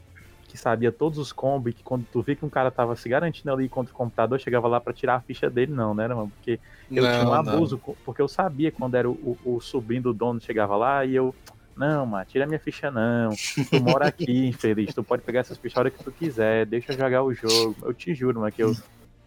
que 0.56 0.62
sabia 0.62 0.92
todos 0.92 1.18
os 1.20 1.32
combos 1.34 1.72
e 1.72 1.76
que 1.76 1.84
quando 1.84 2.06
tu 2.08 2.22
vê 2.24 2.36
que 2.36 2.46
um 2.46 2.50
cara 2.50 2.72
tava 2.72 2.96
se 2.96 3.08
garantindo 3.10 3.52
ali 3.54 3.70
contra 3.70 3.94
o 3.94 3.98
computador, 3.98 4.40
chegava 4.40 4.68
lá 4.68 4.80
pra 4.82 4.94
tirar 4.94 5.16
a 5.18 5.22
ficha 5.22 5.50
dele, 5.50 5.72
não, 5.74 5.94
né, 5.94 6.08
mano? 6.08 6.32
Porque 6.32 6.60
eu 6.96 7.08
Não, 7.08 7.08
tinha 7.08 7.28
um 7.28 7.34
não. 7.42 7.72
abuso, 7.74 7.80
co- 7.80 7.98
porque 8.04 8.22
eu 8.22 8.28
sabia 8.28 8.72
quando 8.72 8.96
era 8.96 9.10
o, 9.10 9.38
o, 9.44 9.56
o 9.58 9.62
sobrinho 9.62 10.04
do 10.04 10.14
dono 10.14 10.40
chegava 10.42 10.76
lá 10.78 11.06
e 11.06 11.16
eu. 11.16 11.36
Não, 11.76 12.06
mano, 12.06 12.26
tira 12.26 12.48
minha 12.48 12.60
ficha 12.60 12.90
não. 12.92 13.40
Tu 13.70 13.80
mora 13.80 14.08
aqui, 14.08 14.32
infeliz. 14.48 14.94
Tu 14.94 15.04
pode 15.04 15.24
pegar 15.24 15.42
essas 15.42 15.58
fichas 15.60 15.78
a 15.78 15.80
hora 15.82 15.92
que 15.92 16.00
tu 16.02 16.12
quiser. 16.14 16.66
Deixa 16.66 16.94
eu 16.94 16.98
jogar 16.98 17.24
o 17.24 17.34
jogo. 17.34 17.86
Eu 17.88 17.94
te 17.94 18.14
juro, 18.16 18.40
mano, 18.40 18.52
que 18.52 18.64
eu, 18.64 18.78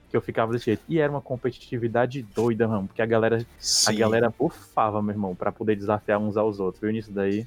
que 0.09 0.17
eu 0.17 0.23
ficava 0.23 0.53
desse 0.53 0.67
jeito. 0.67 0.85
E 0.89 0.99
era 0.99 1.13
uma 1.13 1.23
competitividade 1.23 2.23
doida, 2.23 2.69
mano. 2.69 2.87
Porque 2.89 3.03
a 3.03 3.07
galera, 3.07 3.47
a 3.85 3.93
galera 3.93 4.31
bufava, 4.39 5.03
meu 5.03 5.13
irmão, 5.15 5.37
pra 5.37 5.53
poder 5.53 5.77
desafiar 5.77 6.19
uns 6.21 6.37
aos 6.37 6.61
outros. 6.61 6.81
Viu 6.83 6.93
nisso 6.93 7.13
daí? 7.13 7.47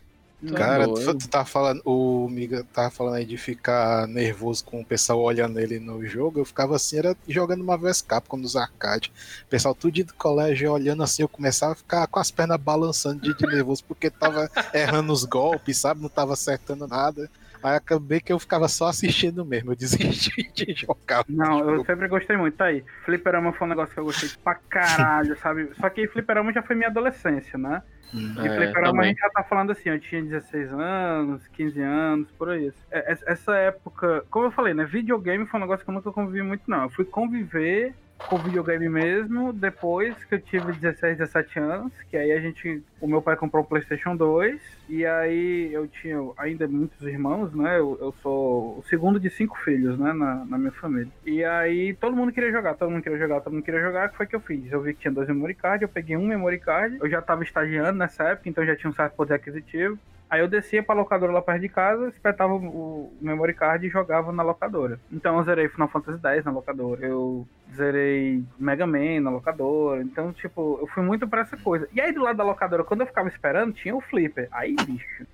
Cara, 0.55 0.87
Tá 0.87 0.93
tu, 0.93 1.17
tu 1.19 1.29
tá 1.29 1.45
falando, 1.45 1.81
o 1.85 2.27
Miga 2.27 2.65
tava 2.73 2.89
falando 2.89 3.15
aí 3.15 3.25
de 3.25 3.37
ficar 3.37 4.07
nervoso 4.07 4.65
com 4.65 4.81
o 4.81 4.85
pessoal 4.85 5.19
olhando 5.21 5.59
ele 5.59 5.79
no 5.79 6.03
jogo. 6.05 6.39
Eu 6.39 6.45
ficava 6.45 6.75
assim, 6.75 6.97
era 6.97 7.15
jogando 7.27 7.61
uma 7.61 7.77
vez 7.77 8.01
Capcom 8.01 8.37
nos 8.37 8.55
arcades. 8.55 9.11
O 9.43 9.47
pessoal 9.49 9.75
tudo 9.75 10.03
do 10.03 10.13
colégio 10.15 10.71
olhando 10.71 11.03
assim, 11.03 11.21
eu 11.21 11.29
começava 11.29 11.73
a 11.73 11.75
ficar 11.75 12.07
com 12.07 12.19
as 12.19 12.31
pernas 12.31 12.59
balançando 12.59 13.21
de, 13.21 13.37
de 13.37 13.45
nervoso, 13.45 13.83
porque 13.83 14.09
tava 14.09 14.49
errando 14.73 15.13
os 15.13 15.25
golpes, 15.25 15.77
sabe? 15.77 16.01
Não 16.01 16.09
tava 16.09 16.33
acertando 16.33 16.87
nada. 16.87 17.29
Aí 17.63 17.75
acabei 17.75 18.19
que 18.19 18.31
eu 18.33 18.39
ficava 18.39 18.67
só 18.67 18.87
assistindo 18.87 19.45
mesmo, 19.45 19.71
eu 19.71 19.75
desisti 19.75 20.31
de 20.53 20.73
jogar. 20.73 21.23
Não, 21.27 21.59
eu 21.69 21.85
sempre 21.85 22.07
gostei 22.07 22.35
muito, 22.37 22.57
tá 22.57 22.65
aí. 22.65 22.83
Fliperama 23.05 23.53
foi 23.53 23.67
um 23.67 23.69
negócio 23.69 23.93
que 23.93 23.99
eu 23.99 24.05
gostei 24.05 24.29
pra 24.43 24.55
caralho, 24.55 25.37
sabe? 25.39 25.69
Só 25.79 25.89
que 25.89 26.07
Fliperama 26.07 26.51
já 26.51 26.61
foi 26.61 26.75
minha 26.75 26.89
adolescência, 26.89 27.57
né? 27.57 27.81
De 28.13 28.49
É, 28.49 28.55
Fliperama 28.55 29.03
a 29.03 29.05
gente 29.05 29.19
já 29.19 29.29
tá 29.29 29.43
falando 29.43 29.71
assim, 29.71 29.89
eu 29.89 29.99
tinha 29.99 30.21
16 30.21 30.73
anos, 30.73 31.47
15 31.47 31.79
anos, 31.81 32.29
por 32.31 32.49
aí. 32.49 32.71
É, 32.89 33.13
es- 33.13 33.23
Essa 33.25 33.55
época, 33.55 34.25
como 34.29 34.47
eu 34.47 34.51
falei, 34.51 34.73
né? 34.73 34.83
Videogame 34.85 35.45
foi 35.47 35.59
um 35.59 35.63
negócio 35.63 35.85
que 35.85 35.89
eu 35.89 35.95
nunca 35.95 36.11
convivi 36.11 36.41
muito, 36.43 36.63
não. 36.67 36.83
Eu 36.83 36.89
fui 36.89 37.05
conviver 37.05 37.93
com 38.17 38.37
videogame 38.37 38.87
mesmo 38.89 39.51
depois 39.53 40.23
que 40.25 40.35
eu 40.35 40.41
tive 40.41 40.73
16, 40.73 41.17
17 41.17 41.57
anos, 41.59 41.91
que 42.09 42.17
aí 42.17 42.31
a 42.31 42.39
gente, 42.39 42.83
o 42.99 43.07
meu 43.07 43.21
pai 43.21 43.35
comprou 43.35 43.63
um 43.63 43.65
PlayStation 43.65 44.15
2 44.15 44.61
e 44.91 45.05
aí 45.05 45.71
eu 45.71 45.87
tinha 45.87 46.17
ainda 46.37 46.67
muitos 46.67 47.01
irmãos, 47.07 47.53
né? 47.53 47.79
Eu, 47.79 47.97
eu 48.01 48.13
sou 48.21 48.79
o 48.79 48.83
segundo 48.89 49.21
de 49.21 49.29
cinco 49.29 49.57
filhos, 49.59 49.97
né, 49.97 50.11
na, 50.11 50.43
na 50.43 50.57
minha 50.57 50.73
família. 50.73 51.07
E 51.25 51.45
aí 51.45 51.93
todo 51.93 52.13
mundo 52.13 52.33
queria 52.33 52.51
jogar, 52.51 52.73
todo 52.73 52.91
mundo 52.91 53.01
queria 53.01 53.17
jogar, 53.17 53.39
todo 53.39 53.53
mundo 53.53 53.63
queria 53.63 53.79
jogar, 53.79 54.09
o 54.09 54.11
que 54.11 54.17
foi 54.17 54.27
que 54.27 54.35
eu 54.35 54.41
fiz? 54.41 54.69
Eu 54.69 54.81
vi 54.81 54.93
que 54.93 54.99
tinha 54.99 55.13
dois 55.13 55.29
memory 55.29 55.55
card, 55.55 55.83
eu 55.83 55.87
peguei 55.87 56.17
um 56.17 56.27
memory 56.27 56.59
card, 56.59 56.97
eu 56.99 57.09
já 57.09 57.21
tava 57.21 57.41
estagiando 57.41 57.97
nessa 57.97 58.25
época, 58.25 58.49
então 58.49 58.65
já 58.65 58.75
tinha 58.75 58.89
um 58.89 58.93
certo 58.93 59.15
poder 59.15 59.35
aquisitivo. 59.35 59.97
Aí 60.31 60.39
eu 60.39 60.47
descia 60.47 60.81
pra 60.81 60.95
locadora 60.95 61.33
lá 61.33 61.41
perto 61.41 61.59
de 61.59 61.67
casa, 61.67 62.07
espetava 62.07 62.53
o 62.53 63.11
memory 63.19 63.53
card 63.53 63.85
e 63.85 63.89
jogava 63.89 64.31
na 64.31 64.41
locadora. 64.41 64.97
Então 65.11 65.37
eu 65.37 65.43
zerei 65.43 65.67
Final 65.67 65.89
Fantasy 65.89 66.25
X 66.25 66.45
na 66.45 66.51
locadora. 66.51 67.05
Eu 67.05 67.45
zerei 67.75 68.41
Mega 68.57 68.87
Man 68.87 69.19
na 69.19 69.29
locadora. 69.29 70.01
Então, 70.01 70.31
tipo, 70.31 70.77
eu 70.79 70.87
fui 70.87 71.03
muito 71.03 71.27
pra 71.27 71.41
essa 71.41 71.57
coisa. 71.57 71.85
E 71.91 71.99
aí 71.99 72.13
do 72.13 72.21
lado 72.21 72.37
da 72.37 72.45
locadora, 72.45 72.85
quando 72.85 73.01
eu 73.01 73.07
ficava 73.07 73.27
esperando, 73.27 73.73
tinha 73.73 73.93
o 73.93 73.99
Flipper. 73.99 74.47
Aí, 74.53 74.73
bicho. 74.85 75.25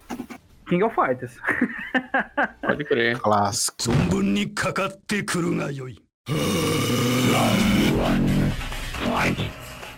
King 0.67 0.83
of 0.83 0.95
Fighters. 0.95 1.37
Pode 2.61 2.83
crer. 2.83 3.19
Clássico. 3.19 3.77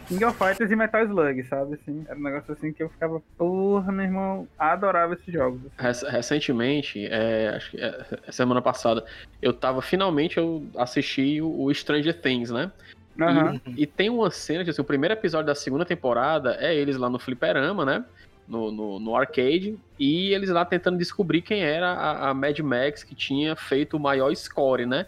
King 0.09 0.25
of 0.25 0.37
Fighters 0.37 0.71
e 0.71 0.75
Metal 0.75 1.03
Slug, 1.05 1.43
sabe? 1.43 1.75
Assim, 1.75 2.03
era 2.07 2.17
um 2.17 2.23
negócio 2.23 2.51
assim 2.51 2.73
que 2.73 2.81
eu 2.81 2.89
ficava, 2.89 3.21
porra, 3.37 3.91
meu 3.91 4.05
irmão, 4.05 4.47
adorava 4.57 5.13
esses 5.13 5.31
jogos. 5.31 5.61
Assim. 5.77 6.07
Recentemente, 6.07 7.05
é, 7.05 7.49
acho 7.55 7.71
que 7.71 7.77
é, 7.77 8.05
é, 8.25 8.31
semana 8.31 8.59
passada, 8.59 9.05
eu 9.39 9.53
tava, 9.53 9.83
finalmente, 9.83 10.37
eu 10.37 10.65
assisti 10.75 11.39
o, 11.41 11.63
o 11.63 11.73
Stranger 11.73 12.19
Things, 12.19 12.49
né? 12.49 12.71
Uhum. 13.19 13.59
E, 13.75 13.83
e, 13.83 13.85
tem 13.85 14.09
uma 14.09 14.31
cena, 14.31 14.67
assim, 14.67 14.81
o 14.81 14.85
primeiro 14.85 15.13
episódio 15.13 15.45
da 15.45 15.55
segunda 15.55 15.85
temporada 15.85 16.57
é 16.59 16.73
eles 16.73 16.97
lá 16.97 17.09
no 17.09 17.19
fliperama, 17.19 17.85
né? 17.85 18.03
No, 18.49 18.71
no, 18.71 18.99
no 18.99 19.15
arcade, 19.15 19.77
e 19.99 20.33
eles 20.33 20.49
lá 20.49 20.65
tentando 20.65 20.97
descobrir 20.97 21.43
quem 21.43 21.61
era 21.61 21.91
a, 21.93 22.29
a 22.29 22.33
Mad 22.33 22.57
Max 22.61 23.03
que 23.03 23.13
tinha 23.13 23.55
feito 23.55 23.95
o 23.95 23.99
maior 23.99 24.35
score, 24.35 24.87
né? 24.87 25.05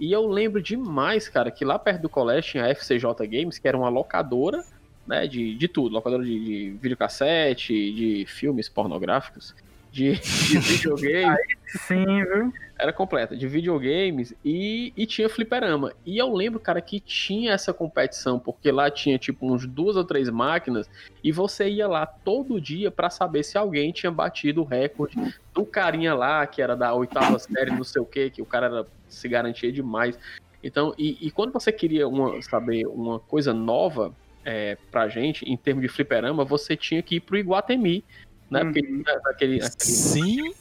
E 0.00 0.10
eu 0.10 0.26
lembro 0.26 0.62
demais, 0.62 1.28
cara, 1.28 1.50
que 1.50 1.66
lá 1.66 1.78
perto 1.78 2.00
do 2.02 2.08
colégio 2.08 2.52
tinha 2.52 2.64
a 2.64 2.68
FCJ 2.70 3.04
Games, 3.26 3.58
que 3.58 3.68
era 3.68 3.76
uma 3.76 3.90
locadora, 3.90 4.64
né, 5.06 5.26
de, 5.26 5.54
de 5.54 5.68
tudo, 5.68 5.92
locadora 5.92 6.24
de, 6.24 6.38
de 6.38 6.70
videocassete, 6.80 7.72
de 7.92 8.24
filmes 8.26 8.68
pornográficos, 8.68 9.54
de, 9.90 10.14
de 10.14 10.58
videogame. 10.58 11.36
Sim, 11.66 12.04
viu? 12.24 12.52
Era 12.78 12.92
completa, 12.92 13.36
de 13.36 13.48
videogames 13.48 14.32
e, 14.44 14.92
e 14.96 15.04
tinha 15.04 15.28
fliperama. 15.28 15.92
E 16.06 16.16
eu 16.16 16.32
lembro, 16.32 16.60
cara, 16.60 16.80
que 16.80 17.00
tinha 17.00 17.52
essa 17.52 17.72
competição, 17.72 18.38
porque 18.38 18.70
lá 18.70 18.88
tinha 18.88 19.18
tipo 19.18 19.52
uns 19.52 19.66
duas 19.66 19.96
ou 19.96 20.04
três 20.04 20.30
máquinas 20.30 20.88
e 21.22 21.32
você 21.32 21.68
ia 21.68 21.88
lá 21.88 22.06
todo 22.06 22.60
dia 22.60 22.88
pra 22.88 23.10
saber 23.10 23.42
se 23.42 23.58
alguém 23.58 23.90
tinha 23.90 24.12
batido 24.12 24.62
o 24.62 24.64
recorde 24.64 25.16
do 25.52 25.66
carinha 25.66 26.14
lá, 26.14 26.46
que 26.46 26.62
era 26.62 26.76
da 26.76 26.94
oitava 26.94 27.36
série, 27.40 27.72
não 27.72 27.82
sei 27.82 28.00
o 28.00 28.06
que, 28.06 28.30
que 28.30 28.40
o 28.40 28.46
cara 28.46 28.66
era, 28.66 28.86
se 29.08 29.28
garantia 29.28 29.72
demais. 29.72 30.16
Então, 30.62 30.94
e, 30.96 31.18
e 31.20 31.30
quando 31.32 31.52
você 31.52 31.72
queria 31.72 32.06
uma, 32.06 32.40
saber 32.42 32.86
uma 32.86 33.18
coisa 33.18 33.52
nova 33.52 34.14
é, 34.44 34.76
pra 34.90 35.08
gente, 35.08 35.44
em 35.44 35.56
termos 35.56 35.82
de 35.82 35.88
fliperama, 35.88 36.44
você 36.44 36.76
tinha 36.76 37.02
que 37.02 37.16
ir 37.16 37.20
pro 37.20 37.36
Iguatemi. 37.36 38.04
Né? 38.50 38.64
Porque 38.64 38.80
aquele 39.26 39.60
Sim, 39.78 40.52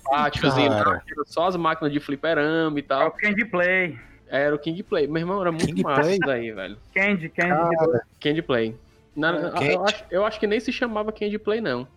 só 1.25 1.47
as 1.47 1.55
máquinas 1.55 1.91
de 1.93 1.99
fliperama 1.99 2.77
e 2.77 2.81
tal. 2.83 3.07
O 3.07 3.11
Candy 3.11 3.45
Play. 3.45 3.97
Era 4.29 4.53
o 4.53 4.59
King 4.59 4.83
Play. 4.83 5.07
Meu 5.07 5.21
irmão, 5.21 5.39
era 5.39 5.51
muito 5.51 5.67
King 5.67 5.83
massa 5.83 6.01
Play? 6.01 6.13
isso 6.15 6.25
daí, 6.25 6.51
velho. 6.51 6.77
Candy, 6.93 7.29
Candy. 7.29 7.75
Cara, 7.77 8.01
Candy 8.19 8.41
Play. 8.41 8.75
Na- 9.15 9.35
É, 9.37 9.45
eu, 9.45 9.51
Candy. 9.51 9.77
acho, 9.93 10.05
eu 10.11 10.25
acho 10.25 10.39
que 10.39 10.47
nem 10.47 10.59
se 10.59 10.71
chamava 10.73 11.11
Candy 11.13 11.39
Play, 11.39 11.61
não. 11.61 11.87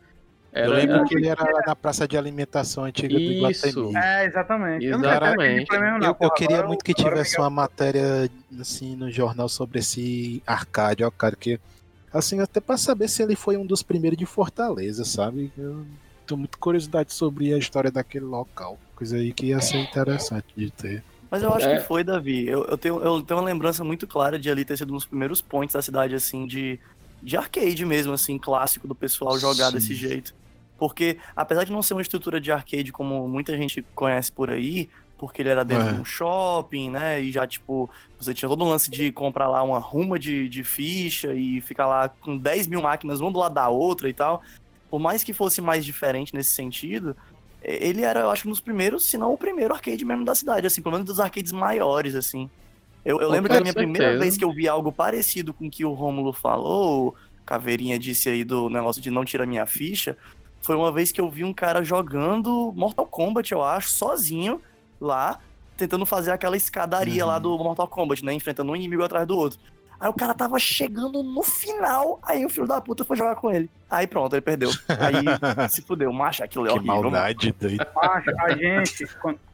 Era, 0.52 0.66
eu 0.66 0.72
lembro 0.74 0.96
era- 0.96 1.04
que 1.04 1.14
ele 1.16 1.28
era 1.28 1.42
lá 1.44 1.62
na 1.66 1.76
praça 1.76 2.06
de 2.08 2.16
alimentação 2.16 2.84
antiga 2.84 3.14
do 3.14 3.20
Isso. 3.20 3.68
Iguatemi. 3.68 3.96
É, 3.96 4.24
exatamente. 4.26 4.84
Eu 4.86 4.98
Exatamente. 4.98 5.66
Play 5.66 5.80
mesmo, 5.80 5.98
não, 5.98 6.06
Eu, 6.06 6.10
eu 6.10 6.14
porra, 6.14 6.34
queria 6.34 6.56
agora 6.56 6.68
muito 6.68 6.84
que 6.84 6.90
eu 6.92 6.96
tivesse 6.96 7.38
uma 7.38 7.50
matéria 7.50 8.28
assim 8.60 8.94
no 8.96 9.10
jornal 9.10 9.48
sobre 9.48 9.78
esse 9.80 10.40
arcade, 10.46 11.02
ó, 11.04 11.10
cara, 11.10 11.34
que 11.36 11.58
assim 12.12 12.40
até 12.40 12.60
pra 12.60 12.76
saber 12.76 13.08
se 13.08 13.22
ele 13.22 13.36
foi 13.36 13.56
um 13.56 13.66
dos 13.66 13.82
primeiros 13.82 14.18
de 14.18 14.26
Fortaleza, 14.26 15.04
sabe? 15.04 15.52
Eu 15.56 15.86
tenho 16.26 16.38
muita 16.38 16.58
curiosidade 16.58 17.12
sobre 17.12 17.52
a 17.52 17.58
história 17.58 17.90
daquele 17.90 18.24
local, 18.24 18.78
coisa 18.94 19.16
aí 19.16 19.32
que 19.32 19.46
ia 19.46 19.60
ser 19.60 19.78
interessante 19.78 20.46
de 20.56 20.70
ter. 20.70 21.04
Mas 21.30 21.42
eu 21.42 21.52
acho 21.54 21.68
É. 21.68 21.76
que 21.76 21.82
foi, 21.84 22.02
Davi. 22.02 22.46
Eu, 22.46 22.64
eu, 22.64 22.76
tenho, 22.76 23.00
eu 23.00 23.22
tenho 23.22 23.38
uma 23.38 23.46
lembrança 23.46 23.84
muito 23.84 24.06
clara 24.06 24.38
de 24.38 24.50
ali 24.50 24.64
ter 24.64 24.76
sido 24.76 24.92
um 24.92 24.96
dos 24.96 25.06
primeiros 25.06 25.40
pontos 25.40 25.74
da 25.74 25.82
cidade, 25.82 26.14
assim, 26.14 26.44
de, 26.46 26.78
de 27.22 27.36
arcade 27.36 27.84
mesmo, 27.86 28.12
assim, 28.12 28.36
clássico 28.36 28.88
do 28.88 28.94
pessoal 28.96 29.38
jogar 29.38 29.68
Sim. 29.68 29.74
desse 29.74 29.94
jeito. 29.94 30.34
Porque, 30.76 31.18
apesar 31.36 31.64
de 31.64 31.70
não 31.70 31.82
ser 31.82 31.94
uma 31.94 32.02
estrutura 32.02 32.40
de 32.40 32.50
arcade 32.50 32.90
como 32.90 33.28
muita 33.28 33.56
gente 33.56 33.84
conhece 33.94 34.32
por 34.32 34.50
aí, 34.50 34.88
porque 35.20 35.42
ele 35.42 35.50
era 35.50 35.62
dentro 35.62 35.86
É. 35.88 35.92
de 35.92 36.00
um 36.00 36.04
shopping, 36.04 36.88
né? 36.88 37.20
E 37.20 37.30
já, 37.30 37.46
tipo, 37.46 37.90
você 38.18 38.32
tinha 38.32 38.48
todo 38.48 38.64
um 38.64 38.68
lance 38.70 38.90
de 38.90 39.12
comprar 39.12 39.48
lá 39.48 39.62
uma 39.62 39.78
ruma 39.78 40.18
de, 40.18 40.48
de 40.48 40.64
ficha 40.64 41.34
e 41.34 41.60
ficar 41.60 41.86
lá 41.86 42.08
com 42.08 42.38
10 42.38 42.66
mil 42.66 42.80
máquinas, 42.80 43.20
uma 43.20 43.30
do 43.30 43.38
lado 43.38 43.54
da 43.54 43.68
outra 43.68 44.08
e 44.08 44.14
tal. 44.14 44.40
Por 44.90 44.98
mais 44.98 45.22
que 45.22 45.34
fosse 45.34 45.60
mais 45.60 45.84
diferente 45.84 46.34
nesse 46.34 46.50
sentido, 46.54 47.14
ele 47.62 48.02
era, 48.02 48.20
eu 48.20 48.30
acho, 48.30 48.48
um 48.48 48.50
dos 48.50 48.60
primeiros, 48.60 49.04
se 49.04 49.18
não 49.18 49.34
o 49.34 49.36
primeiro 49.36 49.74
arcade 49.74 50.02
mesmo 50.06 50.24
da 50.24 50.34
cidade, 50.34 50.66
assim, 50.66 50.80
pelo 50.80 50.94
menos 50.94 51.06
dos 51.06 51.20
arcades 51.20 51.52
maiores, 51.52 52.14
assim. 52.14 52.48
Eu, 53.04 53.20
eu 53.20 53.28
lembro 53.28 53.50
que 53.50 53.56
a 53.56 53.60
minha 53.60 53.72
certeza. 53.74 53.92
primeira 53.92 54.18
vez 54.18 54.38
que 54.38 54.44
eu 54.44 54.52
vi 54.52 54.66
algo 54.66 54.90
parecido 54.90 55.52
com 55.52 55.66
o 55.66 55.70
que 55.70 55.84
o 55.84 55.92
Rômulo 55.92 56.32
falou, 56.32 57.08
o 57.08 57.14
Caveirinha 57.44 57.98
disse 57.98 58.30
aí 58.30 58.42
do 58.42 58.70
negócio 58.70 59.02
de 59.02 59.10
não 59.10 59.24
tirar 59.24 59.44
minha 59.46 59.66
ficha, 59.66 60.16
foi 60.62 60.76
uma 60.76 60.90
vez 60.90 61.12
que 61.12 61.20
eu 61.20 61.28
vi 61.30 61.44
um 61.44 61.52
cara 61.52 61.84
jogando 61.84 62.72
Mortal 62.74 63.06
Kombat, 63.06 63.52
eu 63.52 63.62
acho, 63.62 63.90
sozinho 63.90 64.60
lá, 65.00 65.38
tentando 65.76 66.04
fazer 66.04 66.30
aquela 66.30 66.56
escadaria 66.56 67.24
lá 67.24 67.38
do 67.38 67.56
Mortal 67.58 67.88
Kombat, 67.88 68.24
né? 68.24 68.32
Enfrentando 68.32 68.70
um 68.72 68.76
inimigo 68.76 69.02
atrás 69.02 69.26
do 69.26 69.36
outro. 69.36 69.58
Aí 69.98 70.08
o 70.08 70.14
cara 70.14 70.32
tava 70.32 70.58
chegando 70.58 71.22
no 71.22 71.42
final, 71.42 72.18
aí 72.22 72.42
o 72.46 72.48
filho 72.48 72.66
da 72.66 72.80
puta 72.80 73.04
foi 73.04 73.18
jogar 73.18 73.34
com 73.36 73.52
ele. 73.52 73.68
Aí 73.90 74.06
pronto, 74.06 74.34
ele 74.34 74.40
perdeu. 74.40 74.70
Aí 74.88 75.22
se 75.68 75.82
fudeu, 75.82 76.10
macho, 76.10 76.42
aquilo 76.42 76.66
é 76.66 76.70
Que 76.70 76.76
horrível. 76.76 77.02
maldade, 77.02 77.52
doido. 77.52 77.86
Macho, 77.94 78.30
a 78.40 78.50
gente. 78.52 79.06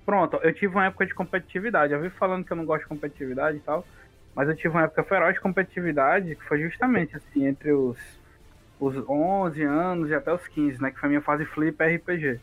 Pronto, 0.04 0.36
eu 0.36 0.54
tive 0.54 0.72
uma 0.72 0.86
época 0.86 1.04
de 1.04 1.14
competitividade. 1.14 1.92
Eu 1.92 2.00
vi 2.00 2.10
falando 2.10 2.44
que 2.44 2.52
eu 2.52 2.56
não 2.56 2.64
gosto 2.64 2.82
de 2.82 2.88
competitividade 2.88 3.56
e 3.56 3.60
tal. 3.60 3.84
Mas 4.36 4.48
eu 4.48 4.54
tive 4.54 4.68
uma 4.68 4.84
época 4.84 5.02
feroz 5.02 5.34
de 5.34 5.40
competitividade 5.40 6.36
que 6.36 6.44
foi 6.44 6.60
justamente 6.60 7.16
assim, 7.16 7.44
entre 7.46 7.72
os, 7.72 7.96
os 8.78 8.94
11 9.08 9.62
anos 9.64 10.10
e 10.10 10.14
até 10.14 10.32
os 10.32 10.46
15, 10.46 10.80
né? 10.80 10.92
Que 10.92 11.00
foi 11.00 11.08
a 11.08 11.10
minha 11.10 11.22
fase 11.22 11.44
flip 11.46 11.82
RPG. 11.82 12.38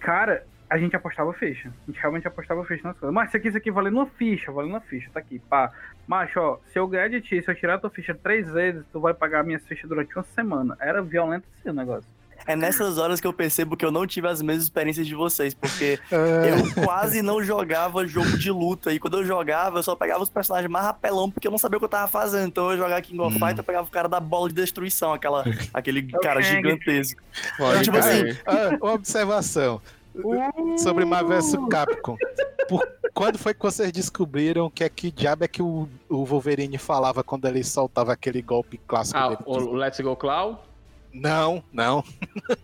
Cara, 0.00 0.46
a 0.70 0.78
gente 0.78 0.94
apostava 0.96 1.32
ficha. 1.32 1.68
A 1.68 1.90
gente 1.90 2.00
realmente 2.00 2.26
apostava 2.28 2.64
ficha 2.64 2.82
nas 2.86 2.96
coisas. 2.98 3.14
Mas 3.14 3.28
isso 3.28 3.36
aqui, 3.36 3.48
isso 3.48 3.56
aqui 3.56 3.70
valendo 3.70 3.94
uma 3.94 4.06
ficha, 4.06 4.52
valendo 4.52 4.70
uma 4.72 4.80
ficha, 4.80 5.08
tá 5.12 5.20
aqui, 5.20 5.38
pá. 5.48 5.70
Macho, 6.06 6.40
ó, 6.40 6.58
se 6.72 6.78
eu 6.78 6.86
ganhar 6.86 7.08
de 7.08 7.20
ti, 7.20 7.42
se 7.42 7.50
eu 7.50 7.54
tirar 7.54 7.78
tua 7.78 7.90
ficha 7.90 8.14
três 8.14 8.50
vezes, 8.50 8.84
tu 8.92 9.00
vai 9.00 9.12
pagar 9.14 9.44
minhas 9.44 9.66
fichas 9.66 9.88
durante 9.88 10.14
uma 10.16 10.24
semana. 10.34 10.76
Era 10.80 11.02
violento 11.02 11.44
assim 11.60 11.70
o 11.70 11.72
negócio. 11.74 12.08
é 12.46 12.56
nessas 12.56 12.96
horas 12.96 13.20
que 13.20 13.26
eu 13.26 13.32
percebo 13.32 13.76
que 13.76 13.84
eu 13.84 13.90
não 13.90 14.06
tive 14.06 14.26
as 14.26 14.40
mesmas 14.40 14.64
experiências 14.64 15.06
de 15.06 15.14
vocês, 15.14 15.52
porque 15.52 15.98
É. 16.10 16.50
eu 16.50 16.82
quase 16.84 17.20
não 17.20 17.42
jogava 17.42 18.06
jogo 18.06 18.38
de 18.38 18.50
luta. 18.50 18.90
E 18.92 18.98
quando 18.98 19.18
eu 19.18 19.24
jogava, 19.26 19.78
eu 19.78 19.82
só 19.82 19.94
pegava 19.94 20.22
os 20.22 20.30
personagens 20.30 20.70
mais 20.70 20.86
rapelão, 20.86 21.30
porque 21.30 21.46
eu 21.46 21.50
não 21.50 21.58
sabia 21.58 21.76
o 21.76 21.80
que 21.80 21.84
eu 21.84 21.90
tava 21.90 22.08
fazendo. 22.08 22.46
Então 22.48 22.66
eu 22.66 22.70
ia 22.72 22.76
jogar 22.78 23.02
King 23.02 23.20
of 23.20 23.36
Hum. 23.36 23.38
Fighter, 23.38 23.58
eu 23.58 23.64
pegava 23.64 23.86
o 23.86 23.90
cara 23.90 24.08
da 24.08 24.18
bola 24.20 24.48
de 24.48 24.54
destruição, 24.54 25.12
aquela, 25.12 25.44
aquele 25.74 26.08
É 26.14 26.18
cara 26.20 26.40
Shang. 26.40 26.56
gigantesco. 26.56 27.20
Pode 27.58 27.84
tipo 27.84 27.98
assim. 27.98 28.22
Ah, 28.46 28.78
uma 28.80 28.92
observação 28.94 29.82
sobre 30.78 31.04
Marvel 31.04 31.40
vs 31.40 31.56
Capcom. 31.70 32.16
Por- 32.68 32.86
quando 33.14 33.38
foi 33.38 33.54
que 33.54 33.60
vocês 33.62 33.90
descobriram 33.90 34.68
que 34.70 34.84
é 34.84 34.88
que 34.88 35.10
diabo 35.10 35.44
é 35.44 35.48
que 35.48 35.62
o, 35.62 35.88
o 36.08 36.24
Wolverine 36.24 36.78
falava 36.78 37.24
quando 37.24 37.46
ele 37.46 37.64
soltava 37.64 38.12
aquele 38.12 38.42
golpe 38.42 38.78
clássico 38.86 39.18
Ah, 39.18 39.28
dele? 39.30 39.40
o 39.46 39.52
o 39.52 39.72
Let's 39.74 39.98
Go 40.00 40.14
Cloud? 40.16 40.58
Não, 41.12 41.64
não. 41.72 42.04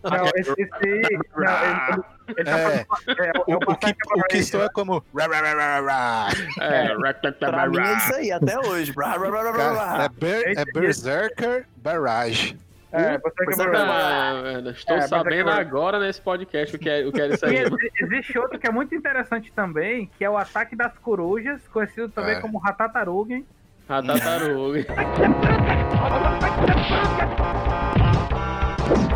Não, 0.03 0.25
esse, 0.35 0.51
esse 0.51 1.17
não, 1.35 1.61
ele, 1.63 2.03
ele 2.37 2.43
tá 2.45 2.51
É. 2.59 2.85
falando, 2.85 3.19
é, 3.19 3.27
é 3.27 3.31
O, 3.47 3.53
o 3.53 3.71
o 3.71 3.75
que, 3.75 3.89
o 4.15 4.23
que 4.29 4.43
soa 4.43 4.69
como. 4.69 5.03
Ra, 5.15 5.25
ra, 5.25 5.41
ra, 5.41 5.53
ra, 5.53 5.79
ra. 5.81 6.29
É, 6.61 6.95
Pra 7.39 7.67
mim 7.67 7.79
é 7.79 7.97
isso 7.97 8.15
aí, 8.15 8.31
até 8.31 8.59
hoje. 8.59 8.93
Cara, 8.93 10.05
é, 10.05 10.09
Ber- 10.09 10.57
é 10.57 10.63
Berserker 10.71 11.67
Barrage. 11.77 12.55
É, 12.91 13.17
você 13.17 13.45
que 13.45 13.61
Ah, 13.61 14.63
estou 14.73 14.95
É, 14.97 15.01
sabendo 15.01 15.49
é 15.49 15.53
agora 15.59 15.99
nesse 15.99 16.21
podcast 16.21 16.75
o 16.75 16.79
que 16.79 16.89
é, 16.89 17.05
o 17.05 17.11
que 17.11 17.21
é 17.21 17.27
isso 17.27 17.45
aí. 17.45 17.57
exi- 17.57 17.91
existe 17.99 18.37
outro 18.39 18.57
que 18.57 18.67
é 18.67 18.71
muito 18.71 18.95
interessante 18.95 19.51
também, 19.51 20.09
que 20.17 20.23
é 20.23 20.29
o 20.29 20.37
Ataque 20.37 20.75
das 20.75 20.97
Corujas, 20.99 21.61
conhecido 21.67 22.07
também 22.09 22.35
É. 22.35 22.39
como 22.39 22.57
Ratatarugen. 22.57 23.45
A 23.89 24.01
tartaruga. 24.01 24.85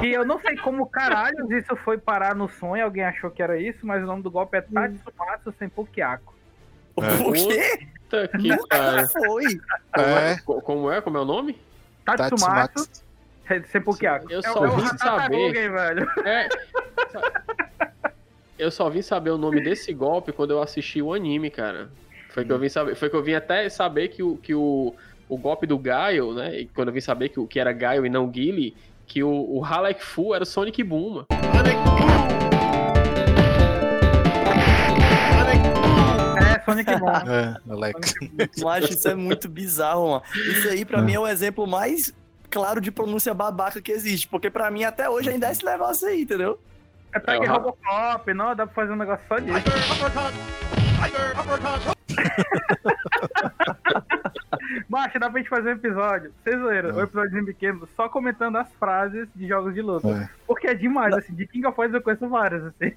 Que 0.01 0.11
eu 0.13 0.25
não 0.25 0.39
sei 0.39 0.55
como 0.57 0.85
caralhos 0.87 1.49
isso 1.51 1.75
foi 1.77 1.97
parar 1.97 2.35
no 2.35 2.47
sonho, 2.49 2.83
alguém 2.83 3.03
achou 3.03 3.29
que 3.29 3.41
era 3.43 3.57
isso, 3.59 3.85
mas 3.85 4.01
o 4.03 4.05
nome 4.05 4.23
do 4.23 4.31
golpe 4.31 4.57
é 4.57 4.61
Tatsumatsu 4.61 5.53
Senpukiako. 5.57 6.33
O 6.95 7.31
quê? 7.33 7.87
Puta 8.09 8.27
que 8.29 8.47
Nunca 8.49 8.67
pariu. 8.67 9.07
foi. 9.07 9.43
Como 9.93 10.07
é? 10.07 10.31
É. 10.33 10.37
Co- 10.39 10.61
Como 10.61 10.91
é? 10.91 11.01
Como 11.01 11.17
é 11.17 11.21
o 11.21 11.25
nome? 11.25 11.57
Tatsumatsu 12.05 12.89
Senpukiako. 13.71 14.31
Eu 14.31 14.39
É 14.39 14.41
só 14.43 14.65
é 14.65 14.69
vim 14.69 14.81
Ratatarugen, 14.81 15.53
saber. 15.53 15.71
velho. 15.71 16.07
É. 16.25 16.49
Eu 18.57 18.69
só 18.71 18.89
vim 18.89 19.01
saber 19.01 19.29
o 19.31 19.37
nome 19.37 19.61
desse 19.63 19.93
golpe 19.93 20.31
quando 20.31 20.51
eu 20.51 20.61
assisti 20.61 21.01
o 21.01 21.13
anime, 21.13 21.49
cara. 21.49 21.89
Foi 22.29 22.43
que 22.45 22.51
eu 22.51 22.59
vim 22.59 22.69
saber, 22.69 22.95
foi 22.95 23.09
que 23.09 23.15
eu 23.15 23.23
vim 23.23 23.33
até 23.33 23.67
saber 23.69 24.09
que 24.09 24.21
o, 24.21 24.37
que 24.37 24.53
o, 24.53 24.93
o 25.27 25.37
golpe 25.37 25.65
do 25.65 25.77
Gaio, 25.77 26.33
né? 26.33 26.59
E 26.61 26.65
quando 26.67 26.89
eu 26.89 26.93
vim 26.93 27.01
saber 27.01 27.29
que, 27.29 27.39
o- 27.39 27.47
que 27.47 27.59
era 27.59 27.71
Gaio 27.71 28.05
e 28.05 28.09
não 28.09 28.31
Gilly, 28.31 28.75
que 29.07 29.23
o, 29.23 29.29
o 29.29 29.63
Halek 29.65 30.03
Fu 30.03 30.35
era 30.35 30.43
o 30.43 30.47
Sonic 30.47 30.83
Boom. 30.83 31.09
mano. 31.15 31.27
É, 36.39 36.59
Sonic 36.65 36.95
Boom. 36.97 37.09
É, 37.29 37.55
Alex. 37.71 38.13
Acho 38.65 38.93
isso 38.93 39.07
é 39.07 39.15
muito 39.15 39.47
bizarro, 39.49 40.09
mano. 40.11 40.23
Isso 40.35 40.67
aí, 40.69 40.85
pra 40.85 41.01
mim, 41.01 41.13
é 41.13 41.19
o 41.19 41.27
exemplo 41.27 41.65
mais 41.67 42.13
claro 42.49 42.81
de 42.81 42.91
pronúncia 42.91 43.33
babaca 43.33 43.81
que 43.81 43.91
existe. 43.91 44.27
Porque 44.27 44.49
pra 44.49 44.71
mim, 44.71 44.83
até 44.83 45.09
hoje, 45.09 45.29
ainda 45.29 45.47
é 45.47 45.51
esse 45.51 45.63
negócio 45.63 46.07
aí, 46.07 46.21
entendeu? 46.21 46.59
É 47.13 47.19
Pega 47.19 47.45
É, 47.45 47.47
Robocop, 47.47 48.33
não, 48.33 48.55
dá 48.55 48.65
pra 48.65 48.75
fazer 48.75 48.93
um 48.93 48.97
negócio 48.97 49.25
só 49.27 49.39
disso. 49.39 49.59
Macho, 54.87 55.19
dá 55.19 55.29
pra 55.29 55.39
gente 55.39 55.49
fazer 55.49 55.69
um 55.69 55.73
episódio. 55.73 56.33
Vocês 56.43 56.59
viram? 56.59 56.95
Um 56.95 57.01
episódio 57.01 57.45
pequeno, 57.45 57.87
só 57.95 58.09
comentando 58.09 58.57
as 58.57 58.71
frases 58.73 59.27
de 59.35 59.47
jogos 59.47 59.73
de 59.73 59.81
luta. 59.81 60.07
É. 60.07 60.29
Porque 60.45 60.67
é 60.67 60.73
demais, 60.73 61.13
assim, 61.13 61.33
de 61.33 61.47
King 61.47 61.65
of 61.67 61.75
Fighters 61.75 61.95
eu 61.95 62.01
conheço 62.01 62.27
várias, 62.27 62.63
assim. 62.65 62.93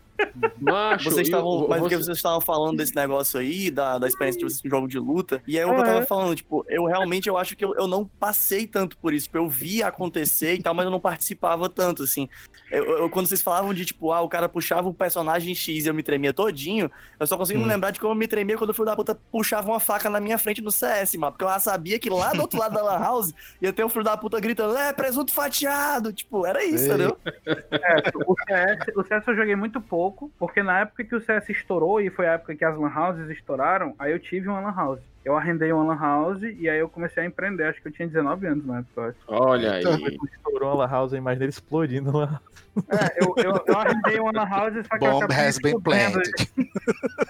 Macho, 0.61 1.11
Vocês 1.11 1.27
estavam, 1.29 1.66
mas 1.68 1.81
porque 1.81 1.97
você- 1.97 2.05
vocês 2.05 2.16
estavam 2.18 2.41
falando 2.41 2.77
desse 2.77 2.95
negócio 2.95 3.39
aí, 3.41 3.70
da, 3.70 3.99
da 3.99 4.07
experiência 4.07 4.39
de 4.39 4.45
vocês 4.45 4.61
com 4.62 4.68
jogo 4.68 4.89
de 4.89 4.99
luta, 4.99 5.43
e 5.47 5.59
aí 5.59 5.64
é 5.64 5.66
o 5.66 5.75
que 5.75 5.81
eu 5.81 5.85
É. 5.85 5.87
tava 5.95 6.07
falando, 6.07 6.35
tipo, 6.37 6.64
eu 6.68 6.85
realmente 6.87 7.29
eu 7.29 7.37
acho 7.37 7.57
que 7.57 7.64
eu, 7.64 7.75
eu 7.75 7.87
não 7.87 8.05
passei 8.05 8.66
tanto 8.66 8.97
por 8.99 9.12
isso, 9.12 9.27
tipo, 9.27 9.39
eu 9.39 9.49
vi 9.49 9.83
acontecer 9.83 10.55
e 10.55 10.62
tal, 10.62 10.75
mas 10.75 10.85
eu 10.85 10.91
não 10.91 11.01
participava 11.01 11.68
tanto, 11.68 12.03
assim. 12.03 12.29
Eu, 12.70 12.85
eu- 12.99 13.11
quando 13.11 13.27
vocês 13.27 13.43
falavam 13.43 13.75
de, 13.75 13.85
tipo, 13.85 14.12
ah, 14.12 14.20
o 14.20 14.29
cara 14.29 14.49
puxava 14.49 14.89
o 14.89 14.95
personagem 14.95 15.55
X 15.55 15.85
e 15.85 15.89
eu 15.89 15.95
me 15.95 16.03
tremia 16.03 16.33
todinho, 16.33 16.91
eu 17.18 17.27
só 17.27 17.37
consigo 17.37 17.59
me 17.59 17.64
Hum. 17.66 17.68
lembrar 17.68 17.91
de 17.91 18.01
como 18.01 18.12
eu 18.12 18.16
me 18.16 18.27
tremia 18.29 18.57
quando 18.57 18.70
o 18.70 18.75
filho 18.75 18.87
da 18.87 18.97
puta 18.97 19.14
puxava 19.31 19.68
uma 19.70 19.81
faca 19.81 20.09
na 20.09 20.20
minha 20.20 20.39
frente 20.39 20.61
no 20.62 20.70
CS, 20.70 21.16
mano, 21.18 21.33
porque 21.33 21.45
eu 21.45 21.61
sabia 21.61 21.99
que 21.99 22.09
lá 22.09 22.33
do 22.33 22.41
outro 22.41 22.59
lado 22.59 22.75
da 22.75 22.83
Lan 22.83 22.99
House 22.99 23.33
ia 23.61 23.73
ter 23.73 23.85
o 23.85 23.89
filho 23.89 24.05
da 24.05 24.16
puta 24.16 24.41
gritando, 24.41 24.77
é, 24.77 24.93
presunto 24.93 25.33
fatiado, 25.33 26.12
tipo, 26.12 26.47
era 26.47 26.64
isso, 26.64 26.85
Ei. 26.85 26.89
entendeu? 26.89 27.16
É, 27.47 28.11
o 28.27 28.35
CS, 28.47 28.79
o 28.97 29.03
CS 29.05 29.29
eu 29.29 29.37
joguei 29.37 29.55
muito 29.57 29.81
pouco, 29.81 30.12
porque 30.39 30.63
na 30.63 30.81
época 30.81 31.05
que 31.05 31.15
o 31.15 31.21
CS 31.21 31.49
estourou, 31.51 32.01
e 32.01 32.11
foi 32.11 32.27
a 32.27 32.33
época 32.33 32.55
que 32.55 32.65
as 32.65 32.77
lan 32.77 32.93
houses 32.95 33.29
estouraram, 33.31 33.95
aí 33.99 34.13
eu 34.13 34.19
tive 34.19 34.49
uma 34.49 34.61
lan 34.61 34.75
house. 34.75 35.01
Eu 35.25 35.37
arrendei 35.37 35.73
uma 35.73 35.85
lan 35.85 36.01
house 36.01 36.43
e 36.43 36.69
aí 36.69 36.79
eu 36.81 36.89
comecei 36.89 37.23
a 37.23 37.27
empreender, 37.27 37.65
acho 37.65 37.81
que 37.81 37.87
eu 37.87 37.93
tinha 37.93 38.09
19 38.09 38.45
anos 38.47 38.67
na 38.67 38.79
época. 38.81 39.15
Olha 39.29 39.75
aí. 39.75 39.85
Estourou 40.33 40.71
a 40.73 40.75
La 40.75 40.87
House, 40.87 41.13
eu 41.13 41.19
imaginei 41.19 41.45
ele 41.47 41.51
explodindo 41.53 42.17
lá. 42.17 42.41
É, 42.89 43.23
eu, 43.23 43.33
eu, 43.37 43.65
eu 43.67 43.79
arrendei 43.79 44.19
uma 44.19 44.33
lan 44.33 44.49
house, 44.49 44.75
só 44.87 44.99
que 44.99 45.07
eu 45.07 45.11
Bomb 45.13 45.31
has 45.33 45.59
been 45.59 45.81
planted. 45.81 46.33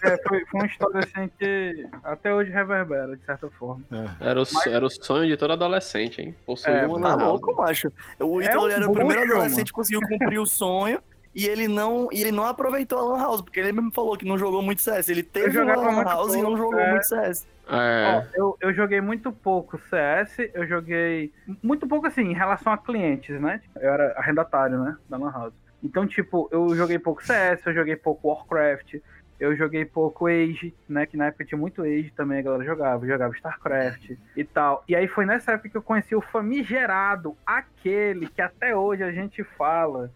É, 0.04 0.16
foi, 0.26 0.44
foi 0.46 0.60
uma 0.60 0.66
história 0.66 1.00
assim 1.00 1.30
que 1.38 1.86
até 2.02 2.32
hoje 2.34 2.50
reverbera, 2.50 3.14
de 3.16 3.24
certa 3.26 3.50
forma. 3.50 3.82
Era 4.20 4.40
o, 4.40 4.44
era 4.66 4.86
o 4.86 4.90
sonho 4.90 5.26
de 5.28 5.36
todo 5.36 5.52
adolescente, 5.52 6.22
hein? 6.22 6.34
Possuir 6.46 6.74
É, 6.74 6.86
uma 6.86 6.98
Tá 7.00 7.08
lan 7.14 7.18
house. 7.18 7.40
louco, 7.42 7.54
macho. 7.56 7.92
O 8.18 8.40
É 8.40 8.46
Ítalo 8.46 8.66
um 8.66 8.70
era 8.70 8.88
o 8.88 8.92
primeiro 8.94 9.22
adolescente 9.22 9.66
que 9.66 9.72
conseguiu 9.72 10.00
cumprir 10.08 10.38
o 10.38 10.46
sonho. 10.46 10.98
E 11.34 11.46
ele 11.46 11.66
não, 11.66 12.08
e 12.12 12.20
ele 12.20 12.32
não 12.32 12.44
aproveitou 12.44 12.98
a 12.98 13.02
Lan 13.02 13.18
House, 13.18 13.40
porque 13.40 13.58
ele 13.58 13.72
mesmo 13.72 13.90
falou 13.90 14.16
que 14.16 14.26
não 14.26 14.36
jogou 14.36 14.62
muito 14.62 14.82
CS. 14.82 15.08
Ele 15.08 15.22
teve 15.22 15.58
uma 15.58 15.74
Lan 15.74 15.92
muito 15.92 16.08
House 16.08 16.34
e 16.34 16.36
não 16.36 16.56
pouco, 16.56 16.58
jogou 16.58 16.80
é. 16.80 16.90
muito 16.90 17.06
CS. 17.06 17.46
É. 17.68 18.04
Ó, 18.14 18.22
eu, 18.34 18.58
eu 18.60 18.74
joguei 18.74 19.00
muito 19.00 19.32
pouco 19.32 19.78
CS, 19.88 20.50
eu 20.52 20.66
joguei 20.66 21.32
muito 21.62 21.86
pouco 21.86 22.06
assim, 22.06 22.22
em 22.22 22.34
relação 22.34 22.72
a 22.72 22.76
clientes, 22.76 23.40
né? 23.40 23.62
Eu 23.76 23.90
era 23.90 24.12
arrendatário, 24.18 24.78
né? 24.78 24.96
Da 25.08 25.16
Lan 25.16 25.30
House. 25.30 25.54
Então, 25.82 26.06
tipo, 26.06 26.48
eu 26.52 26.74
joguei 26.76 26.98
pouco 26.98 27.24
CS, 27.24 27.64
eu 27.66 27.74
joguei 27.74 27.96
pouco 27.96 28.28
Warcraft, 28.28 28.96
eu 29.40 29.56
joguei 29.56 29.84
pouco 29.84 30.26
Age, 30.26 30.74
né? 30.88 31.06
Que 31.06 31.16
na 31.16 31.26
época 31.26 31.44
tinha 31.44 31.58
muito 31.58 31.82
Age 31.82 32.12
também, 32.14 32.38
a 32.38 32.42
galera 32.42 32.64
jogava. 32.64 33.04
Eu 33.04 33.08
jogava 33.08 33.34
StarCraft 33.34 34.12
e 34.36 34.44
tal. 34.44 34.84
E 34.86 34.94
aí 34.94 35.08
foi 35.08 35.26
nessa 35.26 35.52
época 35.52 35.70
que 35.70 35.76
eu 35.76 35.82
conheci 35.82 36.14
o 36.14 36.20
famigerado, 36.20 37.36
aquele 37.44 38.28
que 38.28 38.40
até 38.40 38.76
hoje 38.76 39.02
a 39.02 39.10
gente 39.10 39.42
fala 39.42 40.12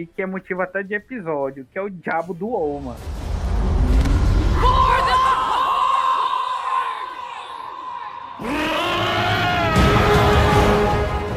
e 0.00 0.06
que 0.06 0.22
é 0.22 0.26
motivo 0.26 0.62
até 0.62 0.82
de 0.82 0.94
episódio, 0.94 1.66
que 1.70 1.78
é 1.78 1.82
o 1.82 1.90
Diabo 1.90 2.32
do 2.32 2.48
mano. 2.80 2.96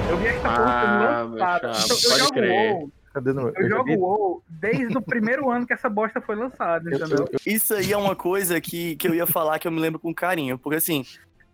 Eu 0.09 0.17
vi 0.17 0.27
essa 0.27 0.41
porra 0.41 0.55
Ah, 0.57 1.23
lançada. 1.23 1.73
chapa, 1.73 1.93
Eu- 1.93 2.17
jogo 2.19 2.33
crer. 2.33 2.73
WoW, 2.73 2.91
eu 3.15 3.21
eu 3.55 3.69
jogo 3.69 3.93
WoW 3.95 4.43
desde 4.49 4.97
o 4.97 5.01
primeiro 5.01 5.49
ano 5.49 5.65
que 5.67 5.73
essa 5.73 5.89
bosta 5.89 6.19
foi 6.21 6.35
lançada, 6.35 6.89
entendeu? 6.89 7.29
Isso 7.45 7.73
aí 7.73 7.91
é 7.91 7.97
uma 7.97 8.15
coisa 8.15 8.59
que, 8.59 8.95
que 8.95 9.07
eu 9.07 9.13
ia 9.15 9.25
falar 9.27 9.59
que 9.59 9.67
eu 9.67 9.71
me 9.71 9.79
lembro 9.79 9.99
com 9.99 10.13
carinho. 10.13 10.57
Porque 10.57 10.77
assim, 10.77 11.05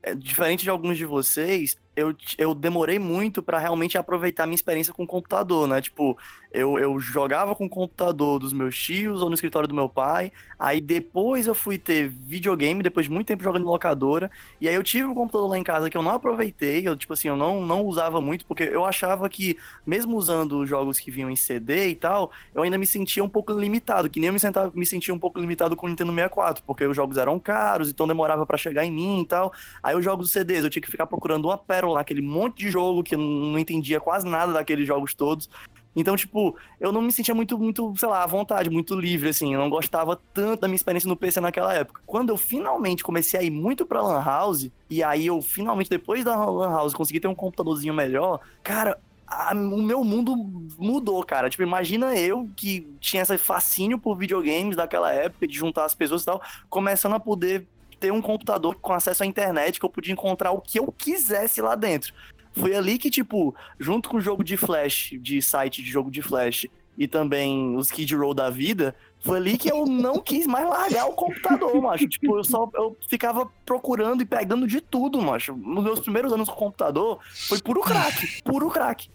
é, 0.01 0.15
diferente 0.15 0.63
de 0.63 0.69
alguns 0.69 0.97
de 0.97 1.05
vocês, 1.05 1.77
eu, 1.95 2.15
eu 2.37 2.55
demorei 2.55 2.97
muito 2.97 3.43
pra 3.43 3.59
realmente 3.59 3.97
aproveitar 3.97 4.45
minha 4.45 4.55
experiência 4.55 4.93
com 4.93 5.03
o 5.03 5.07
computador, 5.07 5.67
né? 5.67 5.81
Tipo, 5.81 6.17
eu, 6.51 6.79
eu 6.79 6.99
jogava 6.99 7.53
com 7.55 7.65
o 7.65 7.69
computador 7.69 8.39
dos 8.39 8.51
meus 8.51 8.77
tios 8.77 9.21
ou 9.21 9.29
no 9.29 9.35
escritório 9.35 9.67
do 9.67 9.75
meu 9.75 9.87
pai. 9.87 10.31
Aí 10.57 10.81
depois 10.81 11.45
eu 11.45 11.53
fui 11.53 11.77
ter 11.77 12.09
videogame, 12.09 12.81
depois 12.81 13.05
de 13.05 13.11
muito 13.11 13.27
tempo 13.27 13.43
jogando 13.43 13.65
locadora. 13.65 14.31
E 14.59 14.67
aí 14.67 14.73
eu 14.73 14.83
tive 14.83 15.05
um 15.05 15.13
computador 15.13 15.47
lá 15.47 15.57
em 15.59 15.63
casa 15.63 15.89
que 15.89 15.95
eu 15.95 16.01
não 16.01 16.11
aproveitei. 16.11 16.87
Eu, 16.87 16.95
tipo 16.95 17.13
assim, 17.13 17.27
eu 17.27 17.37
não, 17.37 17.65
não 17.65 17.83
usava 17.83 18.19
muito, 18.19 18.45
porque 18.45 18.63
eu 18.63 18.83
achava 18.83 19.29
que, 19.29 19.57
mesmo 19.85 20.17
usando 20.17 20.65
jogos 20.65 20.99
que 20.99 21.11
vinham 21.11 21.29
em 21.29 21.35
CD 21.35 21.89
e 21.89 21.95
tal, 21.95 22.31
eu 22.53 22.63
ainda 22.63 22.77
me 22.77 22.87
sentia 22.87 23.23
um 23.23 23.29
pouco 23.29 23.53
limitado, 23.53 24.09
que 24.09 24.19
nem 24.19 24.27
eu 24.27 24.33
me, 24.33 24.39
sentava, 24.39 24.71
me 24.73 24.85
sentia 24.85 25.13
um 25.13 25.19
pouco 25.19 25.39
limitado 25.39 25.75
com 25.75 25.85
o 25.85 25.89
Nintendo 25.89 26.11
64, 26.11 26.63
porque 26.65 26.85
os 26.85 26.95
jogos 26.95 27.17
eram 27.17 27.39
caros, 27.39 27.89
então 27.89 28.07
demorava 28.07 28.45
pra 28.45 28.57
chegar 28.57 28.83
em 28.83 28.91
mim 28.91 29.21
e 29.21 29.25
tal. 29.25 29.53
Aí 29.83 29.95
os 29.95 30.03
jogos 30.03 30.31
CDs, 30.31 30.63
eu 30.63 30.69
tinha 30.69 30.81
que 30.81 30.91
ficar 30.91 31.05
procurando 31.05 31.45
uma 31.45 31.57
pérola, 31.57 32.01
aquele 32.01 32.21
monte 32.21 32.57
de 32.57 32.71
jogo 32.71 33.03
que 33.03 33.13
eu 33.13 33.19
não 33.19 33.57
entendia 33.59 33.99
quase 33.99 34.27
nada 34.27 34.51
daqueles 34.51 34.87
jogos 34.87 35.13
todos. 35.13 35.49
Então, 35.95 36.15
tipo, 36.15 36.55
eu 36.79 36.91
não 36.91 37.01
me 37.01 37.11
sentia 37.11 37.33
muito, 37.33 37.57
muito, 37.57 37.93
sei 37.97 38.07
lá, 38.07 38.23
à 38.23 38.27
vontade, 38.27 38.69
muito 38.69 38.95
livre, 38.95 39.29
assim. 39.29 39.53
Eu 39.53 39.59
não 39.59 39.69
gostava 39.69 40.19
tanto 40.33 40.61
da 40.61 40.67
minha 40.67 40.75
experiência 40.75 41.07
no 41.09 41.15
PC 41.15 41.41
naquela 41.41 41.73
época. 41.73 42.01
Quando 42.05 42.29
eu 42.29 42.37
finalmente 42.37 43.03
comecei 43.03 43.39
a 43.39 43.43
ir 43.43 43.49
muito 43.49 43.85
pra 43.85 44.01
Lan 44.01 44.23
House, 44.23 44.69
e 44.89 45.03
aí 45.03 45.25
eu 45.27 45.41
finalmente, 45.41 45.89
depois 45.89 46.23
da 46.23 46.35
Lan 46.45 46.69
House, 46.69 46.93
consegui 46.93 47.19
ter 47.19 47.27
um 47.27 47.35
computadorzinho 47.35 47.93
melhor, 47.93 48.39
cara, 48.63 48.97
a- 49.27 49.53
o 49.53 49.81
meu 49.81 50.03
mundo 50.03 50.35
mudou, 50.77 51.23
cara. 51.23 51.49
Tipo, 51.49 51.63
imagina 51.63 52.15
eu 52.15 52.49
que 52.55 52.87
tinha 52.99 53.23
esse 53.23 53.37
fascínio 53.37 53.97
por 53.99 54.15
videogames 54.15 54.75
daquela 54.75 55.11
época, 55.11 55.47
de 55.47 55.55
juntar 55.57 55.85
as 55.85 55.95
pessoas 55.95 56.21
e 56.21 56.25
tal, 56.25 56.41
começando 56.69 57.13
a 57.15 57.19
poder 57.19 57.67
ter 57.99 58.13
um 58.13 58.21
computador 58.21 58.75
com 58.75 58.93
acesso 58.93 59.23
à 59.23 59.25
internet 59.25 59.79
que 59.79 59.85
eu 59.85 59.89
podia 59.89 60.13
encontrar 60.13 60.51
o 60.51 60.61
que 60.61 60.79
eu 60.79 60.89
quisesse 60.91 61.61
lá 61.61 61.75
dentro. 61.75 62.13
Foi 62.59 62.75
ali 62.75 62.97
que, 62.97 63.09
tipo, 63.09 63.55
junto 63.79 64.09
com 64.09 64.17
o 64.17 64.21
jogo 64.21 64.43
de 64.43 64.57
flash, 64.57 65.11
de 65.19 65.41
site 65.41 65.81
de 65.81 65.89
jogo 65.89 66.11
de 66.11 66.21
flash, 66.21 66.67
e 66.97 67.07
também 67.07 67.77
os 67.77 67.89
Kid 67.89 68.13
Roll 68.13 68.33
da 68.33 68.49
vida, 68.49 68.93
foi 69.21 69.37
ali 69.37 69.57
que 69.57 69.71
eu 69.71 69.85
não 69.85 70.19
quis 70.19 70.45
mais 70.45 70.67
largar 70.67 71.05
o 71.05 71.13
computador, 71.13 71.81
macho. 71.81 72.07
Tipo, 72.07 72.37
eu 72.37 72.43
só 72.43 72.69
eu 72.73 72.97
ficava 73.09 73.49
procurando 73.65 74.21
e 74.21 74.25
pegando 74.25 74.67
de 74.67 74.81
tudo, 74.81 75.21
macho. 75.21 75.55
Nos 75.55 75.83
meus 75.83 75.99
primeiros 76.01 76.33
anos 76.33 76.49
com 76.49 76.55
o 76.55 76.57
computador, 76.57 77.19
foi 77.47 77.61
puro 77.61 77.81
crack, 77.81 78.43
puro 78.43 78.69
crack. 78.69 79.09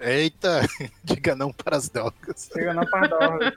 Eita, 0.00 0.60
diga 1.04 1.34
não 1.34 1.52
para 1.52 1.76
as 1.76 1.88
drogas. 1.90 2.50
Diga 2.54 2.72
não 2.72 2.84
para 2.86 3.00
as 3.02 3.08
drogas. 3.10 3.52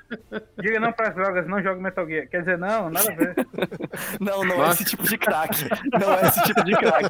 Diga 0.59 0.79
não 0.79 0.91
para 0.91 1.07
as 1.09 1.15
drogas, 1.15 1.47
não 1.47 1.63
joga 1.63 1.81
Metal 1.81 2.05
Gear. 2.05 2.27
Quer 2.27 2.39
dizer, 2.39 2.57
não, 2.57 2.89
nada 2.89 3.11
a 3.11 3.15
ver. 3.15 3.33
Não, 4.19 4.43
não 4.43 4.63
é 4.65 4.69
esse 4.71 4.85
tipo 4.85 5.03
de 5.03 5.17
crack. 5.17 5.65
Não 5.99 6.13
é 6.13 6.21
esse 6.27 6.43
tipo 6.43 6.63
de 6.63 6.71
crack. 6.75 7.07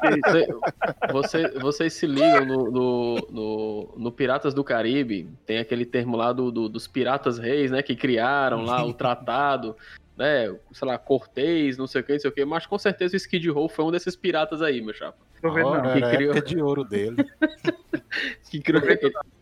Você, 1.12 1.48
vocês 1.58 1.92
se 1.94 2.06
ligam 2.06 2.44
no, 2.44 2.70
no, 2.70 3.14
no, 3.30 3.94
no 3.96 4.12
Piratas 4.12 4.52
do 4.54 4.62
Caribe, 4.62 5.28
tem 5.46 5.58
aquele 5.58 5.84
termo 5.86 6.16
lá 6.16 6.32
do, 6.32 6.50
do- 6.50 6.68
dos 6.68 6.86
piratas 6.86 7.38
reis, 7.38 7.70
né, 7.70 7.82
que 7.82 7.96
criaram 7.96 8.62
lá 8.64 8.84
o 8.84 8.92
tratado, 8.92 9.76
né, 10.16 10.54
sei 10.72 10.88
lá, 10.88 10.96
Cortez, 10.98 11.76
não 11.76 11.86
sei 11.86 12.00
o 12.00 12.04
que, 12.04 12.12
não 12.12 12.20
sei 12.20 12.30
o 12.30 12.34
que, 12.34 12.44
mas 12.44 12.66
com 12.66 12.78
certeza 12.78 13.14
o 13.14 13.16
Skid 13.16 13.48
Row 13.50 13.68
foi 13.68 13.84
um 13.84 13.90
desses 13.90 14.14
piratas 14.16 14.62
aí, 14.62 14.80
meu 14.80 14.94
chapa. 14.94 15.18
Ora, 15.42 15.92
Que 15.92 16.00
criou- 16.16 16.32
época 16.32 16.46
de 16.46 16.62
ouro 16.62 16.84
dele. 16.84 17.16
que 18.50 18.60
criou... 18.60 18.82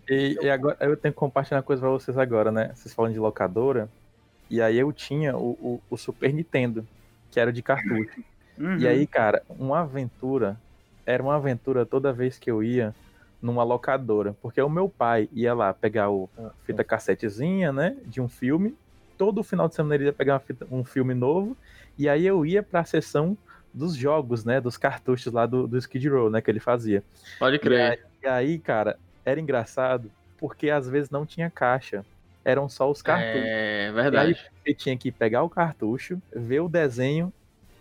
E, 0.08 0.36
e 0.42 0.50
agora 0.50 0.76
eu 0.80 0.96
tenho 0.96 1.12
que 1.12 1.18
compartilhar 1.18 1.58
uma 1.58 1.62
coisa 1.62 1.80
pra 1.80 1.90
vocês 1.90 2.18
agora, 2.18 2.50
né? 2.50 2.72
Vocês 2.74 2.92
falam 2.94 3.12
de 3.12 3.18
locadora. 3.18 3.88
E 4.50 4.60
aí 4.60 4.78
eu 4.78 4.92
tinha 4.92 5.36
o, 5.36 5.50
o, 5.52 5.82
o 5.88 5.96
Super 5.96 6.32
Nintendo, 6.32 6.86
que 7.30 7.38
era 7.38 7.52
de 7.52 7.62
cartucho. 7.62 8.20
Uhum. 8.58 8.78
E 8.78 8.86
aí, 8.86 9.06
cara, 9.06 9.42
uma 9.48 9.80
aventura. 9.80 10.58
Era 11.06 11.22
uma 11.22 11.36
aventura 11.36 11.86
toda 11.86 12.12
vez 12.12 12.38
que 12.38 12.50
eu 12.50 12.62
ia 12.62 12.94
numa 13.40 13.62
locadora. 13.62 14.36
Porque 14.42 14.60
o 14.60 14.68
meu 14.68 14.88
pai 14.88 15.28
ia 15.32 15.54
lá 15.54 15.72
pegar 15.72 16.10
o 16.10 16.28
a 16.36 16.50
fita 16.64 16.84
cassetezinha, 16.84 17.72
né? 17.72 17.96
De 18.04 18.20
um 18.20 18.28
filme. 18.28 18.76
Todo 19.22 19.44
final 19.44 19.68
de 19.68 19.76
semana 19.76 19.94
ele 19.94 20.04
ia 20.06 20.12
pegar 20.12 20.40
fita- 20.40 20.66
um 20.68 20.82
filme 20.82 21.14
novo. 21.14 21.56
E 21.96 22.08
aí 22.08 22.26
eu 22.26 22.44
ia 22.44 22.60
pra 22.60 22.84
sessão 22.84 23.38
dos 23.72 23.94
jogos, 23.94 24.44
né? 24.44 24.60
Dos 24.60 24.76
cartuchos 24.76 25.32
lá 25.32 25.46
do, 25.46 25.68
do 25.68 25.78
Skid 25.78 26.08
Row, 26.08 26.28
né? 26.28 26.40
Que 26.40 26.50
ele 26.50 26.58
fazia. 26.58 27.04
Pode 27.38 27.54
E 27.54 27.58
crer. 27.60 27.80
aí, 27.92 27.98
e 28.20 28.26
aí, 28.26 28.58
cara, 28.58 28.98
era 29.24 29.38
engraçado 29.40 30.10
porque 30.38 30.70
às 30.70 30.88
vezes 30.88 31.08
não 31.08 31.24
tinha 31.24 31.48
caixa. 31.48 32.04
Eram 32.44 32.68
só 32.68 32.90
os 32.90 33.00
cartuchos. 33.00 33.46
É 33.46 33.92
verdade. 33.92 34.32
E 34.32 34.34
aí 34.34 34.40
você 34.64 34.74
tinha 34.74 34.96
que 34.98 35.12
pegar 35.12 35.44
o 35.44 35.48
cartucho, 35.48 36.20
ver 36.34 36.58
o 36.58 36.68
desenho 36.68 37.32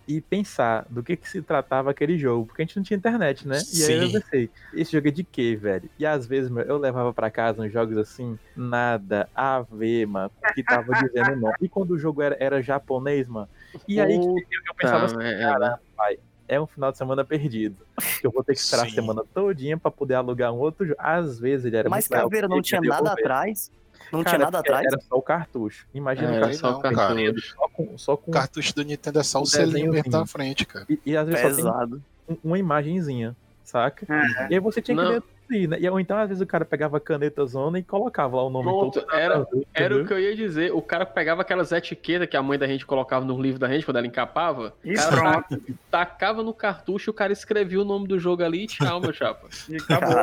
e 0.08 0.20
pensar 0.20 0.86
do 0.90 1.04
que, 1.04 1.16
que 1.16 1.30
se 1.30 1.42
tratava 1.42 1.92
aquele 1.92 2.18
jogo. 2.18 2.46
Porque 2.46 2.62
a 2.62 2.66
gente 2.66 2.78
não 2.78 2.84
tinha 2.84 2.98
internet, 2.98 3.48
né? 3.48 3.62
E 3.72 3.84
aí 3.84 4.04
eu 4.04 4.12
pensei, 4.12 4.50
esse 4.74 4.92
jogo 4.92 5.08
é 5.08 5.12
de 5.12 5.24
quê, 5.24 5.56
velho? 5.56 5.90
E 5.98 6.06
às 6.06 6.26
vezes 6.26 6.50
meu, 6.50 6.64
eu 6.64 6.78
levava 6.78 7.14
pra 7.14 7.30
casa 7.32 7.62
uns 7.62 7.72
jogos 7.72 7.98
assim, 7.98 8.38
nada 8.56 9.30
a 9.34 9.62
ver, 9.62 10.08
mano, 10.08 10.32
que 10.54 10.64
tava 10.64 10.94
dizendo 10.94 11.36
não. 11.36 11.52
E 11.62 11.70
quando 11.70 11.92
o 11.92 12.00
jogo 12.00 12.22
era, 12.22 12.36
era 12.40 12.62
japonês, 12.62 13.28
mano. 13.28 13.50
E 13.88 14.00
aí 14.00 14.16
eu, 14.16 14.22
eu 14.68 14.76
pensava 14.76 15.06
assim, 15.06 15.18
merda. 15.18 15.42
cara, 15.44 15.80
pai, 15.96 16.20
é 16.48 16.60
um 16.60 16.68
final 16.68 16.92
de 16.92 16.98
semana 16.98 17.24
perdido. 17.24 17.86
Que 18.20 18.28
eu 18.28 18.32
vou 18.32 18.44
ter 18.44 18.54
que 18.54 18.60
esperar 18.60 18.84
a 18.84 18.90
Sim. 18.90 18.96
semana 18.96 19.24
todinha 19.34 19.78
pra 19.78 19.90
poder 19.90 20.16
alugar 20.16 20.52
um 20.52 20.60
outro 20.60 20.86
jogo. 20.86 21.00
Às 21.00 21.40
vezes 21.40 21.66
ele 21.66 21.78
era 21.78 21.90
Mas 21.90 22.08
Caveira 22.08 22.48
não 22.48 22.62
tinha 22.62 22.82
nada 22.82 23.14
atrás? 23.14 23.72
Não 24.12 24.24
Cara, 24.24 24.38
tinha 24.38 24.46
nada 24.46 24.60
atrás? 24.60 24.86
Era 24.86 25.00
só 25.02 25.16
o 25.16 25.22
cartucho. 25.22 25.86
Imagina 25.94 26.28
É, 26.34 26.38
o 26.38 26.42
cartucho. 26.42 26.60
só 26.60 26.70
o 26.70 26.72
não, 26.74 26.82
cara. 26.82 26.96
cartucho. 26.96 27.56
Só 27.56 27.68
com, 27.70 27.98
só 27.98 28.18
com 28.18 28.32
O 28.32 28.34
cartucho 28.34 28.76
do 28.76 28.84
Nintendo 28.84 29.20
é 29.20 29.24
só 29.24 29.40
o 29.40 29.44
O 29.44 29.46
selinho 29.46 29.92
mesmo 29.92 30.12
da 30.12 30.26
frente, 30.26 30.66
cara. 30.66 30.86
E, 30.90 31.00
e 31.06 31.18
às 31.18 31.28
vezes 31.28 31.42
só 31.42 31.48
Pesado. 31.56 32.02
tem 32.28 32.36
um- 32.44 32.48
uma 32.50 32.58
imagenzinha, 32.60 33.36
saca? 33.64 34.06
É. 34.14 34.48
E 34.52 34.54
aí 34.56 34.60
você 34.60 34.82
tinha 34.82 34.96
que 34.98 35.04
Não. 35.04 35.12
ler 35.12 35.24
né? 35.68 35.78
E, 35.80 35.90
ou 35.90 36.00
então, 36.00 36.18
às 36.18 36.30
vezes, 36.30 36.42
o 36.42 36.46
cara 36.46 36.66
pegava 36.66 36.98
a 36.98 37.00
caneta 37.00 37.46
zona 37.46 37.80
e 37.80 37.84
colocava 37.84 38.38
lá 38.38 38.44
o 38.46 38.50
nome 38.50 38.66
Pronto, 38.66 39.02
todo. 39.02 39.14
era, 39.14 39.48
era 39.74 40.02
o 40.02 40.06
que 40.06 40.14
eu 40.14 40.20
ia 40.20 40.36
dizer. 40.36 40.74
O 40.74 40.82
cara 40.82 41.06
pegava 41.06 41.42
aquelas 41.42 41.72
etiquetas 41.72 42.28
que 42.28 42.38
a 42.38 42.42
mãe 42.44 42.58
da 42.58 42.68
gente 42.68 42.86
colocava 42.86 43.26
no 43.26 43.42
livro 43.42 43.60
da 43.60 43.68
gente 43.68 43.86
quando 43.86 43.98
ela 43.98 44.08
encapava. 44.08 44.74
E 44.84 44.94
o 44.94 44.96
cara 44.96 45.46
tacava 45.90 46.44
no 46.44 46.54
cartucho, 46.54 47.12
o 47.12 47.14
cara 47.14 47.34
escrevia 47.34 47.82
o 47.82 47.86
nome 47.86 48.08
do 48.08 48.18
jogo 48.18 48.44
ali 48.44 48.64
e 48.64 48.68
tchau, 48.68 49.00
meu 49.00 49.14
chapa. 49.14 49.48
E 49.70 49.76
acabou. 49.78 50.16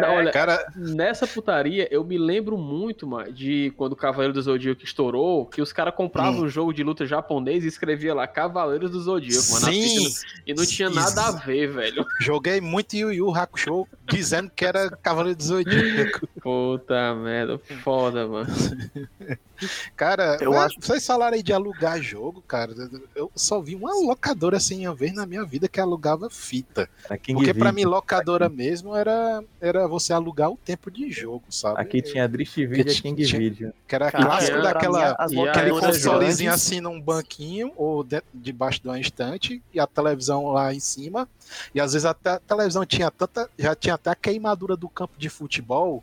Não, 0.00 0.14
olha, 0.14 0.32
Cara, 0.32 0.66
nessa 0.76 1.26
putaria, 1.26 1.88
eu 1.90 2.04
me 2.04 2.18
lembro 2.18 2.56
muito, 2.56 3.06
mano, 3.06 3.32
de 3.32 3.72
quando 3.76 3.92
o 3.92 3.96
Cavaleiro 3.96 4.32
do 4.32 4.42
Zodíaco 4.42 4.84
estourou, 4.84 5.46
que 5.46 5.60
os 5.60 5.72
caras 5.72 5.94
compravam 5.94 6.42
um 6.42 6.48
jogo 6.48 6.72
de 6.72 6.82
luta 6.82 7.06
japonês 7.06 7.64
e 7.64 7.68
escrevia 7.68 8.14
lá 8.14 8.26
Cavaleiros 8.26 8.90
do 8.90 9.00
Zodíaco, 9.00 9.52
mano, 9.52 9.66
na 9.66 9.72
sim, 9.72 10.14
e 10.46 10.54
não 10.54 10.64
tinha 10.64 10.90
nada 10.90 11.26
a 11.26 11.32
ver, 11.32 11.68
velho. 11.68 12.06
joguei 12.20 12.60
muito 12.60 12.96
Yu 12.96 13.12
Yu 13.12 13.34
Hakusho 13.34 13.86
dizendo 14.28 14.50
que 14.54 14.64
era 14.64 14.90
Cavaleiro 14.90 15.38
do 15.38 15.42
Zodíaco. 15.42 16.28
Puta 16.42 17.14
merda, 17.14 17.58
foda, 17.82 18.26
mano. 18.26 18.48
Cara, 19.96 20.38
Eu 20.40 20.54
é, 20.54 20.58
acho- 20.58 20.76
vocês 20.80 21.04
falaram 21.06 21.36
aí 21.36 21.42
de 21.42 21.52
alugar 21.52 22.00
jogo, 22.00 22.42
cara. 22.42 22.72
Eu 23.14 23.30
só 23.34 23.60
vi 23.60 23.74
uma 23.74 23.92
locadora 23.94 24.56
assim 24.56 24.86
uma 24.86 24.94
vez 24.94 25.12
na 25.12 25.26
minha 25.26 25.44
vida 25.44 25.68
que 25.68 25.80
alugava 25.80 26.28
fita. 26.30 26.88
Porque 27.34 27.52
pra 27.54 27.72
mim, 27.72 27.84
locadora 27.84 28.48
mesmo 28.48 28.94
era, 28.94 29.42
era 29.60 29.86
você 29.88 30.12
alugar 30.12 30.50
o 30.50 30.56
tempo 30.56 30.90
de 30.90 31.10
jogo, 31.10 31.44
sabe? 31.50 31.80
Aqui 31.80 32.00
tinha 32.02 32.24
a 32.24 32.26
Drift 32.26 32.66
Video 32.66 32.92
e 32.92 33.00
King 33.00 33.24
tinha- 33.24 33.38
Video. 33.38 33.72
Que 33.86 33.94
era 33.94 34.10
Cara, 34.10 34.24
clássico 34.24 34.62
daquela. 34.62 35.10
Aquele 35.12 35.70
consolezinho 35.70 36.52
assim 36.52 36.80
num 36.80 37.00
banquinho 37.00 37.72
ou 37.76 38.02
de- 38.04 38.22
debaixo 38.32 38.80
de 38.82 38.88
uma 38.88 38.98
estante 39.00 39.62
e 39.72 39.80
a 39.80 39.86
televisão 39.86 40.48
lá 40.52 40.72
em 40.72 40.80
cima. 40.80 41.28
E 41.74 41.80
às 41.80 41.92
vezes 41.92 42.04
até 42.06 42.30
a 42.30 42.38
televisão 42.38 42.84
tinha 42.86 43.10
tanta. 43.10 43.48
Já 43.58 43.74
tinha 43.74 43.94
até 43.94 44.10
a 44.10 44.14
queimadura 44.14 44.76
do 44.76 44.88
campo 44.88 45.14
de 45.18 45.28
futebol. 45.28 46.02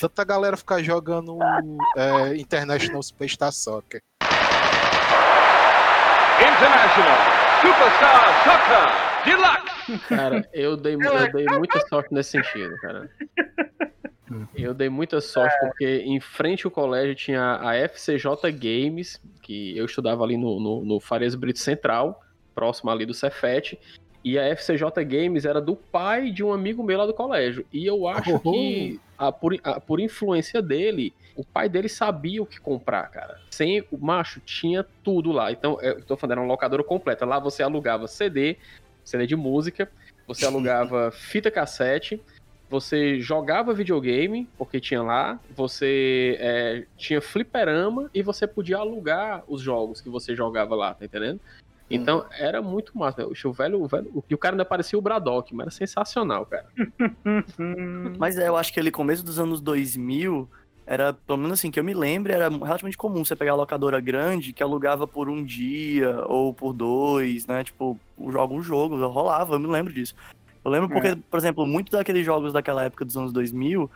Tanta 0.00 0.24
galera 0.24 0.56
ficar 0.56 0.82
jogando 0.82 1.38
é, 1.96 2.36
International 2.36 3.02
Superstar 3.02 3.52
Soccer. 3.52 4.00
International 6.40 7.18
Superstar 7.60 8.44
Soccer 8.44 9.04
Deluxe. 9.24 10.08
Cara, 10.08 10.48
eu 10.52 10.76
dei, 10.76 10.94
eu 10.94 11.32
dei 11.32 11.46
muita 11.58 11.86
sorte 11.88 12.12
nesse 12.12 12.30
sentido, 12.30 12.74
cara. 12.80 13.10
Eu 14.56 14.74
dei 14.74 14.88
muita 14.88 15.20
sorte 15.20 15.54
porque 15.60 16.02
em 16.04 16.18
frente 16.18 16.66
ao 16.66 16.70
colégio 16.70 17.14
tinha 17.14 17.60
a 17.60 17.76
FCJ 17.76 18.50
Games, 18.52 19.20
que 19.42 19.76
eu 19.76 19.84
estudava 19.84 20.24
ali 20.24 20.36
no, 20.36 20.58
no, 20.58 20.84
no 20.84 21.00
Farias 21.00 21.34
Brito 21.34 21.58
Central, 21.58 22.20
próximo 22.54 22.90
ali 22.90 23.04
do 23.04 23.14
Cefet. 23.14 23.78
E 24.24 24.38
a 24.38 24.44
FCJ 24.48 25.04
Games 25.04 25.44
era 25.44 25.60
do 25.60 25.76
pai 25.76 26.30
de 26.30 26.42
um 26.42 26.50
amigo 26.50 26.82
meu 26.82 26.96
lá 26.98 27.04
do 27.04 27.12
colégio. 27.12 27.66
E 27.70 27.84
eu 27.84 28.08
acho 28.08 28.40
que, 28.40 28.98
a, 29.18 29.30
por, 29.30 29.54
a- 29.62 29.78
por 29.78 30.00
influência 30.00 30.62
dele, 30.62 31.12
o 31.36 31.44
pai 31.44 31.68
dele 31.68 31.90
sabia 31.90 32.42
o 32.42 32.46
que 32.46 32.58
comprar, 32.58 33.06
cara. 33.10 33.38
Sem 33.50 33.84
o 33.90 33.98
macho, 33.98 34.40
tinha 34.40 34.82
tudo 35.02 35.30
lá. 35.30 35.52
Então, 35.52 35.78
eu 35.82 36.02
tô 36.02 36.16
falando, 36.16 36.32
era 36.32 36.40
uma 36.40 36.46
locadora 36.46 36.82
completa. 36.82 37.26
Lá 37.26 37.38
você 37.38 37.62
alugava 37.62 38.08
CD, 38.08 38.56
CD 39.04 39.26
de 39.26 39.36
música, 39.36 39.90
você 40.26 40.46
alugava 40.46 41.10
fita 41.12 41.50
cassete, 41.50 42.18
você 42.70 43.20
jogava 43.20 43.74
videogame, 43.74 44.48
porque 44.56 44.80
tinha 44.80 45.02
lá, 45.02 45.38
você 45.54 46.38
é, 46.40 46.86
tinha 46.96 47.20
fliperama 47.20 48.10
e 48.14 48.22
você 48.22 48.46
podia 48.46 48.78
alugar 48.78 49.44
os 49.46 49.60
jogos 49.60 50.00
que 50.00 50.08
você 50.08 50.34
jogava 50.34 50.74
lá, 50.74 50.94
tá 50.94 51.04
entendendo? 51.04 51.38
Então 51.90 52.24
era 52.38 52.62
muito 52.62 52.96
massa. 52.96 53.26
O 53.26 53.52
velho, 53.52 53.82
o 53.82 53.86
velho, 53.86 54.24
e 54.28 54.34
o 54.34 54.38
cara 54.38 54.54
ainda 54.54 54.64
parecia 54.64 54.98
o 54.98 55.02
Braddock, 55.02 55.54
mas 55.54 55.64
era 55.66 55.70
sensacional, 55.70 56.46
cara. 56.46 56.66
Mas 58.18 58.38
é, 58.38 58.48
eu 58.48 58.56
acho 58.56 58.72
que 58.72 58.80
ali, 58.80 58.90
começo 58.90 59.24
dos 59.24 59.38
anos 59.38 59.60
2000, 59.60 60.48
era, 60.86 61.12
pelo 61.12 61.38
menos 61.38 61.58
assim, 61.58 61.70
que 61.70 61.78
eu 61.78 61.84
me 61.84 61.94
lembro, 61.94 62.32
era 62.32 62.48
relativamente 62.48 62.96
comum 62.96 63.24
você 63.24 63.36
pegar 63.36 63.52
a 63.52 63.56
locadora 63.56 64.00
grande 64.00 64.52
que 64.52 64.62
alugava 64.62 65.06
por 65.06 65.28
um 65.28 65.44
dia 65.44 66.24
ou 66.26 66.52
por 66.52 66.72
dois, 66.72 67.46
né? 67.46 67.64
Tipo, 67.64 67.98
joga 68.28 68.54
um 68.54 68.62
jogo, 68.62 68.96
rolava, 69.06 69.54
eu 69.54 69.60
me 69.60 69.66
lembro 69.66 69.92
disso. 69.92 70.14
Eu 70.64 70.70
lembro 70.70 70.88
porque, 70.88 71.16
por 71.30 71.36
exemplo, 71.38 71.66
muitos 71.66 71.92
daqueles 71.92 72.24
jogos 72.24 72.52
daquela 72.52 72.84
época 72.84 73.04
dos 73.04 73.16
anos 73.16 73.32
2000, 73.32 73.88
t- 73.88 73.90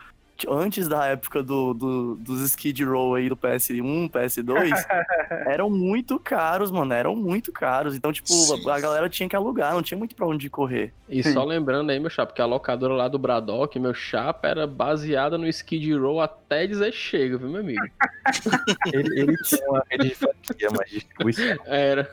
antes 0.46 0.86
da 0.86 1.06
época 1.06 1.42
do, 1.42 1.74
do- 1.74 2.14
dos 2.16 2.40
Skid 2.42 2.84
Row 2.84 3.14
aí 3.14 3.28
do 3.28 3.36
PS1, 3.36 4.10
PS2, 4.10 4.70
eram 5.50 5.68
muito 5.70 6.18
caros, 6.20 6.70
mano, 6.70 6.92
eram 6.92 7.16
muito 7.16 7.50
caros. 7.50 7.96
Então, 7.96 8.12
tipo, 8.12 8.32
a, 8.68 8.74
a 8.76 8.80
galera 8.80 9.08
tinha 9.08 9.28
que 9.28 9.34
alugar, 9.34 9.72
não 9.72 9.82
tinha 9.82 9.98
muito 9.98 10.14
pra 10.14 10.26
onde 10.26 10.48
correr. 10.48 10.92
E 11.08 11.22
só 11.24 11.42
lembrando 11.44 11.90
aí, 11.90 11.98
meu 11.98 12.10
chapa, 12.10 12.32
que 12.32 12.42
a 12.42 12.46
locadora 12.46 12.94
lá 12.94 13.08
do 13.08 13.18
Braddock, 13.18 13.78
meu 13.80 13.94
chapa, 13.94 14.46
era 14.48 14.66
baseada 14.66 15.36
no 15.38 15.48
Skid 15.48 15.92
Row 15.94 16.20
até 16.20 16.66
dizer 16.66 16.92
chega, 16.92 17.36
viu, 17.38 17.48
meu 17.48 17.60
amigo? 17.60 17.82
Ele, 18.92 19.20
ele 19.20 19.36
tinha 19.38 19.68
uma 19.68 19.82
rede 19.90 20.08
de 20.08 20.14
franquia, 20.14 20.68
mas 20.76 20.90
distribuição. 20.90 21.56
Era. 21.66 22.10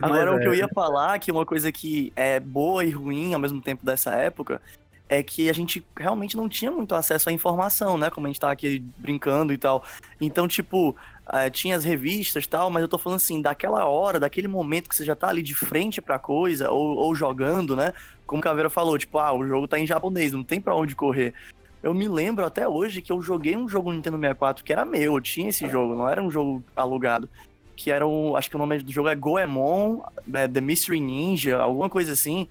Agora, 0.00 0.34
o 0.34 0.38
que 0.40 0.46
eu 0.46 0.54
ia 0.54 0.68
falar, 0.68 1.18
que 1.18 1.30
uma 1.32 1.44
coisa 1.46 1.70
que 1.72 2.12
é 2.14 2.38
boa 2.38 2.84
e 2.84 2.90
ruim 2.90 3.34
ao 3.34 3.40
mesmo 3.40 3.60
tempo 3.60 3.84
dessa 3.84 4.12
época, 4.14 4.60
é 5.18 5.22
que 5.22 5.48
a 5.48 5.52
gente 5.52 5.84
realmente 5.96 6.36
não 6.36 6.48
tinha 6.48 6.70
muito 6.70 6.94
acesso 6.94 7.28
à 7.28 7.32
informação, 7.32 7.96
né? 7.96 8.10
Como 8.10 8.26
a 8.26 8.30
gente 8.30 8.40
tá 8.40 8.50
aqui 8.50 8.82
brincando 8.98 9.52
e 9.52 9.58
tal. 9.58 9.84
Então, 10.20 10.48
tipo, 10.48 10.96
eh, 11.32 11.50
tinha 11.50 11.76
as 11.76 11.84
revistas 11.84 12.44
e 12.44 12.48
tal, 12.48 12.68
mas 12.68 12.82
eu 12.82 12.88
tô 12.88 12.98
falando 12.98 13.16
assim, 13.16 13.40
daquela 13.40 13.86
hora, 13.86 14.18
daquele 14.18 14.48
momento 14.48 14.88
que 14.88 14.96
você 14.96 15.04
já 15.04 15.14
tá 15.14 15.28
ali 15.28 15.42
de 15.42 15.54
frente 15.54 16.02
pra 16.02 16.18
coisa, 16.18 16.70
ou, 16.70 16.96
ou 16.96 17.14
jogando, 17.14 17.76
né? 17.76 17.92
Como 18.26 18.40
o 18.40 18.42
Caveira 18.42 18.68
falou, 18.68 18.98
tipo, 18.98 19.18
ah, 19.18 19.32
o 19.32 19.46
jogo 19.46 19.68
tá 19.68 19.78
em 19.78 19.86
japonês, 19.86 20.32
não 20.32 20.42
tem 20.42 20.60
pra 20.60 20.74
onde 20.74 20.96
correr. 20.96 21.32
eu 21.82 21.94
me 21.94 22.08
lembro 22.08 22.44
até 22.44 22.66
hoje 22.66 23.02
que 23.02 23.12
eu 23.12 23.22
joguei 23.22 23.56
um 23.56 23.68
jogo 23.68 23.92
Nintendo 23.92 24.16
64 24.16 24.64
que 24.64 24.72
era 24.72 24.84
meu, 24.84 25.14
eu 25.14 25.20
tinha 25.20 25.50
esse 25.50 25.68
jogo, 25.68 25.94
não 25.94 26.08
era 26.08 26.22
um 26.22 26.30
jogo 26.30 26.62
alugado. 26.74 27.28
Que 27.76 27.90
era 27.90 28.06
o. 28.06 28.36
Acho 28.36 28.48
que 28.48 28.56
o 28.56 28.58
nome 28.58 28.78
do 28.78 28.92
jogo 28.92 29.08
é 29.08 29.16
Goemon, 29.16 30.00
é, 30.32 30.46
The 30.46 30.60
Mystery 30.60 31.00
Ninja, 31.00 31.58
alguma 31.58 31.90
coisa 31.90 32.12
assim. 32.12 32.46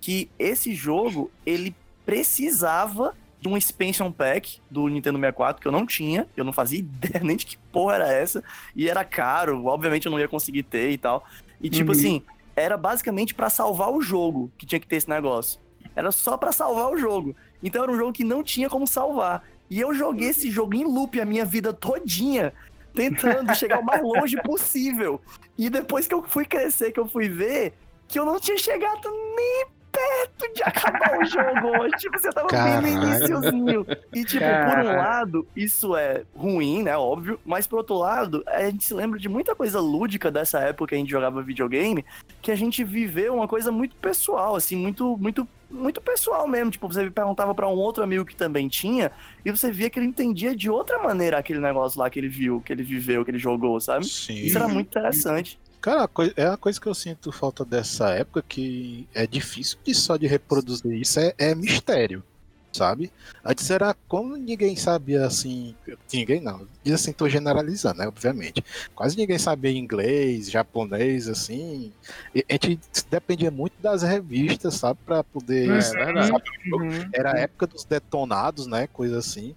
Que 0.00 0.28
esse 0.38 0.74
jogo, 0.74 1.30
ele 1.44 1.74
precisava 2.06 3.14
de 3.40 3.48
um 3.48 3.56
expansion 3.56 4.10
pack 4.10 4.60
do 4.70 4.88
Nintendo 4.88 5.18
64 5.18 5.60
que 5.60 5.68
eu 5.68 5.72
não 5.72 5.84
tinha, 5.84 6.26
eu 6.36 6.44
não 6.44 6.52
fazia 6.52 6.78
ideia 6.80 7.22
nem 7.22 7.36
de 7.36 7.44
que 7.44 7.58
porra 7.70 7.96
era 7.96 8.12
essa, 8.12 8.42
e 8.74 8.88
era 8.88 9.04
caro, 9.04 9.66
obviamente 9.66 10.06
eu 10.06 10.12
não 10.12 10.18
ia 10.18 10.28
conseguir 10.28 10.62
ter 10.62 10.90
e 10.90 10.96
tal. 10.96 11.24
E 11.60 11.68
tipo 11.68 11.92
Uhum. 11.92 11.98
assim, 11.98 12.22
era 12.54 12.76
basicamente 12.78 13.34
pra 13.34 13.50
salvar 13.50 13.90
o 13.90 14.00
jogo 14.00 14.50
que 14.56 14.64
tinha 14.64 14.80
que 14.80 14.86
ter 14.86 14.96
esse 14.96 15.08
negócio. 15.10 15.60
Era 15.94 16.10
só 16.12 16.36
pra 16.38 16.52
salvar 16.52 16.90
o 16.90 16.96
jogo. 16.96 17.34
Então 17.62 17.82
era 17.82 17.92
um 17.92 17.96
jogo 17.96 18.12
que 18.12 18.24
não 18.24 18.42
tinha 18.42 18.68
como 18.70 18.86
salvar. 18.86 19.42
E 19.68 19.80
eu 19.80 19.92
joguei 19.94 20.28
esse 20.28 20.50
jogo 20.50 20.74
em 20.74 20.84
loop 20.84 21.20
a 21.20 21.24
minha 21.24 21.44
vida 21.44 21.72
todinha, 21.72 22.52
tentando 22.94 23.52
chegar 23.56 23.80
o 23.80 23.84
mais 23.84 24.02
longe 24.02 24.36
possível. 24.42 25.20
E 25.58 25.68
depois 25.68 26.06
que 26.06 26.14
eu 26.14 26.22
fui 26.22 26.44
crescer, 26.44 26.92
que 26.92 27.00
eu 27.00 27.08
fui 27.08 27.28
ver, 27.28 27.74
que 28.08 28.18
eu 28.18 28.24
não 28.24 28.38
tinha 28.38 28.58
chegado 28.58 29.08
nem 29.34 29.66
perto 29.96 30.54
de 30.54 30.62
acabar 30.62 31.18
o 31.18 31.24
jogo. 31.24 31.96
Tipo, 31.96 32.18
você 32.18 32.30
tava 32.30 32.48
bem 32.48 32.92
no 32.92 33.00
Caralho. 33.00 33.16
iniciozinho. 33.16 33.86
E, 34.14 34.24
tipo, 34.24 34.44
por 34.44 34.78
um 34.78 34.96
lado, 34.96 35.46
isso 35.56 35.96
é 35.96 36.24
ruim, 36.34 36.82
né? 36.82 36.96
Óbvio. 36.96 37.40
Mas, 37.44 37.66
por 37.66 37.78
outro 37.78 37.96
lado, 37.96 38.44
a 38.46 38.64
gente 38.64 38.84
se 38.84 38.94
lembra 38.94 39.18
de 39.18 39.28
muita 39.28 39.54
coisa 39.54 39.80
lúdica 39.80 40.30
dessa 40.30 40.60
época 40.60 40.88
que 40.88 40.94
a 40.94 40.98
gente 40.98 41.10
jogava 41.10 41.42
videogame, 41.42 42.04
que 42.42 42.50
a 42.50 42.56
gente 42.56 42.84
viveu 42.84 43.34
uma 43.34 43.48
coisa 43.48 43.72
muito 43.72 43.96
pessoal, 43.96 44.54
assim, 44.56 44.76
muito, 44.76 45.16
muito, 45.16 45.48
muito 45.70 46.00
pessoal 46.00 46.46
mesmo. 46.46 46.70
Tipo, 46.70 46.88
você 46.88 47.10
perguntava 47.10 47.54
pra 47.54 47.68
um 47.68 47.76
outro 47.76 48.04
amigo 48.04 48.24
que 48.24 48.36
também 48.36 48.68
tinha, 48.68 49.10
e 49.44 49.50
você 49.50 49.70
via 49.70 49.88
que 49.88 49.98
ele 49.98 50.06
entendia 50.06 50.54
de 50.54 50.68
outra 50.68 50.98
maneira 50.98 51.38
aquele 51.38 51.60
negócio 51.60 51.98
lá 51.98 52.10
que 52.10 52.18
ele 52.18 52.28
viu, 52.28 52.60
que 52.60 52.72
ele 52.72 52.82
viveu, 52.82 53.24
que 53.24 53.30
ele 53.30 53.38
jogou, 53.38 53.80
sabe? 53.80 54.06
Sim. 54.06 54.34
Isso 54.34 54.58
era 54.58 54.68
muito 54.68 54.88
interessante. 54.88 55.58
Cara, 55.86 56.10
é 56.34 56.46
a 56.46 56.56
coisa 56.56 56.80
que 56.80 56.88
eu 56.88 56.94
sinto 56.94 57.30
falta 57.30 57.64
dessa 57.64 58.10
época 58.10 58.42
que 58.42 59.06
é 59.14 59.24
difícil 59.24 59.78
de 59.84 59.94
só 59.94 60.16
de 60.16 60.26
reproduzir 60.26 60.92
isso, 60.92 61.20
é, 61.20 61.32
é 61.38 61.54
mistério, 61.54 62.24
sabe? 62.72 63.12
Antes 63.44 63.70
era 63.70 63.94
como 64.08 64.36
ninguém 64.36 64.74
sabia 64.74 65.24
assim. 65.24 65.76
Ninguém 66.12 66.40
não. 66.40 66.66
Diz 66.82 66.94
assim, 66.94 67.12
tô 67.12 67.28
generalizando, 67.28 67.98
né? 67.98 68.08
Obviamente. 68.08 68.64
Quase 68.96 69.16
ninguém 69.16 69.38
sabia 69.38 69.70
inglês, 69.70 70.50
japonês, 70.50 71.28
assim. 71.28 71.92
E 72.34 72.44
a 72.48 72.54
gente 72.54 72.80
dependia 73.08 73.52
muito 73.52 73.74
das 73.80 74.02
revistas, 74.02 74.74
sabe? 74.74 74.98
Pra 75.06 75.22
poder. 75.22 75.70
É 75.70 75.80
sabe? 75.82 76.32
Uhum. 76.72 77.08
Era 77.12 77.34
a 77.36 77.38
época 77.38 77.68
dos 77.68 77.84
detonados, 77.84 78.66
né? 78.66 78.88
Coisa 78.92 79.18
assim. 79.18 79.54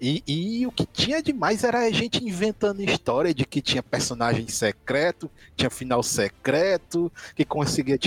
E, 0.00 0.22
e 0.26 0.66
o 0.66 0.72
que 0.72 0.86
tinha 0.86 1.22
demais 1.22 1.64
era 1.64 1.80
a 1.80 1.90
gente 1.90 2.24
inventando 2.24 2.80
história 2.82 3.34
de 3.34 3.44
que 3.44 3.60
tinha 3.60 3.82
personagem 3.82 4.46
secreto, 4.48 5.30
tinha 5.56 5.70
final 5.70 6.02
secreto, 6.02 7.12
que 7.34 7.44
conseguia 7.44 7.98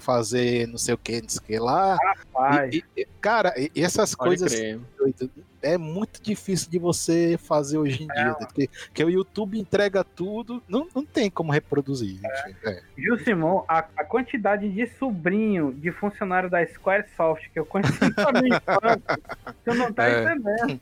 fazer 0.00 0.66
não 0.68 0.78
sei 0.78 0.94
o 0.94 0.98
que, 0.98 1.22
não 1.22 1.28
sei 1.28 1.40
o 1.40 1.42
que 1.44 1.58
lá. 1.58 1.96
Rapaz. 1.96 2.74
E- 2.74 2.84
e- 2.96 3.06
cara, 3.20 3.54
essas 3.74 4.14
Pode 4.14 4.28
coisas 4.28 4.52
crer. 4.52 4.80
Doido, 4.98 5.30
é 5.62 5.78
muito 5.78 6.20
difícil 6.22 6.70
de 6.70 6.78
você 6.78 7.38
fazer 7.38 7.78
hoje 7.78 8.04
em 8.04 8.06
dia. 8.08 8.34
Porque, 8.34 8.68
porque 8.86 9.04
o 9.04 9.10
YouTube 9.10 9.58
entrega 9.58 10.02
tudo, 10.04 10.62
não, 10.68 10.86
não 10.94 11.04
tem 11.04 11.30
como 11.30 11.52
reproduzir. 11.52 12.18
gente. 12.20 12.56
É. 12.66 12.82
Gil 12.96 13.18
Simão, 13.20 13.64
a, 13.68 13.78
a 13.96 14.04
quantidade 14.04 14.68
de 14.68 14.86
sobrinho 14.98 15.72
de 15.72 15.90
funcionário 15.92 16.50
da 16.50 16.64
Squaresoft 16.66 17.48
que 17.50 17.58
eu 17.58 17.64
conheci 17.66 17.98
na 18.16 18.40
minha 18.42 18.56
infância, 18.56 19.20
você 19.64 19.74
não 19.78 19.92
tá 19.92 20.08
É. 20.08 20.22
entendendo. 20.24 20.80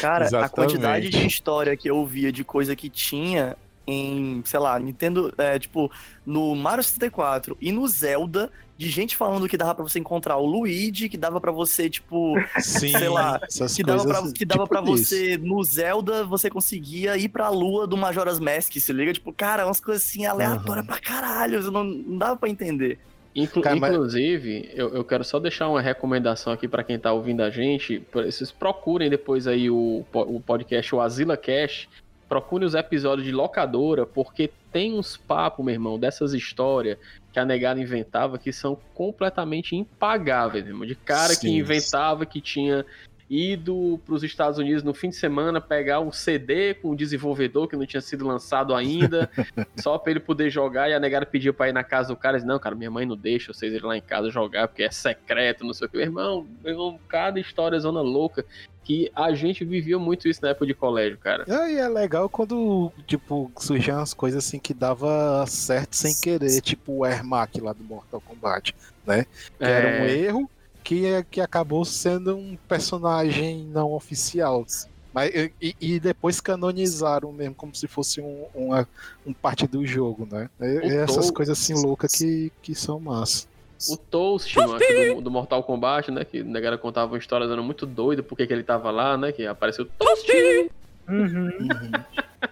Cara, 0.00 0.24
a 0.24 0.28
Exatamente. 0.28 0.52
quantidade 0.54 1.08
de 1.08 1.26
história 1.26 1.76
que 1.76 1.88
eu 1.90 2.04
via 2.04 2.30
de 2.30 2.44
coisa 2.44 2.76
que 2.76 2.88
tinha 2.90 3.56
em, 3.88 4.42
sei 4.44 4.60
lá, 4.60 4.78
Nintendo, 4.78 5.32
é, 5.38 5.58
tipo, 5.58 5.90
no 6.26 6.54
Mario 6.54 6.84
64 6.84 7.56
e 7.60 7.72
no 7.72 7.88
Zelda, 7.88 8.50
de 8.76 8.88
gente 8.90 9.16
falando 9.16 9.48
que 9.48 9.56
dava 9.56 9.74
pra 9.74 9.82
você 9.82 9.98
encontrar 9.98 10.36
o 10.36 10.46
Luigi, 10.46 11.08
que 11.08 11.16
dava 11.16 11.40
pra 11.40 11.50
você, 11.50 11.88
tipo, 11.90 12.34
Sim, 12.60 12.90
sei 12.96 13.08
lá, 13.08 13.40
essas 13.42 13.74
que 13.74 13.82
dava 13.82 14.04
pra, 14.04 14.32
que 14.32 14.44
dava 14.44 14.62
tipo 14.64 14.68
pra 14.68 14.80
você, 14.80 15.36
no 15.38 15.64
Zelda, 15.64 16.24
você 16.24 16.48
conseguia 16.50 17.16
ir 17.16 17.28
pra 17.30 17.48
lua 17.48 17.86
do 17.86 17.96
Majora's 17.96 18.38
Mask, 18.38 18.72
se 18.74 18.92
liga? 18.92 19.12
Tipo, 19.12 19.32
cara, 19.32 19.66
umas 19.66 19.80
coisas 19.80 20.04
assim 20.04 20.26
aleatórias 20.26 20.86
pra 20.86 21.00
caralho, 21.00 21.62
não, 21.72 21.82
não 21.82 22.18
dava 22.18 22.36
pra 22.36 22.48
entender. 22.48 22.98
Inclu- 23.34 23.62
Cara, 23.62 23.76
mas- 23.76 23.92
Inclusive, 23.92 24.70
eu, 24.74 24.88
eu 24.94 25.04
quero 25.04 25.22
só 25.24 25.38
deixar 25.38 25.68
uma 25.68 25.80
recomendação 25.80 26.52
aqui 26.52 26.66
pra 26.68 26.82
quem 26.84 26.98
tá 26.98 27.12
ouvindo 27.12 27.42
a 27.42 27.50
gente. 27.50 28.02
Vocês 28.12 28.50
procurem 28.50 29.08
depois 29.10 29.46
aí 29.46 29.70
o, 29.70 30.04
o 30.12 30.40
podcast, 30.40 30.94
o 30.94 31.00
Azila 31.00 31.36
Cash. 31.36 31.88
Procurem 32.28 32.66
os 32.66 32.74
episódios 32.74 33.26
de 33.26 33.32
locadora, 33.32 34.04
porque 34.04 34.50
tem 34.70 34.98
uns 34.98 35.16
papos, 35.16 35.64
meu 35.64 35.74
irmão, 35.74 35.98
dessas 35.98 36.34
histórias 36.34 36.98
que 37.32 37.38
a 37.38 37.44
negada 37.44 37.80
inventava 37.80 38.38
que 38.38 38.52
são 38.52 38.78
completamente 38.94 39.74
impagáveis, 39.74 40.64
meu 40.64 40.74
irmão. 40.74 40.86
De 40.86 40.94
cara 40.94 41.34
que 41.34 41.48
Sim. 41.48 41.56
inventava 41.56 42.26
que 42.26 42.40
tinha 42.40 42.84
ido 43.30 44.00
para 44.06 44.14
os 44.14 44.22
Estados 44.24 44.58
Unidos 44.58 44.82
no 44.82 44.94
fim 44.94 45.10
de 45.10 45.16
semana 45.16 45.60
pegar 45.60 46.00
um 46.00 46.10
CD 46.10 46.72
com 46.74 46.90
o 46.90 46.96
desenvolvedor 46.96 47.68
que 47.68 47.76
não 47.76 47.84
tinha 47.84 48.00
sido 48.00 48.26
lançado 48.26 48.74
ainda, 48.74 49.30
só 49.76 49.98
para 49.98 50.12
ele 50.12 50.20
poder 50.20 50.48
jogar. 50.50 50.88
E 50.88 50.94
a 50.94 51.00
negada 51.00 51.26
pedia 51.26 51.52
para 51.52 51.68
ir 51.68 51.72
na 51.72 51.84
casa 51.84 52.08
do 52.08 52.16
cara. 52.16 52.36
e 52.36 52.40
disse, 52.40 52.48
Não, 52.48 52.58
cara, 52.58 52.74
minha 52.74 52.90
mãe 52.90 53.04
não 53.04 53.16
deixa 53.16 53.52
vocês 53.52 53.72
irem 53.72 53.86
lá 53.86 53.96
em 53.96 54.00
casa 54.00 54.30
jogar 54.30 54.68
porque 54.68 54.82
é 54.82 54.90
secreto, 54.90 55.64
não 55.64 55.74
sei 55.74 55.86
o 55.86 55.90
que. 55.90 55.96
Meu 55.98 56.06
irmão, 56.06 56.46
meu 56.62 56.72
irmão, 56.72 56.98
cada 57.08 57.38
história 57.38 57.78
zona 57.78 58.00
louca 58.00 58.44
que 58.82 59.12
a 59.14 59.34
gente 59.34 59.66
vivia 59.66 59.98
muito 59.98 60.26
isso 60.26 60.40
na 60.42 60.48
época 60.48 60.64
de 60.64 60.72
colégio, 60.72 61.18
cara. 61.18 61.44
É, 61.46 61.72
e 61.74 61.76
é 61.76 61.86
legal 61.88 62.26
quando, 62.30 62.90
tipo, 63.06 63.52
surgiam 63.58 64.00
as 64.00 64.14
coisas 64.14 64.42
assim 64.42 64.58
que 64.58 64.72
dava 64.72 65.44
certo 65.46 65.94
sem 65.94 66.14
querer, 66.18 66.62
tipo 66.62 66.92
o 67.00 67.04
Ermac 67.06 67.60
lá 67.60 67.74
do 67.74 67.84
Mortal 67.84 68.22
Kombat, 68.22 68.74
né? 69.06 69.26
Que 69.58 69.64
era 69.64 69.88
um 70.02 70.06
É. 70.06 70.16
erro 70.16 70.50
que, 70.88 71.04
é- 71.04 71.22
que 71.22 71.38
acabou 71.38 71.84
sendo 71.84 72.34
um 72.34 72.56
personagem 72.66 73.62
não 73.66 73.92
oficial. 73.92 74.64
Mas, 75.12 75.30
e, 75.60 75.76
e 75.78 76.00
depois 76.00 76.40
canonizaram 76.40 77.30
mesmo, 77.30 77.54
como 77.54 77.74
se 77.74 77.86
fosse 77.86 78.22
um, 78.22 78.46
uma, 78.54 78.88
um 79.26 79.34
parte 79.34 79.66
do 79.66 79.86
jogo, 79.86 80.26
né? 80.30 80.48
E- 80.58 80.64
O 80.64 80.84
e 80.86 80.96
essas 80.96 81.30
coisas 81.30 81.60
assim 81.60 81.74
loucas 81.74 82.12
que, 82.12 82.50
que 82.62 82.74
são 82.74 82.98
massa. 82.98 83.46
O 83.90 83.98
Toast, 83.98 84.54
do, 84.54 85.20
do 85.20 85.30
Mortal 85.30 85.62
Kombat, 85.62 86.10
né? 86.10 86.24
Que 86.24 86.40
a 86.40 86.44
negada 86.44 86.78
contava 86.78 87.12
uma 87.12 87.18
história 87.18 87.46
dando 87.46 87.62
muito 87.62 87.84
doida 87.84 88.22
porque 88.22 88.46
que 88.46 88.52
ele 88.52 88.64
tava 88.64 88.90
lá, 88.90 89.14
né? 89.18 89.30
Que 89.30 89.46
apareceu 89.46 89.84
Toast! 89.84 90.26
Uhum. 91.06 91.50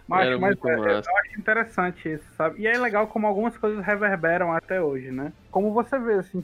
Mas, 0.06 0.26
Era 0.26 0.38
mas 0.38 0.56
muito 0.56 0.68
é, 0.68 0.92
eu 0.92 0.98
acho 0.98 1.38
interessante 1.40 2.12
isso, 2.12 2.24
sabe? 2.36 2.60
E 2.60 2.66
é 2.66 2.78
legal 2.78 3.06
como 3.06 3.26
algumas 3.26 3.56
coisas 3.56 3.84
reverberam 3.84 4.52
até 4.52 4.80
hoje, 4.80 5.10
né? 5.10 5.32
Como 5.50 5.72
você 5.72 5.98
vê, 5.98 6.14
assim, 6.14 6.42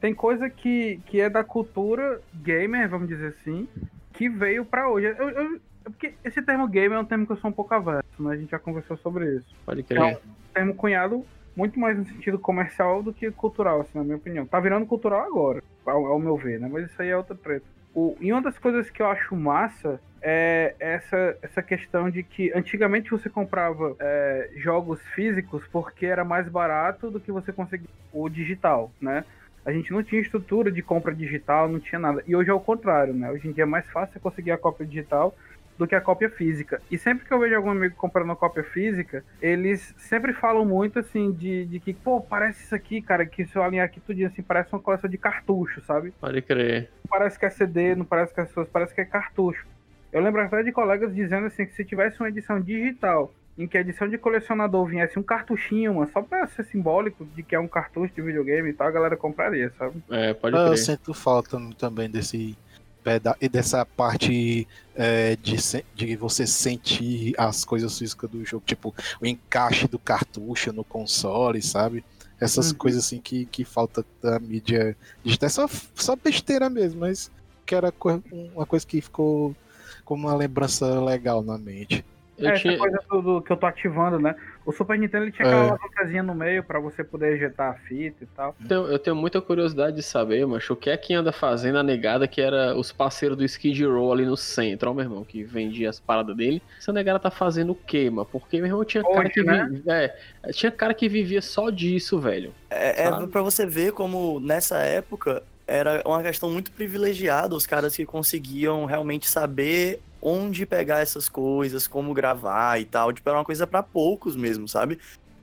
tem 0.00 0.14
coisa 0.14 0.48
que, 0.50 1.00
que 1.06 1.20
é 1.20 1.28
da 1.28 1.42
cultura 1.44 2.20
gamer, 2.34 2.88
vamos 2.88 3.08
dizer 3.08 3.28
assim, 3.28 3.68
que 4.12 4.28
veio 4.28 4.64
pra 4.64 4.88
hoje. 4.88 5.06
Eu, 5.18 5.28
eu- 5.30 5.60
porque 5.84 6.14
esse 6.24 6.42
termo 6.42 6.66
gamer 6.66 6.98
é 6.98 7.00
um 7.00 7.04
termo 7.04 7.24
que 7.26 7.32
eu 7.32 7.36
sou 7.36 7.48
um 7.48 7.54
pouco 7.54 7.72
averso, 7.72 8.02
né? 8.20 8.32
A 8.32 8.36
gente 8.36 8.50
já 8.50 8.58
conversou 8.58 8.96
sobre 8.96 9.36
isso. 9.36 9.46
Pode 9.64 9.82
É 9.82 9.84
crer. 9.84 10.02
um 10.16 10.18
termo 10.52 10.74
cunhado 10.74 11.24
muito 11.54 11.78
mais 11.78 11.96
no 11.96 12.04
sentido 12.04 12.38
comercial 12.40 13.02
do 13.04 13.14
que 13.14 13.30
cultural, 13.30 13.80
assim, 13.82 13.96
na 13.96 14.02
minha 14.02 14.16
opinião. 14.16 14.44
Tá 14.46 14.58
virando 14.58 14.84
cultural 14.84 15.20
agora, 15.24 15.62
ao, 15.86 16.06
ao 16.06 16.18
meu 16.18 16.36
ver, 16.36 16.58
né? 16.58 16.68
Mas 16.70 16.86
isso 16.90 17.00
aí 17.00 17.08
é 17.10 17.16
outra 17.16 17.36
treta. 17.36 17.64
O, 17.94 18.16
e 18.20 18.32
uma 18.32 18.42
das 18.42 18.58
coisas 18.58 18.90
que 18.90 19.00
eu 19.00 19.06
acho 19.06 19.34
massa 19.36 20.00
é 20.20 20.74
essa, 20.80 21.38
essa 21.40 21.62
questão 21.62 22.10
de 22.10 22.24
que 22.24 22.52
antigamente 22.52 23.10
você 23.10 23.30
comprava 23.30 23.94
é, 24.00 24.50
jogos 24.56 25.00
físicos 25.14 25.62
porque 25.68 26.04
era 26.04 26.24
mais 26.24 26.48
barato 26.48 27.10
do 27.12 27.20
que 27.20 27.30
você 27.30 27.52
conseguia 27.52 27.86
o 28.12 28.28
digital, 28.28 28.90
né? 29.00 29.24
A 29.66 29.72
gente 29.72 29.90
não 29.90 30.00
tinha 30.00 30.22
estrutura 30.22 30.70
de 30.70 30.80
compra 30.80 31.12
digital, 31.12 31.68
não 31.68 31.80
tinha 31.80 31.98
nada. 31.98 32.22
E 32.24 32.36
hoje 32.36 32.48
é 32.48 32.54
o 32.54 32.60
contrário, 32.60 33.12
né? 33.12 33.28
Hoje 33.32 33.48
em 33.48 33.52
dia 33.52 33.64
é 33.64 33.66
mais 33.66 33.84
fácil 33.90 34.20
conseguir 34.20 34.52
a 34.52 34.56
cópia 34.56 34.86
digital 34.86 35.36
do 35.76 35.88
que 35.88 35.94
a 35.96 36.00
cópia 36.00 36.30
física. 36.30 36.80
E 36.88 36.96
sempre 36.96 37.26
que 37.26 37.34
eu 37.34 37.38
vejo 37.40 37.56
algum 37.56 37.70
amigo 37.70 37.96
comprando 37.96 38.26
uma 38.26 38.36
cópia 38.36 38.62
física, 38.62 39.24
eles 39.42 39.92
sempre 39.98 40.32
falam 40.32 40.64
muito 40.64 41.00
assim 41.00 41.32
de, 41.32 41.66
de 41.66 41.80
que, 41.80 41.92
pô, 41.92 42.20
parece 42.20 42.62
isso 42.62 42.74
aqui, 42.76 43.02
cara, 43.02 43.26
que 43.26 43.44
se 43.44 43.56
eu 43.56 43.62
alinhar 43.62 43.84
aqui 43.84 43.98
tudinho 44.00 44.28
assim, 44.28 44.40
parece 44.40 44.72
uma 44.72 44.80
coleção 44.80 45.10
de 45.10 45.18
cartucho, 45.18 45.82
sabe? 45.82 46.12
Pode 46.20 46.40
crer. 46.42 46.88
Não 47.04 47.10
parece 47.10 47.36
que 47.36 47.44
é 47.44 47.50
CD, 47.50 47.96
não 47.96 48.04
parece 48.04 48.32
que 48.32 48.40
é 48.40 48.46
suas, 48.46 48.68
parece 48.68 48.94
que 48.94 49.00
é 49.00 49.04
cartucho. 49.04 49.66
Eu 50.12 50.22
lembro 50.22 50.40
até 50.40 50.62
de 50.62 50.70
colegas 50.70 51.12
dizendo 51.12 51.46
assim 51.46 51.66
que 51.66 51.74
se 51.74 51.84
tivesse 51.84 52.20
uma 52.20 52.28
edição 52.28 52.60
digital 52.60 53.34
em 53.58 53.66
que 53.66 53.78
a 53.78 53.80
edição 53.80 54.08
de 54.08 54.18
colecionador 54.18 54.84
viesse 54.86 55.18
um 55.18 55.22
cartuchinho, 55.22 55.94
mano, 55.94 56.10
só 56.12 56.20
pra 56.22 56.46
ser 56.46 56.64
simbólico 56.64 57.24
de 57.34 57.42
que 57.42 57.54
é 57.54 57.60
um 57.60 57.68
cartucho 57.68 58.12
de 58.14 58.20
videogame 58.22 58.70
e 58.70 58.72
tal, 58.72 58.86
a 58.86 58.90
galera 58.90 59.16
compraria, 59.16 59.72
sabe? 59.78 60.02
É, 60.10 60.34
pode 60.34 60.56
Ah, 60.56 60.66
eu 60.68 60.76
sinto 60.76 61.14
falta 61.14 61.58
também 61.78 62.10
desse 62.10 62.56
peda- 63.02 63.36
e 63.40 63.48
dessa 63.48 63.84
parte 63.86 64.66
é, 64.94 65.36
de, 65.36 65.60
se- 65.60 65.84
de 65.94 66.16
você 66.16 66.46
sentir 66.46 67.34
as 67.38 67.64
coisas 67.64 67.98
físicas 67.98 68.28
do 68.30 68.44
jogo, 68.44 68.64
tipo 68.66 68.94
o 69.20 69.26
encaixe 69.26 69.88
do 69.88 69.98
cartucho 69.98 70.72
no 70.72 70.84
console, 70.84 71.62
sabe? 71.62 72.04
Essas 72.38 72.72
Uhum. 72.72 72.76
coisas 72.78 73.04
assim 73.06 73.20
que, 73.20 73.46
que 73.46 73.64
falta 73.64 74.04
da 74.22 74.38
mídia 74.38 74.94
digital. 75.24 75.46
É 75.46 75.50
só, 75.50 75.66
só 75.94 76.14
besteira 76.16 76.68
mesmo, 76.68 77.00
mas 77.00 77.30
porque 77.60 77.74
era 77.74 77.90
co- 77.90 78.22
uma 78.54 78.66
coisa 78.66 78.86
que 78.86 79.00
ficou 79.00 79.56
como 80.04 80.26
uma 80.28 80.36
lembrança 80.36 81.00
legal 81.00 81.42
na 81.42 81.56
mente. 81.56 82.04
Eu 82.38 82.48
é, 82.50 82.52
tinha- 82.54 82.74
essa 82.74 82.82
coisa 82.82 82.98
do, 83.10 83.22
do 83.22 83.42
que 83.42 83.50
eu 83.50 83.56
tô 83.56 83.66
ativando, 83.66 84.18
né? 84.18 84.34
O 84.64 84.72
Super 84.72 84.98
Nintendo 84.98 85.24
ele 85.24 85.32
tinha 85.32 85.46
É. 85.46 85.50
aquela 85.50 85.68
alavancazinha 85.68 86.22
no 86.22 86.34
meio 86.34 86.62
pra 86.62 86.78
você 86.78 87.02
poder 87.02 87.34
ejetar 87.34 87.70
a 87.70 87.74
fita 87.74 88.24
e 88.24 88.26
tal. 88.26 88.54
Então, 88.60 88.86
eu 88.88 88.98
tenho 88.98 89.16
muita 89.16 89.40
curiosidade 89.40 89.96
de 89.96 90.02
saber, 90.02 90.46
mas 90.46 90.68
o 90.68 90.76
que 90.76 90.90
é 90.90 90.96
que 90.96 91.14
anda 91.14 91.32
fazendo 91.32 91.78
a 91.78 91.82
negada 91.82 92.26
que 92.28 92.40
era 92.40 92.76
os 92.76 92.92
parceiros 92.92 93.38
do 93.38 93.44
Skid 93.44 93.84
Row 93.86 94.12
ali 94.12 94.26
no 94.26 94.36
centro, 94.36 94.90
ó, 94.90 94.94
meu 94.94 95.04
irmão, 95.04 95.24
que 95.24 95.42
vendia 95.44 95.88
as 95.88 95.98
paradas 96.00 96.36
dele. 96.36 96.60
Essa 96.78 96.92
negada 96.92 97.18
tá 97.18 97.30
fazendo 97.30 97.72
o 97.72 97.74
quê, 97.76 98.10
mano? 98.10 98.28
Porque, 98.30 98.56
meu 98.58 98.66
irmão, 98.66 98.84
tinha 98.84 99.02
cara 99.02 99.20
Hoje, 99.20 99.30
que 99.30 99.42
né? 99.42 99.68
vi- 99.70 99.82
é, 99.90 100.14
tinha 100.52 100.70
cara 100.72 100.92
que 100.94 101.08
vivia 101.08 101.40
só 101.40 101.70
disso, 101.70 102.18
velho. 102.18 102.52
É, 102.68 103.04
é 103.04 103.26
pra 103.28 103.42
você 103.42 103.64
ver 103.64 103.92
como 103.92 104.40
nessa 104.40 104.78
época 104.78 105.42
era 105.66 106.02
uma 106.06 106.22
questão 106.22 106.50
muito 106.50 106.70
privilegiada, 106.70 107.54
os 107.54 107.66
caras 107.66 107.96
que 107.96 108.06
conseguiam 108.06 108.84
realmente 108.84 109.28
saber 109.28 110.00
onde 110.22 110.64
pegar 110.64 111.00
essas 111.00 111.28
coisas, 111.28 111.86
como 111.86 112.14
gravar 112.14 112.80
e 112.80 112.84
tal. 112.84 113.12
Tipo, 113.12 113.28
era 113.28 113.38
uma 113.38 113.44
coisa 113.44 113.66
pra 113.66 113.82
poucos 113.82 114.36
mesmo, 114.36 114.68
sabe? 114.68 114.98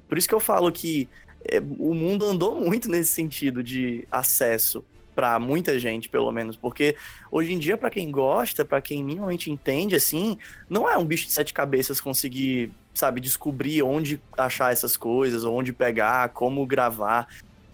Por 0.07 0.17
isso 0.17 0.27
que 0.27 0.35
eu 0.35 0.39
falo 0.39 0.71
que 0.71 1.09
é, 1.45 1.59
o 1.59 1.93
mundo 1.93 2.25
andou 2.25 2.59
muito 2.59 2.89
nesse 2.89 3.09
sentido 3.09 3.61
de 3.61 4.07
acesso 4.11 4.83
pra 5.13 5.39
muita 5.39 5.77
gente, 5.77 6.09
pelo 6.09 6.31
menos, 6.31 6.55
porque 6.55 6.95
hoje 7.31 7.53
em 7.53 7.59
dia 7.59 7.77
pra 7.77 7.89
quem 7.89 8.09
gosta, 8.09 8.65
pra 8.65 8.81
quem 8.81 9.03
minimamente 9.03 9.51
entende 9.51 9.95
assim, 9.95 10.39
não 10.67 10.89
é 10.89 10.97
um 10.97 11.05
bicho 11.05 11.27
de 11.27 11.33
sete 11.33 11.53
cabeças 11.53 12.01
conseguir, 12.01 12.71
sabe, 12.93 13.21
descobrir 13.21 13.83
onde 13.83 14.19
achar 14.35 14.73
essas 14.73 14.97
coisas, 14.97 15.43
onde 15.43 15.71
pegar, 15.71 16.29
como 16.29 16.65
gravar. 16.65 17.27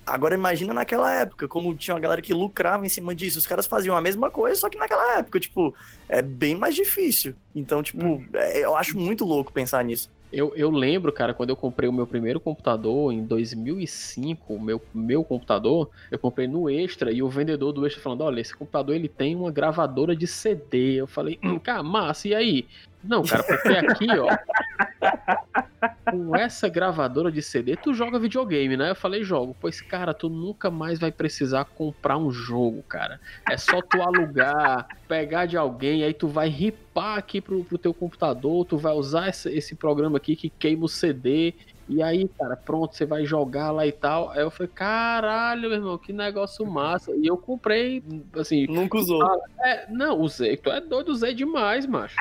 Agora 0.10 0.36
imagina 0.36 0.73
naquela 0.73 1.14
época, 1.14 1.48
como 1.48 1.76
tinha 1.76 1.94
uma 1.94 1.99
galera 1.99 2.22
que 2.22 2.34
lucrava 2.34 2.86
em 2.86 2.90
cima 2.90 3.14
disso. 3.14 3.38
Os 3.38 3.48
caras 3.48 3.68
faziam 3.68 3.95
a 3.95 4.02
mesma 4.02 4.31
coisa, 4.31 4.60
só 4.60 4.69
que 4.69 4.77
naquela 4.77 5.19
época, 5.19 5.40
tipo, 5.40 5.73
é 6.07 6.22
bem 6.22 6.56
mais 6.56 6.76
difícil. 6.76 7.36
Então, 7.56 7.84
tipo, 7.84 8.23
é, 8.34 8.64
eu 8.65 8.76
acho 8.76 8.98
muito 8.98 9.23
louco 9.23 9.53
pensar 9.53 9.84
nisso. 9.84 10.10
Eu, 10.31 10.53
eu 10.56 10.69
lembro, 10.69 11.11
cara, 11.11 11.34
quando 11.34 11.49
eu 11.49 11.56
comprei 11.56 11.90
o 11.90 11.94
meu 11.94 12.06
primeiro 12.06 12.40
computador 12.40 13.11
em 13.11 13.23
2005, 13.23 14.53
o 14.53 14.61
meu, 14.61 14.80
meu 14.94 15.23
computador, 15.23 15.90
eu 16.11 16.19
comprei 16.19 16.48
no 16.48 16.69
Extra 16.69 17.11
e 17.11 17.23
o 17.23 17.30
vendedor 17.30 17.72
do 17.72 17.86
Extra 17.86 18.03
falando: 18.03 18.22
olha, 18.22 18.40
esse 18.40 18.56
computador 18.56 18.95
ele 18.95 19.10
tem 19.10 19.36
uma 19.36 19.52
gravadora 19.52 20.15
de 20.15 20.27
CD. 20.27 20.95
Eu 20.95 21.07
falei: 21.07 21.40
hum, 21.44 21.57
cara, 21.57 21.81
massa, 21.81 22.27
e 22.27 22.36
aí? 22.36 22.68
Não, 23.03 23.23
cara, 23.23 23.43
porque 23.43 23.69
aqui, 23.69 24.07
ó, 24.17 24.27
com 26.11 26.35
essa 26.35 26.67
gravadora 26.67 27.31
de 27.31 27.41
CD, 27.41 27.76
tu 27.76 27.93
joga 27.93 28.19
videogame, 28.19 28.76
né? 28.76 28.91
Eu 28.91 28.95
falei: 28.95 29.23
jogo. 29.23 29.55
Pois, 29.59 29.80
cara, 29.81 30.13
tu 30.13 30.30
nunca 30.30 30.69
mais 30.69 30.99
vai 30.99 31.11
precisar 31.11 31.65
comprar 31.65 32.17
um 32.17 32.30
jogo, 32.31 32.84
cara. 32.84 33.19
É 33.49 33.57
só 33.57 33.81
tu 33.81 34.01
alugar, 34.01 34.88
pegar 35.07 35.45
de 35.45 35.55
alguém, 35.55 36.03
aí 36.03 36.13
tu 36.13 36.27
vai 36.27 36.49
ripar 36.49 37.17
aqui 37.17 37.39
pro, 37.39 37.63
pro 37.63 37.77
teu 37.77 37.93
computador, 37.93 38.65
tu 38.65 38.77
vai 38.77 38.93
usar 38.93 39.30
esse, 39.30 39.49
esse 39.49 39.76
programa 39.76 40.17
aqui 40.17 40.35
que 40.35 40.49
queima 40.49 40.85
o 40.85 40.89
CD. 40.89 41.53
E 41.88 42.03
aí, 42.03 42.27
cara, 42.38 42.55
pronto, 42.55 42.95
você 42.95 43.03
vai 43.03 43.26
jogar 43.26 43.71
lá 43.71 43.88
e 43.88 43.91
tal. 43.91 44.30
Aí 44.30 44.41
eu 44.41 44.51
falei, 44.51 44.71
caralho, 44.76 45.61
meu 45.61 45.71
irmão, 45.71 45.97
que 45.97 46.13
negócio 46.13 46.63
massa. 46.63 47.11
E 47.15 47.26
eu 47.26 47.35
comprei, 47.35 48.03
assim. 48.35 48.67
Nunca 48.67 48.99
usou. 48.99 49.19
É, 49.59 49.88
não, 49.89 50.19
usei. 50.19 50.55
Tu 50.55 50.69
é 50.69 50.80
doido, 50.80 51.09
usei 51.09 51.34
demais, 51.34 51.88
macho. 51.88 52.15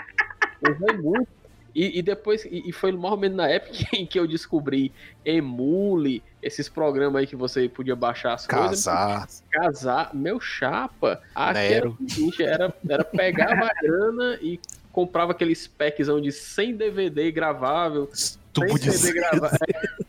Usei 0.63 0.97
muito. 0.99 1.29
E, 1.75 1.99
e 1.99 2.03
depois, 2.03 2.45
e, 2.45 2.73
foi 2.73 2.91
mais 2.93 3.13
ou 3.13 3.17
menos 3.19 3.37
na 3.37 3.49
época 3.49 3.73
em 3.95 4.05
que 4.07 4.19
eu 4.19 4.27
descobri 4.27 4.93
Emule, 5.25 6.23
esses 6.43 6.69
programas 6.69 7.21
aí 7.21 7.27
que 7.27 7.37
você 7.37 7.69
podia 7.69 7.95
baixar 7.95 8.35
as 8.35 8.47
coisas. 8.47 8.85
Casar. 8.85 9.29
Casar, 9.51 10.15
meu 10.15 10.41
chapa. 10.41 11.21
Nero. 11.53 11.97
era, 12.41 12.75
era 12.89 13.05
pegava 13.05 13.67
a 13.67 13.73
grana 13.83 14.39
e 14.41 14.59
comprava 14.91 15.33
aqueles 15.33 15.67
packzão 15.69 16.21
de 16.21 16.33
100 16.33 16.77
DVD 16.77 17.31
gravável. 17.31 18.11
Tubo 18.53 18.77
100 18.77 18.79
de 18.79 18.93
CD 18.93 19.21
grava- 19.21 19.51
É. 19.73 20.08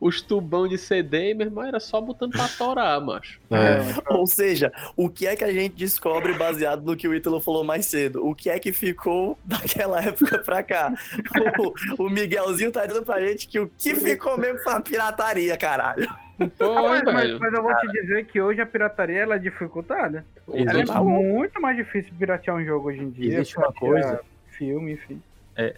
Os 0.00 0.20
tubão 0.22 0.66
de 0.66 0.78
CD, 0.78 1.34
meu 1.34 1.46
irmão, 1.46 1.64
era 1.64 1.78
só 1.80 2.00
botando 2.00 2.32
pra 2.32 2.48
torar, 2.48 3.00
macho. 3.00 3.38
Ou 4.10 4.26
seja, 4.26 4.72
o 4.96 5.08
que 5.08 5.26
é 5.26 5.36
que 5.36 5.44
a 5.44 5.52
gente 5.52 5.74
descobre 5.74 6.32
baseado 6.34 6.82
no 6.84 6.96
que 6.96 7.06
o 7.08 7.14
Ítalo 7.14 7.40
falou 7.40 7.62
mais 7.64 7.86
cedo? 7.86 8.26
O 8.26 8.34
que 8.34 8.48
é 8.50 8.58
que 8.58 8.72
ficou 8.72 9.38
daquela 9.44 10.02
época 10.02 10.38
pra 10.38 10.62
cá? 10.62 10.92
O, 11.98 12.04
o 12.04 12.10
Miguelzinho 12.10 12.72
tá 12.72 12.86
dizendo 12.86 13.04
pra 13.04 13.20
gente 13.20 13.46
que 13.48 13.58
o 13.60 13.70
que 13.78 13.94
ficou 13.94 14.38
mesmo 14.38 14.58
foi 14.60 14.72
a 14.74 14.80
pirataria, 14.80 15.56
caralho. 15.56 16.08
Rapaz, 16.38 17.02
mas, 17.04 17.38
mas 17.38 17.52
eu 17.54 17.62
vou 17.62 17.74
te 17.76 17.86
dizer 17.92 18.26
que 18.26 18.40
hoje 18.40 18.60
a 18.60 18.66
pirataria 18.66 19.20
ela 19.20 19.36
é 19.36 19.38
dificultada. 19.38 20.24
Ela 20.48 20.82
é 20.82 21.00
muito 21.00 21.60
mais 21.60 21.76
difícil 21.76 22.12
piratear 22.18 22.56
um 22.56 22.64
jogo 22.64 22.88
hoje 22.88 23.00
em 23.00 23.10
dia. 23.10 23.34
Existe 23.34 23.56
uma 23.58 23.72
coisa- 23.72 24.20
Filme, 24.50 24.92
enfim. 24.92 25.20
É, 25.58 25.74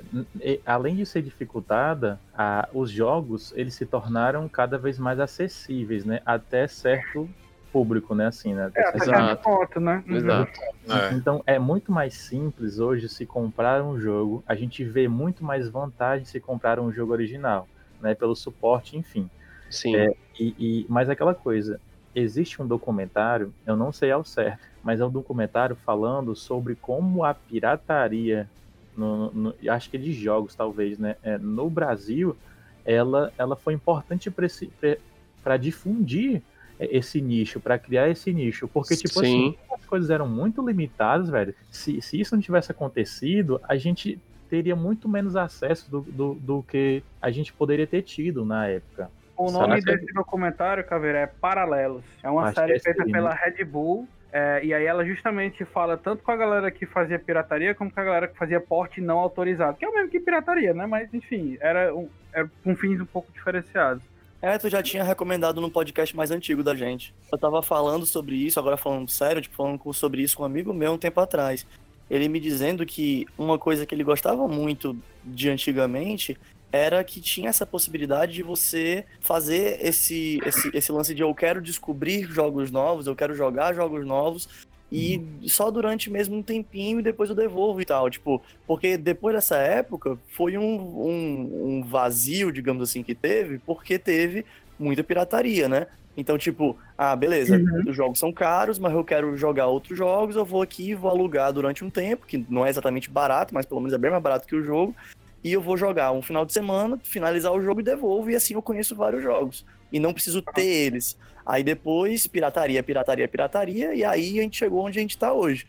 além 0.66 0.96
de 0.96 1.06
ser 1.06 1.22
dificultada, 1.22 2.20
a- 2.34 2.68
os 2.72 2.90
jogos 2.90 3.52
eles 3.52 3.74
se 3.74 3.86
tornaram 3.86 4.48
cada 4.48 4.76
vez 4.76 4.98
mais 4.98 5.20
acessíveis, 5.20 6.04
né? 6.04 6.20
Até 6.26 6.66
certo 6.66 7.30
público, 7.72 8.12
né? 8.14 8.26
Assim, 8.26 8.54
né? 8.54 8.72
É, 8.74 8.88
até 8.88 8.96
Exato. 8.98 9.26
certo 9.26 9.42
ponto, 9.42 9.80
né? 9.80 10.02
Uhum. 10.08 10.16
Exato. 10.16 10.52
É. 10.90 11.14
Então 11.14 11.42
é 11.46 11.58
muito 11.60 11.92
mais 11.92 12.14
simples 12.14 12.80
hoje 12.80 13.08
se 13.08 13.24
comprar 13.24 13.82
um 13.84 14.00
jogo. 14.00 14.42
A 14.46 14.56
gente 14.56 14.82
vê 14.82 15.06
muito 15.06 15.44
mais 15.44 15.68
vantagem 15.68 16.24
se 16.24 16.40
comprar 16.40 16.80
um 16.80 16.90
jogo 16.92 17.12
original, 17.12 17.68
né? 18.00 18.16
Pelo 18.16 18.34
suporte, 18.34 18.96
enfim. 18.96 19.30
Sim. 19.70 19.94
É, 19.94 20.08
e, 20.40 20.54
e- 20.58 20.86
mas 20.88 21.08
aquela 21.08 21.34
coisa, 21.36 21.80
existe 22.12 22.60
um 22.60 22.66
documentário, 22.66 23.54
eu 23.64 23.76
não 23.76 23.92
sei 23.92 24.10
ao 24.10 24.24
certo, 24.24 24.66
mas 24.82 25.00
é 25.00 25.04
um 25.06 25.10
documentário 25.10 25.76
falando 25.76 26.34
sobre 26.34 26.74
como 26.74 27.22
a 27.22 27.32
pirataria, 27.32 28.50
no, 28.98 29.30
no- 29.32 29.54
acho 29.70 29.90
que 29.90 29.96
de 29.98 30.12
jogos 30.12 30.54
talvez, 30.54 30.98
né? 30.98 31.16
É, 31.22 31.38
no 31.38 31.70
Brasil, 31.70 32.36
ela, 32.84 33.32
ela 33.38 33.56
foi 33.56 33.72
importante 33.74 34.30
para 34.30 35.56
difundir 35.56 36.42
é, 36.78 36.96
esse 36.96 37.20
nicho, 37.20 37.60
para 37.60 37.78
criar 37.78 38.08
esse 38.08 38.32
nicho, 38.32 38.68
porque 38.68 38.96
tipo 38.96 39.20
Sim. 39.20 39.50
assim, 39.50 39.58
as 39.74 39.86
coisas 39.86 40.10
eram 40.10 40.28
muito 40.28 40.66
limitadas, 40.66 41.30
velho. 41.30 41.54
Se, 41.70 42.00
se 42.02 42.20
isso 42.20 42.34
não 42.34 42.42
tivesse 42.42 42.72
acontecido, 42.72 43.60
a 43.64 43.76
gente 43.76 44.18
teria 44.50 44.74
muito 44.74 45.08
menos 45.08 45.36
acesso 45.36 45.90
do, 45.90 46.00
do, 46.00 46.34
do 46.34 46.62
que 46.62 47.02
a 47.20 47.30
gente 47.30 47.52
poderia 47.52 47.86
ter 47.86 48.02
tido 48.02 48.44
na 48.44 48.66
época. 48.66 49.10
O 49.36 49.52
nome 49.52 49.80
desse 49.80 50.12
documentário, 50.12 50.84
Caveira, 50.84 51.18
é 51.18 51.26
Paralelos. 51.26 52.02
É 52.22 52.28
uma 52.30 52.42
Acho 52.44 52.54
que 52.54 52.60
série 52.60 52.72
é 52.72 52.80
feita 52.80 53.02
esse, 53.02 53.12
pela 53.12 53.30
né? 53.30 53.40
Red 53.44 53.64
Bull. 53.64 54.08
É, 54.32 54.60
e 54.62 54.74
aí 54.74 54.84
ela 54.84 55.04
justamente 55.04 55.64
fala 55.64 55.96
tanto 55.96 56.22
com 56.22 56.30
a 56.30 56.36
galera 56.36 56.70
que 56.70 56.84
fazia 56.84 57.18
pirataria, 57.18 57.74
como 57.74 57.90
com 57.90 58.00
a 58.00 58.04
galera 58.04 58.28
que 58.28 58.36
fazia 58.36 58.60
porte 58.60 59.00
não 59.00 59.18
autorizado. 59.18 59.78
Que 59.78 59.84
é 59.84 59.88
o 59.88 59.94
mesmo 59.94 60.10
que 60.10 60.20
pirataria, 60.20 60.74
né? 60.74 60.86
Mas 60.86 61.12
enfim, 61.14 61.56
era, 61.60 61.94
um, 61.94 62.08
era 62.32 62.50
com 62.62 62.76
fins 62.76 63.00
um 63.00 63.06
pouco 63.06 63.32
diferenciados. 63.32 64.02
É, 64.40 64.56
tu 64.56 64.68
já 64.68 64.82
tinha 64.82 65.02
recomendado 65.02 65.60
no 65.60 65.70
podcast 65.70 66.14
mais 66.14 66.30
antigo 66.30 66.62
da 66.62 66.74
gente. 66.74 67.14
Eu 67.32 67.38
tava 67.38 67.60
falando 67.62 68.06
sobre 68.06 68.36
isso, 68.36 68.60
agora 68.60 68.76
falando 68.76 69.10
sério, 69.10 69.42
tipo, 69.42 69.56
falando 69.56 69.80
sobre 69.92 70.22
isso 70.22 70.36
com 70.36 70.42
um 70.44 70.46
amigo 70.46 70.72
meu 70.72 70.92
um 70.92 70.98
tempo 70.98 71.20
atrás. 71.20 71.66
Ele 72.08 72.28
me 72.28 72.38
dizendo 72.38 72.86
que 72.86 73.26
uma 73.36 73.58
coisa 73.58 73.84
que 73.84 73.94
ele 73.94 74.04
gostava 74.04 74.46
muito 74.46 74.96
de 75.24 75.50
antigamente 75.50 76.38
era 76.70 77.02
que 77.02 77.20
tinha 77.20 77.48
essa 77.48 77.66
possibilidade 77.66 78.32
de 78.32 78.42
você 78.42 79.04
fazer 79.20 79.78
esse, 79.80 80.40
esse, 80.44 80.70
esse 80.74 80.92
lance 80.92 81.14
de 81.14 81.22
eu 81.22 81.34
quero 81.34 81.60
descobrir 81.62 82.24
jogos 82.24 82.70
novos, 82.70 83.06
eu 83.06 83.16
quero 83.16 83.34
jogar 83.34 83.74
jogos 83.74 84.04
novos, 84.06 84.48
e 84.90 85.22
só 85.46 85.70
durante 85.70 86.10
mesmo 86.10 86.36
um 86.36 86.42
tempinho 86.42 87.00
e 87.00 87.02
depois 87.02 87.28
eu 87.28 87.36
devolvo 87.36 87.80
e 87.80 87.84
tal. 87.84 88.08
Tipo, 88.08 88.42
porque 88.66 88.96
depois 88.96 89.34
dessa 89.34 89.56
época 89.58 90.18
foi 90.28 90.56
um, 90.56 90.64
um, 90.64 91.64
um 91.64 91.82
vazio, 91.82 92.50
digamos 92.50 92.82
assim, 92.82 93.02
que 93.02 93.14
teve, 93.14 93.58
porque 93.58 93.98
teve 93.98 94.44
muita 94.78 95.04
pirataria, 95.04 95.68
né? 95.68 95.86
Então, 96.16 96.36
tipo, 96.36 96.76
ah, 96.96 97.14
beleza, 97.14 97.60
os 97.86 97.94
jogos 97.94 98.18
são 98.18 98.32
caros, 98.32 98.76
mas 98.76 98.92
eu 98.92 99.04
quero 99.04 99.36
jogar 99.36 99.68
outros 99.68 99.96
jogos, 99.96 100.34
eu 100.34 100.44
vou 100.44 100.62
aqui 100.62 100.90
e 100.90 100.94
vou 100.94 101.08
alugar 101.08 101.52
durante 101.52 101.84
um 101.84 101.90
tempo, 101.90 102.26
que 102.26 102.44
não 102.50 102.66
é 102.66 102.70
exatamente 102.70 103.08
barato, 103.08 103.54
mas 103.54 103.64
pelo 103.64 103.80
menos 103.80 103.94
é 103.94 103.98
bem 103.98 104.10
mais 104.10 104.22
barato 104.22 104.48
que 104.48 104.56
o 104.56 104.64
jogo, 104.64 104.96
e 105.42 105.52
eu 105.52 105.60
vou 105.60 105.76
jogar 105.76 106.12
um 106.12 106.22
final 106.22 106.44
de 106.44 106.52
semana, 106.52 106.98
finalizar 107.02 107.52
o 107.52 107.62
jogo 107.62 107.80
e 107.80 107.84
devolvo, 107.84 108.30
e 108.30 108.36
assim 108.36 108.54
eu 108.54 108.62
conheço 108.62 108.94
vários 108.96 109.22
jogos. 109.22 109.64
E 109.92 109.98
não 109.98 110.12
preciso 110.12 110.42
ter 110.42 110.64
eles. 110.66 111.16
Aí 111.46 111.62
depois, 111.62 112.26
pirataria, 112.26 112.82
pirataria, 112.82 113.26
pirataria, 113.28 113.94
e 113.94 114.04
aí 114.04 114.38
a 114.38 114.42
gente 114.42 114.58
chegou 114.58 114.84
onde 114.84 114.98
a 114.98 115.02
gente 115.02 115.16
tá 115.16 115.32
hoje. 115.32 115.66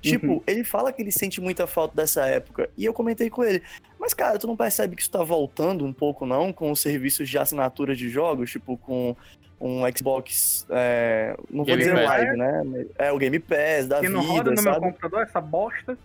Tipo, 0.00 0.26
Uhum. 0.26 0.42
ele 0.48 0.64
fala 0.64 0.92
que 0.92 1.00
ele 1.00 1.12
sente 1.12 1.40
muita 1.40 1.66
falta 1.66 1.94
dessa 1.94 2.26
época. 2.26 2.68
E 2.76 2.84
eu 2.84 2.92
comentei 2.92 3.30
com 3.30 3.44
ele. 3.44 3.62
Mas, 4.00 4.12
cara, 4.12 4.36
tu 4.36 4.48
não 4.48 4.56
percebe 4.56 4.96
que 4.96 5.02
isso 5.02 5.10
tá 5.10 5.22
voltando 5.22 5.84
um 5.86 5.92
pouco, 5.92 6.26
não? 6.26 6.52
Com 6.52 6.72
os 6.72 6.80
serviços 6.80 7.28
de 7.28 7.38
assinatura 7.38 7.94
de 7.94 8.08
jogos, 8.08 8.50
tipo, 8.50 8.76
com 8.76 9.14
um 9.60 9.82
Xbox. 9.96 10.66
é, 10.70 11.36
não 11.48 11.58
vou 11.58 11.66
Game 11.66 11.78
dizer 11.78 11.94
Pass. 11.94 12.04
live, 12.08 12.36
né? 12.36 12.86
É 12.98 13.12
o 13.12 13.16
Game 13.18 13.38
Pass 13.38 13.86
da 13.86 14.00
que 14.00 14.08
vida, 14.08 14.12
não 14.18 14.26
roda 14.26 14.50
no 14.50 14.60
meu 14.60 14.72
sabe? 14.74 14.86
computador 14.86 15.22
essa 15.22 15.40
bosta. 15.40 15.96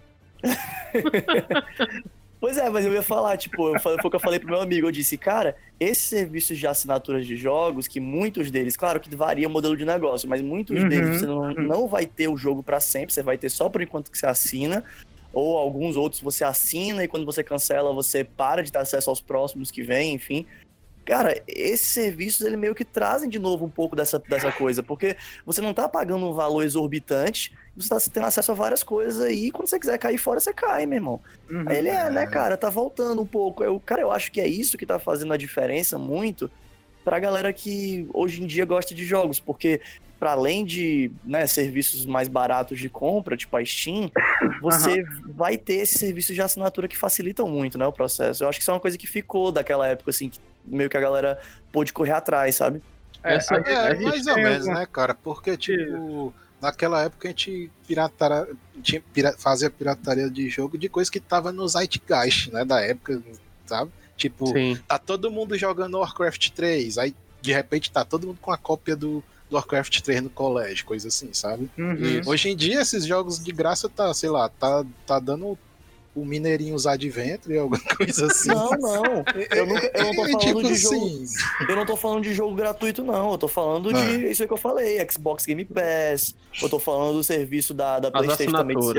Pois 2.40 2.56
é, 2.58 2.70
mas 2.70 2.86
eu 2.86 2.94
ia 2.94 3.02
falar, 3.02 3.36
tipo, 3.36 3.68
eu 3.68 3.80
foi 3.80 3.96
o 3.96 4.10
que 4.10 4.16
eu 4.16 4.20
falei 4.20 4.40
pro 4.40 4.50
meu 4.50 4.62
amigo. 4.62 4.88
Eu 4.88 4.92
disse, 4.92 5.18
cara, 5.18 5.56
esses 5.80 6.04
serviços 6.04 6.58
de 6.58 6.68
assinaturas 6.68 7.26
de 7.26 7.36
jogos, 7.36 7.88
que 7.88 8.00
muitos 8.00 8.52
deles, 8.52 8.78
claro 8.78 9.00
que 9.00 9.14
varia 9.16 9.48
o 9.48 9.52
modelo 9.52 9.76
de 9.76 9.84
negócio, 9.84 10.30
mas 10.30 10.42
muitos 10.42 10.82
Uhum, 10.84 10.88
deles 10.88 11.18
você 11.18 11.26
não, 11.26 11.40
uhum. 11.40 11.54
não 11.64 11.88
vai 11.88 12.06
ter 12.06 12.28
o 12.28 12.38
jogo 12.38 12.62
pra 12.62 12.80
sempre, 12.80 13.14
você 13.14 13.24
vai 13.24 13.38
ter 13.38 13.50
só 13.50 13.70
por 13.70 13.82
enquanto 13.82 14.12
que 14.12 14.18
você 14.18 14.28
assina. 14.28 14.84
Ou 15.34 15.58
alguns 15.58 15.96
outros 15.96 16.22
você 16.22 16.44
assina 16.44 17.04
e 17.04 17.08
quando 17.08 17.26
você 17.26 17.44
cancela, 17.44 17.94
você 17.94 18.24
para 18.24 18.64
de 18.64 18.72
ter 18.72 18.80
acesso 18.80 19.10
aos 19.10 19.22
próximos 19.22 19.70
que 19.70 19.84
vêm, 19.84 20.14
enfim. 20.14 20.46
Cara, 21.08 21.42
esses 21.48 21.88
serviços, 21.88 22.46
ele 22.46 22.58
meio 22.58 22.76
que 22.76 22.84
trazem 22.84 23.30
de 23.30 23.40
novo 23.40 23.64
um 23.64 23.70
pouco 23.70 23.96
dessa, 23.96 24.20
dessa 24.20 24.52
coisa, 24.52 24.84
porque 24.84 25.16
você 25.46 25.62
não 25.62 25.74
tá 25.74 25.88
pagando 25.88 26.28
um 26.28 26.34
valor 26.34 26.64
exorbitante, 26.64 27.54
você 27.78 27.88
tá 27.88 27.98
tendo 28.14 28.26
acesso 28.26 28.52
a 28.52 28.56
várias 28.56 28.84
coisas 28.84 29.22
aí, 29.22 29.46
e 29.46 29.52
quando 29.52 29.70
você 29.70 29.80
quiser 29.80 29.98
cair 29.98 30.18
fora, 30.18 30.42
você 30.42 30.54
cai, 30.54 30.86
meu 30.86 30.98
irmão. 30.98 31.22
Uhum. 31.50 31.64
Aí 31.66 31.78
ele 31.78 31.88
é, 31.88 32.10
né, 32.10 32.28
cara, 32.28 32.58
tá 32.58 32.70
voltando 32.70 33.22
um 33.22 33.26
pouco. 33.26 33.64
Eu, 33.64 33.80
cara, 33.80 34.02
eu 34.02 34.12
acho 34.12 34.30
que 34.30 34.42
é 34.42 34.48
isso 34.50 34.78
que 34.78 34.86
tá 34.86 35.00
fazendo 35.00 35.32
a 35.32 35.38
diferença 35.38 35.98
muito 35.98 36.52
pra 37.06 37.20
galera 37.20 37.54
que 37.54 38.06
hoje 38.14 38.44
em 38.44 38.46
dia 38.46 38.66
gosta 38.66 38.94
de 38.94 39.06
jogos, 39.06 39.40
porque 39.40 39.80
para 40.20 40.32
além 40.32 40.66
de 40.66 41.10
né, 41.24 41.48
serviços 41.48 42.06
mais 42.06 42.28
baratos 42.28 42.78
de 42.78 42.90
compra, 42.90 43.38
tipo 43.38 43.56
a 43.56 43.64
Steam, 43.64 44.12
você 44.62 45.06
vai 45.26 45.58
ter 45.58 45.76
esses 45.76 45.98
serviços 45.98 46.36
de 46.36 46.42
assinatura 46.42 46.86
que 46.86 46.98
facilitam 46.98 47.48
muito, 47.48 47.78
né, 47.78 47.88
o 47.88 47.94
processo. 47.94 48.44
Eu 48.44 48.50
acho 48.50 48.60
que 48.60 48.64
isso 48.64 48.72
é 48.72 48.74
uma 48.74 48.80
coisa 48.82 48.98
que 48.98 49.08
ficou 49.08 49.54
daquela 49.54 49.88
época, 49.88 50.10
assim, 50.10 50.28
que 50.28 50.40
meio 50.68 50.90
que 50.90 50.98
a 50.98 51.02
galera 51.02 51.40
pôde 51.72 51.94
correr 51.94 52.12
atrás, 52.12 52.56
sabe? 52.56 52.82
Essa, 53.24 53.56
é, 53.56 53.96
mais 53.96 54.28
ou 54.28 54.36
menos, 54.36 54.68
né, 54.68 54.88
cara? 54.92 55.16
Porque, 55.16 55.58
tipo, 55.58 56.34
naquela 56.62 57.04
época 57.04 57.28
a 57.28 57.32
gente 57.32 57.72
piratara, 57.88 58.48
tinha, 58.82 59.02
pira, 59.14 59.34
fazia 59.38 59.70
pirataria 59.70 60.30
de 60.30 60.50
jogo 60.50 60.78
de 60.78 60.90
coisa 60.90 61.12
que 61.12 61.20
tava 61.20 61.52
no 61.52 61.68
Zeitgeist, 61.68 62.52
né, 62.52 62.64
da 62.64 62.82
época, 62.82 63.22
sabe? 63.66 63.92
Tipo, 64.16 64.48
Sim. 64.48 64.78
tá 64.88 64.98
todo 64.98 65.32
mundo 65.32 65.58
jogando 65.58 66.00
Warcraft 66.00 66.50
3, 66.50 66.98
aí 66.98 67.16
de 67.42 67.54
repente 67.54 67.92
tá 67.92 68.04
todo 68.04 68.28
mundo 68.28 68.40
com 68.42 68.52
a 68.52 68.58
cópia 68.58 68.96
do, 68.96 69.24
do 69.50 69.56
Warcraft 69.56 70.02
3 70.02 70.24
no 70.24 70.30
colégio, 70.30 70.86
coisa 70.86 71.08
assim, 71.08 71.32
sabe? 71.34 71.70
Uhum. 71.78 72.22
Hoje 72.26 72.50
em 72.50 72.56
dia 72.56 72.82
esses 72.82 73.06
jogos 73.06 73.44
de 73.44 73.52
graça 73.52 73.88
tá, 73.88 74.12
sei 74.14 74.30
lá, 74.30 74.50
tá, 74.50 74.84
tá 75.06 75.20
dando 75.20 75.58
o 76.22 76.26
Mineirinhos 76.26 76.88
Adventure, 76.88 77.58
alguma 77.60 77.80
coisa 77.96 78.26
assim. 78.28 78.50
Não, 78.50 78.70
não. 78.72 79.24
Eu, 79.56 79.66
nunca, 79.66 79.92
eu 79.94 80.06
não 80.06 80.16
tô 80.16 80.26
É, 80.26 80.32
falando 80.32 80.40
tipo 80.40 80.64
de 80.64 80.76
jogo. 80.76 80.96
assim. 80.96 81.26
Eu 81.70 81.76
não 81.76 81.86
tô 81.86 81.96
falando 81.98 82.24
de 82.24 82.34
jogo 82.34 82.56
gratuito, 82.56 83.04
não. 83.04 83.32
Eu 83.32 83.38
tô 83.38 83.48
falando 83.48 83.94
de 83.94 84.00
Ah. 84.00 84.30
isso 84.32 84.42
aí 84.42 84.48
que 84.48 84.54
eu 84.54 84.58
falei, 84.58 85.06
Xbox 85.10 85.46
Game 85.46 85.66
Pass. 85.66 86.36
Eu 86.62 86.70
tô 86.70 86.80
falando 86.80 87.14
do 87.18 87.24
serviço 87.24 87.74
da, 87.74 88.00
da 88.00 88.08
As 88.10 88.14
Playstation 88.14 88.52
também 88.52 88.78
de 88.78 88.94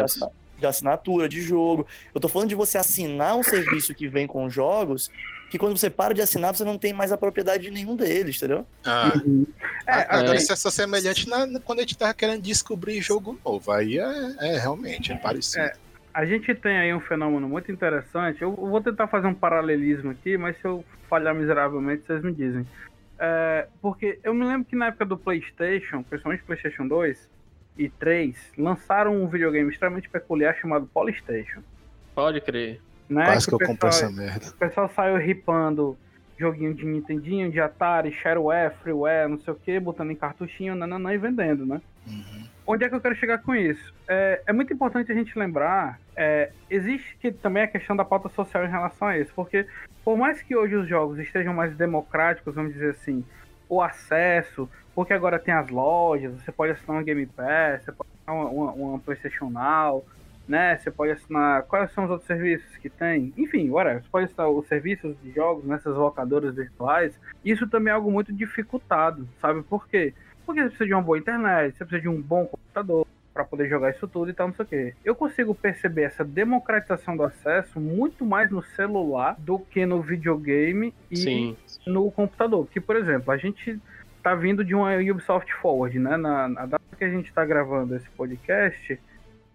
de 0.58 0.66
assinatura, 0.66 1.28
de 1.28 1.40
jogo. 1.40 1.86
Eu 2.12 2.20
tô 2.20 2.26
falando 2.28 2.48
de 2.48 2.56
você 2.56 2.78
assinar 2.78 3.36
um 3.36 3.44
serviço 3.44 3.94
que 3.94 4.08
vem 4.08 4.26
com 4.26 4.50
jogos, 4.50 5.08
que 5.52 5.56
quando 5.56 5.78
você 5.78 5.88
para 5.88 6.12
de 6.12 6.20
assinar, 6.20 6.52
você 6.52 6.64
não 6.64 6.76
tem 6.76 6.92
mais 6.92 7.12
a 7.12 7.16
propriedade 7.16 7.62
de 7.62 7.70
nenhum 7.70 7.94
deles, 7.94 8.36
entendeu? 8.38 8.66
Ah. 8.84 9.12
É, 9.86 9.92
Agora, 10.08 10.32
assim- 10.32 10.42
isso 10.42 10.52
é 10.52 10.56
só 10.56 10.68
semelhante 10.68 11.28
na- 11.28 11.46
quando 11.60 11.78
a 11.78 11.82
gente 11.82 11.96
tava 11.96 12.12
querendo 12.12 12.42
descobrir 12.42 13.00
jogo 13.00 13.38
novo. 13.44 13.70
Aí 13.70 14.00
é, 14.00 14.34
é 14.40 14.58
realmente, 14.58 15.12
é 15.12 15.16
parecido. 15.16 15.62
É, 15.64 15.72
a 16.18 16.24
gente 16.26 16.52
tem 16.52 16.76
aí 16.76 16.92
um 16.92 16.98
fenômeno 16.98 17.48
muito 17.48 17.70
interessante. 17.70 18.42
Eu 18.42 18.52
vou 18.52 18.80
tentar 18.80 19.06
fazer 19.06 19.28
um 19.28 19.34
paralelismo 19.34 20.10
aqui, 20.10 20.36
mas 20.36 20.56
se 20.56 20.64
eu 20.64 20.84
falhar 21.08 21.32
miseravelmente, 21.32 22.02
vocês 22.04 22.24
me 22.24 22.32
dizem. 22.32 22.66
É, 23.16 23.68
porque 23.80 24.18
eu 24.24 24.34
me 24.34 24.44
lembro 24.44 24.64
que 24.66 24.74
na 24.74 24.86
época 24.88 25.04
do 25.04 25.16
PlayStation, 25.16 26.02
principalmente 26.02 26.42
PlayStation 26.42 26.88
2 26.88 27.30
e 27.78 27.88
3, 27.88 28.36
lançaram 28.58 29.14
um 29.22 29.28
videogame 29.28 29.70
extremamente 29.70 30.08
peculiar 30.08 30.56
chamado 30.56 30.88
Polystation. 30.92 31.60
Pode 32.16 32.40
crer. 32.40 32.80
Né? 33.08 33.24
Quase 33.24 33.46
que 33.46 33.54
o 33.54 33.62
eu 33.62 33.66
compro 33.68 33.86
pessoal- 33.86 34.10
essa 34.10 34.20
merda. 34.20 34.46
O 34.48 34.54
pessoal 34.54 34.88
saiu 34.88 35.16
ripando 35.18 35.96
joguinho 36.38 36.72
de 36.72 36.86
Nintendinho, 36.86 37.50
de 37.50 37.60
Atari, 37.60 38.12
Shareware, 38.12 38.74
Freeware, 38.82 39.28
não 39.28 39.38
sei 39.38 39.52
o 39.52 39.56
que, 39.56 39.78
botando 39.80 40.10
em 40.10 40.16
cartuchinho, 40.16 40.74
nananã, 40.74 41.12
e 41.12 41.18
vendendo, 41.18 41.66
né? 41.66 41.80
Onde 42.66 42.84
é 42.84 42.88
que 42.88 42.94
eu 42.94 43.00
quero 43.00 43.16
chegar 43.16 43.38
com 43.38 43.54
isso? 43.54 43.92
É, 44.06 44.42
é 44.46 44.52
muito 44.52 44.72
importante 44.72 45.10
a 45.10 45.14
gente 45.14 45.38
lembrar, 45.38 45.98
é, 46.14 46.50
existe 46.70 47.16
que 47.20 47.32
também 47.32 47.62
a 47.62 47.66
questão 47.66 47.96
da 47.96 48.04
pauta 48.04 48.28
social 48.28 48.64
em 48.64 48.70
relação 48.70 49.08
a 49.08 49.18
isso, 49.18 49.32
porque 49.34 49.66
por 50.04 50.16
mais 50.16 50.40
que 50.42 50.54
hoje 50.54 50.76
os 50.76 50.88
jogos 50.88 51.18
estejam 51.18 51.52
mais 51.52 51.74
democráticos, 51.76 52.54
vamos 52.54 52.72
dizer 52.72 52.90
assim, 52.90 53.24
o 53.68 53.82
acesso, 53.82 54.68
porque 54.94 55.12
agora 55.12 55.38
tem 55.38 55.52
as 55.52 55.68
lojas, 55.68 56.32
você 56.32 56.52
pode 56.52 56.72
assinar 56.72 56.96
uma 56.96 57.02
Game 57.02 57.26
Pass, 57.26 57.84
você 57.84 57.92
pode 57.92 58.10
assinar 58.14 58.36
uma, 58.36 58.50
uma, 58.50 58.72
uma 58.72 58.98
PlayStation 58.98 59.50
Now, 59.50 60.04
né? 60.48 60.78
Você 60.78 60.90
pode 60.90 61.12
assinar. 61.12 61.62
Quais 61.64 61.92
são 61.92 62.04
os 62.04 62.10
outros 62.10 62.26
serviços 62.26 62.76
que 62.78 62.88
tem? 62.88 63.32
Enfim, 63.36 63.68
whatever. 63.70 64.02
Você 64.02 64.08
pode 64.10 64.24
assinar 64.24 64.48
os 64.48 64.66
serviços 64.66 65.14
de 65.22 65.30
jogos 65.30 65.64
nessas 65.64 65.94
locadoras 65.94 66.54
virtuais. 66.54 67.18
Isso 67.44 67.68
também 67.68 67.90
é 67.92 67.94
algo 67.94 68.10
muito 68.10 68.32
dificultado, 68.32 69.28
sabe 69.40 69.62
por 69.62 69.86
quê? 69.86 70.14
Porque 70.46 70.62
você 70.62 70.68
precisa 70.68 70.86
de 70.86 70.94
uma 70.94 71.02
boa 71.02 71.18
internet, 71.18 71.76
você 71.76 71.84
precisa 71.84 72.00
de 72.00 72.08
um 72.08 72.20
bom 72.20 72.46
computador 72.46 73.06
para 73.38 73.44
poder 73.44 73.68
jogar 73.68 73.90
isso 73.90 74.08
tudo 74.08 74.30
e 74.30 74.34
tal, 74.34 74.48
não 74.48 74.54
sei 74.54 74.64
o 74.64 74.68
quê. 74.68 74.94
Eu 75.04 75.14
consigo 75.14 75.54
perceber 75.54 76.02
essa 76.02 76.24
democratização 76.24 77.16
do 77.16 77.22
acesso 77.22 77.78
muito 77.78 78.26
mais 78.26 78.50
no 78.50 78.62
celular 78.62 79.36
do 79.38 79.60
que 79.60 79.86
no 79.86 80.02
videogame 80.02 80.92
e 81.08 81.16
Sim. 81.16 81.56
no 81.86 82.10
computador. 82.10 82.66
Que, 82.66 82.80
por 82.80 82.96
exemplo, 82.96 83.30
a 83.30 83.36
gente 83.36 83.78
tá 84.24 84.34
vindo 84.34 84.64
de 84.64 84.74
uma 84.74 84.96
Ubisoft 84.96 85.52
Forward, 85.54 85.98
né? 86.00 86.16
Na, 86.16 86.48
na 86.48 86.66
data 86.66 86.96
que 86.96 87.04
a 87.04 87.10
gente 87.10 87.32
tá 87.32 87.44
gravando 87.44 87.94
esse 87.94 88.08
podcast, 88.10 88.98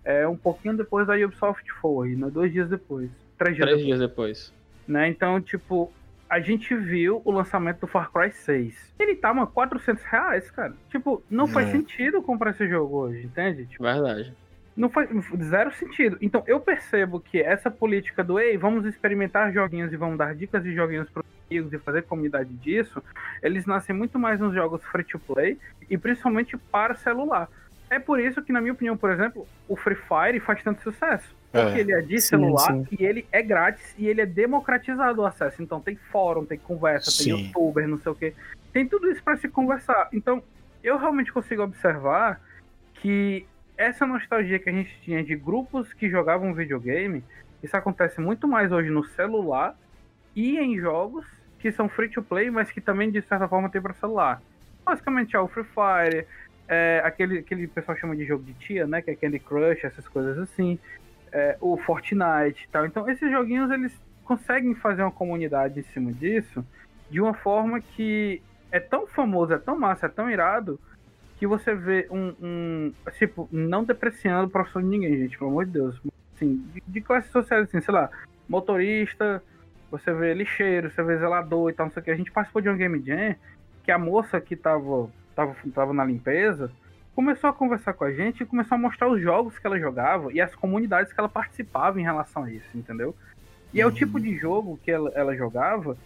é 0.04 0.28
um 0.28 0.36
pouquinho 0.38 0.76
depois 0.78 1.08
da 1.08 1.16
Ubisoft 1.16 1.70
Forward, 1.82 2.16
né? 2.16 2.30
Dois 2.30 2.52
dias 2.52 2.70
depois. 2.70 3.10
Três 3.38 3.56
dias 3.56 3.66
Três 3.68 3.78
depois. 3.82 3.86
dias 3.86 4.00
depois. 4.00 4.54
Né? 4.88 5.08
Então, 5.08 5.40
tipo, 5.42 5.92
a 6.30 6.40
gente 6.40 6.76
viu 6.76 7.22
o 7.24 7.32
lançamento 7.32 7.80
do 7.82 7.88
Far 7.88 8.12
Cry 8.12 8.32
6. 8.32 8.94
Ele 9.00 9.16
tá, 9.16 9.34
mano, 9.34 9.48
400 9.48 10.04
reais, 10.04 10.50
cara. 10.52 10.74
Tipo, 10.90 11.24
não 11.30 11.48
faz 11.48 11.68
É. 11.70 11.72
sentido 11.72 12.22
comprar 12.22 12.52
esse 12.52 12.68
jogo 12.68 12.98
hoje, 12.98 13.26
entende? 13.26 13.66
Tipo, 13.66 13.84
Verdade. 13.84 14.34
não 14.76 14.90
faz 14.90 15.10
zero 15.44 15.72
sentido. 15.76 16.18
Então 16.22 16.44
eu 16.48 16.60
percebo 16.60 17.20
que 17.20 17.40
essa 17.42 17.70
política 17.72 18.24
do 18.24 18.40
ei, 18.40 18.58
vamos 18.58 18.86
experimentar 18.86 19.54
joguinhos 19.54 19.94
e 19.94 19.98
vamos 19.98 20.18
dar 20.18 20.34
dicas 20.36 20.64
de 20.64 20.74
joguinhos 20.74 21.10
para 21.10 21.24
amigos 21.50 21.72
e 21.72 21.78
fazer 21.78 22.02
comunidade 22.04 22.50
disso, 22.56 23.02
eles 23.42 23.66
nascem 23.68 23.96
muito 23.96 24.18
mais 24.18 24.40
nos 24.40 24.54
jogos 24.56 24.84
free 24.86 25.04
to 25.04 25.20
play 25.20 25.58
e 25.90 25.98
principalmente 25.98 26.58
para 26.58 26.96
celular. 26.96 27.48
É 27.90 28.00
por 28.00 28.20
isso 28.20 28.42
que, 28.42 28.52
na 28.52 28.60
minha 28.62 28.74
opinião, 28.74 28.98
por 28.98 29.12
exemplo, 29.12 29.48
o 29.68 29.76
Free 29.76 29.96
Fire 29.96 30.40
faz 30.40 30.64
tanto 30.64 30.82
sucesso. 30.82 31.28
Porque 31.52 31.78
É. 31.78 31.80
ele 31.82 31.94
é 31.94 32.02
de 32.02 32.20
Sim, 32.20 32.28
celular 32.30 32.74
sim. 32.74 32.88
e 33.00 33.06
ele 33.06 33.28
é 33.32 33.42
grátis 33.44 33.94
e 33.98 34.08
ele 34.08 34.22
é 34.22 34.26
democratizado 34.26 35.22
o 35.22 35.26
acesso. 35.26 35.62
Então 35.62 35.80
tem 35.80 35.96
fórum, 35.96 36.44
tem 36.46 36.58
conversa, 36.58 37.12
tem 37.24 37.36
Sim. 37.38 37.46
youtuber, 37.46 37.88
não 37.88 38.00
sei 38.00 38.12
o 38.12 38.16
que. 38.16 38.34
Tem 38.72 38.88
tudo 38.88 39.08
isso 39.12 39.22
para 39.24 39.38
se 39.38 39.48
conversar. 39.48 40.10
Então 40.12 40.42
eu 40.84 40.98
realmente 40.98 41.32
consigo 41.32 41.62
observar 41.62 42.42
que 42.96 43.46
essa 43.78 44.08
nostalgia 44.08 44.58
que 44.58 44.70
a 44.70 44.74
gente 44.74 45.00
tinha 45.02 45.24
de 45.24 45.36
grupos 45.36 45.94
que 45.94 46.10
jogavam 46.10 46.56
videogame, 46.56 47.24
isso 47.62 47.78
acontece 47.78 48.20
muito 48.20 48.48
mais 48.48 48.72
hoje 48.72 48.90
no 48.90 49.04
celular 49.04 49.76
e 50.36 50.58
em 50.58 50.80
jogos 50.80 51.24
que 51.60 51.72
são 51.72 51.88
free 51.88 52.10
to 52.10 52.24
play, 52.24 52.50
mas 52.50 52.72
que 52.72 52.82
também 52.82 53.12
de 53.12 53.22
certa 53.22 53.48
forma 53.48 53.70
tem 53.70 53.80
para 53.82 53.94
celular. 53.94 54.42
Basicamente 54.84 55.36
é 55.36 55.40
o 55.40 55.48
Free 55.48 55.64
Fire, 55.66 56.26
é, 56.68 57.02
aquele, 57.04 57.40
aquele 57.40 57.68
pessoal 57.68 57.98
chama 57.98 58.16
de 58.16 58.26
jogo 58.26 58.44
de 58.44 58.54
tia, 58.54 58.88
né? 58.88 59.02
Que 59.02 59.12
é 59.12 59.16
Candy 59.16 59.40
Crush, 59.40 59.86
essas 59.86 60.08
coisas 60.08 60.38
assim. 60.38 60.80
é, 61.34 61.58
o 61.60 61.76
Fortnite 61.78 62.64
e 62.64 62.68
tal. 62.72 62.86
Então 62.86 63.10
esses 63.10 63.30
joguinhos 63.30 63.72
eles 63.72 63.94
conseguem 64.24 64.76
fazer 64.76 65.02
uma 65.02 65.12
comunidade 65.12 65.80
em 65.80 65.84
cima 65.84 66.14
disso 66.14 66.66
de 67.10 67.20
uma 67.20 67.34
forma 67.34 67.82
que 67.82 68.42
é 68.72 68.80
tão 68.80 69.06
famoso, 69.06 69.54
é 69.54 69.58
tão 69.58 69.78
massa, 69.78 70.06
é 70.06 70.10
tão 70.10 70.30
irado 70.30 70.80
que 71.38 71.46
você 71.46 71.76
vê 71.76 72.08
um, 72.10 72.34
um 72.42 72.94
tipo, 73.18 73.50
não 73.52 73.84
depreciando 73.84 74.46
a 74.46 74.50
profissão 74.50 74.82
de 74.82 74.88
ninguém, 74.88 75.18
gente, 75.18 75.38
pelo 75.38 75.50
amor 75.50 75.66
de 75.66 75.72
Deus. 75.72 76.02
Assim, 76.36 76.66
de, 76.88 77.00
de 77.02 77.04
sociais, 77.32 77.68
assim, 77.68 77.82
sei 77.82 77.94
lá, 77.94 78.10
motorista, 78.48 79.44
você 79.92 80.14
vê 80.14 80.34
lixeiro, 80.34 80.90
você 80.90 81.04
vê 81.04 81.18
zelador 81.18 81.70
e 81.70 81.74
tal, 81.74 81.88
não 81.88 81.94
sei 81.94 82.02
o 82.02 82.04
que. 82.04 82.12
A 82.12 82.16
gente 82.16 82.32
participou 82.32 82.62
de 82.62 82.70
um 82.70 82.78
Game 82.78 83.00
Jam 83.06 83.36
que 83.84 83.92
a 83.92 83.98
moça 83.98 84.40
que 84.40 84.56
tava, 84.56 85.10
tava, 85.36 85.56
tava 85.74 85.94
na 85.94 86.06
limpeza 86.06 86.72
começou 87.16 87.50
a 87.50 87.54
conversar 87.54 87.94
com 87.94 88.04
a 88.04 88.12
gente 88.12 88.42
e 88.42 88.46
começou 88.46 88.76
a 88.76 88.80
mostrar 88.80 89.08
os 89.08 89.22
jogos 89.22 89.58
que 89.58 89.66
ela 89.66 89.80
jogava 89.80 90.34
e 90.34 90.42
as 90.42 90.54
comunidades 90.56 91.14
que 91.14 91.20
ela 91.20 91.30
participava 91.30 92.00
em 92.00 92.04
relação 92.04 92.44
a 92.44 92.52
isso, 92.52 92.68
entendeu? 92.76 93.16
E 93.74 93.82
é 93.82 93.86
o 93.86 93.92
tipo 93.92 94.20
de 94.20 94.36
jogo 94.38 94.80
que 94.84 94.92
ela, 94.92 95.12
ela 95.16 95.36
jogava, 95.36 95.98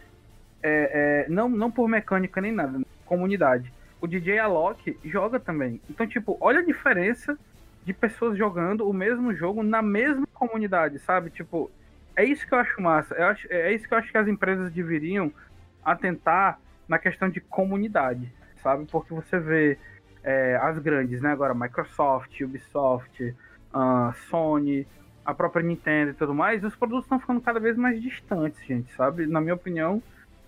é, 0.61 1.25
é, 1.27 1.31
não, 1.31 1.49
não 1.49 1.71
por 1.71 1.87
mecânica 1.87 2.41
nem 2.41 2.51
nada, 2.51 2.81
comunidade. 3.05 3.71
O 3.99 4.07
DJ 4.07 4.39
Alok 4.39 4.97
joga 5.03 5.39
também. 5.39 5.81
Então, 5.89 6.05
tipo, 6.05 6.37
olha 6.39 6.59
a 6.59 6.65
diferença 6.65 7.37
de 7.83 7.93
pessoas 7.93 8.37
jogando 8.37 8.87
o 8.87 8.93
mesmo 8.93 9.33
jogo 9.33 9.63
na 9.63 9.81
mesma 9.81 10.27
comunidade, 10.33 10.99
sabe? 10.99 11.29
Tipo, 11.29 11.71
é 12.15 12.23
isso 12.23 12.45
que 12.45 12.53
eu 12.53 12.59
acho 12.59 12.81
massa. 12.81 13.15
Eu 13.15 13.27
acho, 13.27 13.47
é 13.49 13.73
isso 13.73 13.87
que 13.87 13.93
eu 13.93 13.97
acho 13.97 14.11
que 14.11 14.17
as 14.17 14.27
empresas 14.27 14.71
deveriam 14.71 15.31
atentar 15.83 16.59
na 16.87 16.99
questão 16.99 17.29
de 17.29 17.41
comunidade, 17.41 18.31
sabe? 18.67 18.85
Porque 18.85 19.13
você 19.13 19.39
vê 19.39 19.77
é, 20.23 20.57
as 20.61 20.77
grandes, 20.77 21.21
né? 21.21 21.31
Agora, 21.31 21.53
Microsoft, 21.53 22.41
Ubisoft, 22.41 23.33
ah, 23.73 24.13
Sony, 24.29 24.85
a 25.25 25.33
própria 25.33 25.63
Nintendo 25.63 26.11
e 26.11 26.13
tudo 26.13 26.33
mais, 26.33 26.63
os 26.63 26.75
produtos 26.75 27.05
estão 27.05 27.19
ficando 27.19 27.39
cada 27.39 27.61
vez 27.61 27.77
mais 27.77 28.01
distantes, 28.01 28.61
gente, 28.65 28.93
sabe? 28.93 29.25
Na 29.25 29.39
minha 29.39 29.53
opinião, 29.53 30.03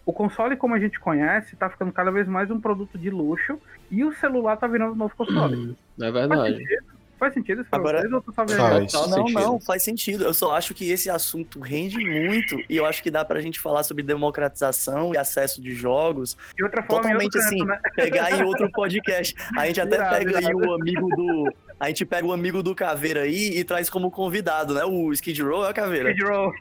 o 0.05 0.11
console 0.11 0.57
como 0.57 0.75
a 0.75 0.79
gente 0.79 0.99
conhece 0.99 1.55
tá 1.55 1.69
ficando 1.69 1.93
cada 1.93 2.11
vez 2.11 2.27
mais 2.27 2.51
um 2.51 2.59
produto 2.59 2.97
de 2.97 3.09
luxo 3.09 3.57
e 3.89 4.03
o 4.03 4.11
celular 4.11 4.57
tá 4.57 4.67
virando 4.67 4.93
um 4.93 4.97
novo 4.97 5.15
console. 5.15 5.77
É 6.01 6.11
verdade. 6.11 6.41
Faz 6.41 6.57
sentido, 6.57 6.88
faz 7.19 7.33
sentido 7.33 7.61
isso 7.61 7.69
Agora- 7.71 7.99
vocês 7.99 8.13
ou 8.13 8.21
tu 8.21 8.33
só 8.33 8.45
viajando? 8.45 8.87
Não, 8.93 9.07
não, 9.09 9.25
não, 9.27 9.59
faz 9.59 9.83
sentido. 9.83 10.23
Eu 10.23 10.33
só 10.33 10.55
acho 10.55 10.73
que 10.73 10.89
esse 10.89 11.09
assunto 11.09 11.59
rende 11.59 11.97
muito 11.97 12.55
e 12.69 12.77
eu 12.77 12.85
acho 12.85 13.03
que 13.03 13.11
dá 13.11 13.23
pra 13.23 13.41
gente 13.41 13.59
falar 13.59 13.83
sobre 13.83 14.03
democratização 14.03 15.13
e 15.13 15.17
acesso 15.17 15.61
de 15.61 15.75
jogos 15.75 16.37
De 16.55 16.63
outra 16.63 16.81
forma, 16.81 17.03
totalmente 17.03 17.35
outro 17.35 17.39
assim, 17.41 17.57
canto, 17.59 17.67
né? 17.67 17.79
pegar 17.95 18.31
em 18.31 18.43
outro 18.43 18.71
podcast. 18.71 19.35
A 19.57 19.67
gente 19.67 19.81
até 19.81 19.95
Irado, 19.95 20.15
pega 20.17 20.37
aí 20.39 20.53
o 20.53 20.73
amigo 20.73 21.07
do. 21.09 21.53
A 21.79 21.87
gente 21.87 22.05
pega 22.05 22.27
o 22.27 22.33
amigo 22.33 22.61
do 22.61 22.75
Caveira 22.75 23.21
aí 23.21 23.57
e 23.57 23.63
traz 23.63 23.89
como 23.89 24.11
convidado, 24.11 24.73
né? 24.73 24.83
O 24.83 25.13
Skid 25.13 25.41
Row 25.41 25.65
é 25.65 25.69
o 25.69 25.73
Caveira. 25.73 26.11
Skid 26.11 26.25
Row. 26.29 26.51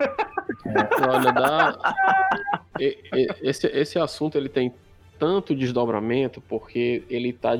Olha, 1.08 1.32
dá... 1.32 1.78
esse, 3.42 3.66
esse 3.66 3.98
assunto 3.98 4.38
ele 4.38 4.48
tem 4.48 4.72
tanto 5.18 5.54
desdobramento 5.54 6.40
porque 6.40 7.02
ele 7.10 7.30
está 7.30 7.56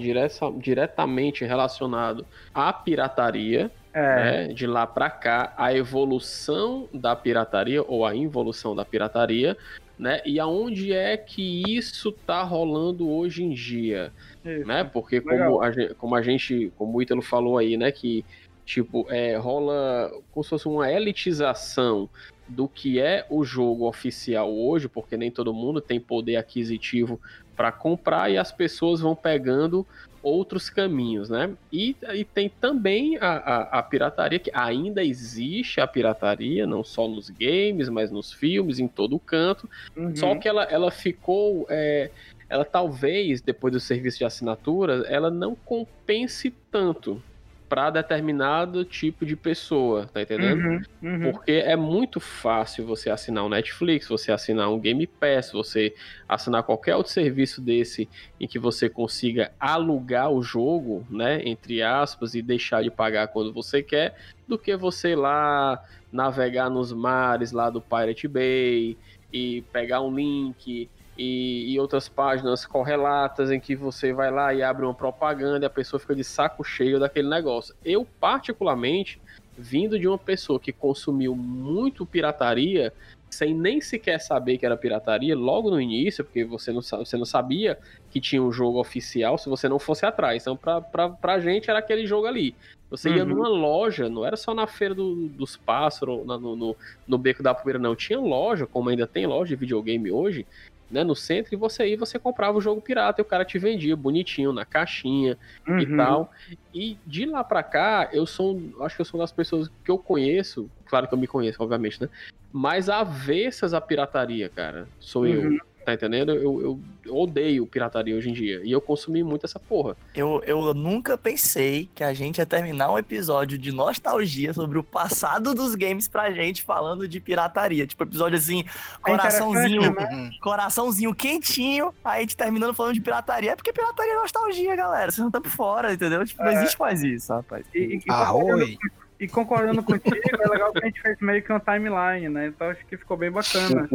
diretamente 0.58 1.44
relacionado 1.44 2.24
à 2.54 2.72
pirataria, 2.72 3.70
É. 3.92 4.46
né, 4.46 4.48
de 4.54 4.66
lá 4.66 4.86
para 4.86 5.10
cá, 5.10 5.52
a 5.56 5.74
evolução 5.74 6.88
da 6.92 7.16
pirataria 7.16 7.82
ou 7.82 8.06
a 8.06 8.14
involução 8.14 8.76
da 8.76 8.84
pirataria, 8.84 9.56
né, 9.98 10.20
e 10.24 10.38
aonde 10.38 10.92
é 10.92 11.16
que 11.16 11.64
isso 11.66 12.12
tá 12.12 12.42
rolando 12.42 13.10
hoje 13.10 13.42
em 13.42 13.50
dia, 13.50 14.12
né? 14.44 14.84
Porque 14.84 15.20
como 15.20 15.60
a, 15.60 15.72
gente, 15.72 15.94
como 15.94 16.14
a 16.14 16.22
gente, 16.22 16.72
como 16.78 16.96
o 16.96 17.02
Ítalo 17.02 17.20
falou 17.22 17.58
aí, 17.58 17.76
né, 17.76 17.90
que 17.90 18.24
tipo, 18.68 19.06
é, 19.08 19.34
rola 19.36 20.12
como 20.30 20.44
se 20.44 20.50
fosse 20.50 20.68
uma 20.68 20.92
elitização 20.92 22.06
do 22.46 22.68
que 22.68 23.00
é 23.00 23.26
o 23.30 23.42
jogo 23.42 23.88
oficial 23.88 24.54
hoje, 24.54 24.88
porque 24.88 25.16
nem 25.16 25.30
todo 25.30 25.54
mundo 25.54 25.80
tem 25.80 25.98
poder 25.98 26.36
aquisitivo 26.36 27.18
para 27.56 27.72
comprar 27.72 28.30
e 28.30 28.36
as 28.36 28.52
pessoas 28.52 29.00
vão 29.00 29.16
pegando 29.16 29.86
outros 30.22 30.68
caminhos, 30.68 31.30
né? 31.30 31.50
E, 31.72 31.96
e 32.12 32.24
tem 32.24 32.50
também 32.50 33.16
a, 33.16 33.36
a, 33.36 33.78
a 33.78 33.82
pirataria, 33.82 34.38
que 34.38 34.50
ainda 34.52 35.02
existe 35.02 35.80
a 35.80 35.86
pirataria, 35.86 36.66
não 36.66 36.84
só 36.84 37.08
nos 37.08 37.30
games, 37.30 37.88
mas 37.88 38.10
nos 38.10 38.32
filmes, 38.32 38.78
em 38.78 38.86
todo 38.86 39.16
o 39.16 39.20
canto. 39.20 39.68
Uhum. 39.96 40.14
Só 40.14 40.34
que 40.36 40.46
ela, 40.46 40.64
ela 40.64 40.90
ficou. 40.90 41.66
é, 41.70 42.10
ela 42.50 42.64
talvez, 42.64 43.40
depois 43.40 43.72
do 43.72 43.80
serviço 43.80 44.18
de 44.18 44.24
assinatura, 44.24 45.04
ela 45.08 45.30
não 45.30 45.54
compense 45.54 46.50
tanto 46.70 47.22
para 47.68 47.90
determinado 47.90 48.84
tipo 48.84 49.26
de 49.26 49.36
pessoa, 49.36 50.06
tá 50.06 50.22
entendendo? 50.22 50.60
Uhum, 50.60 50.82
uhum. 51.02 51.32
Porque 51.32 51.52
é 51.52 51.76
muito 51.76 52.18
fácil 52.18 52.86
você 52.86 53.10
assinar 53.10 53.44
um 53.44 53.48
Netflix, 53.48 54.08
você 54.08 54.32
assinar 54.32 54.70
um 54.70 54.78
Game 54.78 55.06
Pass, 55.06 55.52
você 55.52 55.94
assinar 56.28 56.62
qualquer 56.62 56.96
outro 56.96 57.12
serviço 57.12 57.60
desse 57.60 58.08
em 58.40 58.46
que 58.46 58.58
você 58.58 58.88
consiga 58.88 59.52
alugar 59.60 60.30
o 60.30 60.42
jogo, 60.42 61.06
né, 61.10 61.42
entre 61.44 61.82
aspas, 61.82 62.34
e 62.34 62.42
deixar 62.42 62.82
de 62.82 62.90
pagar 62.90 63.28
quando 63.28 63.52
você 63.52 63.82
quer, 63.82 64.16
do 64.46 64.58
que 64.58 64.76
você 64.76 65.10
ir 65.10 65.16
lá 65.16 65.82
navegar 66.10 66.70
nos 66.70 66.92
mares 66.92 67.52
lá 67.52 67.68
do 67.68 67.82
Pirate 67.82 68.26
Bay 68.26 68.96
e 69.32 69.62
pegar 69.72 70.00
um 70.00 70.14
link 70.14 70.88
e, 71.18 71.72
e 71.72 71.80
outras 71.80 72.08
páginas 72.08 72.64
correlatas 72.64 73.50
em 73.50 73.58
que 73.58 73.74
você 73.74 74.12
vai 74.12 74.30
lá 74.30 74.54
e 74.54 74.62
abre 74.62 74.84
uma 74.86 74.94
propaganda 74.94 75.64
e 75.64 75.66
a 75.66 75.70
pessoa 75.70 75.98
fica 75.98 76.14
de 76.14 76.22
saco 76.22 76.62
cheio 76.62 77.00
daquele 77.00 77.28
negócio. 77.28 77.74
Eu, 77.84 78.06
particularmente, 78.20 79.20
vindo 79.56 79.98
de 79.98 80.06
uma 80.06 80.16
pessoa 80.16 80.60
que 80.60 80.72
consumiu 80.72 81.34
muito 81.34 82.06
pirataria, 82.06 82.92
sem 83.28 83.52
nem 83.52 83.80
sequer 83.80 84.20
saber 84.20 84.56
que 84.56 84.64
era 84.64 84.76
pirataria, 84.76 85.36
logo 85.36 85.70
no 85.70 85.80
início, 85.80 86.24
porque 86.24 86.44
você 86.44 86.72
não, 86.72 86.80
você 86.80 87.16
não 87.16 87.24
sabia 87.26 87.76
que 88.10 88.20
tinha 88.20 88.42
um 88.42 88.50
jogo 88.52 88.80
oficial 88.80 89.36
se 89.36 89.48
você 89.48 89.68
não 89.68 89.78
fosse 89.78 90.06
atrás. 90.06 90.42
Então, 90.44 90.56
pra, 90.56 90.80
pra, 90.80 91.10
pra 91.10 91.40
gente, 91.40 91.68
era 91.68 91.80
aquele 91.80 92.06
jogo 92.06 92.26
ali. 92.26 92.54
Você 92.90 93.10
ia 93.10 93.22
Uhum. 93.24 93.28
numa 93.30 93.48
loja, 93.48 94.08
não 94.08 94.24
era 94.24 94.34
só 94.36 94.54
na 94.54 94.66
feira 94.66 94.94
do- 94.94 95.28
dos 95.28 95.56
pássaros, 95.58 96.24
no, 96.24 96.56
no, 96.56 96.76
no 97.06 97.18
Beco 97.18 97.42
da 97.42 97.52
Poeira, 97.52 97.78
não. 97.78 97.94
Tinha 97.94 98.18
loja, 98.18 98.66
como 98.66 98.88
ainda 98.88 99.06
tem 99.06 99.26
loja 99.26 99.50
de 99.50 99.56
videogame 99.56 100.10
hoje, 100.10 100.46
né, 100.90 101.04
no 101.04 101.14
centro, 101.16 101.54
e 101.54 101.56
você 101.56 101.86
e 101.88 101.96
você 101.96 102.18
comprava 102.18 102.56
o 102.58 102.60
jogo 102.60 102.80
pirata 102.82 103.20
e 103.20 103.22
o 103.22 103.26
cara 103.26 103.44
te 103.44 103.58
vendia 103.58 103.96
bonitinho, 103.96 104.52
na 104.52 104.64
caixinha 104.64 105.38
e 105.78 105.86
Uhum. 105.86 105.96
tal. 105.96 106.30
E 106.72 107.00
de 107.06 107.26
lá 107.26 107.44
pra 107.44 107.62
cá, 107.62 108.08
eu 108.12 108.26
sou, 108.26 108.58
acho 108.82 108.96
que 108.96 109.02
eu 109.02 109.06
sou 109.06 109.18
uma 109.20 109.24
das 109.24 109.32
pessoas 109.32 109.68
que 109.84 109.90
eu 109.90 109.98
conheço, 109.98 110.70
claro 110.86 111.08
que 111.08 111.14
eu 111.14 111.18
me 111.18 111.26
conheço, 111.28 111.62
obviamente, 111.62 112.00
né? 112.00 112.08
Mas 112.52 112.88
avessas 112.88 113.74
à 113.74 113.80
pirataria, 113.80 114.48
cara, 114.50 114.90
sou 114.98 115.26
Uhum. 115.26 115.28
eu. 115.28 115.58
Tá 115.88 115.94
entendendo? 115.94 116.32
Eu, 116.32 116.78
eu 117.06 117.16
odeio 117.16 117.66
pirataria 117.66 118.14
hoje 118.14 118.28
em 118.28 118.34
dia. 118.34 118.60
E 118.62 118.70
eu 118.70 118.78
consumi 118.78 119.22
muito 119.24 119.46
essa 119.46 119.58
porra. 119.58 119.96
Eu, 120.14 120.42
eu 120.46 120.74
nunca 120.74 121.16
pensei 121.16 121.88
que 121.94 122.04
a 122.04 122.12
gente 122.12 122.36
ia 122.36 122.44
terminar 122.44 122.92
um 122.92 122.98
episódio 122.98 123.56
de 123.56 123.72
nostalgia 123.72 124.52
sobre 124.52 124.76
o 124.78 124.82
passado 124.82 125.54
dos 125.54 125.74
games 125.74 126.06
pra 126.06 126.30
gente 126.30 126.62
falando 126.62 127.08
de 127.08 127.18
pirataria. 127.20 127.86
Tipo, 127.86 128.02
episódio 128.02 128.36
assim, 128.36 128.64
coraçãozinho, 129.00 129.82
interessante, 129.82 130.14
né? 130.14 130.30
coraçãozinho 130.42 131.14
quentinho, 131.14 131.94
aí 132.04 132.18
a 132.18 132.20
gente 132.20 132.36
terminando 132.36 132.74
falando 132.74 132.92
de 132.92 133.00
pirataria. 133.00 133.52
É 133.52 133.56
porque 133.56 133.72
pirataria 133.72 134.12
é 134.12 134.16
nostalgia, 134.16 134.76
galera. 134.76 135.10
Vocês 135.10 135.20
não 135.20 135.28
estão 135.28 135.40
por 135.40 135.50
fora, 135.50 135.94
entendeu? 135.94 136.22
Tipo, 136.26 136.42
não 136.42 136.50
É. 136.50 136.54
existe 136.56 136.78
mais 136.78 137.02
isso, 137.02 137.32
rapaz. 137.32 137.64
E, 137.74 137.78
e- 137.78 137.96
e 137.96 138.00
concordando, 138.02 138.78
e 139.20 139.26
concordando 139.28 139.82
contigo, 139.82 140.20
é 140.38 140.48
legal 140.50 140.70
que 140.70 140.82
a 140.82 140.86
gente 140.86 141.00
fez 141.00 141.16
meio 141.22 141.42
que 141.42 141.50
uma 141.50 141.60
timeline, 141.60 142.28
né? 142.28 142.48
Então 142.48 142.68
acho 142.68 142.84
que 142.84 142.98
ficou 142.98 143.16
bem 143.16 143.30
bacana. 143.30 143.88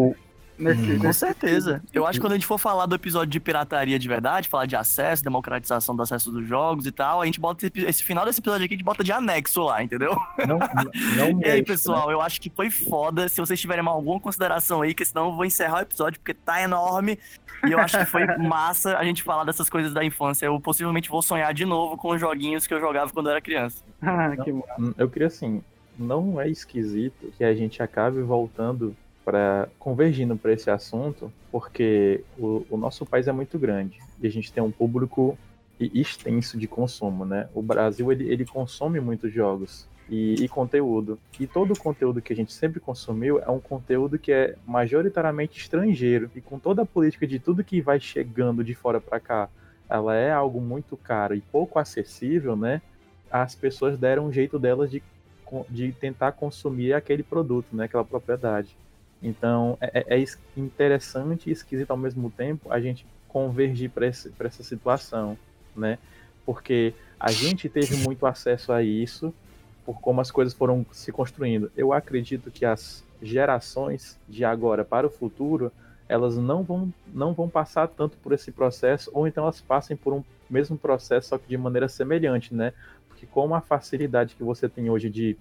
Nesse, 0.57 0.97
Com 0.97 1.03
nesse 1.07 1.19
certeza. 1.19 1.73
sentido. 1.75 1.89
Eu 1.93 2.05
acho 2.05 2.19
que 2.19 2.21
quando 2.23 2.33
a 2.33 2.35
gente 2.35 2.45
for 2.45 2.57
falar 2.57 2.85
do 2.85 2.95
episódio 2.95 3.31
de 3.31 3.39
pirataria 3.39 3.97
de 3.97 4.07
verdade, 4.07 4.47
falar 4.47 4.65
de 4.65 4.75
acesso, 4.75 5.23
democratização 5.23 5.95
do 5.95 6.03
acesso 6.03 6.31
dos 6.31 6.47
jogos 6.47 6.85
e 6.85 6.91
tal, 6.91 7.21
a 7.21 7.25
gente 7.25 7.39
bota 7.39 7.65
esse, 7.65 7.85
esse 7.85 8.03
final 8.03 8.25
desse 8.25 8.39
episódio 8.39 8.65
aqui, 8.65 8.75
a 8.75 8.77
gente 8.77 8.85
bota 8.85 9.03
de 9.03 9.11
anexo 9.11 9.63
lá, 9.63 9.83
entendeu? 9.83 10.15
Não, 10.47 10.59
não 11.17 11.41
E 11.41 11.45
aí, 11.45 11.63
pessoal, 11.63 12.11
eu 12.11 12.21
acho 12.21 12.39
que 12.39 12.49
foi 12.49 12.69
foda. 12.69 13.27
Se 13.27 13.41
vocês 13.41 13.59
tiverem 13.59 13.85
alguma 13.85 14.19
consideração 14.19 14.81
aí, 14.81 14.93
que 14.93 15.03
senão 15.03 15.29
eu 15.29 15.35
vou 15.35 15.45
encerrar 15.45 15.77
o 15.77 15.81
episódio, 15.81 16.19
porque 16.19 16.33
tá 16.33 16.61
enorme. 16.61 17.17
E 17.67 17.71
eu 17.71 17.79
acho 17.79 17.97
que 17.97 18.05
foi 18.05 18.25
massa 18.37 18.97
a 18.97 19.03
gente 19.03 19.23
falar 19.23 19.43
dessas 19.45 19.69
coisas 19.69 19.93
da 19.93 20.03
infância. 20.03 20.45
Eu 20.45 20.59
possivelmente 20.59 21.09
vou 21.09 21.21
sonhar 21.21 21.53
de 21.53 21.65
novo 21.65 21.97
com 21.97 22.09
os 22.09 22.19
joguinhos 22.19 22.67
que 22.67 22.73
eu 22.73 22.79
jogava 22.79 23.11
quando 23.11 23.27
eu 23.27 23.31
era 23.31 23.41
criança. 23.41 23.83
Ah, 24.01 24.35
que 24.43 24.51
bom. 24.51 24.63
Hum, 24.79 24.93
Eu 24.97 25.09
queria 25.09 25.27
assim, 25.27 25.63
não 25.97 26.39
é 26.39 26.49
esquisito 26.49 27.31
que 27.37 27.43
a 27.43 27.53
gente 27.55 27.81
acabe 27.81 28.21
voltando 28.21 28.95
para 29.23 29.67
convergindo 29.79 30.35
para 30.35 30.53
esse 30.53 30.69
assunto, 30.69 31.31
porque 31.51 32.23
o, 32.37 32.65
o 32.69 32.77
nosso 32.77 33.05
país 33.05 33.27
é 33.27 33.31
muito 33.31 33.57
grande 33.57 33.99
e 34.21 34.27
a 34.27 34.31
gente 34.31 34.51
tem 34.51 34.63
um 34.63 34.71
público 34.71 35.37
extenso 35.79 36.57
de 36.57 36.67
consumo, 36.67 37.25
né? 37.25 37.49
O 37.53 37.61
Brasil 37.61 38.11
ele, 38.11 38.29
ele 38.29 38.45
consome 38.45 38.99
muitos 38.99 39.33
jogos 39.33 39.87
e, 40.09 40.35
e 40.35 40.47
conteúdo 40.47 41.19
e 41.39 41.47
todo 41.47 41.73
o 41.73 41.79
conteúdo 41.79 42.21
que 42.21 42.31
a 42.31 42.35
gente 42.35 42.53
sempre 42.53 42.79
consumiu 42.79 43.39
é 43.39 43.49
um 43.49 43.59
conteúdo 43.59 44.19
que 44.19 44.31
é 44.31 44.55
majoritariamente 44.65 45.59
estrangeiro 45.59 46.29
e 46.35 46.41
com 46.41 46.59
toda 46.59 46.83
a 46.83 46.85
política 46.85 47.25
de 47.25 47.39
tudo 47.39 47.63
que 47.63 47.81
vai 47.81 47.99
chegando 47.99 48.63
de 48.63 48.73
fora 48.73 49.01
para 49.01 49.19
cá, 49.19 49.49
ela 49.89 50.15
é 50.15 50.31
algo 50.31 50.61
muito 50.61 50.95
caro 50.95 51.35
e 51.35 51.41
pouco 51.41 51.79
acessível, 51.79 52.55
né? 52.55 52.81
As 53.31 53.55
pessoas 53.55 53.97
deram 53.97 54.27
um 54.27 54.31
jeito 54.31 54.59
delas 54.59 54.91
de 54.91 55.01
de 55.69 55.91
tentar 55.91 56.31
consumir 56.31 56.93
aquele 56.93 57.21
produto, 57.21 57.75
né, 57.75 57.85
aquela 57.85 58.03
propriedade. 58.03 58.75
Então 59.23 59.77
é, 59.81 59.99
é- 60.01 60.15
é 60.15 60.19
es- 60.19 60.37
interessante 60.57 61.49
e 61.49 61.53
esquisito 61.53 61.91
ao 61.91 61.97
mesmo 61.97 62.29
tempo 62.29 62.71
a 62.71 62.79
gente 62.79 63.05
convergir 63.27 63.89
para 63.89 64.05
essa 64.05 64.63
situação, 64.63 65.37
né? 65.75 65.97
Porque 66.45 66.93
a 67.19 67.31
gente 67.31 67.69
teve 67.69 67.95
muito 67.95 68.25
acesso 68.25 68.71
a 68.71 68.83
isso 68.83 69.33
por 69.85 69.99
como 69.99 70.21
as 70.21 70.29
coisas 70.31 70.53
foram 70.53 70.85
se 70.91 71.11
construindo. 71.11 71.71
Eu 71.75 71.93
acredito 71.93 72.51
que 72.51 72.65
as 72.65 73.03
gerações 73.21 74.17
de 74.27 74.43
agora 74.45 74.83
para 74.85 75.07
o 75.07 75.09
futuro 75.09 75.71
elas 76.07 76.37
não 76.37 76.63
vão, 76.63 76.93
não 77.13 77.33
vão 77.33 77.49
passar 77.49 77.87
tanto 77.87 78.17
por 78.17 78.33
esse 78.33 78.51
processo, 78.51 79.09
ou 79.13 79.25
então 79.27 79.43
elas 79.45 79.61
passem 79.61 79.95
por 79.95 80.13
um 80.13 80.23
mesmo 80.49 80.77
processo, 80.77 81.29
só 81.29 81.37
que 81.37 81.47
de 81.47 81.57
maneira 81.57 81.87
semelhante, 81.87 82.53
né? 82.53 82.73
Porque 83.07 83.25
com 83.25 83.55
a 83.55 83.61
facilidade 83.61 84.35
que 84.35 84.43
você 84.43 84.67
tem 84.67 84.89
hoje 84.89 85.09
de, 85.09 85.37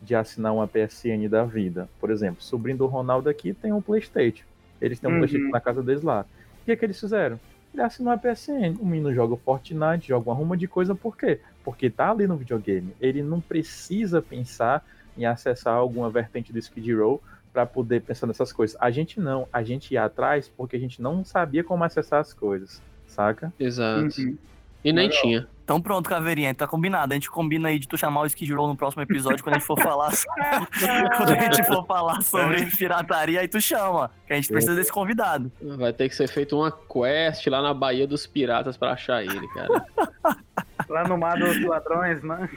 de 0.00 0.14
assinar 0.14 0.54
uma 0.54 0.68
PSN 0.68 1.28
da 1.28 1.44
vida, 1.44 1.88
por 2.00 2.10
exemplo, 2.10 2.38
o 2.40 2.44
sobrinho 2.44 2.78
do 2.78 2.86
Ronaldo 2.86 3.28
aqui 3.28 3.52
tem 3.52 3.72
um 3.72 3.82
Playstation. 3.82 4.44
Eles 4.80 5.00
têm 5.00 5.10
um 5.10 5.14
Uhum. 5.14 5.18
Playstation 5.20 5.50
na 5.50 5.60
casa 5.60 5.82
deles 5.82 6.02
lá. 6.02 6.24
O 6.62 6.64
que 6.64 6.72
é 6.72 6.76
que 6.76 6.84
eles 6.84 6.98
fizeram? 6.98 7.38
Ele 7.72 7.82
assinou 7.82 8.12
a 8.12 8.16
PSN. 8.16 8.76
O 8.80 8.86
menino 8.86 9.12
joga 9.12 9.34
o 9.34 9.36
Fortnite, 9.36 10.08
joga 10.08 10.30
uma 10.30 10.36
ruma 10.36 10.56
de 10.56 10.66
coisa, 10.66 10.94
por 10.94 11.16
quê? 11.16 11.40
Porque 11.64 11.90
tá 11.90 12.10
ali 12.10 12.26
no 12.26 12.36
videogame. 12.36 12.94
Ele 13.00 13.22
não 13.22 13.40
precisa 13.40 14.22
pensar 14.22 14.84
em 15.16 15.26
acessar 15.26 15.74
alguma 15.74 16.08
vertente 16.10 16.52
do 16.52 16.58
Skid 16.58 16.94
Row 16.94 17.22
para 17.52 17.66
poder 17.66 18.02
pensar 18.02 18.26
nessas 18.26 18.52
coisas. 18.52 18.76
A 18.80 18.90
gente 18.90 19.20
não, 19.20 19.48
a 19.52 19.62
gente 19.62 19.92
ia 19.94 20.04
atrás 20.04 20.48
porque 20.48 20.76
a 20.76 20.78
gente 20.78 21.02
não 21.02 21.24
sabia 21.24 21.64
como 21.64 21.82
acessar 21.84 22.20
as 22.20 22.32
coisas, 22.32 22.80
saca? 23.06 23.52
Exato. 23.58 24.20
Uhum. 24.20 24.38
E 24.84 24.92
nem 24.92 25.08
Legal. 25.08 25.22
tinha. 25.22 25.48
Então 25.68 25.82
pronto, 25.82 26.08
Caveirinha, 26.08 26.54
tá 26.54 26.66
combinado. 26.66 27.12
A 27.12 27.14
gente 27.14 27.28
combina 27.30 27.68
aí 27.68 27.78
de 27.78 27.86
tu 27.86 27.98
chamar 27.98 28.22
o 28.22 28.26
Skid 28.26 28.50
Row 28.54 28.66
no 28.66 28.74
próximo 28.74 29.02
episódio 29.02 29.44
quando 29.44 29.56
a 29.56 29.58
gente 29.58 29.66
for 29.66 29.78
falar 29.78 30.10
quando 31.14 31.30
a 31.30 31.40
gente 31.40 31.62
for 31.64 31.84
falar 31.84 32.22
sobre 32.22 32.64
pirataria, 32.74 33.40
aí 33.40 33.48
tu 33.48 33.60
chama, 33.60 34.10
que 34.26 34.32
a 34.32 34.36
gente 34.36 34.48
precisa 34.48 34.74
desse 34.74 34.90
convidado. 34.90 35.52
Vai 35.76 35.92
ter 35.92 36.08
que 36.08 36.16
ser 36.16 36.26
feito 36.26 36.56
uma 36.56 36.72
quest 36.72 37.46
lá 37.48 37.60
na 37.60 37.74
Baía 37.74 38.06
dos 38.06 38.26
Piratas 38.26 38.78
pra 38.78 38.92
achar 38.92 39.22
ele, 39.22 39.46
cara. 39.48 39.84
Lá 40.88 41.06
no 41.06 41.18
mar 41.18 41.38
dos 41.38 41.60
ladrões, 41.60 42.22
né? 42.22 42.48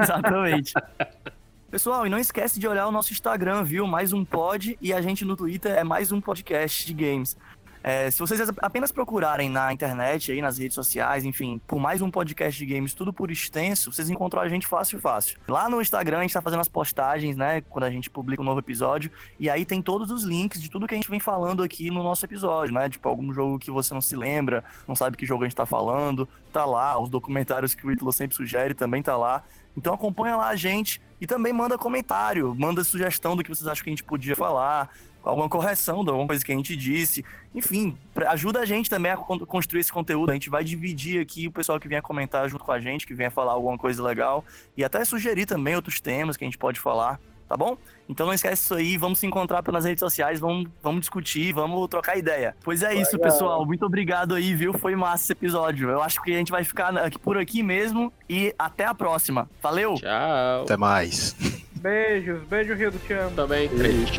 Exatamente. 0.00 0.72
Pessoal, 1.70 2.06
e 2.06 2.08
não 2.08 2.18
esquece 2.18 2.58
de 2.58 2.66
olhar 2.66 2.86
o 2.86 2.90
nosso 2.90 3.12
Instagram, 3.12 3.62
viu? 3.62 3.86
Mais 3.86 4.14
um 4.14 4.24
pod 4.24 4.78
e 4.80 4.90
a 4.90 5.02
gente 5.02 5.22
no 5.22 5.36
Twitter 5.36 5.72
é 5.72 5.84
mais 5.84 6.10
um 6.10 6.18
podcast 6.18 6.86
de 6.86 6.94
games. 6.94 7.36
É, 7.82 8.10
se 8.10 8.18
vocês 8.18 8.40
apenas 8.58 8.90
procurarem 8.90 9.48
na 9.48 9.72
internet, 9.72 10.32
aí 10.32 10.42
nas 10.42 10.58
redes 10.58 10.74
sociais, 10.74 11.24
enfim, 11.24 11.60
por 11.66 11.78
mais 11.78 12.02
um 12.02 12.10
podcast 12.10 12.58
de 12.58 12.74
games, 12.74 12.94
tudo 12.94 13.12
por 13.12 13.30
extenso, 13.30 13.92
vocês 13.92 14.10
encontram 14.10 14.42
a 14.42 14.48
gente 14.48 14.66
fácil, 14.66 14.98
fácil. 15.00 15.38
Lá 15.46 15.68
no 15.68 15.80
Instagram 15.80 16.18
a 16.18 16.22
gente 16.22 16.32
tá 16.32 16.42
fazendo 16.42 16.60
as 16.60 16.68
postagens, 16.68 17.36
né? 17.36 17.60
Quando 17.62 17.84
a 17.84 17.90
gente 17.90 18.10
publica 18.10 18.42
um 18.42 18.44
novo 18.44 18.60
episódio. 18.60 19.10
E 19.38 19.48
aí 19.48 19.64
tem 19.64 19.80
todos 19.80 20.10
os 20.10 20.24
links 20.24 20.60
de 20.60 20.68
tudo 20.68 20.86
que 20.86 20.94
a 20.94 20.96
gente 20.96 21.10
vem 21.10 21.20
falando 21.20 21.62
aqui 21.62 21.90
no 21.90 22.02
nosso 22.02 22.24
episódio, 22.24 22.74
né? 22.74 22.88
Tipo, 22.88 23.08
algum 23.08 23.32
jogo 23.32 23.58
que 23.58 23.70
você 23.70 23.94
não 23.94 24.00
se 24.00 24.16
lembra, 24.16 24.64
não 24.86 24.94
sabe 24.94 25.16
que 25.16 25.24
jogo 25.24 25.44
a 25.44 25.46
gente 25.46 25.56
tá 25.56 25.66
falando, 25.66 26.28
tá 26.52 26.64
lá. 26.64 26.98
Os 26.98 27.08
documentários 27.08 27.74
que 27.74 27.86
o 27.86 27.92
Ítalo 27.92 28.12
sempre 28.12 28.36
sugere 28.36 28.74
também 28.74 29.02
tá 29.02 29.16
lá. 29.16 29.44
Então 29.76 29.94
acompanha 29.94 30.36
lá 30.36 30.48
a 30.48 30.56
gente 30.56 31.00
e 31.20 31.26
também 31.26 31.52
manda 31.52 31.78
comentário, 31.78 32.54
manda 32.58 32.82
sugestão 32.82 33.36
do 33.36 33.44
que 33.44 33.48
vocês 33.48 33.66
acham 33.66 33.84
que 33.84 33.90
a 33.90 33.92
gente 33.92 34.02
podia 34.04 34.34
falar, 34.34 34.90
alguma 35.22 35.48
correção 35.48 36.02
de 36.04 36.10
alguma 36.10 36.26
coisa 36.26 36.44
que 36.44 36.52
a 36.52 36.56
gente 36.56 36.74
disse. 36.76 37.24
Enfim, 37.54 37.96
ajuda 38.28 38.60
a 38.60 38.64
gente 38.64 38.88
também 38.88 39.12
a 39.12 39.16
con- 39.16 39.38
construir 39.40 39.80
esse 39.80 39.92
conteúdo. 39.92 40.30
A 40.30 40.34
gente 40.34 40.48
vai 40.50 40.62
dividir 40.64 41.20
aqui 41.20 41.48
o 41.48 41.52
pessoal 41.52 41.78
que 41.80 41.88
venha 41.88 42.00
comentar 42.02 42.48
junto 42.48 42.64
com 42.64 42.72
a 42.72 42.80
gente, 42.80 43.06
que 43.06 43.14
venha 43.14 43.30
falar 43.30 43.52
alguma 43.52 43.76
coisa 43.76 44.02
legal 44.02 44.44
e 44.76 44.84
até 44.84 45.04
sugerir 45.04 45.46
também 45.46 45.74
outros 45.76 46.00
temas 46.00 46.36
que 46.36 46.44
a 46.44 46.46
gente 46.46 46.58
pode 46.58 46.78
falar, 46.80 47.20
tá 47.48 47.56
bom? 47.56 47.76
Então 48.08 48.26
não 48.26 48.32
esquece 48.32 48.62
isso 48.62 48.74
aí, 48.74 48.96
vamos 48.96 49.18
se 49.18 49.26
encontrar 49.26 49.62
pelas 49.62 49.84
redes 49.84 50.00
sociais, 50.00 50.40
vamos, 50.40 50.66
vamos 50.82 51.00
discutir, 51.00 51.52
vamos 51.52 51.86
trocar 51.88 52.16
ideia. 52.16 52.56
Pois 52.64 52.82
é 52.82 52.94
isso, 52.94 53.16
Legal. 53.16 53.30
pessoal. 53.32 53.66
Muito 53.66 53.84
obrigado 53.84 54.34
aí, 54.34 54.54
viu? 54.54 54.72
Foi 54.72 54.96
massa 54.96 55.24
esse 55.24 55.32
episódio. 55.32 55.90
Eu 55.90 56.02
acho 56.02 56.22
que 56.22 56.32
a 56.32 56.38
gente 56.38 56.50
vai 56.50 56.64
ficar 56.64 56.96
aqui- 56.96 57.18
por 57.18 57.36
aqui 57.36 57.62
mesmo 57.62 58.10
e 58.28 58.54
até 58.58 58.86
a 58.86 58.94
próxima. 58.94 59.48
Valeu! 59.62 59.94
Tchau! 59.96 60.62
Até 60.62 60.76
mais. 60.78 61.34
Beijos, 61.74 62.42
beijo, 62.48 62.74
Rio 62.74 62.90
do 62.90 62.98
Te 62.98 63.12
amo. 63.12 63.36
Também, 63.36 63.68
triste. 63.68 64.18